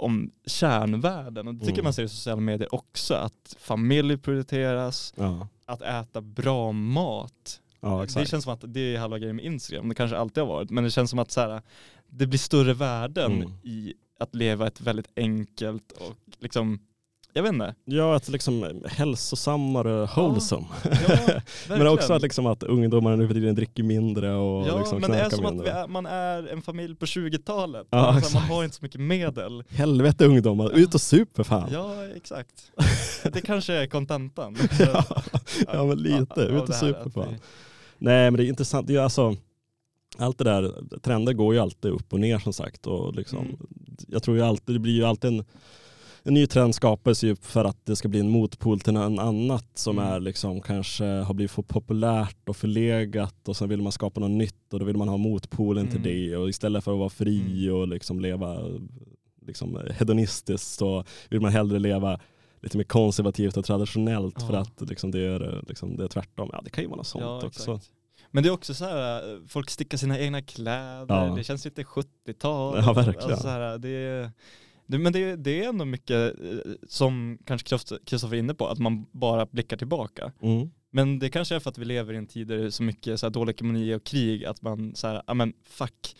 om 0.00 0.30
kärnvärden. 0.46 1.48
Och 1.48 1.54
det 1.54 1.60
tycker 1.60 1.72
Mm. 1.72 1.84
man 1.84 1.92
ser 1.92 2.02
i 2.02 2.08
sociala 2.08 2.40
medier 2.40 2.74
också, 2.74 3.14
att 3.14 3.56
familj 3.58 4.16
prioriteras, 4.18 5.14
Ja, 5.16 5.48
att 5.66 5.82
äta 5.82 6.20
bra 6.20 6.72
mat. 6.72 7.60
ja 7.80 8.06
det 8.16 8.26
känns 8.26 8.44
som 8.44 8.52
att 8.52 8.64
det 8.66 8.80
är 8.94 8.98
halva 8.98 9.18
grejen 9.18 9.36
med 9.36 9.44
Instagram, 9.44 9.88
det 9.88 9.94
kanske 9.94 10.16
alltid 10.16 10.42
har 10.42 10.48
varit, 10.48 10.70
men 10.70 10.84
det 10.84 10.90
känns 10.90 11.10
som 11.10 11.18
att 11.18 11.30
så 11.30 11.40
här, 11.40 11.62
det 12.08 12.26
blir 12.26 12.38
större 12.38 12.74
värden 12.74 13.32
Mm. 13.32 13.52
i 13.62 13.94
att 14.18 14.34
leva 14.34 14.66
ett 14.66 14.80
väldigt 14.80 15.08
enkelt 15.16 15.92
och 15.92 16.14
liksom, 16.38 16.78
jag 17.32 17.42
vet 17.42 17.52
inte. 17.52 17.74
Ja, 17.84 18.16
att 18.16 18.28
liksom 18.28 18.82
hälsosammare, 18.86 20.08
wholesome. 20.16 20.66
Ja, 21.08 21.18
Men 21.68 21.86
också 21.86 22.12
att, 22.12 22.22
liksom 22.22 22.46
att 22.46 22.62
ungdomar 22.62 23.16
nu 23.16 23.26
för 23.26 23.34
tiden 23.34 23.54
dricker 23.54 23.82
mindre 23.82 24.34
och 24.34 24.68
Ja, 24.68 24.78
liksom 24.78 25.00
men 25.00 25.10
det 25.10 25.16
är 25.18 25.30
som 25.30 25.44
att 25.46 25.52
mindre. 25.54 25.72
vi 25.72 25.78
är, 25.78 25.86
man 25.86 26.06
är 26.06 26.46
en 26.52 26.62
familj 26.62 26.96
på 26.96 27.06
20-talet. 27.06 27.86
Ja, 27.90 27.98
alltså, 27.98 28.34
man 28.34 28.42
har 28.42 28.64
inte 28.64 28.76
så 28.76 28.84
mycket 28.84 29.00
medel. 29.00 29.64
Helvete 29.68 30.24
ungdomar, 30.26 30.70
ut 30.70 30.94
och 30.94 31.00
sup 31.00 31.36
för 31.36 31.44
fan. 31.44 31.68
Ja, 31.72 31.94
exakt. 32.16 32.72
Det 33.32 33.40
kange 33.40 33.72
är 33.72 33.86
kontentan. 33.86 34.56
ja, 34.78 35.04
ja 35.72 35.84
men 35.84 35.98
lite, 35.98 36.40
ut 36.40 36.68
och 36.68 36.74
sup 36.74 36.96
att 36.96 37.02
för 37.02 37.10
fan. 37.10 37.34
Nej 37.98 38.30
men 38.30 38.34
det 38.38 38.44
är 38.44 38.48
intressant, 38.48 38.86
det 38.86 38.94
är 38.96 39.00
alltså 39.00 39.36
allt 40.18 40.38
det 40.38 40.44
där, 40.44 40.74
trender 41.02 41.32
går 41.32 41.54
ju 41.54 41.60
alltid 41.60 41.90
upp 41.90 42.12
och 42.12 42.20
ner 42.20 42.38
som 42.38 42.52
sagt. 42.52 42.86
Och 42.86 43.14
liksom, 43.14 43.38
Mm. 43.38 43.56
Jag 44.08 44.22
tror 44.22 44.36
ju 44.36 44.42
alltid, 44.42 44.74
det 44.74 44.78
blir 44.78 44.92
ju 44.92 45.04
alltid 45.04 45.30
en, 45.30 45.44
en 46.22 46.34
ny 46.34 46.46
trend 46.46 46.74
skapas 46.74 47.24
ju 47.24 47.36
för 47.36 47.64
att 47.64 47.86
det 47.86 47.96
ska 47.96 48.08
bli 48.08 48.20
en 48.20 48.28
motpol 48.30 48.80
till 48.80 48.92
något 48.92 49.20
annat 49.20 49.66
som 49.74 49.98
Mm. 49.98 50.12
är 50.12 50.20
liksom 50.20 50.60
kanske 50.60 51.04
har 51.04 51.34
blivit 51.34 51.50
för 51.50 51.62
populärt 51.62 52.48
och 52.48 52.56
förlegat 52.56 53.48
och 53.48 53.56
sen 53.56 53.68
vill 53.68 53.82
man 53.82 53.92
skapa 53.92 54.20
något 54.20 54.30
nytt 54.30 54.72
och 54.72 54.78
då 54.78 54.84
vill 54.84 54.96
man 54.96 55.08
ha 55.08 55.16
motpolen 55.16 55.86
till 55.88 56.00
Mm. 56.00 56.12
det 56.30 56.36
och 56.36 56.48
istället 56.48 56.84
för 56.84 56.92
att 56.92 56.98
vara 56.98 57.08
fri 57.10 57.70
och 57.70 57.88
liksom 57.88 58.20
leva 58.20 58.58
liksom 59.46 59.80
hedonistiskt 59.98 60.68
så 60.78 61.04
vill 61.30 61.40
man 61.40 61.50
hellre 61.52 61.78
leva 61.78 62.20
lite 62.62 62.76
mer 62.76 62.84
konservativt 62.84 63.56
och 63.56 63.64
traditionellt 63.64 64.42
för 64.42 64.52
Ja. 64.54 64.60
att 64.60 64.80
liksom 64.80 65.10
det, 65.10 65.20
är, 65.20 65.64
liksom 65.68 65.96
det 65.96 66.04
är 66.04 66.08
tvärtom. 66.08 66.50
Ja 66.52 66.60
det 66.64 66.70
kan 66.70 66.84
ju 66.84 66.88
vara 66.88 66.96
något 66.96 67.06
sånt 67.06 67.24
Ja, 67.24 67.36
också. 67.46 67.46
exakt. 67.76 67.90
Men 68.30 68.42
det 68.42 68.48
är 68.48 68.52
också 68.52 68.74
så 68.74 68.84
här, 68.84 69.32
eh, 69.34 69.38
folk 69.48 69.70
stickar 69.70 69.98
sina 69.98 70.18
egna 70.18 70.42
kläder, 70.42 71.06
Ja. 71.26 71.34
det 71.36 71.44
känns 71.44 71.64
lite 71.64 71.84
70-tal. 71.84 72.82
Ja, 72.86 72.92
verkligen. 72.92 73.30
Alltså 73.30 73.42
så 73.42 73.48
här, 73.48 73.78
det, 73.78 73.88
är- 73.88 74.30
men 74.98 75.12
det, 75.12 75.36
det 75.36 75.64
är 75.64 75.68
ändå 75.68 75.84
mycket 75.84 76.40
eh, 76.40 76.72
som 76.88 77.38
kanske 77.44 77.76
Kristoffer 78.04 78.34
är 78.36 78.38
inne 78.38 78.54
på, 78.54 78.66
att 78.66 78.78
man 78.78 79.06
bara 79.12 79.46
blickar 79.46 79.76
tillbaka. 79.76 80.32
Mm. 80.42 80.70
Men 80.90 81.18
det 81.18 81.30
kanske 81.30 81.54
är 81.54 81.60
för 81.60 81.70
att 81.70 81.78
vi 81.78 81.84
lever 81.84 82.14
i 82.14 82.16
en 82.16 82.26
tid 82.26 82.46
där 82.46 82.58
det 82.58 82.64
är 82.64 82.70
så 82.70 82.82
mycket 82.82 83.20
så 83.20 83.26
här 83.26 83.30
dålig 83.30 83.54
ekonomi 83.54 83.94
och 83.94 84.04
krig 84.04 84.44
att 84.44 84.62
man 84.62 84.94
så 84.94 85.06
här, 85.06 85.22
ja 85.26 85.34
men 85.34 85.52
fuck, 85.64 86.16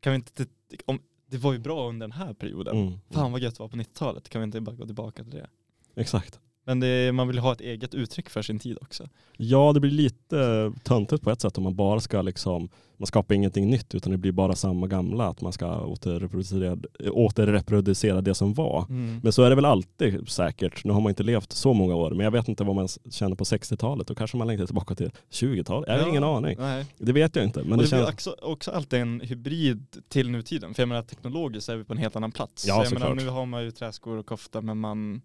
kan 0.00 0.12
vi 0.12 0.16
inte, 0.16 0.46
om, 0.84 1.00
det 1.26 1.38
var 1.38 1.52
ju 1.52 1.58
bra 1.58 1.88
under 1.88 2.08
den 2.08 2.12
här 2.12 2.34
perioden. 2.34 2.76
Mm. 2.76 2.98
Fan 3.10 3.32
vad 3.32 3.40
gött 3.40 3.56
det 3.56 3.62
var 3.62 3.68
på 3.68 3.76
90-talet, 3.76 4.28
kan 4.28 4.40
vi 4.40 4.44
inte 4.44 4.60
bara 4.60 4.76
gå 4.76 4.86
tillbaka 4.86 5.24
till 5.24 5.32
det? 5.32 5.48
Exakt. 5.96 6.40
Men 6.64 6.80
det, 6.80 7.12
man 7.12 7.28
vill 7.28 7.38
ha 7.38 7.52
ett 7.52 7.60
eget 7.60 7.94
uttryck 7.94 8.30
för 8.30 8.42
sin 8.42 8.58
tid 8.58 8.78
också. 8.80 9.08
Ja 9.36 9.72
det 9.72 9.80
blir 9.80 9.90
lite 9.90 10.72
töntigt 10.82 11.22
på 11.22 11.30
ett 11.30 11.40
sätt 11.40 11.58
om 11.58 11.64
man 11.64 11.74
bara 11.74 12.00
ska 12.00 12.22
liksom, 12.22 12.68
man 12.96 13.06
skapar 13.06 13.34
ingenting 13.34 13.70
nytt 13.70 13.94
utan 13.94 14.12
det 14.12 14.18
blir 14.18 14.32
bara 14.32 14.54
samma 14.54 14.86
gamla, 14.86 15.28
att 15.28 15.40
man 15.40 15.52
ska 15.52 15.84
återreproducera, 15.84 16.78
återreproducera 17.10 18.20
det 18.20 18.34
som 18.34 18.54
var. 18.54 18.86
Men 19.22 19.32
så 19.32 19.42
är 19.42 19.50
det 19.50 19.56
väl 19.56 19.64
alltid 19.64 20.28
säkert. 20.28 20.84
Nu 20.84 20.92
har 20.92 21.00
man 21.00 21.10
inte 21.10 21.22
levt 21.22 21.52
så 21.52 21.72
många 21.74 21.94
år, 21.94 22.10
men 22.10 22.24
jag 22.24 22.30
vet 22.30 22.48
inte 22.48 22.64
vad 22.64 22.76
man 22.76 22.88
känner 23.10 23.36
på 23.36 23.44
60-talet. 23.44 24.06
Då 24.06 24.14
kanske 24.14 24.36
man 24.36 24.46
längtar 24.46 24.66
tillbaka 24.66 24.94
till 24.94 25.10
20-talet. 25.30 25.88
Jag 25.88 25.94
har 25.94 26.02
Ja. 26.02 26.08
ingen 26.08 26.24
aning. 26.24 26.56
Nej. 26.58 26.86
Det 26.98 27.12
vet 27.12 27.36
jag 27.36 27.44
inte. 27.44 27.60
Men 27.60 27.68
det 27.70 27.74
det, 27.74 27.78
blir 27.78 27.86
känns... 27.98 28.08
också, 28.08 28.36
också 28.42 28.70
alltid 28.70 29.00
en 29.00 29.20
hybrid 29.20 29.96
till 30.08 30.30
nutiden. 30.30 30.74
För 30.74 30.82
jag 30.82 30.88
menar 30.88 31.02
teknologiskt 31.02 31.68
är 31.68 31.76
vi 31.76 31.84
på 31.84 31.92
en 31.92 31.98
helt 31.98 32.16
annan 32.16 32.32
plats. 32.32 32.66
Ja, 32.68 32.84
så 32.84 32.94
jag 32.94 33.00
menar, 33.00 33.14
nu 33.14 33.28
har 33.28 33.46
man 33.46 33.64
ju 33.64 33.70
träskor 33.70 34.16
och 34.16 34.26
kofta 34.26 34.60
men 34.60 34.78
man 34.78 35.22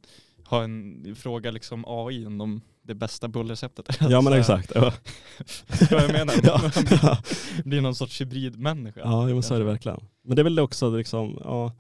har 0.48 0.64
en 0.64 1.16
fråga 1.16 1.52
liksom 1.52 1.84
AI 1.88 2.26
om 2.26 2.62
det 2.84 2.96
bästa 2.96 3.28
bullreceptet. 3.28 3.86
Ja 4.02 4.22
men 4.22 4.24
Så- 4.24 4.34
exakt. 4.40 4.72
Ja, 4.76 4.82
Vad 5.92 6.04
jag 6.04 6.12
menar. 6.12 6.34
ja. 6.44 6.62
Man 6.62 6.72
blir, 6.86 7.64
blir 7.64 7.82
någon 7.82 7.96
sorts 7.96 8.22
hybridmänniska. 8.22 9.00
ja 9.04 9.26
men 9.26 9.44
så 9.44 9.54
är 9.56 9.60
det 9.60 9.66
verkligen. 9.66 10.00
Men 10.24 10.36
det 10.36 10.42
är 10.42 10.44
väl 10.44 10.60
också 10.60 10.90
liksom, 10.98 11.40
ja, 11.44 11.72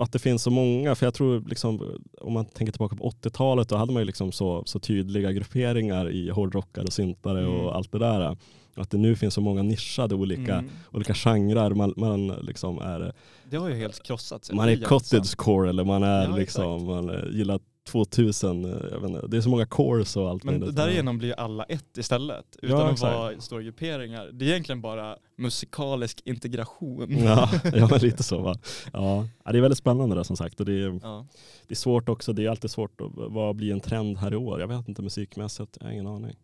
att 0.00 0.12
det 0.12 0.18
finns 0.18 0.42
så 0.42 0.50
många. 0.50 0.94
För 0.94 1.06
jag 1.06 1.14
tror 1.14 1.40
liksom, 1.48 1.98
om 2.20 2.32
man 2.32 2.44
tänker 2.44 2.72
tillbaka 2.72 2.96
på 2.96 3.10
80-talet 3.10 3.68
då 3.68 3.76
hade 3.76 3.92
man 3.92 4.00
ju 4.02 4.06
liksom 4.06 4.32
så, 4.32 4.62
så 4.66 4.78
tydliga 4.78 5.32
grupperingar 5.32 6.10
i 6.10 6.30
hårdrockare 6.30 6.84
och 6.84 6.92
syntare 6.92 7.40
Mm. 7.40 7.52
och 7.54 7.76
allt 7.76 7.92
det 7.92 7.98
där. 7.98 8.36
Att 8.74 8.90
det 8.90 8.98
nu 8.98 9.16
finns 9.16 9.34
så 9.34 9.40
många 9.40 9.62
nischade 9.62 10.14
olika, 10.14 10.54
Mm. 10.58 10.70
olika 10.92 11.14
genrer. 11.14 11.70
Man, 11.70 11.94
man 11.96 12.26
liksom 12.28 12.78
är 12.78 13.12
Det 13.50 13.56
har 13.56 13.68
ju 13.68 13.74
helt 13.74 14.02
krossats. 14.02 14.52
Man 14.52 14.66
Det 14.66 14.72
är 14.72 14.80
cottagecore 14.80 15.68
eller 15.68 15.84
man 15.84 16.02
är 16.02 16.24
Ja, 16.28 16.36
liksom, 16.36 16.84
man 16.86 17.10
gillar 17.32 17.60
2000, 17.84 18.64
eh, 18.64 18.70
jag 18.90 19.00
vet 19.00 19.10
inte, 19.10 19.26
det 19.26 19.36
är 19.36 19.40
så 19.40 19.48
många 19.48 19.66
cores 19.66 20.16
och 20.16 20.28
allt 20.30 20.44
Men 20.44 20.58
möjligt. 20.60 20.76
därigenom 20.76 21.18
blir 21.18 21.32
alla 21.32 21.64
ett 21.64 21.98
istället. 21.98 22.56
Utan 22.62 22.78
Ja, 22.78 22.90
att 22.90 23.00
vara 23.00 23.40
stora 23.40 23.62
grupperingar. 23.62 24.30
Det 24.32 24.44
är 24.44 24.48
egentligen 24.48 24.80
bara 24.80 25.16
musikalisk 25.36 26.20
integration. 26.24 27.16
Ja, 27.18 27.50
ja 27.74 27.88
men 27.90 28.00
lite 28.00 28.22
så 28.22 28.38
va. 28.42 28.54
Ja, 28.92 29.26
Ja, 29.44 29.52
det 29.52 29.58
är 29.58 29.62
väldigt 29.62 29.78
spännande 29.78 30.16
det 30.16 30.24
som 30.24 30.36
sagt 30.36 30.60
och 30.60 30.66
det 30.66 30.72
är, 30.72 30.98
Ja. 31.02 31.26
det 31.66 31.74
är 31.74 31.76
svårt 31.76 32.08
också, 32.08 32.32
det 32.32 32.44
är 32.46 32.50
alltid 32.50 32.70
svårt 32.70 33.00
att 33.00 33.10
vad 33.14 33.56
blir 33.56 33.72
en 33.72 33.80
trend 33.80 34.18
här 34.18 34.32
i 34.32 34.36
år? 34.36 34.60
Jag 34.60 34.68
vet 34.68 34.88
inte 34.88 35.02
musikmässigt, 35.02 35.76
jag 35.80 35.86
har 35.86 35.92
ingen 35.92 36.06
aning. 36.06 36.36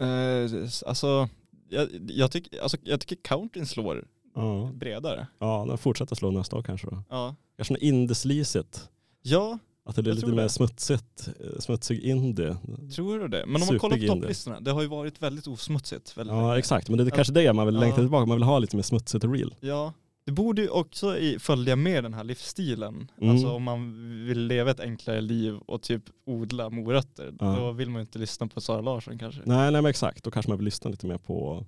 Eh, 0.00 0.68
alltså, 0.86 1.28
jag, 1.68 1.88
jag, 2.08 2.30
tycker, 2.30 2.62
alltså, 2.62 2.76
jag 2.82 3.00
tycker 3.00 3.16
countryn 3.22 3.66
slår 3.66 4.04
bredare. 4.72 5.26
ja 5.38 5.64
den 5.68 5.78
fortsätter 5.78 6.16
slå 6.16 6.30
nästa 6.30 6.56
år 6.56 6.62
kanske 6.62 6.86
då. 6.90 7.02
Ja, 7.08 7.34
Kanske 7.56 7.74
något 7.74 7.82
indeslisigt, 7.82 8.88
ja 9.22 9.58
att 9.84 9.96
det 9.96 10.02
blir 10.02 10.12
lite 10.14 10.26
mer 10.26 10.48
smutsigt, 10.48 11.28
eh, 11.40 11.58
smutsig 11.60 12.00
indie. 12.00 12.56
tror 12.96 13.18
du 13.18 13.28
det? 13.28 13.44
Men 13.46 13.62
om 13.62 13.68
man 13.68 13.78
kollar 13.78 13.96
på 13.96 14.06
topplistorna, 14.06 14.60
det 14.60 14.70
har 14.70 14.82
ju 14.82 14.88
varit 14.88 15.22
väldigt 15.22 15.46
osmutsigt. 15.46 16.16
Väldigt 16.18 16.34
Ja 16.36 16.42
länge. 16.46 16.58
exakt, 16.58 16.88
men 16.88 16.98
det 16.98 17.04
är 17.04 17.10
kanske 17.10 17.32
det 17.32 17.52
man 17.52 17.66
vill 17.66 17.74
Ja. 17.74 17.80
längta 17.80 17.96
tillbaka, 18.00 18.26
man 18.26 18.36
vill 18.36 18.42
ha 18.42 18.58
lite 18.58 18.76
mer 18.76 18.82
smutsigt 18.82 19.24
och 19.24 19.32
real. 19.34 19.54
Ja, 19.60 19.92
det 20.24 20.32
borde 20.32 20.62
ju 20.62 20.68
också 20.68 21.16
följa 21.38 21.76
med 21.76 22.04
den 22.04 22.14
här 22.14 22.24
livsstilen. 22.24 23.10
Mm. 23.20 23.30
Alltså 23.30 23.48
om 23.50 23.62
man 23.62 23.92
vill 24.26 24.46
leva 24.46 24.70
ett 24.70 24.80
enklare 24.80 25.20
liv 25.20 25.54
och 25.66 25.82
typ 25.82 26.02
odla 26.26 26.70
morötter, 26.70 27.34
Ja. 27.40 27.56
då 27.58 27.72
vill 27.72 27.90
man 27.90 28.00
ju 28.00 28.00
inte 28.00 28.18
lyssna 28.18 28.46
på 28.46 28.60
Sara 28.60 28.80
Larsson 28.80 29.18
kanske. 29.18 29.40
Nej, 29.44 29.72
nej 29.72 29.82
men 29.82 29.86
exakt, 29.90 30.24
då 30.24 30.30
kanske 30.30 30.50
man 30.50 30.58
vill 30.58 30.64
lyssna 30.64 30.90
lite 30.90 31.06
mer 31.06 31.18
på 31.18 31.66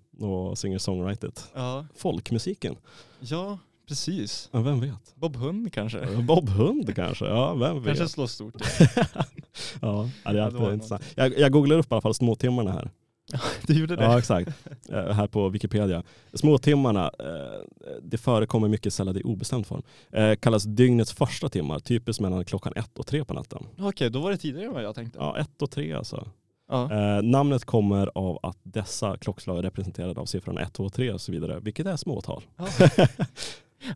singer-songwritet. 0.56 1.50
Ja, 1.54 1.86
Folkmusiken, 1.96 2.76
ja, 3.20 3.58
precis. 3.88 4.48
ja, 4.52 4.60
vem 4.60 4.80
vet? 4.80 5.14
Bob 5.14 5.36
Hund 5.36 5.72
kanske. 5.72 6.06
Bob 6.22 6.48
Hund 6.48 6.94
kanske, 6.94 7.24
ja 7.24 7.54
vem 7.54 7.76
vet? 7.82 7.86
Kanske 7.96 8.08
slår 8.08 8.26
stort. 8.26 8.54
ja, 9.80 10.10
det 10.24 10.30
är 10.30 10.34
Ja, 10.34 10.44
alltid 10.44 10.72
intressant. 10.72 11.02
Jag, 11.14 11.38
jag 11.38 11.52
googlar 11.52 11.76
upp 11.78 11.86
i 11.92 11.94
alla 11.94 12.00
fall 12.00 12.14
småtimmarna 12.14 12.72
här. 12.72 12.90
du 13.66 13.80
gjorde 13.80 13.96
det? 13.96 14.04
Ja 14.04 14.18
exakt, 14.18 14.50
Eh, 14.88 15.10
här 15.12 15.26
på 15.26 15.48
Wikipedia. 15.48 16.02
Småtimmarna, 16.32 17.10
eh, 17.18 17.94
det 18.02 18.18
förekommer 18.18 18.68
mycket 18.68 18.94
sällan 18.94 19.16
i 19.16 19.22
obestämd 19.22 19.66
form. 19.66 19.82
Eh, 20.12 20.34
kallas 20.36 20.64
dygnets 20.64 21.12
första 21.12 21.48
timmar, 21.48 21.78
typiskt 21.78 22.20
mellan 22.20 22.44
klockan 22.44 22.72
ett 22.76 22.98
och 22.98 23.06
tre 23.06 23.24
på 23.24 23.34
natten. 23.34 23.66
Okej, 23.78 24.10
då 24.10 24.20
var 24.20 24.30
det 24.30 24.36
tidigare 24.36 24.66
än 24.66 24.72
vad 24.74 24.82
jag 24.82 24.94
tänkte. 24.94 25.18
Ja, 25.18 25.38
ett 25.38 25.62
och 25.62 25.70
tre 25.70 25.92
alltså. 25.92 26.28
Ja. 26.68 26.92
Eh, 26.92 27.22
namnet 27.22 27.64
kommer 27.64 28.10
av 28.14 28.38
att 28.42 28.58
dessa 28.62 29.16
klockslag 29.16 29.58
är 29.58 29.62
representerade 29.62 30.20
av 30.20 30.26
siffrorna 30.26 30.60
1, 30.60 30.72
2, 30.72 30.90
3 30.90 31.12
och 31.12 31.20
så 31.20 31.32
vidare, 31.32 31.60
vilket 31.60 31.86
är 31.86 31.96
småtal. 31.96 32.42
Ja, 32.56 32.66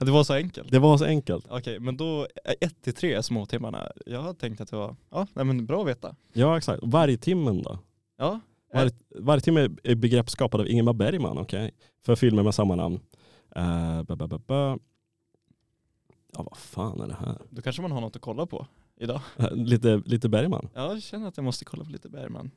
det 0.00 0.10
var 0.10 0.24
så 0.24 0.34
enkelt. 0.34 0.70
Det 0.70 0.78
var 0.78 0.98
så 0.98 1.04
enkelt. 1.04 1.46
Okej, 1.50 1.80
men 1.80 1.96
då 1.96 2.26
1 2.60 2.82
till 2.82 2.94
3 2.94 3.22
småtimmarna. 3.22 3.92
Jag 4.06 4.22
har 4.22 4.34
tänkt 4.34 4.60
att 4.60 4.70
det 4.70 4.76
var, 4.76 4.96
ja, 5.10 5.26
nej, 5.34 5.44
men 5.44 5.66
bra 5.66 5.80
att 5.80 5.88
veta. 5.88 6.16
Ja 6.32 6.58
exakt. 6.58 6.80
Vargtimmen 6.82 7.62
då? 7.62 7.78
Ja, 8.18 8.40
Varg, 8.74 8.90
Vargtimme 9.08 9.68
är 9.82 9.94
begrepp 9.94 10.30
skapad 10.30 10.60
av 10.60 10.68
Ingemar 10.68 10.92
Bergman, 10.92 11.38
okej? 11.38 11.70
För 12.04 12.16
filmer 12.16 12.42
med 12.42 12.54
samma 12.54 12.74
namn. 12.74 13.00
Uh, 13.56 14.02
ba, 14.02 14.16
ba, 14.16 14.26
ba, 14.26 14.38
ba. 14.38 14.78
Ja 16.32 16.42
vad 16.42 16.56
fan 16.56 17.00
är 17.00 17.08
det 17.08 17.16
här? 17.20 17.38
då 17.50 17.62
kanske 17.62 17.82
man 17.82 17.92
har 17.92 18.00
något 18.00 18.16
att 18.16 18.22
kolla 18.22 18.46
på 18.46 18.66
idag. 18.96 19.20
Eh, 19.36 19.50
Lite, 19.52 20.02
lite 20.04 20.28
Bergman. 20.28 20.68
Ja, 20.74 20.92
jag 20.92 21.02
känner 21.02 21.28
att 21.28 21.36
jag 21.36 21.44
måste 21.44 21.64
kolla 21.64 21.84
på 21.84 21.90
lite 21.90 22.08
Bergman. 22.08 22.50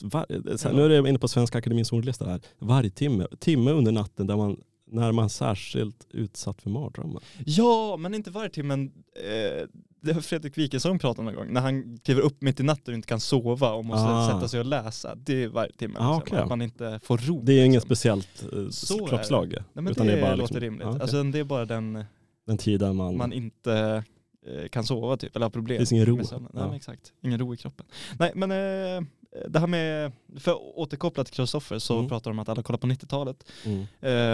Var, 0.00 0.26
eh, 0.28 0.56
så 0.56 0.68
här, 0.68 0.76
nu 0.76 0.84
är 0.84 0.90
jag 0.90 1.08
inne 1.08 1.18
på 1.18 1.28
Svenska 1.28 1.58
Akademins 1.58 1.92
ordlista 1.92 2.26
här. 2.26 2.40
Vargtimme, 2.58 3.26
timme 3.38 3.70
under 3.70 3.92
natten 3.92 4.26
där 4.26 4.36
man, 4.36 4.60
när 4.86 5.12
man 5.12 5.30
särskilt 5.30 6.06
utsatt 6.10 6.62
för 6.62 6.70
mardrömmar. 6.70 7.22
Ja, 7.46 7.96
men 7.96 8.14
inte 8.14 8.30
varje 8.30 8.50
timmen. 8.50 8.92
Eh, 9.16 9.66
det 10.00 10.12
har 10.12 10.20
Fredrik 10.20 10.58
Wikingsson 10.58 10.98
pratat 10.98 11.18
om 11.18 11.28
en 11.28 11.34
gång. 11.34 11.52
När 11.52 11.60
han 11.60 11.98
kliver 11.98 12.22
upp 12.22 12.42
mitt 12.42 12.60
i 12.60 12.62
natten 12.62 12.94
och 12.94 12.96
inte 12.96 13.08
kan 13.08 13.20
sova 13.20 13.72
och 13.72 13.84
måste 13.84 14.08
Ah. 14.08 14.28
sätta 14.34 14.48
sig 14.48 14.60
och 14.60 14.66
läsa. 14.66 15.14
Det 15.14 15.42
är 15.42 15.48
varje 15.48 15.72
timme. 15.72 15.94
Ah, 15.98 16.02
liksom. 16.18 16.22
okej. 16.22 16.38
Att 16.38 16.48
man 16.48 16.62
inte 16.62 17.00
får 17.02 17.18
ro. 17.18 17.42
Det 17.42 17.52
är 17.52 17.64
inget 17.64 17.74
liksom. 17.74 17.88
speciellt 17.88 18.42
eh, 18.52 19.06
klockslag. 19.08 19.48
Nej, 19.50 19.62
men 19.72 19.88
utan 19.88 20.06
det, 20.06 20.12
det 20.12 20.18
är 20.18 20.22
bara 20.22 20.30
låter 20.34 20.42
liksom- 20.54 20.60
rimligt. 20.60 20.82
Ja, 20.82 20.90
okej. 20.90 21.02
Alltså 21.02 21.22
det 21.22 21.38
är 21.38 21.44
bara 21.44 21.64
den 21.64 22.04
Den 22.46 22.58
tiden 22.58 22.96
man... 22.96 23.16
man 23.16 23.32
inte 23.32 24.04
eh, 24.46 24.68
kan 24.68 24.84
sova 24.84 25.16
typ, 25.16 25.36
eller 25.36 25.46
har 25.46 25.50
problem. 25.50 25.74
Det 25.74 25.78
finns 25.78 25.92
ingen 25.92 26.06
ro. 26.06 26.16
Nej, 26.16 26.26
Ja. 26.54 26.76
exakt. 26.76 27.12
Ingen 27.22 27.38
ro 27.38 27.54
i 27.54 27.56
kroppen. 27.56 27.86
Nej 28.18 28.32
men 28.34 28.50
eh, 28.50 29.08
det 29.48 29.58
här 29.58 29.66
med, 29.66 30.12
för 30.38 30.50
att 30.52 30.58
återkoppla 30.58 31.24
till 31.24 31.34
Kristoffer 31.34 31.78
så 31.78 31.94
Mm. 31.98 32.08
pratar 32.08 32.30
de 32.30 32.34
om 32.36 32.38
att 32.38 32.48
alla 32.48 32.62
kollar 32.62 32.78
på 32.78 32.86
90-talet. 32.86 33.44
Mm. 33.64 33.86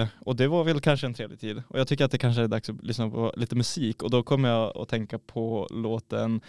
Eh, 0.02 0.08
och 0.20 0.36
det 0.36 0.48
var 0.48 0.64
väl 0.64 0.80
kanske 0.80 1.06
en 1.06 1.14
trevlig 1.14 1.40
tid. 1.40 1.62
Och 1.68 1.78
jag 1.78 1.88
tycker 1.88 2.04
att 2.04 2.10
det 2.10 2.18
kanske 2.18 2.42
är 2.42 2.48
dags 2.48 2.70
att 2.70 2.82
lyssna 2.82 3.10
på 3.10 3.32
lite 3.36 3.54
musik. 3.56 4.02
Och 4.02 4.10
då 4.10 4.22
kommer 4.22 4.48
jag 4.48 4.76
att 4.76 4.88
tänka 4.88 5.18
på 5.18 5.68
låten 5.70 6.40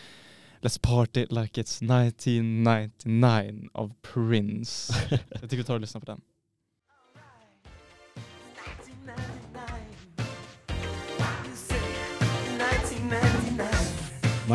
Let's 0.61 0.79
party 0.81 1.25
like 1.29 1.61
it's 1.61 1.83
1999 1.83 3.69
av 3.73 3.93
Prince. 4.13 4.93
jag 5.29 5.41
tycker 5.41 5.57
vi 5.57 5.63
tar 5.63 5.73
och 5.73 5.81
lyssnar 5.81 6.01
på 6.01 6.05
den. 6.05 6.21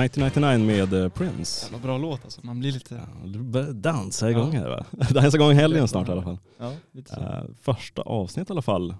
1999 0.04 0.66
med 0.90 1.02
eh, 1.04 1.08
Prince. 1.08 1.66
Jävla 1.66 1.78
bra 1.78 1.98
låt 1.98 2.24
alltså. 2.24 2.40
Man 2.44 2.58
blir 2.60 2.72
lite... 2.72 2.94
Ja, 2.94 3.28
du 3.28 3.38
börjar 3.38 3.72
dansa 3.72 4.30
igång 4.30 4.54
Ja. 4.54 4.60
här 4.60 4.68
va? 4.68 4.84
Dansa 5.10 5.36
igång 5.36 5.52
helgen 5.54 5.88
snart 5.88 6.08
i 6.08 6.12
alla 6.12 6.22
fall. 6.22 6.38
Ja. 6.58 6.72
Eh, 7.18 7.42
första 7.62 8.02
avsnitt 8.02 8.50
i 8.50 8.52
alla 8.52 8.62
fall, 8.62 8.94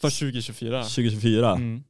För 0.00 0.10
2024. 0.20 0.82
2024. 0.82 1.52
Mm. 1.52 1.82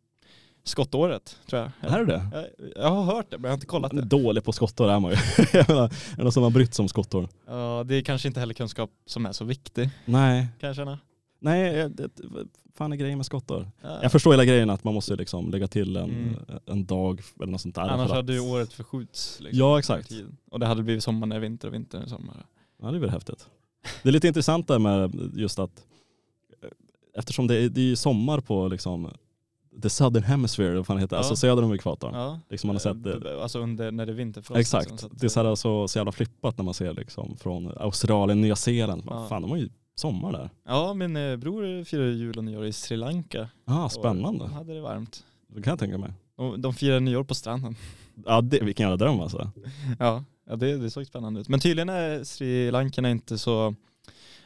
Skottåret 0.64 1.36
tror 1.50 1.62
jag. 1.80 1.90
Här 1.90 2.00
är 2.00 2.04
det. 2.04 2.28
Jag, 2.32 2.44
jag 2.84 2.90
har 2.90 3.02
hört 3.02 3.30
det 3.30 3.38
men 3.38 3.44
jag 3.44 3.50
har 3.50 3.54
inte 3.54 3.66
kollat 3.66 3.90
det. 3.92 4.02
dålig 4.02 4.44
på 4.44 4.52
skottår 4.52 4.90
är 4.90 5.00
man 5.00 5.10
ju. 5.10 5.16
Jag 5.52 5.68
menar, 5.68 5.84
är 5.84 6.16
det 6.16 6.22
någon 6.22 6.32
som 6.32 6.42
har 6.42 6.50
brytt 6.50 6.74
sig 6.74 6.82
om 6.82 6.88
skottår? 6.88 7.28
Ja, 7.46 7.84
det 7.86 7.94
är 7.94 8.02
kanske 8.02 8.28
inte 8.28 8.40
heller 8.40 8.54
kunskap 8.54 8.90
som 9.06 9.26
är 9.26 9.32
så 9.32 9.44
viktig 9.44 9.90
Nej, 10.04 10.46
kan 10.60 10.66
jag 10.66 10.76
känna. 10.76 10.98
Nej, 11.40 11.88
det, 11.90 12.08
fan 12.74 12.92
är 12.92 12.96
grejen 12.96 13.18
med 13.18 13.26
skottår? 13.26 13.70
Ja. 13.82 13.98
Jag 14.02 14.12
förstår 14.12 14.30
hela 14.30 14.44
grejen 14.44 14.70
att 14.70 14.84
man 14.84 14.94
måste 14.94 15.16
liksom 15.16 15.50
lägga 15.50 15.68
till 15.68 15.96
en, 15.96 16.10
Mm. 16.10 16.36
en 16.66 16.84
dag 16.86 17.20
eller 17.36 17.52
något 17.52 17.60
sånt 17.60 17.74
där. 17.74 17.82
Annars 17.88 18.10
hade 18.10 18.32
ju 18.32 18.40
året 18.40 18.72
förskjuts. 18.72 19.40
Liksom, 19.40 19.58
Ja, 19.58 19.78
exakt. 19.78 20.12
Och 20.50 20.60
det 20.60 20.66
hade 20.66 20.82
blivit 20.82 21.04
sommar 21.04 21.26
när 21.26 21.38
vinter 21.40 21.68
och 21.68 21.74
vinter 21.74 21.98
när 21.98 22.06
sommar. 22.06 22.46
Ja, 22.82 22.90
det 22.90 22.96
är 22.96 23.00
väl 23.00 23.10
häftigt. 23.10 23.46
Det 24.02 24.08
är 24.08 24.12
lite 24.12 24.28
intressant 24.28 24.68
där 24.68 24.78
med 24.78 25.30
just 25.34 25.58
att 25.58 25.84
eh, 26.62 26.68
eftersom 27.14 27.46
det 27.46 27.56
är, 27.56 27.68
det 27.68 27.92
är 27.92 27.94
sommar 27.96 28.40
på 28.40 28.68
liksom 28.68 29.10
the 29.82 29.90
southern 29.90 30.22
hemisphere, 30.24 30.76
vad 30.76 30.86
fan 30.86 30.98
heter, 30.98 31.16
Ja. 31.16 31.18
alltså 31.18 31.36
söder 31.36 31.62
om 31.62 31.74
ekvatorn. 31.74 32.14
Ja. 32.14 32.40
Liksom 32.48 32.68
man 32.68 32.74
har 32.76 32.80
sett 32.80 33.02
det. 33.02 33.32
Eh, 33.34 33.42
Alltså 33.42 33.58
under, 33.58 33.90
när 33.90 34.06
det 34.06 34.12
är 34.12 34.16
vinterfrost. 34.16 34.60
Exakt, 34.60 34.90
liksom, 34.90 35.10
det 35.12 35.26
är 35.26 35.28
så, 35.28 35.42
här 35.42 35.54
så, 35.54 35.88
så 35.88 35.98
jävla 35.98 36.12
flippat 36.12 36.58
när 36.58 36.64
man 36.64 36.74
ser 36.74 36.94
liksom 36.94 37.36
från 37.36 37.72
Australien, 37.76 38.40
Nya 38.40 38.56
Zeeland. 38.56 39.02
Ja. 39.06 39.26
Fan, 39.28 39.42
de 39.42 39.50
har 39.50 39.58
ju 39.58 39.68
sommar 40.00 40.32
där. 40.32 40.50
Ja, 40.66 40.94
min 40.94 41.16
eh, 41.16 41.36
bror 41.36 41.84
firar 41.84 42.04
jul 42.06 42.38
och 42.38 42.44
nyår 42.44 42.66
i 42.66 42.72
Sri 42.72 42.96
Lanka. 42.96 43.48
Ah, 43.64 43.84
Och 43.84 43.92
spännande. 43.92 44.44
De 44.44 44.52
hade 44.52 44.74
det 44.74 44.80
varmt. 44.80 45.24
Det 45.48 45.62
kan 45.62 45.70
jag 45.70 45.78
tänka 45.78 45.98
mig. 45.98 46.12
Och 46.36 46.60
de 46.60 46.74
firar 46.74 47.00
nyår 47.00 47.24
på 47.24 47.34
stranden. 47.34 47.76
Ja, 48.26 48.40
det, 48.40 48.60
vilken 48.60 48.84
jävla 48.90 48.96
dröm 49.06 49.20
alltså. 49.20 49.50
Ja, 49.98 50.24
ja 50.48 50.56
det, 50.56 50.76
det 50.76 50.90
såg 50.90 51.06
spännande 51.06 51.40
ut. 51.40 51.48
Men 51.48 51.60
tydligen 51.60 51.88
är 51.88 52.24
Sri 52.24 52.70
Lankarna 52.70 53.10
inte 53.10 53.38
så, 53.38 53.74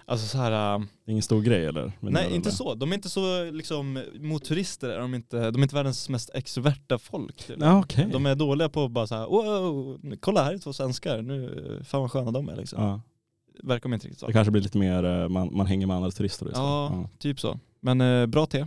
alltså 0.06 0.26
så 0.26 0.38
här, 0.38 0.74
äh, 0.74 0.80
Det 1.04 1.10
är 1.10 1.12
ingen 1.12 1.22
stor 1.22 1.42
grej 1.42 1.64
eller? 1.66 1.92
Men 2.00 2.12
nej 2.12 2.34
inte 2.34 2.48
det. 2.48 2.54
så. 2.54 2.74
De 2.74 2.90
är 2.90 2.94
inte 2.94 3.08
så 3.10 3.50
liksom, 3.50 4.02
mot 4.20 4.44
turister 4.44 4.88
är 4.88 4.98
de 5.00 5.14
inte, 5.14 5.50
de 5.50 5.58
är 5.58 5.62
inte 5.62 5.74
världens 5.74 6.08
mest 6.08 6.30
extroverta 6.34 6.98
folk. 6.98 7.46
tydligen. 7.46 7.72
Ja, 7.74 7.80
okej. 7.80 8.08
De 8.12 8.26
är 8.26 8.34
dåliga 8.34 8.68
på 8.68 8.84
att 8.84 8.90
bara 8.90 9.06
så 9.06 9.14
här, 9.14 9.26
wow, 9.26 9.98
kolla 10.20 10.44
här 10.44 10.54
är 10.54 10.58
två 10.58 10.72
svenskar, 10.72 11.22
nu, 11.22 11.80
fan 11.84 12.00
vad 12.00 12.10
sköna 12.12 12.30
de 12.30 12.48
är 12.48 12.56
liksom. 12.56 12.82
Ja. 12.82 13.00
Verkar 13.62 13.82
de 13.88 13.94
inte 13.94 14.06
riktigt 14.06 14.20
så. 14.20 14.26
Det 14.26 14.32
kanske 14.32 14.50
blir 14.50 14.62
lite 14.62 14.78
mer, 14.78 15.04
eh, 15.04 15.28
man, 15.28 15.56
man 15.56 15.66
hänger 15.66 15.86
med 15.86 15.96
andra 15.96 16.10
turister. 16.10 16.46
istället. 16.46 16.56
Ja, 16.58 17.08
typ 17.18 17.40
så. 17.40 17.58
Men 17.80 18.00
eh, 18.00 18.26
bra 18.26 18.46
te. 18.46 18.66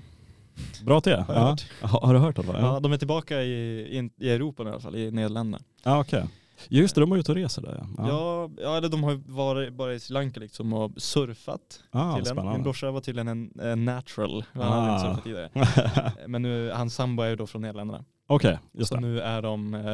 Bra 0.85 1.01
te. 1.01 1.15
Har 1.15 1.33
Ja. 1.33 1.39
hört. 1.49 1.65
Har, 1.81 2.01
har 2.07 2.13
du 2.13 2.19
hört 2.19 2.35
det? 2.35 2.43
Ja. 2.47 2.59
Ja, 2.59 2.79
de 2.79 2.91
är 2.91 2.97
tillbaka 2.97 3.41
i, 3.43 3.51
i, 3.99 4.09
i 4.25 4.29
Europa 4.29 4.63
i 4.63 4.67
alla 4.67 4.79
fall, 4.79 4.95
i 4.95 5.11
Nederländerna. 5.11 5.63
ja 5.83 5.99
okej. 5.99 6.25
Just 6.69 6.95
det, 6.95 7.01
de 7.01 7.11
är 7.11 7.17
ute 7.17 7.31
och 7.31 7.35
reser 7.35 7.61
där 7.61 7.75
ja. 7.79 7.87
ja. 7.97 8.07
Ja, 8.07 8.49
ja 8.63 8.77
eller 8.77 8.89
de 8.89 9.03
har 9.03 9.11
ju 9.11 9.21
varit 9.25 9.73
bara 9.73 9.93
i 9.93 9.99
Sri 9.99 10.13
Lanka 10.13 10.39
liksom 10.39 10.73
och 10.73 10.91
surfat 10.97 11.83
Ah. 11.91 12.15
Min 12.15 12.25
spännande. 12.25 12.59
brorsa 12.59 12.91
var 12.91 13.01
tydligen 13.01 13.27
en, 13.27 13.59
en 13.59 13.85
natural, 13.85 14.43
han 14.53 14.61
hade 14.63 14.93
inte 14.93 15.07
Ah. 15.07 15.09
surfat 15.09 15.23
tidigare. 15.23 16.11
Men 16.27 16.41
nu, 16.41 16.71
hans 16.71 16.95
sambo 16.95 17.23
är 17.23 17.29
ju 17.29 17.35
då 17.35 17.47
från 17.47 17.61
Nederländerna. 17.61 18.05
Okej, 18.27 18.59
just 18.71 18.89
så 18.89 18.95
det. 18.95 19.01
nu 19.01 19.19
är 19.19 19.41
de 19.41 19.73
eh, 19.73 19.93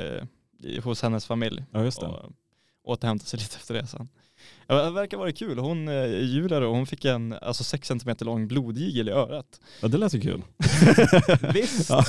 eh, 0.00 0.84
hos 0.84 1.02
hennes 1.02 1.26
familj 1.26 1.64
Ja, 1.72 1.84
just 1.84 2.00
det. 2.00 2.06
och 2.06 2.32
återhämtar 2.84 3.26
sig 3.26 3.38
lite 3.40 3.56
efter 3.56 3.74
resan. 3.74 4.08
Ja, 4.66 4.82
det 4.84 4.90
verkar 4.90 5.16
vara 5.18 5.32
kul. 5.32 5.58
Hon 5.58 5.88
är 5.88 6.06
julare 6.06 6.66
och 6.66 6.74
hon 6.76 6.86
fick 6.86 7.04
en 7.04 7.32
alltså 7.32 7.64
6 7.64 7.88
cm 7.88 8.16
lång 8.20 8.48
blodigel 8.48 9.08
i 9.08 9.12
örat. 9.12 9.60
Ja, 9.82 9.88
det 9.88 9.98
lät 9.98 10.14
ju 10.14 10.20
kul. 10.20 10.42
Visst! 11.54 11.90
Ja. 11.90 12.04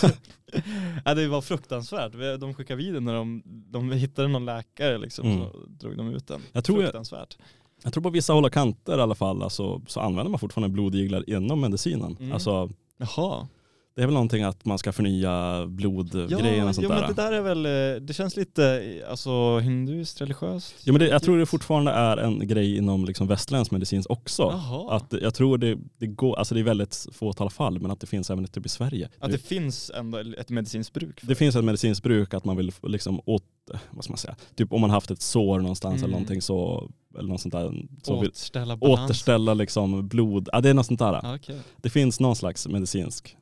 ja, 1.06 1.14
det 1.14 1.28
var 1.28 1.42
fruktansvärt. 1.42 2.12
De 2.40 2.54
skickade 2.54 2.78
vid 2.84 2.94
den 2.94 3.06
när 3.06 3.14
de, 3.14 3.44
de 3.46 3.92
hittade 3.92 4.28
någon 4.28 4.46
läkare 4.46 4.98
liksom, 4.98 5.26
Mm. 5.28 5.40
så 5.40 5.66
drog 5.68 5.98
de 5.98 6.08
ut 6.16 6.28
den. 6.28 6.42
Jag 6.52 6.64
tror 6.64 6.78
jag- 6.78 6.86
fruktansvärt. 6.86 7.38
Jag 7.84 7.94
tror 7.94 8.04
på 8.04 8.10
vissa 8.10 8.34
håll 8.34 8.46
och 8.46 8.54
kanter 8.54 8.98
i 8.98 9.02
alla 9.02 9.16
fall 9.16 9.44
alltså, 9.44 9.82
så 9.88 10.00
använder 10.00 10.30
man 10.30 10.40
fortfarande 10.40 10.74
blodiglar 10.74 11.30
inom 11.30 11.62
medicinen. 11.62 12.18
Mm. 12.20 12.32
Alltså, 12.34 12.70
Jaha. 12.98 13.48
Det 13.96 14.02
är 14.02 14.06
väl 14.06 14.14
någonting 14.14 14.44
att 14.44 14.66
man 14.66 14.78
ska 14.80 14.92
förnya 14.92 15.66
blodgrejen 15.68 16.68
och 16.68 16.76
sånt 16.76 16.84
jo, 16.84 16.90
där. 16.90 17.00
men 17.02 17.16
det 17.16 17.22
där 17.22 17.32
är 17.32 17.42
väl, 17.42 17.66
eh, 17.66 18.02
det 18.02 18.14
känns 18.14 18.36
lite 18.36 18.84
alltså 19.10 19.60
hinduskt, 19.60 20.22
religiöst. 20.22 20.76
Jo, 20.84 20.94
men 20.94 21.00
det, 21.00 21.08
jag 21.08 21.24
tror 21.24 21.38
det 21.38 21.46
fortfarande 21.46 21.92
är 21.92 22.18
en 22.18 22.48
grej 22.48 22.78
inom 22.78 23.06
liksom 23.06 23.28
västerländsk 23.28 23.72
medicin 23.72 24.04
också. 24.10 24.44
Jaha. 24.44 24.96
Att 24.96 25.14
jag 25.22 25.34
tror 25.34 25.58
det, 25.58 25.78
det 25.98 26.08
går, 26.08 26.36
alltså 26.36 26.54
det 26.56 26.62
är 26.62 26.64
väldigt 26.64 27.08
fåtal 27.12 27.50
fall, 27.50 27.80
men 27.80 27.92
att 27.92 28.00
det 28.00 28.08
finns 28.08 28.30
även 28.30 28.48
typ 28.48 28.66
i 28.66 28.70
Sverige. 28.70 29.10
Att 29.20 29.32
det 29.32 29.38
finns 29.38 29.92
ändå 29.96 30.18
ett 30.38 30.50
medicinskt 30.50 30.94
bruk. 30.94 31.20
för 31.20 31.28
Det 31.28 31.36
finns 31.36 31.56
ett 31.56 31.64
medicinskt 31.66 32.04
bruk 32.04 32.34
att 32.34 32.46
man 32.46 32.58
vill 32.58 32.72
liksom 32.84 33.22
åt, 33.26 33.44
vad 33.92 34.04
ska 34.04 34.12
man 34.12 34.18
säga, 34.18 34.36
typ 34.56 34.74
om 34.74 34.82
man 34.82 34.90
haft 34.90 35.12
ett 35.12 35.22
sår 35.22 35.60
någonstans 35.60 35.94
Mm. 35.94 36.04
eller 36.04 36.12
någonting 36.12 36.42
så, 36.42 36.90
eller 37.20 37.30
något 37.30 37.42
sånt 37.42 37.52
där, 37.54 37.74
så 38.04 38.16
Återställa 38.16 38.78
balans. 38.78 39.02
återställa 39.10 39.54
liksom 39.54 40.08
blod, 40.08 40.50
ja 40.52 40.62
det 40.62 40.70
är 40.70 40.74
något 40.74 40.86
sånt 40.86 41.00
där. 41.00 41.20
Ja, 41.24 41.36
okej. 41.36 41.60
Det 41.82 41.90
finns 41.90 42.20
någon 42.20 42.36
slags 42.36 42.68
medicinsk. 42.68 43.38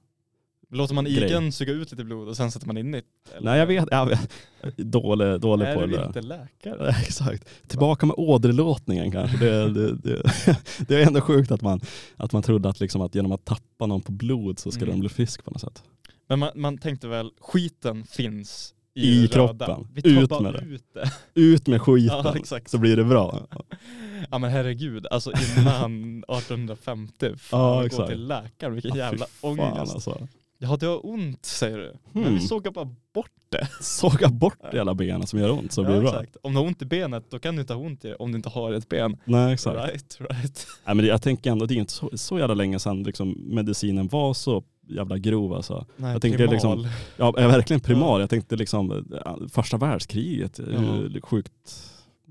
Låter 0.73 0.93
man 0.95 1.07
igen 1.07 1.51
suga 1.51 1.73
ut 1.73 1.91
lite 1.91 2.03
blod 2.03 2.27
och 2.27 2.37
sen 2.37 2.51
sätter 2.51 2.67
man 2.67 2.77
in 2.77 2.91
nytt? 2.91 3.05
eller? 3.35 3.45
Nej 3.51 3.59
jag 3.59 3.65
vet, 3.67 3.87
jag 3.91 4.05
vet. 4.05 4.31
dålig, 4.77 5.39
dålig 5.41 5.65
Är 5.65 5.75
på 5.75 5.85
du 5.85 5.97
det. 5.97 6.05
inte 6.05 6.21
läkare? 6.21 6.89
Exakt. 7.01 7.47
Tillbaka 7.67 8.05
med 8.05 8.15
åderlåtningen 8.17 9.11
kanske. 9.11 9.37
Det, 9.37 9.69
det, 9.73 9.95
det, 9.95 10.21
det 10.87 10.95
är 11.01 11.07
ändå 11.07 11.21
sjukt 11.21 11.51
att 11.51 11.61
man, 11.61 11.81
att 12.15 12.33
man 12.33 12.43
trodde 12.43 12.69
att, 12.69 12.79
liksom 12.79 13.01
att 13.01 13.15
genom 13.15 13.31
att 13.31 13.45
tappa 13.45 13.85
någon 13.85 14.01
på 14.01 14.11
blod 14.11 14.59
så 14.59 14.71
skulle 14.71 14.91
Mm. 14.91 14.95
de 14.97 14.99
bli 14.99 15.09
frisk 15.09 15.43
på 15.45 15.51
något 15.51 15.61
sätt. 15.61 15.83
Men 16.29 16.39
man, 16.39 16.49
man 16.55 16.77
tänkte 16.77 17.07
väl, 17.07 17.31
skiten 17.39 18.03
finns 18.05 18.73
i, 18.93 19.23
I 19.23 19.27
kroppen. 19.27 19.87
Ut 20.03 20.29
med 20.41 20.53
det. 20.53 20.59
ut 20.65 20.83
det. 20.93 21.11
Ut 21.41 21.67
med 21.67 21.81
skiten 21.81 22.17
Ja, 22.49 22.59
så 22.65 22.77
blir 22.77 22.95
det 22.97 23.03
bra. 23.03 23.47
Ja 24.31 24.37
men 24.37 24.51
herregud, 24.51 25.07
alltså 25.11 25.31
innan 25.57 26.17
1850, 26.23 27.31
fan 27.37 27.83
Ja, 27.83 27.97
gå 27.97 28.07
till 28.07 28.27
läkaren, 28.27 28.73
vilken 28.73 28.91
Ja, 28.95 28.97
jävla 28.97 29.25
ångest. 29.41 29.93
Alltså. 29.93 30.27
Ja 30.63 30.77
det 30.79 30.85
har 30.85 31.05
ont 31.05 31.45
säger 31.45 31.77
du. 31.77 31.93
Men 32.11 32.23
Hmm. 32.23 32.33
vi 32.33 32.39
sågar 32.41 32.71
bara 32.71 32.89
bort 33.13 33.31
det. 33.49 33.67
Såga 33.83 34.27
bort 34.29 34.57
hela 34.73 34.93
benet 34.93 35.29
som 35.29 35.39
gör 35.39 35.51
ont 35.51 35.71
så 35.71 35.83
blir 35.83 35.93
det 35.95 36.01
bra. 36.01 36.09
exakt. 36.09 36.37
Om 36.41 36.53
du 36.53 36.59
har 36.59 36.65
ont 36.65 36.81
i 36.81 36.85
benet 36.85 37.31
då 37.31 37.39
kan 37.39 37.55
du 37.55 37.61
inte 37.61 37.73
ha 37.73 37.81
ont 37.81 38.05
i 38.05 38.07
det 38.07 38.15
om 38.15 38.31
du 38.31 38.35
inte 38.35 38.49
har 38.49 38.73
ett 38.73 38.89
ben. 38.89 39.17
Nej 39.25 39.53
exakt. 39.53 39.77
Right, 39.77 40.17
right. 40.19 40.67
Nej, 40.85 40.95
men 40.95 40.97
det- 40.97 41.07
jag 41.07 41.21
tänker 41.21 41.51
ändå, 41.51 41.65
det 41.65 41.73
är 41.73 41.75
inte 41.75 41.93
så, 41.93 42.09
så 42.13 42.39
jävla 42.39 42.53
länge 42.53 42.79
sedan 42.79 43.03
liksom, 43.03 43.35
medicinen 43.55 44.07
var 44.07 44.33
så 44.33 44.63
jävla 44.87 45.17
grov 45.17 45.53
alltså. 45.53 45.85
Nej, 45.95 46.11
Jag 46.11 46.21
tänker 46.21 46.47
liksom- 46.47 46.75
primal. 46.83 46.91
Ja, 47.17 47.33
är 47.37 47.47
verkligen 47.47 47.79
primal. 47.79 48.21
Jag 48.21 48.29
tänkte 48.29 48.55
liksom 48.55 48.91
eh, 48.91 49.47
första 49.49 49.77
världskriget, 49.77 50.59
hur 50.59 51.21
sjukt, 51.21 51.51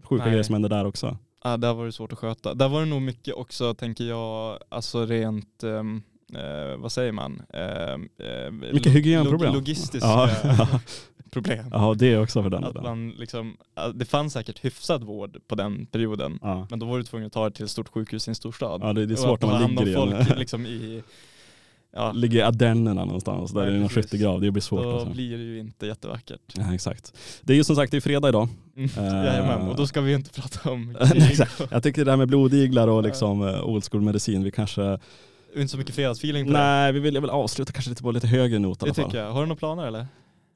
sjuka 0.05 0.23
Nej. 0.25 0.31
grejer 0.31 0.43
som 0.43 0.53
hände 0.53 0.69
där 0.69 0.85
också. 0.85 1.19
Ja, 1.45 1.57
där 1.57 1.75
var 1.75 1.87
det 1.87 1.93
svårt 1.93 2.13
att 2.13 2.19
sköta. 2.19 2.55
Där 2.55 2.69
var 2.69 2.81
det 2.81 2.87
nog 2.87 3.03
mycket 3.03 3.35
också, 3.35 3.75
tänker 3.75 4.05
jag, 4.05 4.59
alltså 4.69 5.07
rent, 5.07 5.63
ehm, 5.63 6.03
eh, 6.37 6.77
vad 6.79 6.93
säger 6.93 7.13
man? 7.13 7.43
Ehm, 7.55 8.09
eh, 8.19 8.73
Mycket 8.73 8.93
hygienproblem. 8.93 9.53
lo- 9.53 9.59
Logistiska 9.59 10.09
Ja. 10.09 10.31
problem. 11.31 11.65
Ja, 11.73 11.95
det 11.99 12.19
också 12.19 12.43
för 12.43 12.51
den 12.51 12.65
Att 12.65 12.83
man 12.83 13.11
liksom, 13.11 13.57
ja, 13.75 13.89
det 13.89 14.05
fanns 14.05 14.33
säkert 14.33 14.65
hyfsad 14.65 15.05
vård 15.05 15.37
på 15.49 15.55
den 15.55 15.87
perioden. 15.87 16.39
Ja. 16.43 16.67
Men 16.71 16.79
då 16.79 16.87
var 16.87 16.99
du 16.99 17.05
tvungen 17.05 17.27
att 17.27 17.33
ta 17.33 17.49
det 17.49 17.55
till 17.57 17.65
ett 17.65 17.71
stort 17.71 17.89
sjukhus 17.89 18.29
i 18.29 18.31
en 18.31 18.35
storstad. 18.35 18.81
ja, 18.85 18.93
det, 18.93 19.07
det 19.07 19.15
är 19.15 19.17
svårt 19.17 19.45
att 19.45 19.51
när 19.51 19.61
man 19.61 19.71
ligger 19.71 19.87
i 19.87 20.13
en, 20.13 20.25
folk 20.27 20.39
liksom 20.39 20.67
i, 20.67 21.03
ja, 21.93 22.13
ligger 22.13 22.39
i 22.39 22.43
Ardennerna 22.43 23.05
någonstans, 23.05 23.53
där 23.53 23.61
Nej, 23.61 23.71
det 23.71 23.77
är 23.77 23.81
någon 23.81 23.89
skyttegrav. 23.89 24.41
Det 24.41 24.51
blir 24.51 24.63
svårt. 24.63 24.83
då 24.83 24.91
Alltså. 24.93 25.11
blir 25.11 25.39
det 25.39 25.45
ju 25.45 25.59
inte 25.59 25.87
jättevackert. 25.87 26.41
Ja, 26.57 26.75
exakt. 26.75 27.13
Det 27.43 27.53
är 27.53 27.57
ju 27.57 27.65
som 27.65 27.77
sagt, 27.77 27.91
det 27.91 27.97
är 27.97 28.01
fredag 28.01 28.29
idag. 28.29 28.49
Mm. 28.77 28.91
Eh. 28.97 29.05
Jajamän, 29.25 29.69
och 29.69 29.77
då 29.77 29.87
ska 29.87 30.01
vi 30.01 30.15
inte 30.15 30.31
prata 30.41 30.71
om 30.71 30.97
krig 31.13 31.39
Jag 31.71 31.83
tycker 31.83 32.05
det 32.05 32.11
där 32.11 32.17
med 32.17 32.29
blodiglar 32.29 32.89
och 32.89 32.97
Ja. 32.99 33.01
liksom 33.01 33.49
eh, 33.49 33.65
old 33.65 33.85
school 33.91 34.03
medicin, 34.03 34.45
vi 34.45 34.51
kanske, 34.51 34.99
inte 35.57 35.69
så 35.69 35.79
mycket 35.79 35.95
fredagsfeeling 35.95 36.45
på 36.47 36.53
det. 36.53 36.59
nej 36.59 36.93
vi 36.93 37.01
vill 37.01 37.15
jag 37.15 37.21
vill 37.21 37.31
avsluta 37.31 37.73
kanske 37.73 37.91
lite 37.91 38.03
på 38.03 38.11
lite 38.11 38.27
högre 38.27 38.59
not 38.59 38.83
i 38.83 38.85
alla 38.85 38.93
Det 38.93 38.95
fall. 39.03 39.11
tycker 39.11 39.23
jag. 39.25 39.33
Har 39.33 39.41
du 39.41 39.47
några 39.47 39.59
planer 39.59 39.87
eller? 39.87 40.07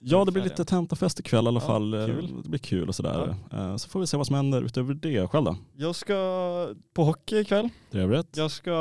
Ja 0.07 0.25
det 0.25 0.33
blir 0.33 0.43
lite 0.43 0.65
tentafest 0.65 1.21
ikväll 1.21 1.45
i 1.45 1.49
alla 1.49 1.61
Ja, 1.61 1.67
fall. 1.67 1.95
Eh, 1.95 2.07
kul. 2.07 2.43
Det 2.43 2.49
blir 2.49 2.59
kul 2.59 2.89
och 2.89 2.95
sådär. 2.95 3.37
Eh, 3.53 3.77
Så 3.77 3.89
får 3.89 4.01
vi 4.01 4.07
se 4.07 4.17
vad 4.17 4.27
som 4.27 4.37
händer 4.37 4.63
utöver 4.63 4.95
det. 4.95 5.29
Själv 5.29 5.45
då? 5.45 5.57
Jag 5.77 5.95
ska 5.95 6.15
på 6.95 7.05
hockey 7.05 7.37
ikväll. 7.39 7.69
Trevligt. 7.93 8.37
Jag 8.37 8.51
ska 8.51 8.73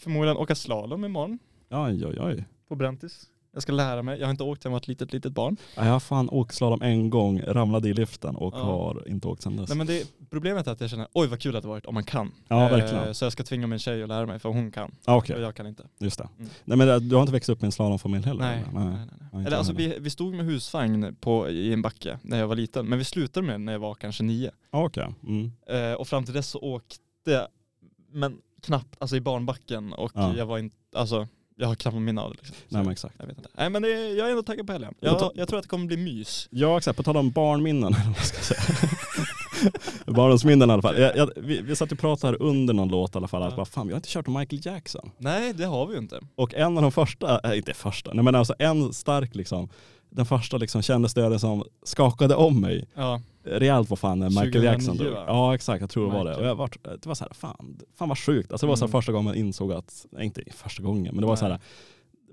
förmodligen 0.00 0.36
åka 0.36 0.54
slalom 0.54 1.04
imorgon 1.04 1.38
Oj 1.70 2.06
oj 2.06 2.16
oj. 2.20 2.44
på 2.68 2.74
Brentis. 2.76 3.26
Jag 3.52 3.62
ska 3.62 3.72
lära 3.72 4.02
mig. 4.02 4.18
Jag 4.20 4.26
har 4.26 4.30
inte 4.30 4.42
åkt 4.44 4.62
sedan 4.62 4.70
jag 4.70 4.72
var 4.72 4.80
ett 4.80 4.88
litet, 4.88 5.12
litet 5.12 5.32
barn. 5.32 5.56
Ja, 5.76 5.84
Jag 5.84 5.92
har 5.92 6.00
fan 6.00 6.30
åkt 6.30 6.54
slalom 6.54 6.82
en 6.82 7.10
gång, 7.10 7.40
ramlade 7.40 7.88
i 7.88 7.94
liften 7.94 8.36
och 8.36 8.54
Ja. 8.54 8.58
har 8.62 9.08
inte 9.08 9.28
åkt 9.28 9.42
sedan 9.42 9.56
dess. 9.56 9.68
Nej 9.68 9.78
men 9.78 9.86
det, 9.86 10.06
problemet 10.30 10.66
är 10.66 10.72
att 10.72 10.80
jag 10.80 10.90
känner, 10.90 11.06
oj 11.12 11.26
vad 11.28 11.40
kul 11.40 11.56
att 11.56 11.62
det 11.62 11.68
varit 11.68 11.86
om 11.86 11.94
man 11.94 12.04
kan. 12.04 12.32
Ja, 12.48 12.64
Eh, 12.64 12.70
verkligen. 12.70 13.14
Så 13.14 13.24
jag 13.24 13.32
ska 13.32 13.42
tvinga 13.44 13.66
min 13.66 13.78
tjej 13.78 14.02
att 14.02 14.08
lära 14.08 14.26
mig 14.26 14.38
för 14.38 14.48
hon 14.48 14.70
kan. 14.70 14.90
Ja, 15.06 15.16
Okej, 15.16 15.36
Och 15.36 15.42
jag 15.42 15.54
kan 15.54 15.66
inte. 15.66 15.82
just 15.98 16.18
det. 16.18 16.28
Mm. 16.38 16.50
Nej 16.64 16.78
men 16.78 17.08
du 17.08 17.14
har 17.14 17.22
inte 17.22 17.32
växt 17.32 17.48
upp 17.48 17.62
i 17.62 17.66
en 17.66 17.72
slalomfamilj 17.72 18.24
heller? 18.24 18.40
Nej. 18.40 18.64
nej, 18.74 18.84
nej, 18.84 19.06
nej. 19.32 19.46
Eller 19.46 19.56
alltså 19.56 19.72
jag 19.72 19.78
vi, 19.78 19.98
vi 20.00 20.10
stod 20.10 20.34
med 20.34 20.46
husvagn 20.46 21.16
på, 21.20 21.48
i 21.48 21.72
en 21.72 21.82
backe 21.82 22.18
när 22.22 22.38
jag 22.38 22.48
var 22.48 22.56
liten. 22.56 22.86
Men 22.86 22.98
vi 22.98 23.04
slutade 23.04 23.46
med 23.46 23.60
när 23.60 23.72
jag 23.72 23.80
var 23.80 23.94
kanske 23.94 24.22
nio. 24.22 24.50
Ja, 24.70 24.84
Okej. 24.84 25.06
Mm. 25.26 25.52
Eh, 25.66 25.92
och 25.94 26.08
fram 26.08 26.24
till 26.24 26.34
dess 26.34 26.48
så 26.48 26.58
åkte, 26.58 27.48
men 28.12 28.38
knappt, 28.62 28.96
alltså 28.98 29.16
i 29.16 29.20
barnbacken 29.20 29.92
och 29.92 30.12
Ja. 30.14 30.36
jag 30.36 30.46
var 30.46 30.58
inte, 30.58 30.76
alltså 30.96 31.28
jag 31.60 31.66
har 31.68 31.74
knappt 31.74 31.96
minne 31.96 32.20
av 32.20 32.30
det. 32.30 32.36
Liksom. 32.36 32.56
Nej 32.68 32.82
men 32.82 32.92
exakt. 32.92 33.14
Jag 33.18 33.26
vet 33.26 33.36
inte. 33.38 33.50
Nej 33.54 33.70
men 33.70 33.82
det, 33.82 33.88
jag 33.88 34.26
är 34.26 34.30
ändå 34.30 34.42
taggad 34.42 34.66
på 34.66 34.72
helgen. 34.72 34.94
Jag 35.00 35.30
Jag, 35.34 35.48
tror 35.48 35.58
att 35.58 35.62
det 35.64 35.68
kommer 35.68 35.86
bli 35.86 35.96
mys. 35.96 36.48
Ja 36.50 36.78
exakt, 36.78 36.96
på 36.96 37.02
tal 37.02 37.16
om 37.16 37.30
barnminnen, 37.30 37.94
eller 37.94 38.06
vad 38.06 38.16
ska 38.24 38.36
jag 38.36 38.44
säga. 38.44 38.90
Barndomsminnen 40.06 40.70
i 40.70 40.72
alla 40.72 40.82
fall. 40.82 40.98
Jag, 41.00 41.16
jag, 41.16 41.30
vi, 41.36 41.60
vi 41.62 41.76
satt 41.76 41.92
och 41.92 41.98
pratade 41.98 42.32
här 42.36 42.42
under 42.42 42.74
någon 42.74 42.88
låt 42.88 43.14
i 43.14 43.18
alla 43.18 43.28
fall, 43.28 43.42
att 43.42 43.50
Ja. 43.50 43.56
bara, 43.56 43.66
fan 43.66 43.86
vi 43.86 43.92
har 43.92 43.96
inte 43.98 44.08
kört 44.08 44.28
om 44.28 44.34
Michael 44.38 44.60
Jackson. 44.66 45.10
Nej 45.18 45.52
det 45.52 45.64
har 45.64 45.86
vi 45.86 45.92
ju 45.92 45.98
inte. 45.98 46.20
Och 46.34 46.54
en 46.54 46.76
av 46.76 46.82
de 46.82 46.92
första, 46.92 47.40
äh, 47.52 47.58
inte 47.58 47.74
första, 47.74 48.12
nej 48.12 48.24
men 48.24 48.34
alltså 48.34 48.54
en 48.58 48.92
stark 48.92 49.34
liksom, 49.34 49.68
den 50.10 50.26
första 50.26 50.56
liksom 50.56 50.82
kändisstöden 50.82 51.40
som 51.40 51.64
skakade 51.84 52.34
om 52.34 52.60
mig 52.60 52.88
Ja. 52.94 53.20
Rejält 53.44 53.90
var 53.90 53.96
fan 53.96 54.18
när 54.18 54.28
Michael 54.28 54.52
2009, 54.52 54.70
Jackson 54.72 54.96
dog. 54.96 55.06
Ja 55.26 55.54
exakt, 55.54 55.80
jag 55.80 55.90
tror 55.90 56.06
det 56.06 56.12
var 56.12 56.24
det. 56.24 56.30
Michael. 56.30 56.44
Och 56.44 56.50
jag 56.50 56.54
var, 56.54 56.70
det 56.98 57.06
var 57.06 57.14
så 57.14 57.24
här, 57.24 57.34
fan, 57.34 57.78
fan 57.98 58.08
vad 58.08 58.18
sjukt. 58.18 58.52
Alltså 58.52 58.66
det 58.66 58.68
var 58.68 58.76
så 58.76 58.84
här 58.84 58.88
Mm. 58.88 59.00
första 59.00 59.12
gången 59.12 59.24
man 59.24 59.34
insåg 59.34 59.72
att, 59.72 60.06
nej 60.12 60.24
inte 60.26 60.42
första 60.52 60.82
gången, 60.82 61.14
men 61.14 61.20
det 61.20 61.26
var 61.26 61.32
Nej. 61.34 61.38
så 61.38 61.46
här 61.46 61.60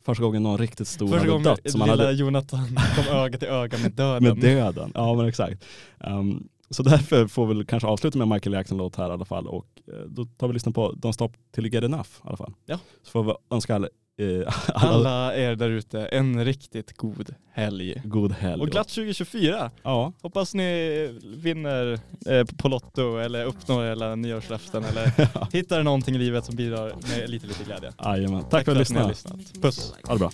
första 0.05 0.23
gången 0.23 0.43
någon 0.43 0.57
riktigt 0.57 0.87
stor 0.87 1.07
Första 1.07 1.19
hade 1.19 1.29
gången 1.31 1.43
dött. 1.43 1.71
Som 1.71 1.79
man 1.79 1.89
lilla 1.89 2.03
hade, 2.03 2.15
Jonathan 2.17 2.79
kom 2.95 3.15
öga 3.17 3.37
till 3.37 3.47
öga 3.47 3.77
med 3.77 3.91
döden. 3.95 4.23
med 4.23 4.37
döden. 4.37 4.91
Ja 4.95 5.13
men 5.13 5.25
exakt. 5.27 5.63
Um, 5.99 6.47
så 6.69 6.83
därför 6.83 7.27
får 7.27 7.47
vi 7.53 7.65
kanske 7.65 7.87
avsluta 7.87 8.17
med 8.17 8.27
Michael 8.27 8.53
Jackson-låt 8.53 8.95
här 8.95 9.09
i 9.09 9.11
alla 9.13 9.25
fall 9.25 9.47
och 9.47 9.67
eh, 9.87 9.99
då 10.07 10.25
tar 10.25 10.47
vi 10.47 10.51
och 10.51 10.53
lyssnar 10.53 10.73
på 10.73 10.91
Don't 10.91 11.11
Stop 11.11 11.29
Till 11.51 11.65
You 11.65 11.73
Get 11.73 11.83
Enough 11.83 12.09
i 12.23 12.27
alla 12.27 12.37
fall. 12.37 12.53
Ja. 12.65 12.79
Så 13.03 13.11
får 13.11 13.23
vi 13.23 13.33
önska 13.51 13.75
alla, 13.75 13.87
alla, 14.73 14.89
Alla 14.89 15.35
er 15.35 15.55
där 15.55 15.69
ute 15.69 16.05
en 16.05 16.45
riktigt 16.45 16.97
god 16.97 17.35
helg. 17.51 18.01
god 18.05 18.31
helg. 18.31 18.61
Och 18.61 18.67
glatt 18.67 18.87
2024. 18.87 19.71
Ja, 19.83 20.13
Hoppas 20.21 20.53
ni 20.53 21.19
vinner 21.23 21.99
eh, 22.25 22.43
på 22.57 22.67
Lotto 22.67 23.17
eller 23.17 23.45
uppnår 23.45 23.85
hela 23.85 24.15
nyårslöften 24.15 24.83
eller 24.83 25.11
hittar 25.53 25.83
någonting 25.83 26.15
i 26.15 26.17
livet 26.17 26.45
som 26.45 26.55
bidrar 26.55 26.93
med 27.09 27.29
lite 27.29 27.47
lite 27.47 27.63
glädje. 27.63 27.93
jajamän. 28.05 28.43
Tack 28.49 28.65
för 28.65 28.81
att 28.81 28.87
du 28.87 28.93
ni 28.93 28.99
har 28.99 29.09
lyssnat. 29.09 29.39
Puss. 29.61 29.93
Ha 30.03 30.13
det 30.13 30.19
bra. 30.19 30.31